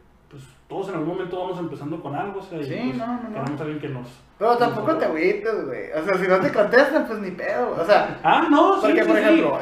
todos 0.68 0.88
en 0.88 0.94
algún 0.94 1.08
momento 1.10 1.38
vamos 1.40 1.58
empezando 1.60 2.02
con 2.02 2.14
algo, 2.16 2.40
o 2.40 2.42
sea, 2.42 2.58
y 2.58 2.64
Sí, 2.64 2.74
pues, 2.86 2.96
no, 2.98 3.06
no, 3.06 3.28
no. 3.30 3.62
alguien 3.62 3.78
que 3.78 3.88
nos... 3.88 4.08
Pero 4.38 4.56
tampoco 4.58 4.96
te 4.96 5.04
agüites, 5.06 5.64
güey. 5.66 5.92
O 5.92 6.04
sea, 6.04 6.14
si 6.18 6.28
no 6.28 6.38
te 6.40 6.52
contestan, 6.52 7.06
pues 7.06 7.20
ni 7.20 7.30
pedo. 7.30 7.74
O 7.80 7.84
sea, 7.86 8.18
Ah, 8.22 8.46
no, 8.50 8.74
sí, 8.74 8.80
Porque, 8.82 9.02
sí, 9.04 9.08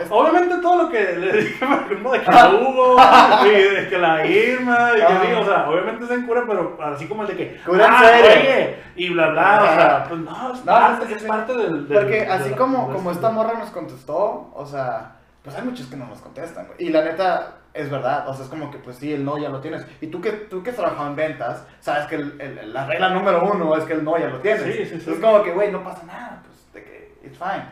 por 0.09 0.19
Obviamente 0.19 0.57
todo 0.63 0.83
lo 0.83 0.89
que 0.89 1.13
le 1.17 1.33
dije, 1.33 1.65
por 1.67 1.79
ejemplo, 1.85 2.11
de 2.13 2.21
que 2.23 2.31
Hugo, 2.31 2.97
y 3.45 3.75
de 3.75 3.89
que 3.89 3.99
la 3.99 4.27
Irma, 4.27 4.89
y 4.95 4.97
que 4.97 5.03
Ah. 5.05 5.23
sí, 5.25 5.33
o 5.33 5.45
sea, 5.45 5.71
obviamente 5.71 6.07
se 6.07 6.27
cura, 6.27 6.43
pero 6.49 6.77
así 6.83 7.07
como 7.07 7.23
el 7.23 7.29
de 7.29 7.37
que, 7.37 7.61
Cura 7.65 7.87
ah, 7.89 8.03
oye, 8.21 8.77
y 8.97 9.11
bla, 9.11 9.29
bla, 9.29 9.61
o 9.63 9.67
sea, 9.77 10.05
pues 10.09 10.21
no, 10.23 10.53
es 10.55 10.59
No, 10.61 10.65
parte, 10.65 11.15
es 11.15 11.23
parte 11.23 11.53
del... 11.57 11.87
del- 11.89 11.99
porque 12.01 12.21
así 12.23 12.51
la- 12.51 12.57
como, 12.57 12.87
como 12.93 13.11
este- 13.13 13.23
esta 13.27 13.31
morra 13.31 13.59
nos 13.59 13.71
contestó, 13.71 14.51
o 14.55 14.67
sea, 14.67 15.13
pues 15.45 15.55
hay 15.55 15.63
muchos 15.63 15.87
que 15.87 15.97
no 15.97 16.07
nos 16.07 16.19
contestan, 16.21 16.67
güey. 16.67 16.79
Y 16.89 16.89
la 16.91 17.05
neta, 17.05 17.59
es 17.75 17.91
verdad. 17.91 18.27
O 18.29 18.35
sea, 18.35 18.45
es 18.45 18.51
como 18.51 18.71
que, 18.71 18.79
pues 18.79 18.97
sí, 18.97 19.13
el 19.13 19.25
no 19.25 19.37
ya 19.37 19.49
lo 19.51 19.61
tienes. 19.61 19.85
Y 20.01 20.07
tú 20.07 20.21
que, 20.21 20.31
tú 20.33 20.63
que 20.63 20.71
has 20.71 20.77
trabajado 20.77 21.09
en 21.11 21.17
ventas, 21.17 21.67
sabes 21.81 22.07
que 22.07 22.15
el- 22.15 22.41
el- 22.41 22.73
la 22.73 22.87
regla 22.87 23.11
número 23.11 23.45
uno 23.53 23.77
es 23.77 23.85
que 23.85 23.93
el 23.95 24.05
no 24.05 24.17
ya 24.17 24.29
lo 24.29 24.41
tienes. 24.41 24.63
Sí, 24.63 24.85
sí, 24.87 25.01
sí. 25.01 25.11
Es 25.11 25.19
como 25.19 25.43
que, 25.43 25.53
güey, 25.53 25.71
no 25.73 25.83
pasa 25.85 26.05
nada, 26.07 26.43
pues, 26.47 26.73
de 26.73 26.83
que 26.85 27.19
it's 27.27 27.37
fine. 27.39 27.67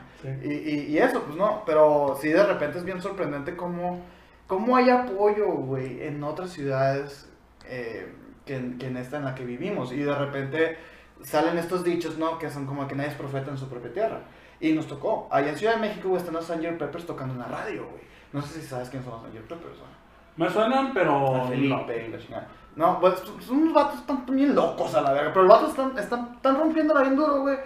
Y, 0.45 0.53
y, 0.53 0.75
y 0.93 0.99
eso, 0.99 1.23
pues 1.23 1.37
no, 1.37 1.63
pero 1.67 2.17
sí 2.21 2.29
de 2.29 2.45
repente 2.45 2.79
es 2.79 2.85
bien 2.85 3.01
sorprendente 3.03 3.57
cómo, 3.57 4.01
cómo 4.47 4.77
hay 4.77 4.91
apoyo, 4.91 5.47
güey, 5.49 6.03
en 6.05 6.23
otras 6.23 6.51
ciudades 6.51 7.29
eh, 7.69 8.13
que, 8.45 8.57
en- 8.57 8.79
que 8.79 8.87
en 8.89 8.97
esta 8.97 9.17
en 9.19 9.25
la 9.25 9.35
que 9.35 9.45
vivimos. 9.45 9.93
Y 9.93 9.99
de 9.99 10.15
repente 10.15 10.77
salen 11.23 11.59
estos 11.59 11.85
dichos, 11.85 12.19
¿no? 12.19 12.39
Que 12.39 12.51
son 12.51 12.67
como 12.67 12.87
que 12.89 12.95
nadie 12.97 13.11
es 13.11 13.17
profeta 13.17 13.51
en 13.53 13.57
su 13.59 13.69
propia 13.69 13.93
tierra. 13.93 14.21
Y 14.61 14.73
nos 14.73 14.87
tocó. 14.89 15.29
Allá 15.31 15.51
en 15.51 15.57
Ciudad 15.57 15.75
de 15.75 15.81
México, 15.81 16.09
güey, 16.09 16.19
están 16.21 16.35
los 16.35 16.45
Sanger 16.47 16.77
Peppers 16.79 17.07
tocando 17.07 17.35
en 17.35 17.41
la 17.41 17.47
radio, 17.47 17.87
güey. 17.91 18.03
No 18.33 18.41
sé 18.43 18.61
si 18.61 18.67
sabes 18.67 18.89
quiénes 18.91 19.05
son 19.09 19.15
los 19.15 19.23
Sanger 19.25 19.43
Peppers, 19.43 19.79
güey. 19.79 19.92
Me 20.37 20.49
suenan, 20.51 20.93
pero... 20.95 21.37
A 21.37 21.45
Felipe 21.49 22.07
y 22.07 22.11
la 22.13 22.19
chingada. 22.19 22.49
No, 22.77 22.99
pues 23.01 23.23
son 23.41 23.59
unos 23.59 23.75
vatos 23.75 24.01
están 24.01 24.25
bien 24.27 24.55
locos 24.55 24.95
a 24.95 25.03
la 25.03 25.13
verga. 25.13 25.31
Pero 25.33 25.45
los 25.45 25.55
vatos 25.55 25.71
están, 25.71 25.99
están, 25.99 26.31
están 26.37 26.59
rompiéndola 26.59 27.03
bien 27.03 27.17
duro, 27.17 27.41
güey. 27.43 27.57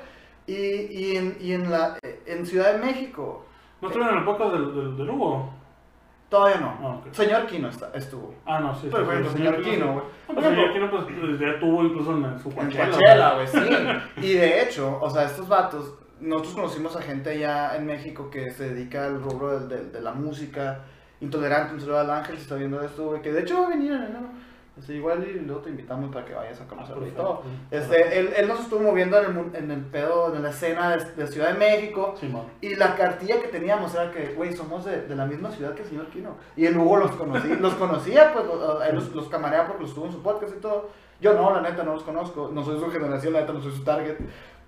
Y, 0.48 0.55
y, 0.55 1.16
en, 1.16 1.36
y 1.40 1.52
en, 1.52 1.70
la, 1.70 1.97
en 2.26 2.44
Ciudad 2.47 2.72
de 2.72 2.78
México, 2.78 3.44
¿No 3.80 3.88
estuvieron 3.88 4.14
en 4.16 4.20
el 4.20 4.24
podcast 4.26 4.52
del, 4.55 4.74
del, 4.74 4.97
del 4.97 5.10
Hugo? 5.10 5.51
todavía 6.28 6.59
no. 6.59 6.76
Ah. 6.82 7.01
Señor 7.12 7.47
Kino 7.47 7.68
está, 7.68 7.90
estuvo. 7.94 8.34
Ah, 8.44 8.59
no, 8.59 8.74
sí. 8.74 8.88
Pero, 8.90 8.98
sí, 8.98 9.06
bueno, 9.06 9.30
sí, 9.30 9.36
señor 9.36 9.56
sí. 9.64 9.70
Kino, 9.70 9.86
güey. 9.93 9.97
No, 9.97 10.02
Por 10.26 10.34
pues 10.34 10.47
señor 10.47 10.72
Kino, 10.72 10.90
pues 10.90 11.40
ya 11.40 11.60
tuvo 11.60 11.84
incluso 11.84 12.12
en 12.16 12.38
su 12.40 12.51
Coachella. 12.52 13.34
Güey, 13.34 13.47
sí. 13.47 13.59
Y 14.26 14.32
de 14.34 14.62
hecho, 14.62 14.98
o 15.01 15.09
sea, 15.09 15.22
estos 15.24 15.47
vatos, 15.48 15.94
nosotros 16.20 16.55
conocimos 16.55 16.97
a 16.97 17.02
gente 17.02 17.30
allá 17.30 17.76
en 17.76 17.86
México 17.86 18.28
que 18.28 18.51
se 18.51 18.70
dedica 18.74 19.05
al 19.06 19.22
rubro 19.22 19.60
del- 19.60 19.68
del- 19.68 19.93
de, 19.93 20.01
la 20.01 20.12
música. 20.12 20.80
Intolerante, 21.20 21.74
un 21.74 21.80
saludo 21.80 21.98
al 22.01 22.10
Ángel, 22.10 22.36
si 22.36 22.43
está 22.43 22.56
viendo 22.56 22.80
esto, 22.82 23.06
güey, 23.06 23.22
que 23.22 23.32
de 23.32 23.40
hecho 23.40 23.60
va 23.60 23.66
a 23.66 23.70
venir 23.70 23.93
en 23.93 24.02
enero. 24.02 24.26
Este, 24.78 24.94
igual 24.94 25.26
y 25.26 25.40
luego 25.40 25.62
te 25.62 25.70
invitamos 25.70 26.12
para 26.12 26.26
que 26.26 26.34
vayas 26.34 26.60
a 26.60 26.64
Ah, 26.64 26.66
conocerlo 26.68 27.06
y 27.06 27.10
todo. 27.12 27.43
Este, 27.70 28.18
él, 28.18 28.30
él 28.36 28.47
nos 28.47 28.60
estuvo 28.60 28.80
moviendo 28.80 29.18
en 29.22 29.34
el, 29.38 29.55
en 29.56 29.70
el 29.70 29.80
pedo, 29.86 30.36
en 30.36 30.43
la 30.43 30.51
escena 30.51 30.94
de, 30.94 31.02
de 31.14 31.26
Ciudad 31.26 31.52
de 31.55 31.59
México. 31.59 32.14
Y 32.60 32.74
la 32.74 32.94
cartilla 32.94 33.40
que 33.40 33.48
teníamos 33.48 33.94
era 33.94 34.10
que, 34.10 34.34
güey, 34.34 34.52
somos 34.55 34.84
de, 34.84 35.06
de 35.06 35.16
la 35.16 35.24
misma 35.24 35.51
ciudad 35.51 35.72
que 35.74 35.80
el 35.82 35.88
señor 35.88 36.09
Kino. 36.09 36.36
Y 36.56 36.66
el 36.66 36.76
Hugo 36.76 36.98
los, 36.98 37.12
conocí, 37.12 37.48
los 37.56 37.72
conocía, 37.76 38.34
pues, 38.34 38.44
lo- 38.44 38.82
él 38.82 38.94
los, 38.97 39.14
los 39.14 39.28
camareaba 39.30 39.68
porque 39.68 39.84
los 39.84 39.94
tuvo 39.94 40.05
en 40.06 40.12
su 40.12 40.22
podcast 40.22 40.52
y 40.55 40.60
todo. 40.60 40.90
Yo 41.22 41.32
no, 41.32 41.51
la 41.55 41.62
neta, 41.62 41.82
no 41.82 41.94
los 41.94 42.02
conozco. 42.02 42.51
No 42.52 42.62
soy 42.62 42.78
su 42.78 42.90
generación, 42.90 43.32
la 43.32 43.40
neta, 43.40 43.55
no 43.55 43.62
soy 43.62 43.72
su 43.72 43.82
target. 43.82 44.18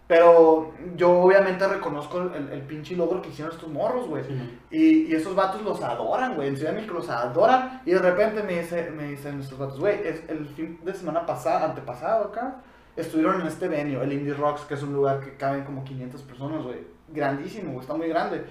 Pero 0.09 0.73
yo 0.97 1.21
obviamente 1.21 1.69
reconozco 1.69 2.23
el, 2.23 2.51
el 2.51 2.63
pinche 2.63 2.97
logro 2.97 3.21
que 3.21 3.29
hicieron 3.29 3.53
estos 3.55 3.69
morros, 3.69 4.09
güey. 4.09 4.25
Y, 4.71 5.07
y 5.07 5.15
esos 5.15 5.35
vatos 5.35 5.61
los 5.63 5.83
adoran, 5.83 6.35
güey. 6.35 6.49
En 6.49 6.57
Ciudad 6.57 6.71
de 6.71 6.77
México 6.77 6.95
los 6.95 7.11
adoran. 7.11 7.83
Y 7.85 7.91
de 7.91 7.99
repente 7.99 8.43
me, 8.43 8.59
dice, 8.59 8.91
me 8.91 9.11
dicen 9.11 9.39
estos 9.39 9.59
vatos, 9.59 9.79
güey, 9.79 10.01
es 10.07 10.23
el 10.29 10.47
fin 10.47 10.81
de 10.83 10.95
semana 10.95 11.27
pasado, 11.27 11.67
antepasado 11.67 12.25
acá, 12.25 12.57
estuvieron 12.97 13.43
en 13.43 13.49
este 13.49 13.69
venue, 13.69 14.03
el 14.03 14.13
Indie 14.15 14.33
Rocks, 14.33 14.63
que 14.63 14.75
es 14.75 14.83
un 14.83 14.95
lugar 14.95 15.21
que 15.21 15.37
caben 15.37 15.65
como 15.65 15.85
500 15.85 16.23
personas, 16.23 16.63
güey. 16.63 16.79
Grandísimo, 17.09 17.73
güey, 17.73 17.81
está 17.81 17.95
muy 17.95 18.09
grande. 18.09 18.47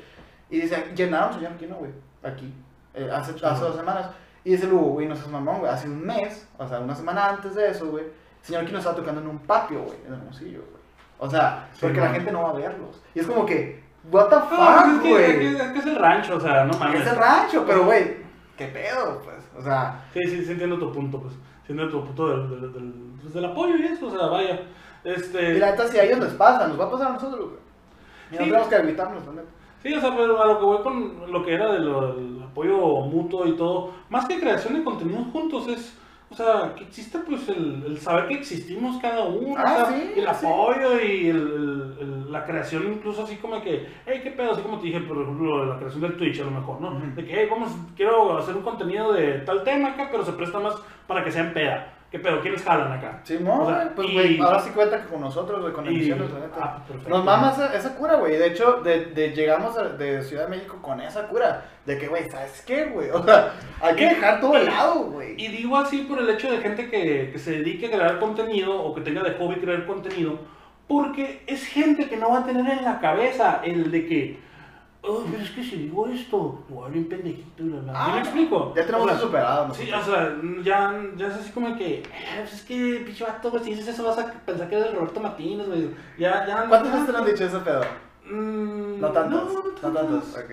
Y 0.52 0.62
dice, 0.62 0.94
llenaron 0.96 1.34
señor 1.34 1.58
Kino, 1.58 1.76
güey, 1.78 1.92
aquí, 2.22 2.54
eh, 2.94 3.10
hace, 3.12 3.34
hace 3.44 3.64
dos 3.64 3.76
semanas. 3.76 4.12
Y 4.44 4.52
dice 4.52 4.68
Lugo, 4.68 4.92
güey, 4.92 5.08
no 5.08 5.16
seas 5.16 5.28
mamón, 5.30 5.60
güey, 5.60 5.72
hace 5.72 5.88
un 5.88 6.06
mes, 6.06 6.48
o 6.58 6.68
sea, 6.68 6.80
una 6.80 6.96
semana 6.96 7.30
antes 7.30 7.56
de 7.56 7.70
eso, 7.70 7.88
güey, 7.88 8.06
señor 8.42 8.64
Kino 8.66 8.78
estaba 8.78 8.96
tocando 8.96 9.22
en 9.22 9.28
un 9.28 9.40
patio, 9.40 9.82
güey, 9.82 9.98
en 10.08 10.14
Hermosillo, 10.14 10.60
güey. 10.60 10.77
O 11.20 11.30
sea, 11.30 11.68
Sí, 11.74 11.80
porque 11.82 12.00
la 12.00 12.10
gente 12.10 12.32
no 12.32 12.44
va 12.44 12.50
a 12.50 12.54
verlos. 12.54 13.02
Y 13.16 13.20
es 13.20 13.28
como 13.28 13.46
que, 13.46 13.84
what 14.12 14.28
the 14.30 14.36
Ah, 14.36 14.46
pues 14.50 14.60
fuck, 14.60 14.96
es 14.96 15.02
que, 15.02 15.10
güey. 15.10 15.24
es 15.24 15.38
que- 15.58 15.64
es 15.64 15.72
que 15.72 15.80
es 15.80 15.86
el 15.86 15.96
rancho, 15.96 16.36
o 16.36 16.40
sea, 16.40 16.64
no 16.66 16.78
mames. 16.78 17.02
Es 17.02 17.08
el 17.08 17.16
rancho, 17.18 17.64
pero 17.66 17.86
güey, 17.86 18.18
qué 18.58 18.68
pedo, 18.68 19.22
pues. 19.24 19.38
O 19.58 19.62
sea, 19.62 20.06
Sí, 20.14 20.22
sí, 20.28 20.46
sí 20.46 20.52
entiendo 20.52 20.78
tu 20.78 20.92
punto, 20.92 21.20
pues. 21.22 21.34
Sí 21.66 21.74
entiendo 21.74 21.90
tu 22.00 22.06
punto 22.06 22.28
del, 22.30 22.50
del, 22.62 22.74
del, 22.74 22.94
pues, 23.22 23.34
del 23.34 23.46
apoyo 23.46 23.76
y 23.78 23.86
eso, 23.86 24.08
o 24.08 24.12
sea, 24.12 24.28
vaya. 24.28 24.62
Este... 25.04 25.56
y 25.56 25.60
la 25.60 25.72
neta, 25.72 25.88
si 25.88 25.98
a 25.98 26.04
ellos 26.04 26.20
les 26.20 26.34
pasa, 26.34 26.68
nos 26.68 26.80
va 26.80 26.86
a 26.86 26.92
pasar 26.92 27.08
a 27.08 27.14
nosotros, 27.14 27.40
güey. 27.50 27.60
Y 28.32 28.36
no 28.36 28.40
Sí. 28.40 28.46
tenemos 28.46 28.68
que 28.68 28.76
evitarnos, 28.76 29.26
neta. 29.28 29.48
Sí, 29.84 29.94
o 29.94 30.02
sea, 30.02 30.16
pero 30.16 30.42
a 30.42 30.48
lo 30.48 30.60
que 30.60 30.66
voy 30.66 30.82
con 30.84 31.32
lo 31.32 31.46
que 31.46 31.54
era 31.54 31.72
de 31.72 31.80
lo- 31.80 32.14
del 32.14 32.44
apoyo 32.44 32.78
mutuo 33.02 33.46
y 33.48 33.56
todo, 33.56 33.92
más 34.10 34.26
que 34.28 34.40
creación 34.40 34.74
de 34.74 34.84
contenido 34.84 35.24
juntos 35.32 35.68
es, 35.68 35.98
o 36.30 36.36
sea, 36.36 36.74
que 36.76 36.84
existe 36.84 37.18
pues 37.20 37.48
el, 37.50 37.84
el 37.88 37.98
saber 38.00 38.28
que 38.28 38.34
existimos 38.36 38.98
cada 39.02 39.26
uno, 39.26 39.56
Ah, 39.58 39.84
o 39.84 39.90
sea, 39.92 39.98
sí, 39.98 40.12
el 40.18 40.22
sí. 40.24 40.46
apoyo 40.46 41.02
y 41.02 41.30
el, 41.30 42.32
la 42.32 42.44
creación 42.46 42.92
incluso 42.94 43.24
así 43.24 43.38
como 43.38 43.62
que, 43.62 43.88
hey, 44.06 44.20
qué 44.22 44.32
pedo, 44.32 44.52
así 44.52 44.62
como 44.62 44.78
te 44.80 44.88
dije, 44.88 45.00
por 45.02 45.18
ejemplo, 45.22 45.66
la 45.66 45.78
creación 45.78 46.02
del 46.02 46.18
Twitch 46.18 46.42
a 46.42 46.44
lo 46.46 46.52
mejor, 46.52 46.82
¿no? 46.82 47.00
De 47.16 47.24
que, 47.26 47.34
hey, 47.34 47.48
vamos, 47.50 47.72
quiero 47.96 48.38
hacer 48.38 48.56
un 48.56 48.64
contenido 48.64 49.14
de 49.14 49.40
tal 49.40 49.64
tema 49.64 49.90
acá, 49.90 50.10
pero 50.12 50.26
se 50.26 50.34
presta 50.34 50.60
más 50.60 50.76
para 51.08 51.24
que 51.24 51.32
sea 51.32 51.44
en 51.48 51.54
peda. 51.54 51.94
¿Qué 52.10 52.20
pedo? 52.20 52.40
¿Quiénes 52.40 52.64
jalan 52.64 52.90
acá? 52.94 53.20
Sí, 53.26 53.38
no, 53.42 53.64
O 53.64 53.68
sea, 53.68 53.92
pues, 53.94 54.14
güey, 54.14 54.40
ahora 54.40 54.62
sí 54.62 54.70
cuenta 54.70 55.02
que 55.02 55.10
con 55.10 55.20
nosotros, 55.20 55.60
güey, 55.60 55.74
con 55.74 55.86
emisiones, 55.88 56.32
la 56.32 56.40
neta. 56.40 56.56
ah. 56.62 56.80
Nos 57.10 57.24
mama 57.26 57.52
esa, 57.52 57.76
esa 57.76 57.96
cura, 57.96 58.16
güey. 58.16 58.38
De 58.38 58.48
hecho, 58.48 58.80
de, 58.82 59.08
de- 59.08 59.32
llegamos 59.32 59.78
a- 59.78 59.90
de 59.90 60.22
Ciudad 60.24 60.44
de 60.46 60.56
México 60.56 60.78
con 60.82 61.02
esa 61.02 61.28
cura. 61.28 61.66
De 61.86 61.98
que, 61.98 62.08
güey, 62.08 62.30
¿sabes 62.30 62.64
qué, 62.66 62.86
güey? 62.86 63.10
O 63.14 63.22
sea, 63.26 63.52
hay 63.82 63.96
que 63.96 64.04
Y- 64.06 64.10
dejar 64.10 64.40
todo 64.40 64.54
y- 64.54 64.62
el 64.62 64.66
lado, 64.68 65.04
güey. 65.04 65.34
Y 65.38 65.50
digo 65.50 65.76
así 65.76 66.04
por 66.04 66.20
el 66.20 66.30
hecho 66.30 66.50
de 66.50 66.60
gente 66.60 66.90
que, 66.90 67.30
que 67.34 67.40
se 67.40 67.52
dedique 67.52 67.88
a 67.88 67.92
crear 67.92 68.20
contenido 68.20 68.82
o 68.82 68.96
que 68.96 69.02
tenga 69.02 69.22
de 69.22 69.32
hobby 69.36 69.56
crear 69.56 69.86
contenido, 69.86 70.40
porque 70.88 71.44
es 71.46 71.66
gente 71.66 72.08
que 72.08 72.16
no 72.16 72.30
va 72.30 72.40
a 72.40 72.46
tener 72.46 72.66
en 72.72 72.86
la 72.86 73.00
cabeza 73.02 73.60
el 73.66 73.92
de 73.92 74.06
que, 74.08 74.40
oh, 75.08 75.24
pero 75.30 75.44
es 75.44 75.50
que 75.52 75.64
si 75.64 75.76
digo 75.78 76.08
esto, 76.08 76.60
voy 76.70 76.86
a 76.86 76.90
bien 76.92 77.08
pendejito 77.10 77.64
y 77.64 77.70
la 77.70 77.76
verdad. 77.78 77.94
Ah, 77.96 78.12
¿Me 78.16 78.20
explico? 78.22 78.74
Ya 78.76 78.86
tenemos 78.86 79.06
O 79.08 79.10
sea, 79.10 79.20
superado, 79.20 79.68
¿no? 79.68 79.74
Sí, 79.74 79.92
o 79.92 80.02
sea, 80.04 80.36
ya, 80.64 81.02
ya 81.16 81.28
es 81.28 81.34
así 81.36 81.52
como 81.52 81.78
que, 81.78 82.00
eh, 82.00 82.04
pues 82.40 82.54
es 82.54 82.62
que, 82.64 83.02
pinche 83.06 83.24
vato, 83.24 83.50
güey, 83.52 83.64
si 83.64 83.70
dices 83.72 83.88
eso 83.90 84.04
vas 84.04 84.18
a 84.20 84.32
pensar 84.32 84.70
que 84.70 84.76
eres 84.78 84.94
Roberto 84.94 85.20
Martínez, 85.20 85.68
güey. 85.68 85.90
Ya, 86.18 86.46
ya. 86.48 86.66
¿Cuántas 86.68 86.92
veces 86.92 87.06
te 87.08 87.12
lo 87.14 87.18
han 87.20 87.26
dicho 87.26 87.46
ese 87.46 87.60
pedo? 87.60 87.82
Mm, 88.30 89.00
No 89.00 89.08
tantas. 89.12 89.44
No, 89.44 89.54
No, 89.54 89.72
tantas. 90.00 90.36
Ok. 90.36 90.50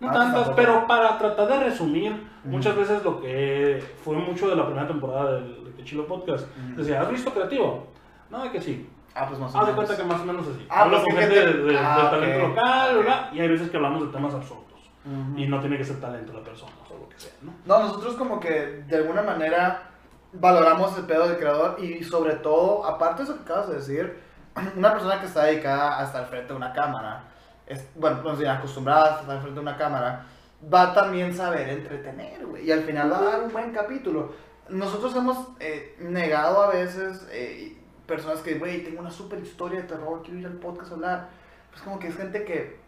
no 0.00 0.10
Ah, 0.10 0.12
tantas, 0.12 0.34
tampoco. 0.34 0.56
pero 0.56 0.86
para 0.86 1.16
tratar 1.18 1.48
de 1.48 1.60
resumir, 1.64 2.26
muchas 2.44 2.76
veces 2.76 3.02
lo 3.04 3.20
que 3.20 3.82
fue 4.04 4.16
mucho 4.16 4.48
de 4.48 4.56
la 4.56 4.66
primera 4.66 4.86
temporada 4.86 5.34
del 5.36 5.74
de 5.76 5.84
Chilo 5.84 6.06
Podcast, 6.06 6.46
decía, 6.76 7.00
¿has 7.02 7.10
visto 7.10 7.30
creativo? 7.32 7.86
No, 8.30 8.50
que 8.52 8.60
sí. 8.60 8.86
Ah, 9.14 9.26
pues 9.28 9.38
más 9.38 9.54
o 9.54 9.58
Haz 9.58 9.66
de 9.66 9.72
menos. 9.72 9.86
cuenta 9.86 10.02
que 10.02 10.08
más 10.08 10.20
o 10.20 10.24
menos 10.24 10.46
así. 10.48 10.66
Ah, 10.68 10.80
Hablo 10.82 10.96
pues 11.02 11.14
con 11.14 11.22
gente 11.22 11.34
gente- 11.40 11.58
de, 11.58 11.64
de- 11.72 11.78
ah, 11.78 11.96
del 12.00 12.10
talento 12.10 12.48
local. 12.48 12.96
¿verdad? 12.98 13.32
Y 13.32 13.40
hay 13.40 13.48
veces 13.48 13.70
que 13.70 13.76
hablamos 13.76 14.02
de 14.06 14.08
temas 14.12 14.34
absurdos. 14.34 14.64
Ujú. 15.04 15.38
Y 15.38 15.46
no 15.46 15.60
tiene 15.60 15.76
que 15.76 15.84
ser 15.84 16.00
talento 16.00 16.32
la 16.32 16.42
persona 16.42 16.72
o 16.90 16.98
lo 16.98 17.08
que 17.08 17.18
sea, 17.18 17.32
¿no? 17.42 17.52
No, 17.66 17.78
nosotros 17.84 18.14
como 18.16 18.40
que 18.40 18.82
de 18.88 18.96
alguna 18.96 19.22
manera 19.22 19.90
valoramos 20.32 20.96
el 20.98 21.04
pedo 21.04 21.28
del 21.28 21.38
creador 21.38 21.76
y 21.78 22.02
sobre 22.02 22.34
todo, 22.36 22.84
aparte 22.86 23.22
de 23.22 23.30
eso 23.30 23.36
que 23.36 23.42
acabas 23.44 23.68
de 23.68 23.74
decir, 23.76 24.18
una 24.76 24.92
persona 24.92 25.20
que 25.20 25.26
está 25.26 25.44
dedicada 25.44 26.00
a 26.00 26.04
estar 26.04 26.26
frente 26.26 26.52
a 26.52 26.56
una 26.56 26.72
cámara, 26.72 27.24
es, 27.66 27.88
bueno, 27.94 28.20
no 28.22 28.34
sé, 28.36 28.48
acostumbrada 28.48 29.18
a 29.18 29.20
estar 29.20 29.40
frente 29.40 29.58
a 29.58 29.62
una 29.62 29.76
cámara, 29.76 30.26
va 30.72 30.82
a 30.82 30.94
también 30.94 31.34
saber 31.34 31.68
entretener, 31.68 32.44
güey, 32.46 32.66
y 32.66 32.72
al 32.72 32.80
final 32.80 33.12
va 33.12 33.18
a 33.18 33.22
dar 33.24 33.40
un 33.42 33.52
buen 33.52 33.72
capítulo. 33.72 34.32
Nosotros 34.70 35.14
hemos 35.14 35.36
eh, 35.60 35.96
negado 36.00 36.62
a 36.62 36.68
veces 36.70 37.26
eh, 37.30 37.76
personas 38.06 38.40
que, 38.40 38.58
güey, 38.58 38.84
tengo 38.84 39.00
una 39.00 39.10
super 39.10 39.38
historia 39.38 39.82
de 39.82 39.88
terror, 39.88 40.22
quiero 40.22 40.40
ir 40.40 40.46
al 40.46 40.54
podcast 40.54 40.92
a 40.92 40.94
hablar. 40.94 41.28
Pues 41.70 41.82
como 41.82 41.98
que 41.98 42.08
es 42.08 42.16
gente 42.16 42.44
que 42.44 42.84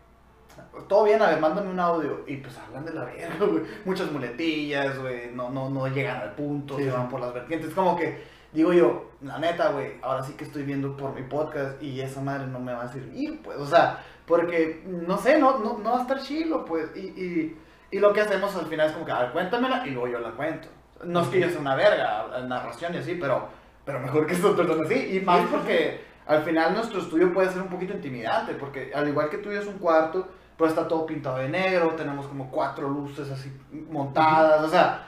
todo 0.88 1.04
bien, 1.04 1.20
a 1.20 1.30
ver, 1.30 1.40
mándame 1.40 1.70
un 1.70 1.80
audio. 1.80 2.22
Y 2.26 2.36
pues 2.36 2.56
hablan 2.58 2.84
de 2.84 2.94
la 2.94 3.04
verga, 3.04 3.44
güey. 3.46 3.62
Muchas 3.84 4.10
muletillas, 4.12 4.98
güey. 4.98 5.32
No, 5.34 5.50
no, 5.50 5.68
no 5.70 5.86
llegan 5.88 6.20
al 6.20 6.34
punto, 6.34 6.76
Sí, 6.76 6.84
se 6.84 6.90
van 6.90 7.08
por 7.08 7.20
las 7.20 7.34
vertientes. 7.34 7.74
Como 7.74 7.96
que 7.96 8.36
digo 8.56 8.72
yo, 8.72 9.10
la 9.20 9.38
neta, 9.38 9.70
güey, 9.70 9.92
ahora 10.02 10.22
sí 10.22 10.32
que 10.32 10.44
estoy 10.44 10.62
viendo 10.62 10.96
por 10.96 11.14
mi 11.14 11.22
podcast 11.22 11.82
y 11.82 12.00
esa 12.00 12.22
madre 12.22 12.46
no 12.46 12.58
me 12.58 12.72
va 12.72 12.84
a 12.84 12.88
servir, 12.88 13.40
pues, 13.42 13.58
o 13.58 13.66
sea, 13.66 14.02
porque, 14.26 14.82
no 14.86 15.18
sé, 15.18 15.38
no, 15.38 15.58
no, 15.58 15.78
no 15.78 15.92
va 15.92 15.98
a 15.98 16.02
estar 16.02 16.20
chilo, 16.22 16.64
pues, 16.64 16.90
y, 16.96 17.00
y, 17.00 17.58
y 17.90 17.98
lo 17.98 18.14
que 18.14 18.22
hacemos 18.22 18.56
al 18.56 18.66
final 18.66 18.86
es 18.86 18.92
como 18.92 19.04
que, 19.04 19.12
a 19.12 19.20
ver, 19.20 19.32
cuéntamela 19.32 19.86
y 19.86 19.90
luego 19.90 20.08
yo 20.08 20.18
la 20.20 20.30
cuento. 20.30 20.68
No 21.04 21.20
es 21.20 21.28
que 21.28 21.40
yo 21.40 21.50
sea 21.50 21.60
una 21.60 21.74
verga, 21.74 22.26
narración 22.46 22.94
y 22.94 22.98
así, 22.98 23.16
pero, 23.20 23.48
pero 23.86 24.00
mejor 24.00 24.26
que 24.26 24.34
estas 24.34 24.52
personas 24.52 24.86
así, 24.86 25.16
y 25.16 25.20
más 25.20 25.46
porque 25.48 26.00
al 26.26 26.42
final 26.42 26.74
nuestro 26.74 27.00
estudio 27.00 27.32
puede 27.32 27.50
ser 27.50 27.62
un 27.62 27.68
poquito 27.68 27.94
intimidante, 27.94 28.52
porque 28.54 28.90
al 28.92 29.08
igual 29.08 29.30
que 29.30 29.38
tú 29.38 29.50
es 29.50 29.66
un 29.66 29.78
cuarto, 29.78 30.28
pues 30.56 30.70
está 30.72 30.88
todo 30.88 31.06
pintado 31.06 31.38
de 31.38 31.48
negro, 31.48 31.94
tenemos 31.96 32.26
como 32.26 32.50
cuatro 32.50 32.88
luces 32.88 33.30
así 33.30 33.50
montadas, 33.90 34.64
o 34.64 34.68
sea, 34.68 35.06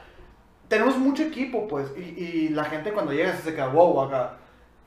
tenemos 0.68 0.96
mucho 0.96 1.24
equipo, 1.24 1.66
pues, 1.66 1.92
y, 1.96 2.00
y 2.00 2.48
la 2.50 2.64
gente 2.64 2.92
cuando 2.92 3.12
llega 3.12 3.34
se 3.34 3.55
queda, 3.55 3.66
wow, 3.66 4.02
acá. 4.02 4.36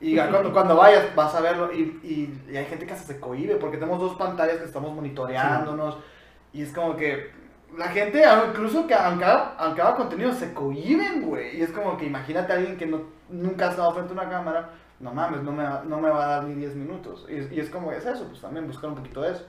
Y 0.00 0.16
cuando, 0.16 0.52
cuando 0.52 0.74
vayas 0.74 1.14
vas 1.14 1.34
a 1.34 1.40
verlo 1.40 1.72
y, 1.72 2.00
y, 2.02 2.50
y 2.50 2.56
hay 2.56 2.64
gente 2.64 2.86
que 2.86 2.92
hasta 2.92 3.06
se 3.06 3.20
cohibe 3.20 3.54
porque 3.54 3.76
tenemos 3.76 4.00
dos 4.00 4.14
pantallas 4.16 4.56
que 4.56 4.64
estamos 4.64 4.92
monitoreándonos 4.92 5.96
y 6.52 6.62
es 6.62 6.72
como 6.72 6.96
que 6.96 7.30
la 7.76 7.88
gente, 7.88 8.24
incluso 8.48 8.86
que 8.86 8.94
aunque 8.94 9.24
haga, 9.24 9.54
aunque 9.58 9.80
haga 9.80 9.94
contenido, 9.94 10.32
se 10.32 10.52
cohiben, 10.52 11.22
güey. 11.22 11.58
Y 11.58 11.62
es 11.62 11.70
como 11.70 11.96
que 11.96 12.06
imagínate 12.06 12.52
a 12.52 12.56
alguien 12.56 12.76
que 12.76 12.86
no, 12.86 13.02
nunca 13.32 13.66
ha 13.66 13.70
estado 13.70 13.92
frente 13.92 14.10
a 14.12 14.14
una 14.14 14.28
cámara, 14.30 14.70
no 15.00 15.12
mames, 15.12 15.42
no 15.42 15.50
me, 15.52 15.64
no 15.86 16.00
me 16.00 16.10
va 16.10 16.24
a 16.24 16.28
dar 16.28 16.44
ni 16.44 16.54
10 16.54 16.76
minutos. 16.76 17.26
Y, 17.28 17.36
es- 17.36 17.50
y 17.52 17.58
es 17.60 17.68
como, 17.70 17.90
es 17.92 18.06
eso, 18.06 18.26
pues 18.28 18.40
también 18.40 18.66
buscar 18.66 18.90
un 18.90 18.96
poquito 18.96 19.22
de 19.22 19.32
eso. 19.32 19.44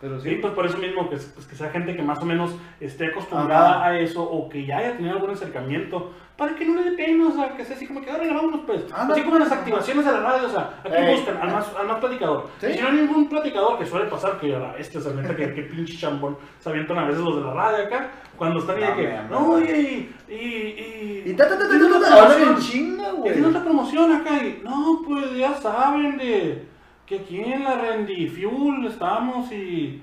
Pero 0.00 0.18
sí, 0.18 0.30
Sí, 0.30 0.34
pues 0.40 0.52
por 0.54 0.66
eso 0.66 0.78
mismo, 0.78 1.08
que, 1.08 1.16
pues, 1.16 1.46
que 1.46 1.54
sea 1.54 1.70
gente 1.70 1.94
que 1.94 2.02
más 2.02 2.18
o 2.20 2.24
menos 2.24 2.52
esté 2.80 3.06
acostumbrada 3.06 3.76
Ajá. 3.76 3.84
a 3.86 3.98
eso 4.00 4.24
o 4.24 4.48
que 4.48 4.66
ya 4.66 4.78
haya 4.78 4.96
tenido 4.96 5.14
algún 5.14 5.30
acercamiento, 5.30 6.10
para 6.36 6.56
que 6.56 6.64
no 6.66 6.74
le 6.82 6.90
dé 6.90 6.96
pena, 6.96 7.28
o 7.28 7.30
sea, 7.30 7.56
que 7.56 7.64
sea 7.64 7.76
así 7.76 7.86
como 7.86 8.00
que, 8.00 8.10
ahora 8.10 8.24
vámonos 8.34 8.62
pues. 8.66 8.82
Ándale. 8.92 9.12
así 9.12 9.22
como 9.22 9.36
en 9.36 9.42
las 9.44 9.52
activaciones 9.52 10.04
de 10.04 10.10
la 10.10 10.18
radio, 10.20 10.48
o 10.48 10.50
sea, 10.50 10.80
aquí 10.82 10.92
Ey. 10.96 11.14
buscan 11.14 11.36
al 11.36 11.52
más, 11.52 11.72
al 11.76 11.86
más 11.86 11.98
platicador. 12.00 12.48
Sí. 12.58 12.72
Si 12.72 12.80
no 12.80 12.88
hay 12.88 12.94
ningún 12.94 13.28
platicador, 13.28 13.78
que 13.78 13.86
suele 13.86 14.06
pasar, 14.10 14.40
que 14.40 14.56
a 14.56 14.58
la 14.58 14.72
bestia, 14.72 14.98
o 14.98 15.02
sea, 15.04 15.12
neta, 15.12 15.36
que, 15.36 15.54
que 15.54 15.62
pinche 15.62 15.96
chambón 15.96 16.36
se 16.58 16.68
avientan 16.70 16.98
a 16.98 17.04
veces 17.04 17.20
los 17.20 17.36
de 17.36 17.42
la 17.42 17.54
radio 17.54 17.84
acá, 17.84 18.08
cuando 18.36 18.60
están 18.60 18.76
ahí 18.82 18.90
de 18.90 18.94
que, 18.96 19.18
no, 19.30 19.50
oye, 19.52 19.80
y. 19.80 20.14
y, 20.32 20.34
y, 20.34 21.22
Y 21.30 21.34
ta, 21.34 21.48
ta, 21.48 21.58
ta, 21.58 21.68
ta, 21.68 22.42
en 22.42 22.56
chinga, 22.58 23.08
Y 23.10 23.16
güey. 23.16 23.32
tiene 23.34 23.48
otra 23.48 23.62
promoción 23.62 24.12
acá 24.12 24.42
y, 24.42 24.60
no, 24.64 25.02
pues 25.06 25.34
ya 25.36 25.54
saben 25.54 26.16
de 26.18 26.66
que 27.06 27.16
aquí 27.20 27.40
en 27.40 27.64
la 27.64 27.74
Rendy 27.76 28.28
Fuel 28.28 28.86
estamos 28.86 29.50
y, 29.52 30.02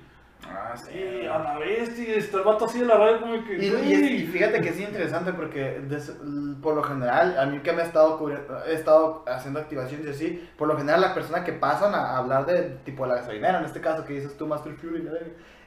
Ah, 0.49 0.73
sí. 0.73 0.91
y 0.97 1.25
a 1.27 1.37
la 1.37 1.57
vez 1.59 1.99
y 1.99 2.11
está 2.11 2.37
el 2.37 2.43
vato 2.45 2.63
así 2.65 2.79
de 2.79 2.85
la 2.85 2.95
radio 2.95 3.19
como 3.19 3.43
que, 3.43 3.57
Y, 3.57 3.65
y 3.65 3.69
güey. 3.71 3.93
es- 3.93 4.11
y 4.11 4.25
fíjate 4.27 4.61
que 4.61 4.69
es 4.69 4.79
interesante 4.79 5.33
porque 5.33 5.81
des- 5.81 6.15
por 6.61 6.75
lo 6.75 6.81
general, 6.83 7.37
a 7.37 7.45
mí 7.45 7.59
que 7.59 7.73
me 7.73 7.81
he 7.81 7.85
estado, 7.85 8.17
he 8.65 8.73
estado 8.73 9.25
haciendo 9.27 9.59
activaciones 9.59 10.07
y 10.07 10.09
así, 10.09 10.49
por 10.57 10.69
lo 10.69 10.77
general 10.77 11.01
la 11.01 11.13
persona 11.13 11.43
que 11.43 11.51
pasan 11.51 11.93
a 11.93 12.15
hablar 12.17 12.45
de 12.45 12.77
tipo 12.85 13.05
la 13.05 13.15
gasolinera, 13.15 13.59
en 13.59 13.65
este 13.65 13.81
caso 13.81 14.05
que 14.05 14.13
dices 14.13 14.37
tú 14.37 14.47
Master 14.47 14.73
Fury, 14.75 15.01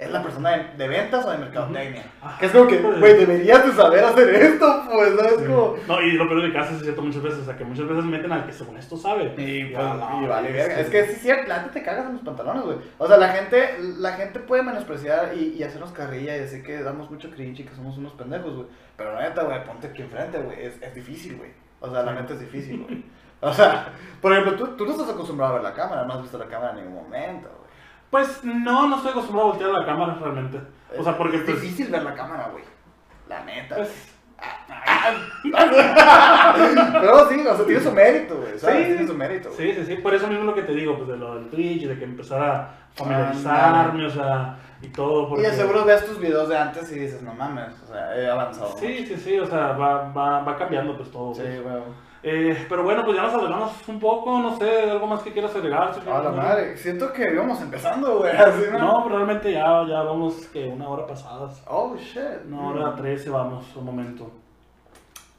es 0.02 0.10
la 0.10 0.22
persona 0.22 0.50
de, 0.50 0.76
de 0.76 0.88
ventas 0.88 1.24
o 1.24 1.30
de 1.30 1.38
mercadotecnia. 1.38 2.04
Ajá. 2.20 2.38
Que 2.38 2.46
es 2.46 2.52
como 2.52 2.66
que, 2.66 2.78
güey, 2.78 3.14
deberías 3.14 3.66
de 3.66 3.72
saber 3.72 4.04
hacer 4.04 4.28
esto, 4.34 4.82
pues, 4.90 5.14
¿sabes? 5.16 5.36
Sí. 5.38 5.46
Como... 5.46 5.76
No, 5.86 6.00
y 6.00 6.12
lo 6.12 6.28
peor 6.28 6.42
de 6.42 6.52
caso 6.52 6.74
es 6.74 6.82
cierto 6.82 7.02
muchas 7.02 7.22
veces, 7.22 7.40
o 7.40 7.44
sea, 7.44 7.56
que 7.56 7.64
muchas 7.64 7.88
veces 7.88 8.04
meten 8.04 8.32
al 8.32 8.46
que 8.46 8.52
según 8.52 8.76
esto 8.76 8.96
sabe. 8.96 9.34
Y, 9.36 9.64
pues, 9.66 9.84
y 10.22 10.26
vale, 10.26 10.52
verga. 10.52 10.80
Es 10.80 10.88
que 10.88 11.06
sí, 11.06 11.14
cierto, 11.16 11.48
la 11.48 11.58
neta 11.58 11.72
te 11.72 11.82
cagas 11.82 12.06
en 12.06 12.12
los 12.14 12.22
pantalones, 12.22 12.64
güey. 12.64 12.76
O 12.98 13.06
sea, 13.06 13.16
la 13.16 13.28
gente, 13.28 13.78
la 13.98 14.12
gente 14.12 14.40
puede 14.40 14.62
menospreciar 14.62 15.32
y, 15.36 15.54
y 15.58 15.62
hacernos 15.62 15.92
carrilla 15.92 16.36
y 16.36 16.40
decir 16.40 16.62
que 16.62 16.82
damos 16.82 17.10
mucho 17.10 17.30
cringe 17.30 17.60
y 17.60 17.64
que 17.64 17.74
somos 17.74 17.96
unos 17.98 18.12
pendejos, 18.12 18.54
güey. 18.54 18.66
Pero 18.96 19.14
la 19.14 19.28
neta, 19.28 19.42
güey, 19.44 19.64
ponte 19.64 19.88
aquí 19.88 20.02
enfrente, 20.02 20.38
güey. 20.38 20.64
Es, 20.64 20.80
es 20.82 20.94
difícil, 20.94 21.36
güey. 21.36 21.50
O 21.80 21.90
sea, 21.90 22.02
la 22.02 22.14
neta 22.14 22.34
es 22.34 22.40
difícil, 22.40 22.82
güey. 22.82 23.04
O 23.44 23.52
sea, 23.52 23.88
por 24.20 24.32
ejemplo, 24.32 24.54
tú, 24.54 24.76
tú 24.76 24.86
no 24.86 24.92
estás 24.92 25.10
acostumbrado 25.10 25.50
a 25.50 25.54
ver 25.54 25.64
la 25.64 25.74
cámara, 25.74 26.04
no 26.04 26.12
has 26.12 26.22
visto 26.22 26.38
la 26.38 26.46
cámara 26.46 26.78
en 26.78 26.84
ningún 26.84 27.02
momento. 27.02 27.48
Pues 28.12 28.44
no, 28.44 28.88
no 28.88 28.96
estoy 28.96 29.12
acostumbrado 29.12 29.48
a 29.48 29.52
voltear 29.52 29.70
la 29.70 29.86
cámara 29.86 30.18
realmente. 30.20 30.60
O 30.98 31.02
sea, 31.02 31.16
porque 31.16 31.38
es 31.38 31.44
pues, 31.44 31.62
difícil 31.62 31.90
ver 31.90 32.02
la 32.02 32.14
cámara, 32.14 32.50
güey. 32.52 32.62
La 33.26 33.42
neta. 33.42 33.76
pues, 33.76 33.90
Pero 36.92 37.28
sí, 37.30 37.40
o 37.40 37.56
sea, 37.56 37.64
tiene 37.64 37.80
su 37.80 37.90
mérito, 37.90 38.36
güey. 38.36 38.58
Sí. 38.58 38.66
Tiene 38.66 39.06
su 39.06 39.14
mérito, 39.14 39.50
güey. 39.50 39.72
Sí, 39.72 39.80
sí, 39.80 39.86
sí, 39.86 40.02
por 40.02 40.14
eso 40.14 40.28
mismo 40.28 40.44
lo 40.44 40.54
que 40.54 40.60
te 40.60 40.74
digo, 40.74 40.94
pues 40.98 41.08
de 41.08 41.16
lo 41.16 41.36
del 41.36 41.48
Twitch, 41.48 41.86
de 41.86 41.98
que 41.98 42.04
empezar 42.04 42.42
a 42.42 42.68
familiarizarme, 42.92 44.04
o 44.04 44.10
sea, 44.10 44.58
y 44.82 44.88
todo. 44.88 45.22
Y 45.22 45.30
Porque... 45.30 45.48
de 45.48 45.56
seguro 45.56 45.86
ves 45.86 46.04
tus 46.04 46.20
videos 46.20 46.50
de 46.50 46.58
antes 46.58 46.92
y 46.92 46.98
dices, 46.98 47.22
no 47.22 47.32
mames, 47.32 47.72
o 47.82 47.86
sea, 47.86 48.14
he 48.14 48.28
avanzado. 48.28 48.76
Sí, 48.76 49.06
sí, 49.06 49.16
sí, 49.16 49.38
o 49.38 49.46
sea, 49.46 49.68
va, 49.68 50.12
va, 50.12 50.40
va 50.40 50.56
cambiando 50.58 50.98
pues 50.98 51.10
todo. 51.10 51.34
Sí, 51.34 51.44
pues. 51.62 51.74
Eh, 52.24 52.66
pero 52.68 52.84
bueno, 52.84 53.04
pues 53.04 53.16
ya 53.16 53.24
nos 53.24 53.34
adelantamos 53.34 53.88
un 53.88 53.98
poco, 53.98 54.38
no 54.38 54.56
sé, 54.56 54.90
algo 54.90 55.08
más 55.08 55.22
que 55.22 55.32
quieras 55.32 55.54
agregar. 55.56 55.92
A 56.08 56.22
la 56.22 56.30
madre, 56.30 56.76
siento 56.76 57.12
que 57.12 57.32
íbamos 57.32 57.60
empezando, 57.60 58.18
güey, 58.18 58.30
así, 58.36 58.62
¿no? 58.70 58.78
No, 58.78 59.02
pero 59.04 59.16
realmente 59.16 59.52
ya, 59.52 59.84
ya 59.88 60.02
vamos 60.02 60.34
que 60.52 60.68
una 60.68 60.88
hora 60.88 61.06
pasadas. 61.06 61.62
Oh, 61.66 61.96
shit. 61.96 62.46
Una 62.46 62.68
hora 62.68 62.94
trece 62.94 63.28
vamos, 63.28 63.64
un 63.74 63.84
momento. 63.84 64.30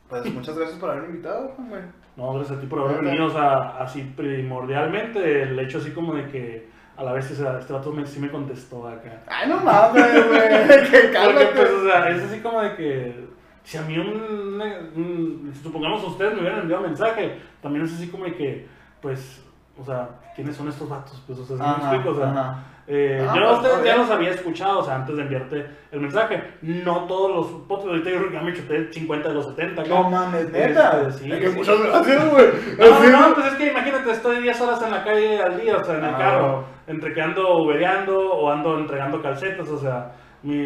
Pues 0.10 0.26
muchas 0.34 0.58
gracias 0.58 0.78
por 0.78 0.90
haberme 0.90 1.10
invitado, 1.10 1.52
güey. 1.58 1.82
No, 2.18 2.34
gracias 2.34 2.58
a 2.58 2.62
ti 2.62 2.68
por 2.68 2.80
haber 2.82 3.02
venido, 3.04 3.26
o 3.28 3.30
sea, 3.32 3.78
así 3.80 4.04
primordialmente, 4.16 5.44
el 5.44 5.58
hecho 5.60 5.78
así 5.80 5.92
como 5.92 6.14
de 6.14 6.28
que 6.28 6.70
a 6.96 7.04
la 7.04 7.14
vez 7.14 7.32
o 7.32 7.36
sea, 7.36 7.58
este 7.60 7.74
vato 7.74 7.92
me, 7.92 8.06
sí 8.06 8.20
me 8.20 8.30
contestó 8.30 8.88
acá. 8.88 9.22
Ay, 9.28 9.50
no 9.50 9.58
mames, 9.62 10.28
güey, 10.28 10.40
que 10.68 10.90
Porque, 10.92 11.12
cálmate. 11.12 11.46
pues, 11.56 11.72
o 11.72 11.84
sea, 11.86 12.10
es 12.10 12.24
así 12.24 12.40
como 12.42 12.62
de 12.62 12.76
que 12.76 13.28
si 13.64 13.78
a 13.78 13.82
mí 13.82 13.98
un, 13.98 14.62
un- 14.96 15.54
supongamos 15.62 16.04
ustedes 16.04 16.34
me 16.34 16.42
hubieran 16.42 16.60
enviado 16.62 16.84
mensaje, 16.84 17.40
también 17.62 17.86
es 17.86 17.94
así 17.94 18.08
como 18.10 18.26
de 18.26 18.36
que, 18.36 18.68
pues, 19.02 19.44
o 19.80 19.84
sea, 19.84 20.10
¿quiénes 20.36 20.56
son 20.56 20.68
estos 20.70 20.88
vatos? 20.90 21.22
Pues, 21.26 21.40
o 21.40 21.46
sea, 21.46 21.58
¿sí 21.58 21.62
me 21.64 21.68
Ajá, 21.70 21.96
explico? 21.96 22.10
O 22.18 22.20
sea, 22.20 22.66
eh, 22.86 23.26
Ah, 23.28 23.34
yo 23.34 23.42
pues, 23.46 23.58
ustedes 23.60 23.86
ya 23.86 23.96
los 23.96 24.10
había 24.12 24.32
escuchado, 24.32 24.80
o 24.80 24.84
sea, 24.84 24.96
antes 24.96 25.16
de 25.16 25.22
enviarte 25.22 25.66
el 25.94 26.02
mensaje. 26.02 26.44
No 26.62 27.06
todos 27.06 27.32
los 27.34 27.62
podcasts, 27.66 27.90
ahorita 27.92 28.10
yo 28.10 28.18
creo 28.18 28.28
que 28.30 28.36
ya 28.36 28.42
me 28.42 28.54
chuté 28.54 28.92
50 28.92 29.30
de 29.30 29.34
los 29.36 29.46
70. 29.46 29.82
acá. 29.82 29.90
No 29.90 30.10
mames, 30.10 30.52
neta. 30.52 31.02
Este, 31.08 31.24
sí, 31.24 31.32
Es 31.32 31.40
que 31.40 31.50
sí. 31.50 31.58
muchas 31.58 31.82
gracias, 31.82 32.30
güey. 32.30 32.46
No, 32.78 32.96
Así, 32.96 33.08
no, 33.10 33.34
pues 33.36 33.48
es 33.48 33.54
que 33.54 33.68
imagínate, 33.72 34.12
estoy 34.12 34.42
10 34.42 34.62
horas 34.62 34.82
en 34.84 34.92
la 34.92 35.04
calle 35.06 35.42
al 35.42 35.62
día, 35.62 35.78
o 35.78 35.84
sea, 35.86 35.98
en 35.98 36.04
el 36.06 36.14
Ah. 36.14 36.18
carro, 36.18 36.66
entre 36.88 37.14
que 37.14 37.22
ando 37.22 37.58
ubereando 37.64 38.34
o 38.34 38.52
ando 38.52 38.78
entregando 38.78 39.22
calcetas, 39.22 39.70
o 39.70 39.80
sea, 39.80 40.12
mi, 40.44 40.58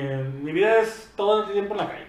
mi 0.41 0.51
vida 0.51 0.79
es 0.79 1.13
todo 1.15 1.43
el 1.45 1.51
tiempo 1.53 1.75
en 1.75 1.79
la 1.81 1.87
calle. 1.87 2.06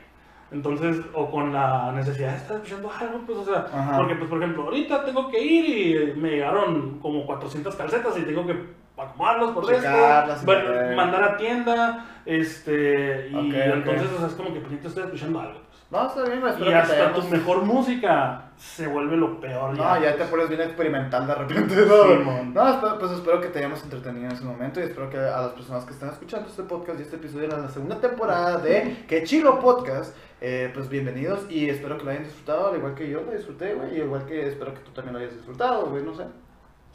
Entonces, 0.50 1.04
o 1.12 1.30
con 1.30 1.52
la 1.52 1.92
necesidad 1.92 2.30
de 2.30 2.36
estar 2.38 2.56
escuchando 2.56 2.90
algo, 2.90 3.20
pues, 3.26 3.38
o 3.38 3.44
sea, 3.44 3.66
Ajá. 3.72 3.98
porque, 3.98 4.14
pues, 4.14 4.30
por 4.30 4.38
ejemplo, 4.42 4.64
ahorita 4.64 5.04
tengo 5.04 5.30
que 5.30 5.42
ir 5.42 6.14
y 6.16 6.18
me 6.18 6.30
llegaron 6.30 6.98
como 7.00 7.26
400 7.26 7.76
calcetas 7.76 8.16
y 8.18 8.22
tengo 8.22 8.46
que 8.46 8.56
acomodarlas 8.96 9.50
por 9.50 9.66
Checarlas, 9.66 10.40
esto, 10.40 10.96
mandar 10.96 11.22
a 11.22 11.36
tienda, 11.36 12.06
este, 12.24 13.28
y 13.30 13.54
entonces, 13.54 14.10
o 14.12 14.18
sea, 14.18 14.26
es 14.28 14.34
como 14.34 14.52
que 14.52 14.60
pues, 14.60 14.84
estoy 14.84 15.04
escuchando 15.04 15.40
algo. 15.40 15.67
No, 15.90 16.06
está 16.06 16.22
bien, 16.24 16.40
güey. 16.40 16.52
Espero 16.52 16.66
Y 16.70 16.74
que 16.74 16.78
te 16.78 16.82
hasta 16.82 16.94
hayamos... 16.94 17.24
tu 17.24 17.34
mejor 17.34 17.62
música 17.62 18.44
se 18.58 18.86
vuelve 18.88 19.16
lo 19.16 19.40
peor. 19.40 19.74
No, 19.76 20.00
ya 20.02 20.12
te 20.12 20.18
pues. 20.18 20.28
pones 20.30 20.48
bien 20.50 20.60
experimental 20.60 21.26
de 21.26 21.34
repente, 21.34 21.74
¿no? 21.86 22.44
No, 22.44 22.68
espero- 22.68 22.98
pues 22.98 23.12
espero 23.12 23.40
que 23.40 23.48
te 23.48 23.60
hayamos 23.60 23.82
entretenido 23.84 24.26
en 24.26 24.32
ese 24.32 24.44
momento 24.44 24.80
y 24.80 24.82
espero 24.82 25.08
que 25.08 25.16
a 25.16 25.40
las 25.42 25.52
personas 25.52 25.84
que 25.86 25.92
están 25.92 26.10
escuchando 26.10 26.48
este 26.48 26.64
podcast 26.64 26.98
y 26.98 27.02
este 27.04 27.16
episodio 27.16 27.48
de 27.48 27.56
la 27.56 27.68
segunda 27.68 27.96
temporada 28.00 28.58
de 28.58 29.04
Que 29.08 29.22
Chilo 29.22 29.60
Podcast, 29.60 30.14
eh, 30.42 30.70
pues 30.74 30.88
bienvenidos 30.90 31.46
y 31.50 31.70
espero 31.70 31.96
que 31.96 32.04
lo 32.04 32.10
hayan 32.10 32.24
disfrutado, 32.24 32.68
al 32.68 32.76
igual 32.76 32.94
que 32.94 33.08
yo 33.08 33.22
lo 33.22 33.32
disfruté, 33.32 33.72
güey, 33.74 33.96
y 33.96 34.00
igual 34.02 34.26
que 34.26 34.46
espero 34.48 34.74
que 34.74 34.80
tú 34.80 34.90
también 34.90 35.14
lo 35.14 35.20
hayas 35.20 35.34
disfrutado, 35.34 35.86
güey, 35.86 36.02
no 36.02 36.14
sé. 36.14 36.24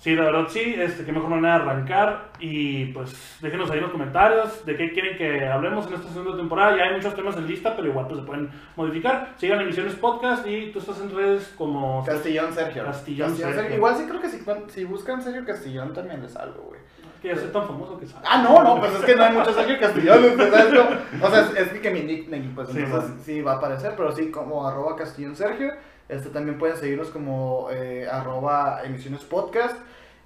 Sí, 0.03 0.13
la 0.17 0.23
verdad 0.25 0.47
sí, 0.49 0.75
este, 0.77 1.05
qué 1.05 1.13
mejor 1.13 1.29
manera 1.29 1.55
de 1.55 1.61
arrancar 1.61 2.31
y 2.37 2.87
pues 2.87 3.37
déjenos 3.41 3.71
ahí 3.71 3.77
en 3.77 3.83
los 3.83 3.91
comentarios 3.93 4.65
de 4.65 4.75
qué 4.75 4.91
quieren 4.91 5.15
que 5.15 5.47
hablemos 5.47 5.87
en 5.87 5.93
esta 5.93 6.09
segunda 6.09 6.35
temporada. 6.35 6.75
Ya 6.75 6.83
hay 6.83 6.95
muchos 6.95 7.15
temas 7.15 7.37
en 7.37 7.47
lista, 7.47 7.73
pero 7.73 7.87
igual 7.87 8.07
pues 8.07 8.19
se 8.19 8.25
pueden 8.25 8.51
modificar. 8.75 9.33
Sigan 9.37 9.61
Emisiones 9.61 9.95
Podcast 9.95 10.45
y 10.45 10.73
tú 10.73 10.79
estás 10.79 10.99
en 10.99 11.15
redes 11.15 11.53
como... 11.57 12.03
Castillón 12.03 12.51
Sergio. 12.51 12.83
Castillón 12.83 13.33
Sergio. 13.33 13.77
Igual 13.77 13.95
sí 13.95 14.03
creo 14.05 14.19
que 14.19 14.27
si, 14.27 14.43
si 14.67 14.83
buscan 14.83 15.21
Sergio 15.21 15.45
Castillón 15.45 15.93
también 15.93 16.21
les 16.21 16.33
salgo, 16.33 16.63
güey. 16.63 16.81
Que 17.21 17.29
ya 17.29 17.37
soy 17.37 17.47
tan 17.47 17.65
famoso 17.65 17.97
que 17.97 18.05
sabe. 18.05 18.25
Ah, 18.29 18.43
no, 18.43 18.61
no, 18.61 18.81
pues 18.81 18.93
es 18.95 19.05
que 19.05 19.15
no 19.15 19.23
hay 19.23 19.31
muchos 19.31 19.55
Sergio 19.55 19.79
Castellón, 19.79 20.37
¿sabes? 20.37 20.79
O 21.21 21.29
sea, 21.29 21.39
es, 21.39 21.71
es 21.71 21.79
que 21.79 21.91
mi 21.91 22.01
nickname, 22.01 22.51
pues 22.53 22.67
Sí, 22.67 22.79
entonces 22.79 23.11
sí 23.23 23.41
va 23.41 23.53
a 23.53 23.55
aparecer, 23.55 23.93
pero 23.95 24.11
sí 24.11 24.29
como 24.29 24.67
arroba 24.67 24.97
Castillón 24.97 25.33
Sergio. 25.33 25.71
Este 26.09 26.29
también 26.29 26.57
pueden 26.57 26.77
seguirnos 26.77 27.09
como 27.09 27.67
eh, 27.71 28.07
arroba 28.09 28.81
emisiones 28.83 29.23
podcast. 29.23 29.77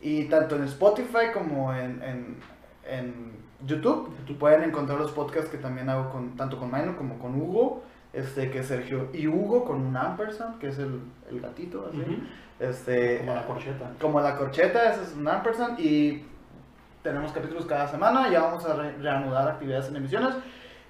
Y 0.02 0.26
tanto 0.26 0.56
en 0.56 0.64
Spotify 0.66 1.32
como 1.34 1.74
en, 1.74 2.02
en, 2.04 2.38
en 2.88 3.32
YouTube, 3.66 4.14
pueden 4.40 4.64
encontrar 4.64 5.00
los 5.00 5.12
podcasts 5.12 5.50
que 5.50 5.58
también 5.58 5.90
hago 5.90 6.10
con, 6.12 6.36
tanto 6.36 6.58
con 6.60 6.70
Maino 6.72 6.96
como 6.98 7.18
con 7.20 7.40
Hugo. 7.40 7.84
Este, 8.14 8.50
que 8.50 8.60
es 8.60 8.68
Sergio 8.68 9.10
y 9.14 9.28
Hugo 9.28 9.64
con 9.66 9.80
un 9.86 9.96
ampersand, 9.96 10.58
que 10.60 10.70
es 10.70 10.80
el, 10.80 11.02
el 11.30 11.42
gatito, 11.42 11.88
así. 11.88 12.24
Este, 12.60 13.20
Como 13.20 13.36
la 13.36 13.46
corcheta. 13.46 13.92
como 14.02 14.22
la 14.22 14.36
corcheta, 14.38 14.92
ese 14.94 15.04
es 15.04 15.14
un 15.14 15.28
ampersand 15.28 15.80
y 15.80 16.26
tenemos 17.04 17.32
capítulos 17.32 17.66
cada 17.68 17.88
semana, 17.88 18.30
ya 18.32 18.42
vamos 18.42 18.66
a 18.66 18.74
re- 18.76 18.98
reanudar 18.98 19.48
actividades 19.50 19.90
en 19.90 19.98
emisiones 19.98 20.34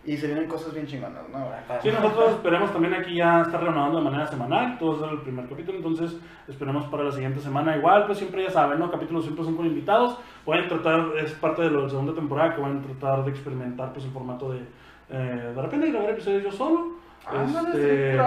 Y 0.07 0.15
se 0.15 0.25
vienen 0.25 0.47
cosas 0.47 0.73
bien 0.73 0.88
chingonas, 0.88 1.27
¿no? 1.29 1.49
Sí, 1.84 1.89
nosotros 1.89 2.31
esperemos 2.31 2.71
también 2.71 2.93
aquí 2.93 3.15
ya 3.15 3.41
estar 3.41 3.61
renovando 3.61 3.97
de 3.97 4.05
manera 4.05 4.25
semanal, 4.25 4.77
todo 4.79 5.05
es 5.05 5.11
el 5.11 5.19
primer 5.19 5.47
capítulo, 5.49 5.77
entonces 5.77 6.17
esperemos 6.47 6.85
para 6.85 7.03
la 7.03 7.11
siguiente 7.11 7.41
semana 7.41 7.75
igual, 7.75 8.05
pues 8.05 8.17
siempre 8.17 8.43
ya 8.43 8.49
saben, 8.49 8.79
¿no? 8.79 8.89
Capítulos 8.89 9.25
siempre 9.25 9.43
son 9.43 9.57
con 9.57 9.65
invitados, 9.65 10.17
pueden 10.45 10.67
tratar, 10.69 11.11
es 11.21 11.34
parte 11.34 11.63
de 11.63 11.71
la 11.71 11.89
segunda 11.89 12.13
temporada 12.13 12.55
que 12.55 12.61
van 12.61 12.77
a 12.77 12.81
tratar 12.81 13.25
de 13.25 13.31
experimentar 13.31 13.91
pues 13.91 14.05
el 14.05 14.11
formato 14.11 14.49
de, 14.49 14.59
eh, 15.09 15.51
de 15.53 15.61
repente 15.61 15.91
grabar 15.91 16.11
episodios 16.11 16.43
yo 16.43 16.51
solo, 16.53 16.97
Ándale, 17.25 17.69
este, 17.69 18.17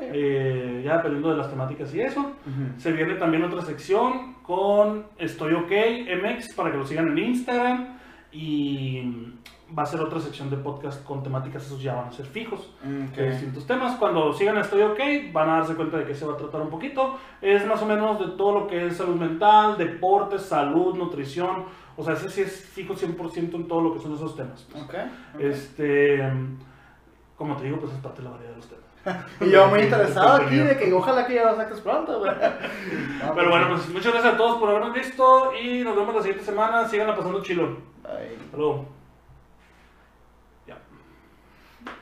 eh, 0.00 0.82
ya 0.82 0.96
dependiendo 0.96 1.30
de 1.30 1.36
las 1.36 1.50
temáticas 1.50 1.94
y 1.94 2.00
eso. 2.00 2.32
Se 2.78 2.92
viene 2.92 3.16
también 3.16 3.44
otra 3.44 3.60
sección 3.62 4.34
con 4.42 5.06
Estoy 5.18 5.52
OK 5.52 5.70
MX 6.22 6.54
para 6.54 6.70
que 6.70 6.78
lo 6.78 6.86
sigan 6.86 7.08
en 7.08 7.18
Instagram 7.18 7.98
y 8.32 9.34
va 9.76 9.82
a 9.82 9.86
ser 9.86 10.00
otra 10.00 10.20
sección 10.20 10.48
de 10.48 10.56
podcast 10.58 11.02
con 11.04 11.22
temáticas, 11.22 11.64
esos 11.66 11.82
ya 11.82 11.94
van 11.94 12.08
a 12.08 12.12
ser 12.12 12.24
fijos 12.26 12.70
Mm, 12.84 13.06
ok. 13.08 13.14
de 13.16 13.30
distintos 13.30 13.66
temas. 13.66 13.96
Cuando 13.96 14.32
sigan 14.32 14.56
Estoy 14.58 14.82
OK 14.82 14.98
van 15.32 15.48
a 15.50 15.56
darse 15.58 15.74
cuenta 15.74 15.98
de 15.98 16.04
que 16.06 16.14
se 16.14 16.24
va 16.24 16.34
a 16.34 16.36
tratar 16.36 16.60
un 16.60 16.70
poquito. 16.70 17.18
Es 17.40 17.66
más 17.66 17.82
o 17.82 17.86
menos 17.86 18.18
de 18.20 18.26
todo 18.36 18.60
lo 18.60 18.66
que 18.68 18.86
es 18.86 18.96
salud 18.96 19.16
mental, 19.16 19.76
deportes, 19.76 20.42
salud, 20.42 20.94
nutrición. 20.96 21.64
O 21.96 22.04
sea, 22.04 22.14
ese 22.14 22.28
sí 22.30 22.42
es 22.42 22.64
fijo 22.66 22.94
100% 22.94 23.54
en 23.56 23.66
todo 23.66 23.80
lo 23.80 23.92
que 23.94 23.98
son 24.00 24.14
esos 24.14 24.36
temas. 24.36 24.68
Ok. 24.84 24.94
Este, 25.38 26.22
como 27.36 27.56
te 27.56 27.64
digo, 27.64 27.78
pues 27.80 27.92
es 27.92 27.98
parte 28.00 28.18
de 28.22 28.24
la 28.28 28.30
variedad 28.30 28.50
de 28.52 28.56
los 28.58 28.66
temas. 28.68 28.84
Y 29.40 29.50
yo 29.50 29.68
muy 29.68 29.80
interesado 29.82 30.34
aquí 30.42 30.56
de 30.56 30.76
que 30.76 30.92
ojalá 30.92 31.26
que 31.26 31.34
ya 31.34 31.44
lo 31.50 31.56
saques 31.56 31.80
pronto, 31.80 32.18
güey. 32.20 32.32
No, 33.24 33.34
Pero 33.34 33.50
bueno, 33.50 33.68
pues 33.70 33.88
muchas 33.88 34.12
gracias 34.12 34.34
a 34.34 34.36
todos 34.36 34.58
por 34.58 34.68
habernos 34.70 34.92
visto 34.94 35.52
y 35.60 35.82
nos 35.82 35.96
vemos 35.96 36.14
la 36.14 36.22
siguiente 36.22 36.44
semana. 36.44 36.86
Síganla 36.88 37.16
pasando 37.16 37.42
chilo. 37.42 37.78
Ay, 38.04 38.36
Hasta 38.44 38.56
luego. 38.56 38.86
Ya. 40.66 40.76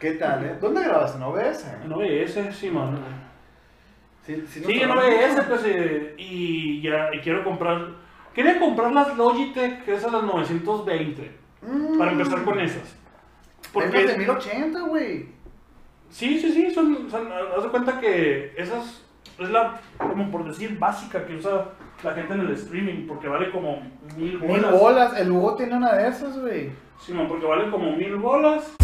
¿Qué 0.05 0.12
tal, 0.16 0.44
eh? 0.44 0.56
¿Dónde 0.60 0.85
grabaste? 0.85 1.16
¿En 1.16 1.22
OBS? 1.24 1.66
En 1.82 1.90
OBS, 1.94 2.55
sí, 2.59 2.70
man. 2.70 2.98
Sí, 4.26 4.44
sí, 4.47 4.62
Sí, 4.62 4.82
en 4.82 4.90
OBS, 4.90 5.44
pues, 5.48 5.62
eh, 5.64 6.14
y 6.18 6.82
ya, 6.82 7.09
y 7.14 7.20
quiero 7.20 7.43
comprar. 7.43 7.86
Quería 8.35 8.60
comprar 8.60 8.93
las 8.93 9.16
Logitech, 9.16 9.89
esas 9.89 10.12
las 10.12 10.22
920, 10.24 11.32
Mm. 11.62 11.97
para 11.97 12.12
empezar 12.12 12.44
con 12.44 12.60
esas. 12.60 12.94
Porque... 13.72 13.89
Porque, 13.89 14.06
de 14.09 14.18
1080, 14.18 14.81
güey. 14.82 15.26
sí, 16.10 16.39
sí, 16.39 16.52
sí, 16.52 16.70
son, 16.70 17.09
son, 17.10 17.26
haz 17.56 17.62
de 17.62 17.70
cuenta 17.70 17.98
que 17.98 18.52
esas 18.59 19.02
es 19.39 19.48
la, 19.48 19.81
como 19.97 20.31
por 20.31 20.44
decir, 20.44 20.78
básica 20.78 21.24
que 21.24 21.36
usa 21.36 21.68
la 22.02 22.12
gente 22.12 22.35
en 22.35 22.40
el 22.40 22.51
streaming, 22.51 23.06
porque 23.06 23.26
vale 23.26 23.51
como 23.51 23.81
mil 24.18 24.39
Mil 24.39 24.39
bolas. 24.39 24.78
bolas. 24.78 25.18
El 25.18 25.31
Hugo 25.32 25.55
tiene 25.56 25.78
una 25.78 25.94
de 25.94 26.09
esas, 26.09 26.39
güey. 26.39 26.68
Sí, 27.01 27.14
man, 27.14 27.26
porque 27.26 27.47
vale 27.47 27.70
como 27.70 27.97
mil 27.97 28.16
bolas. 28.16 28.76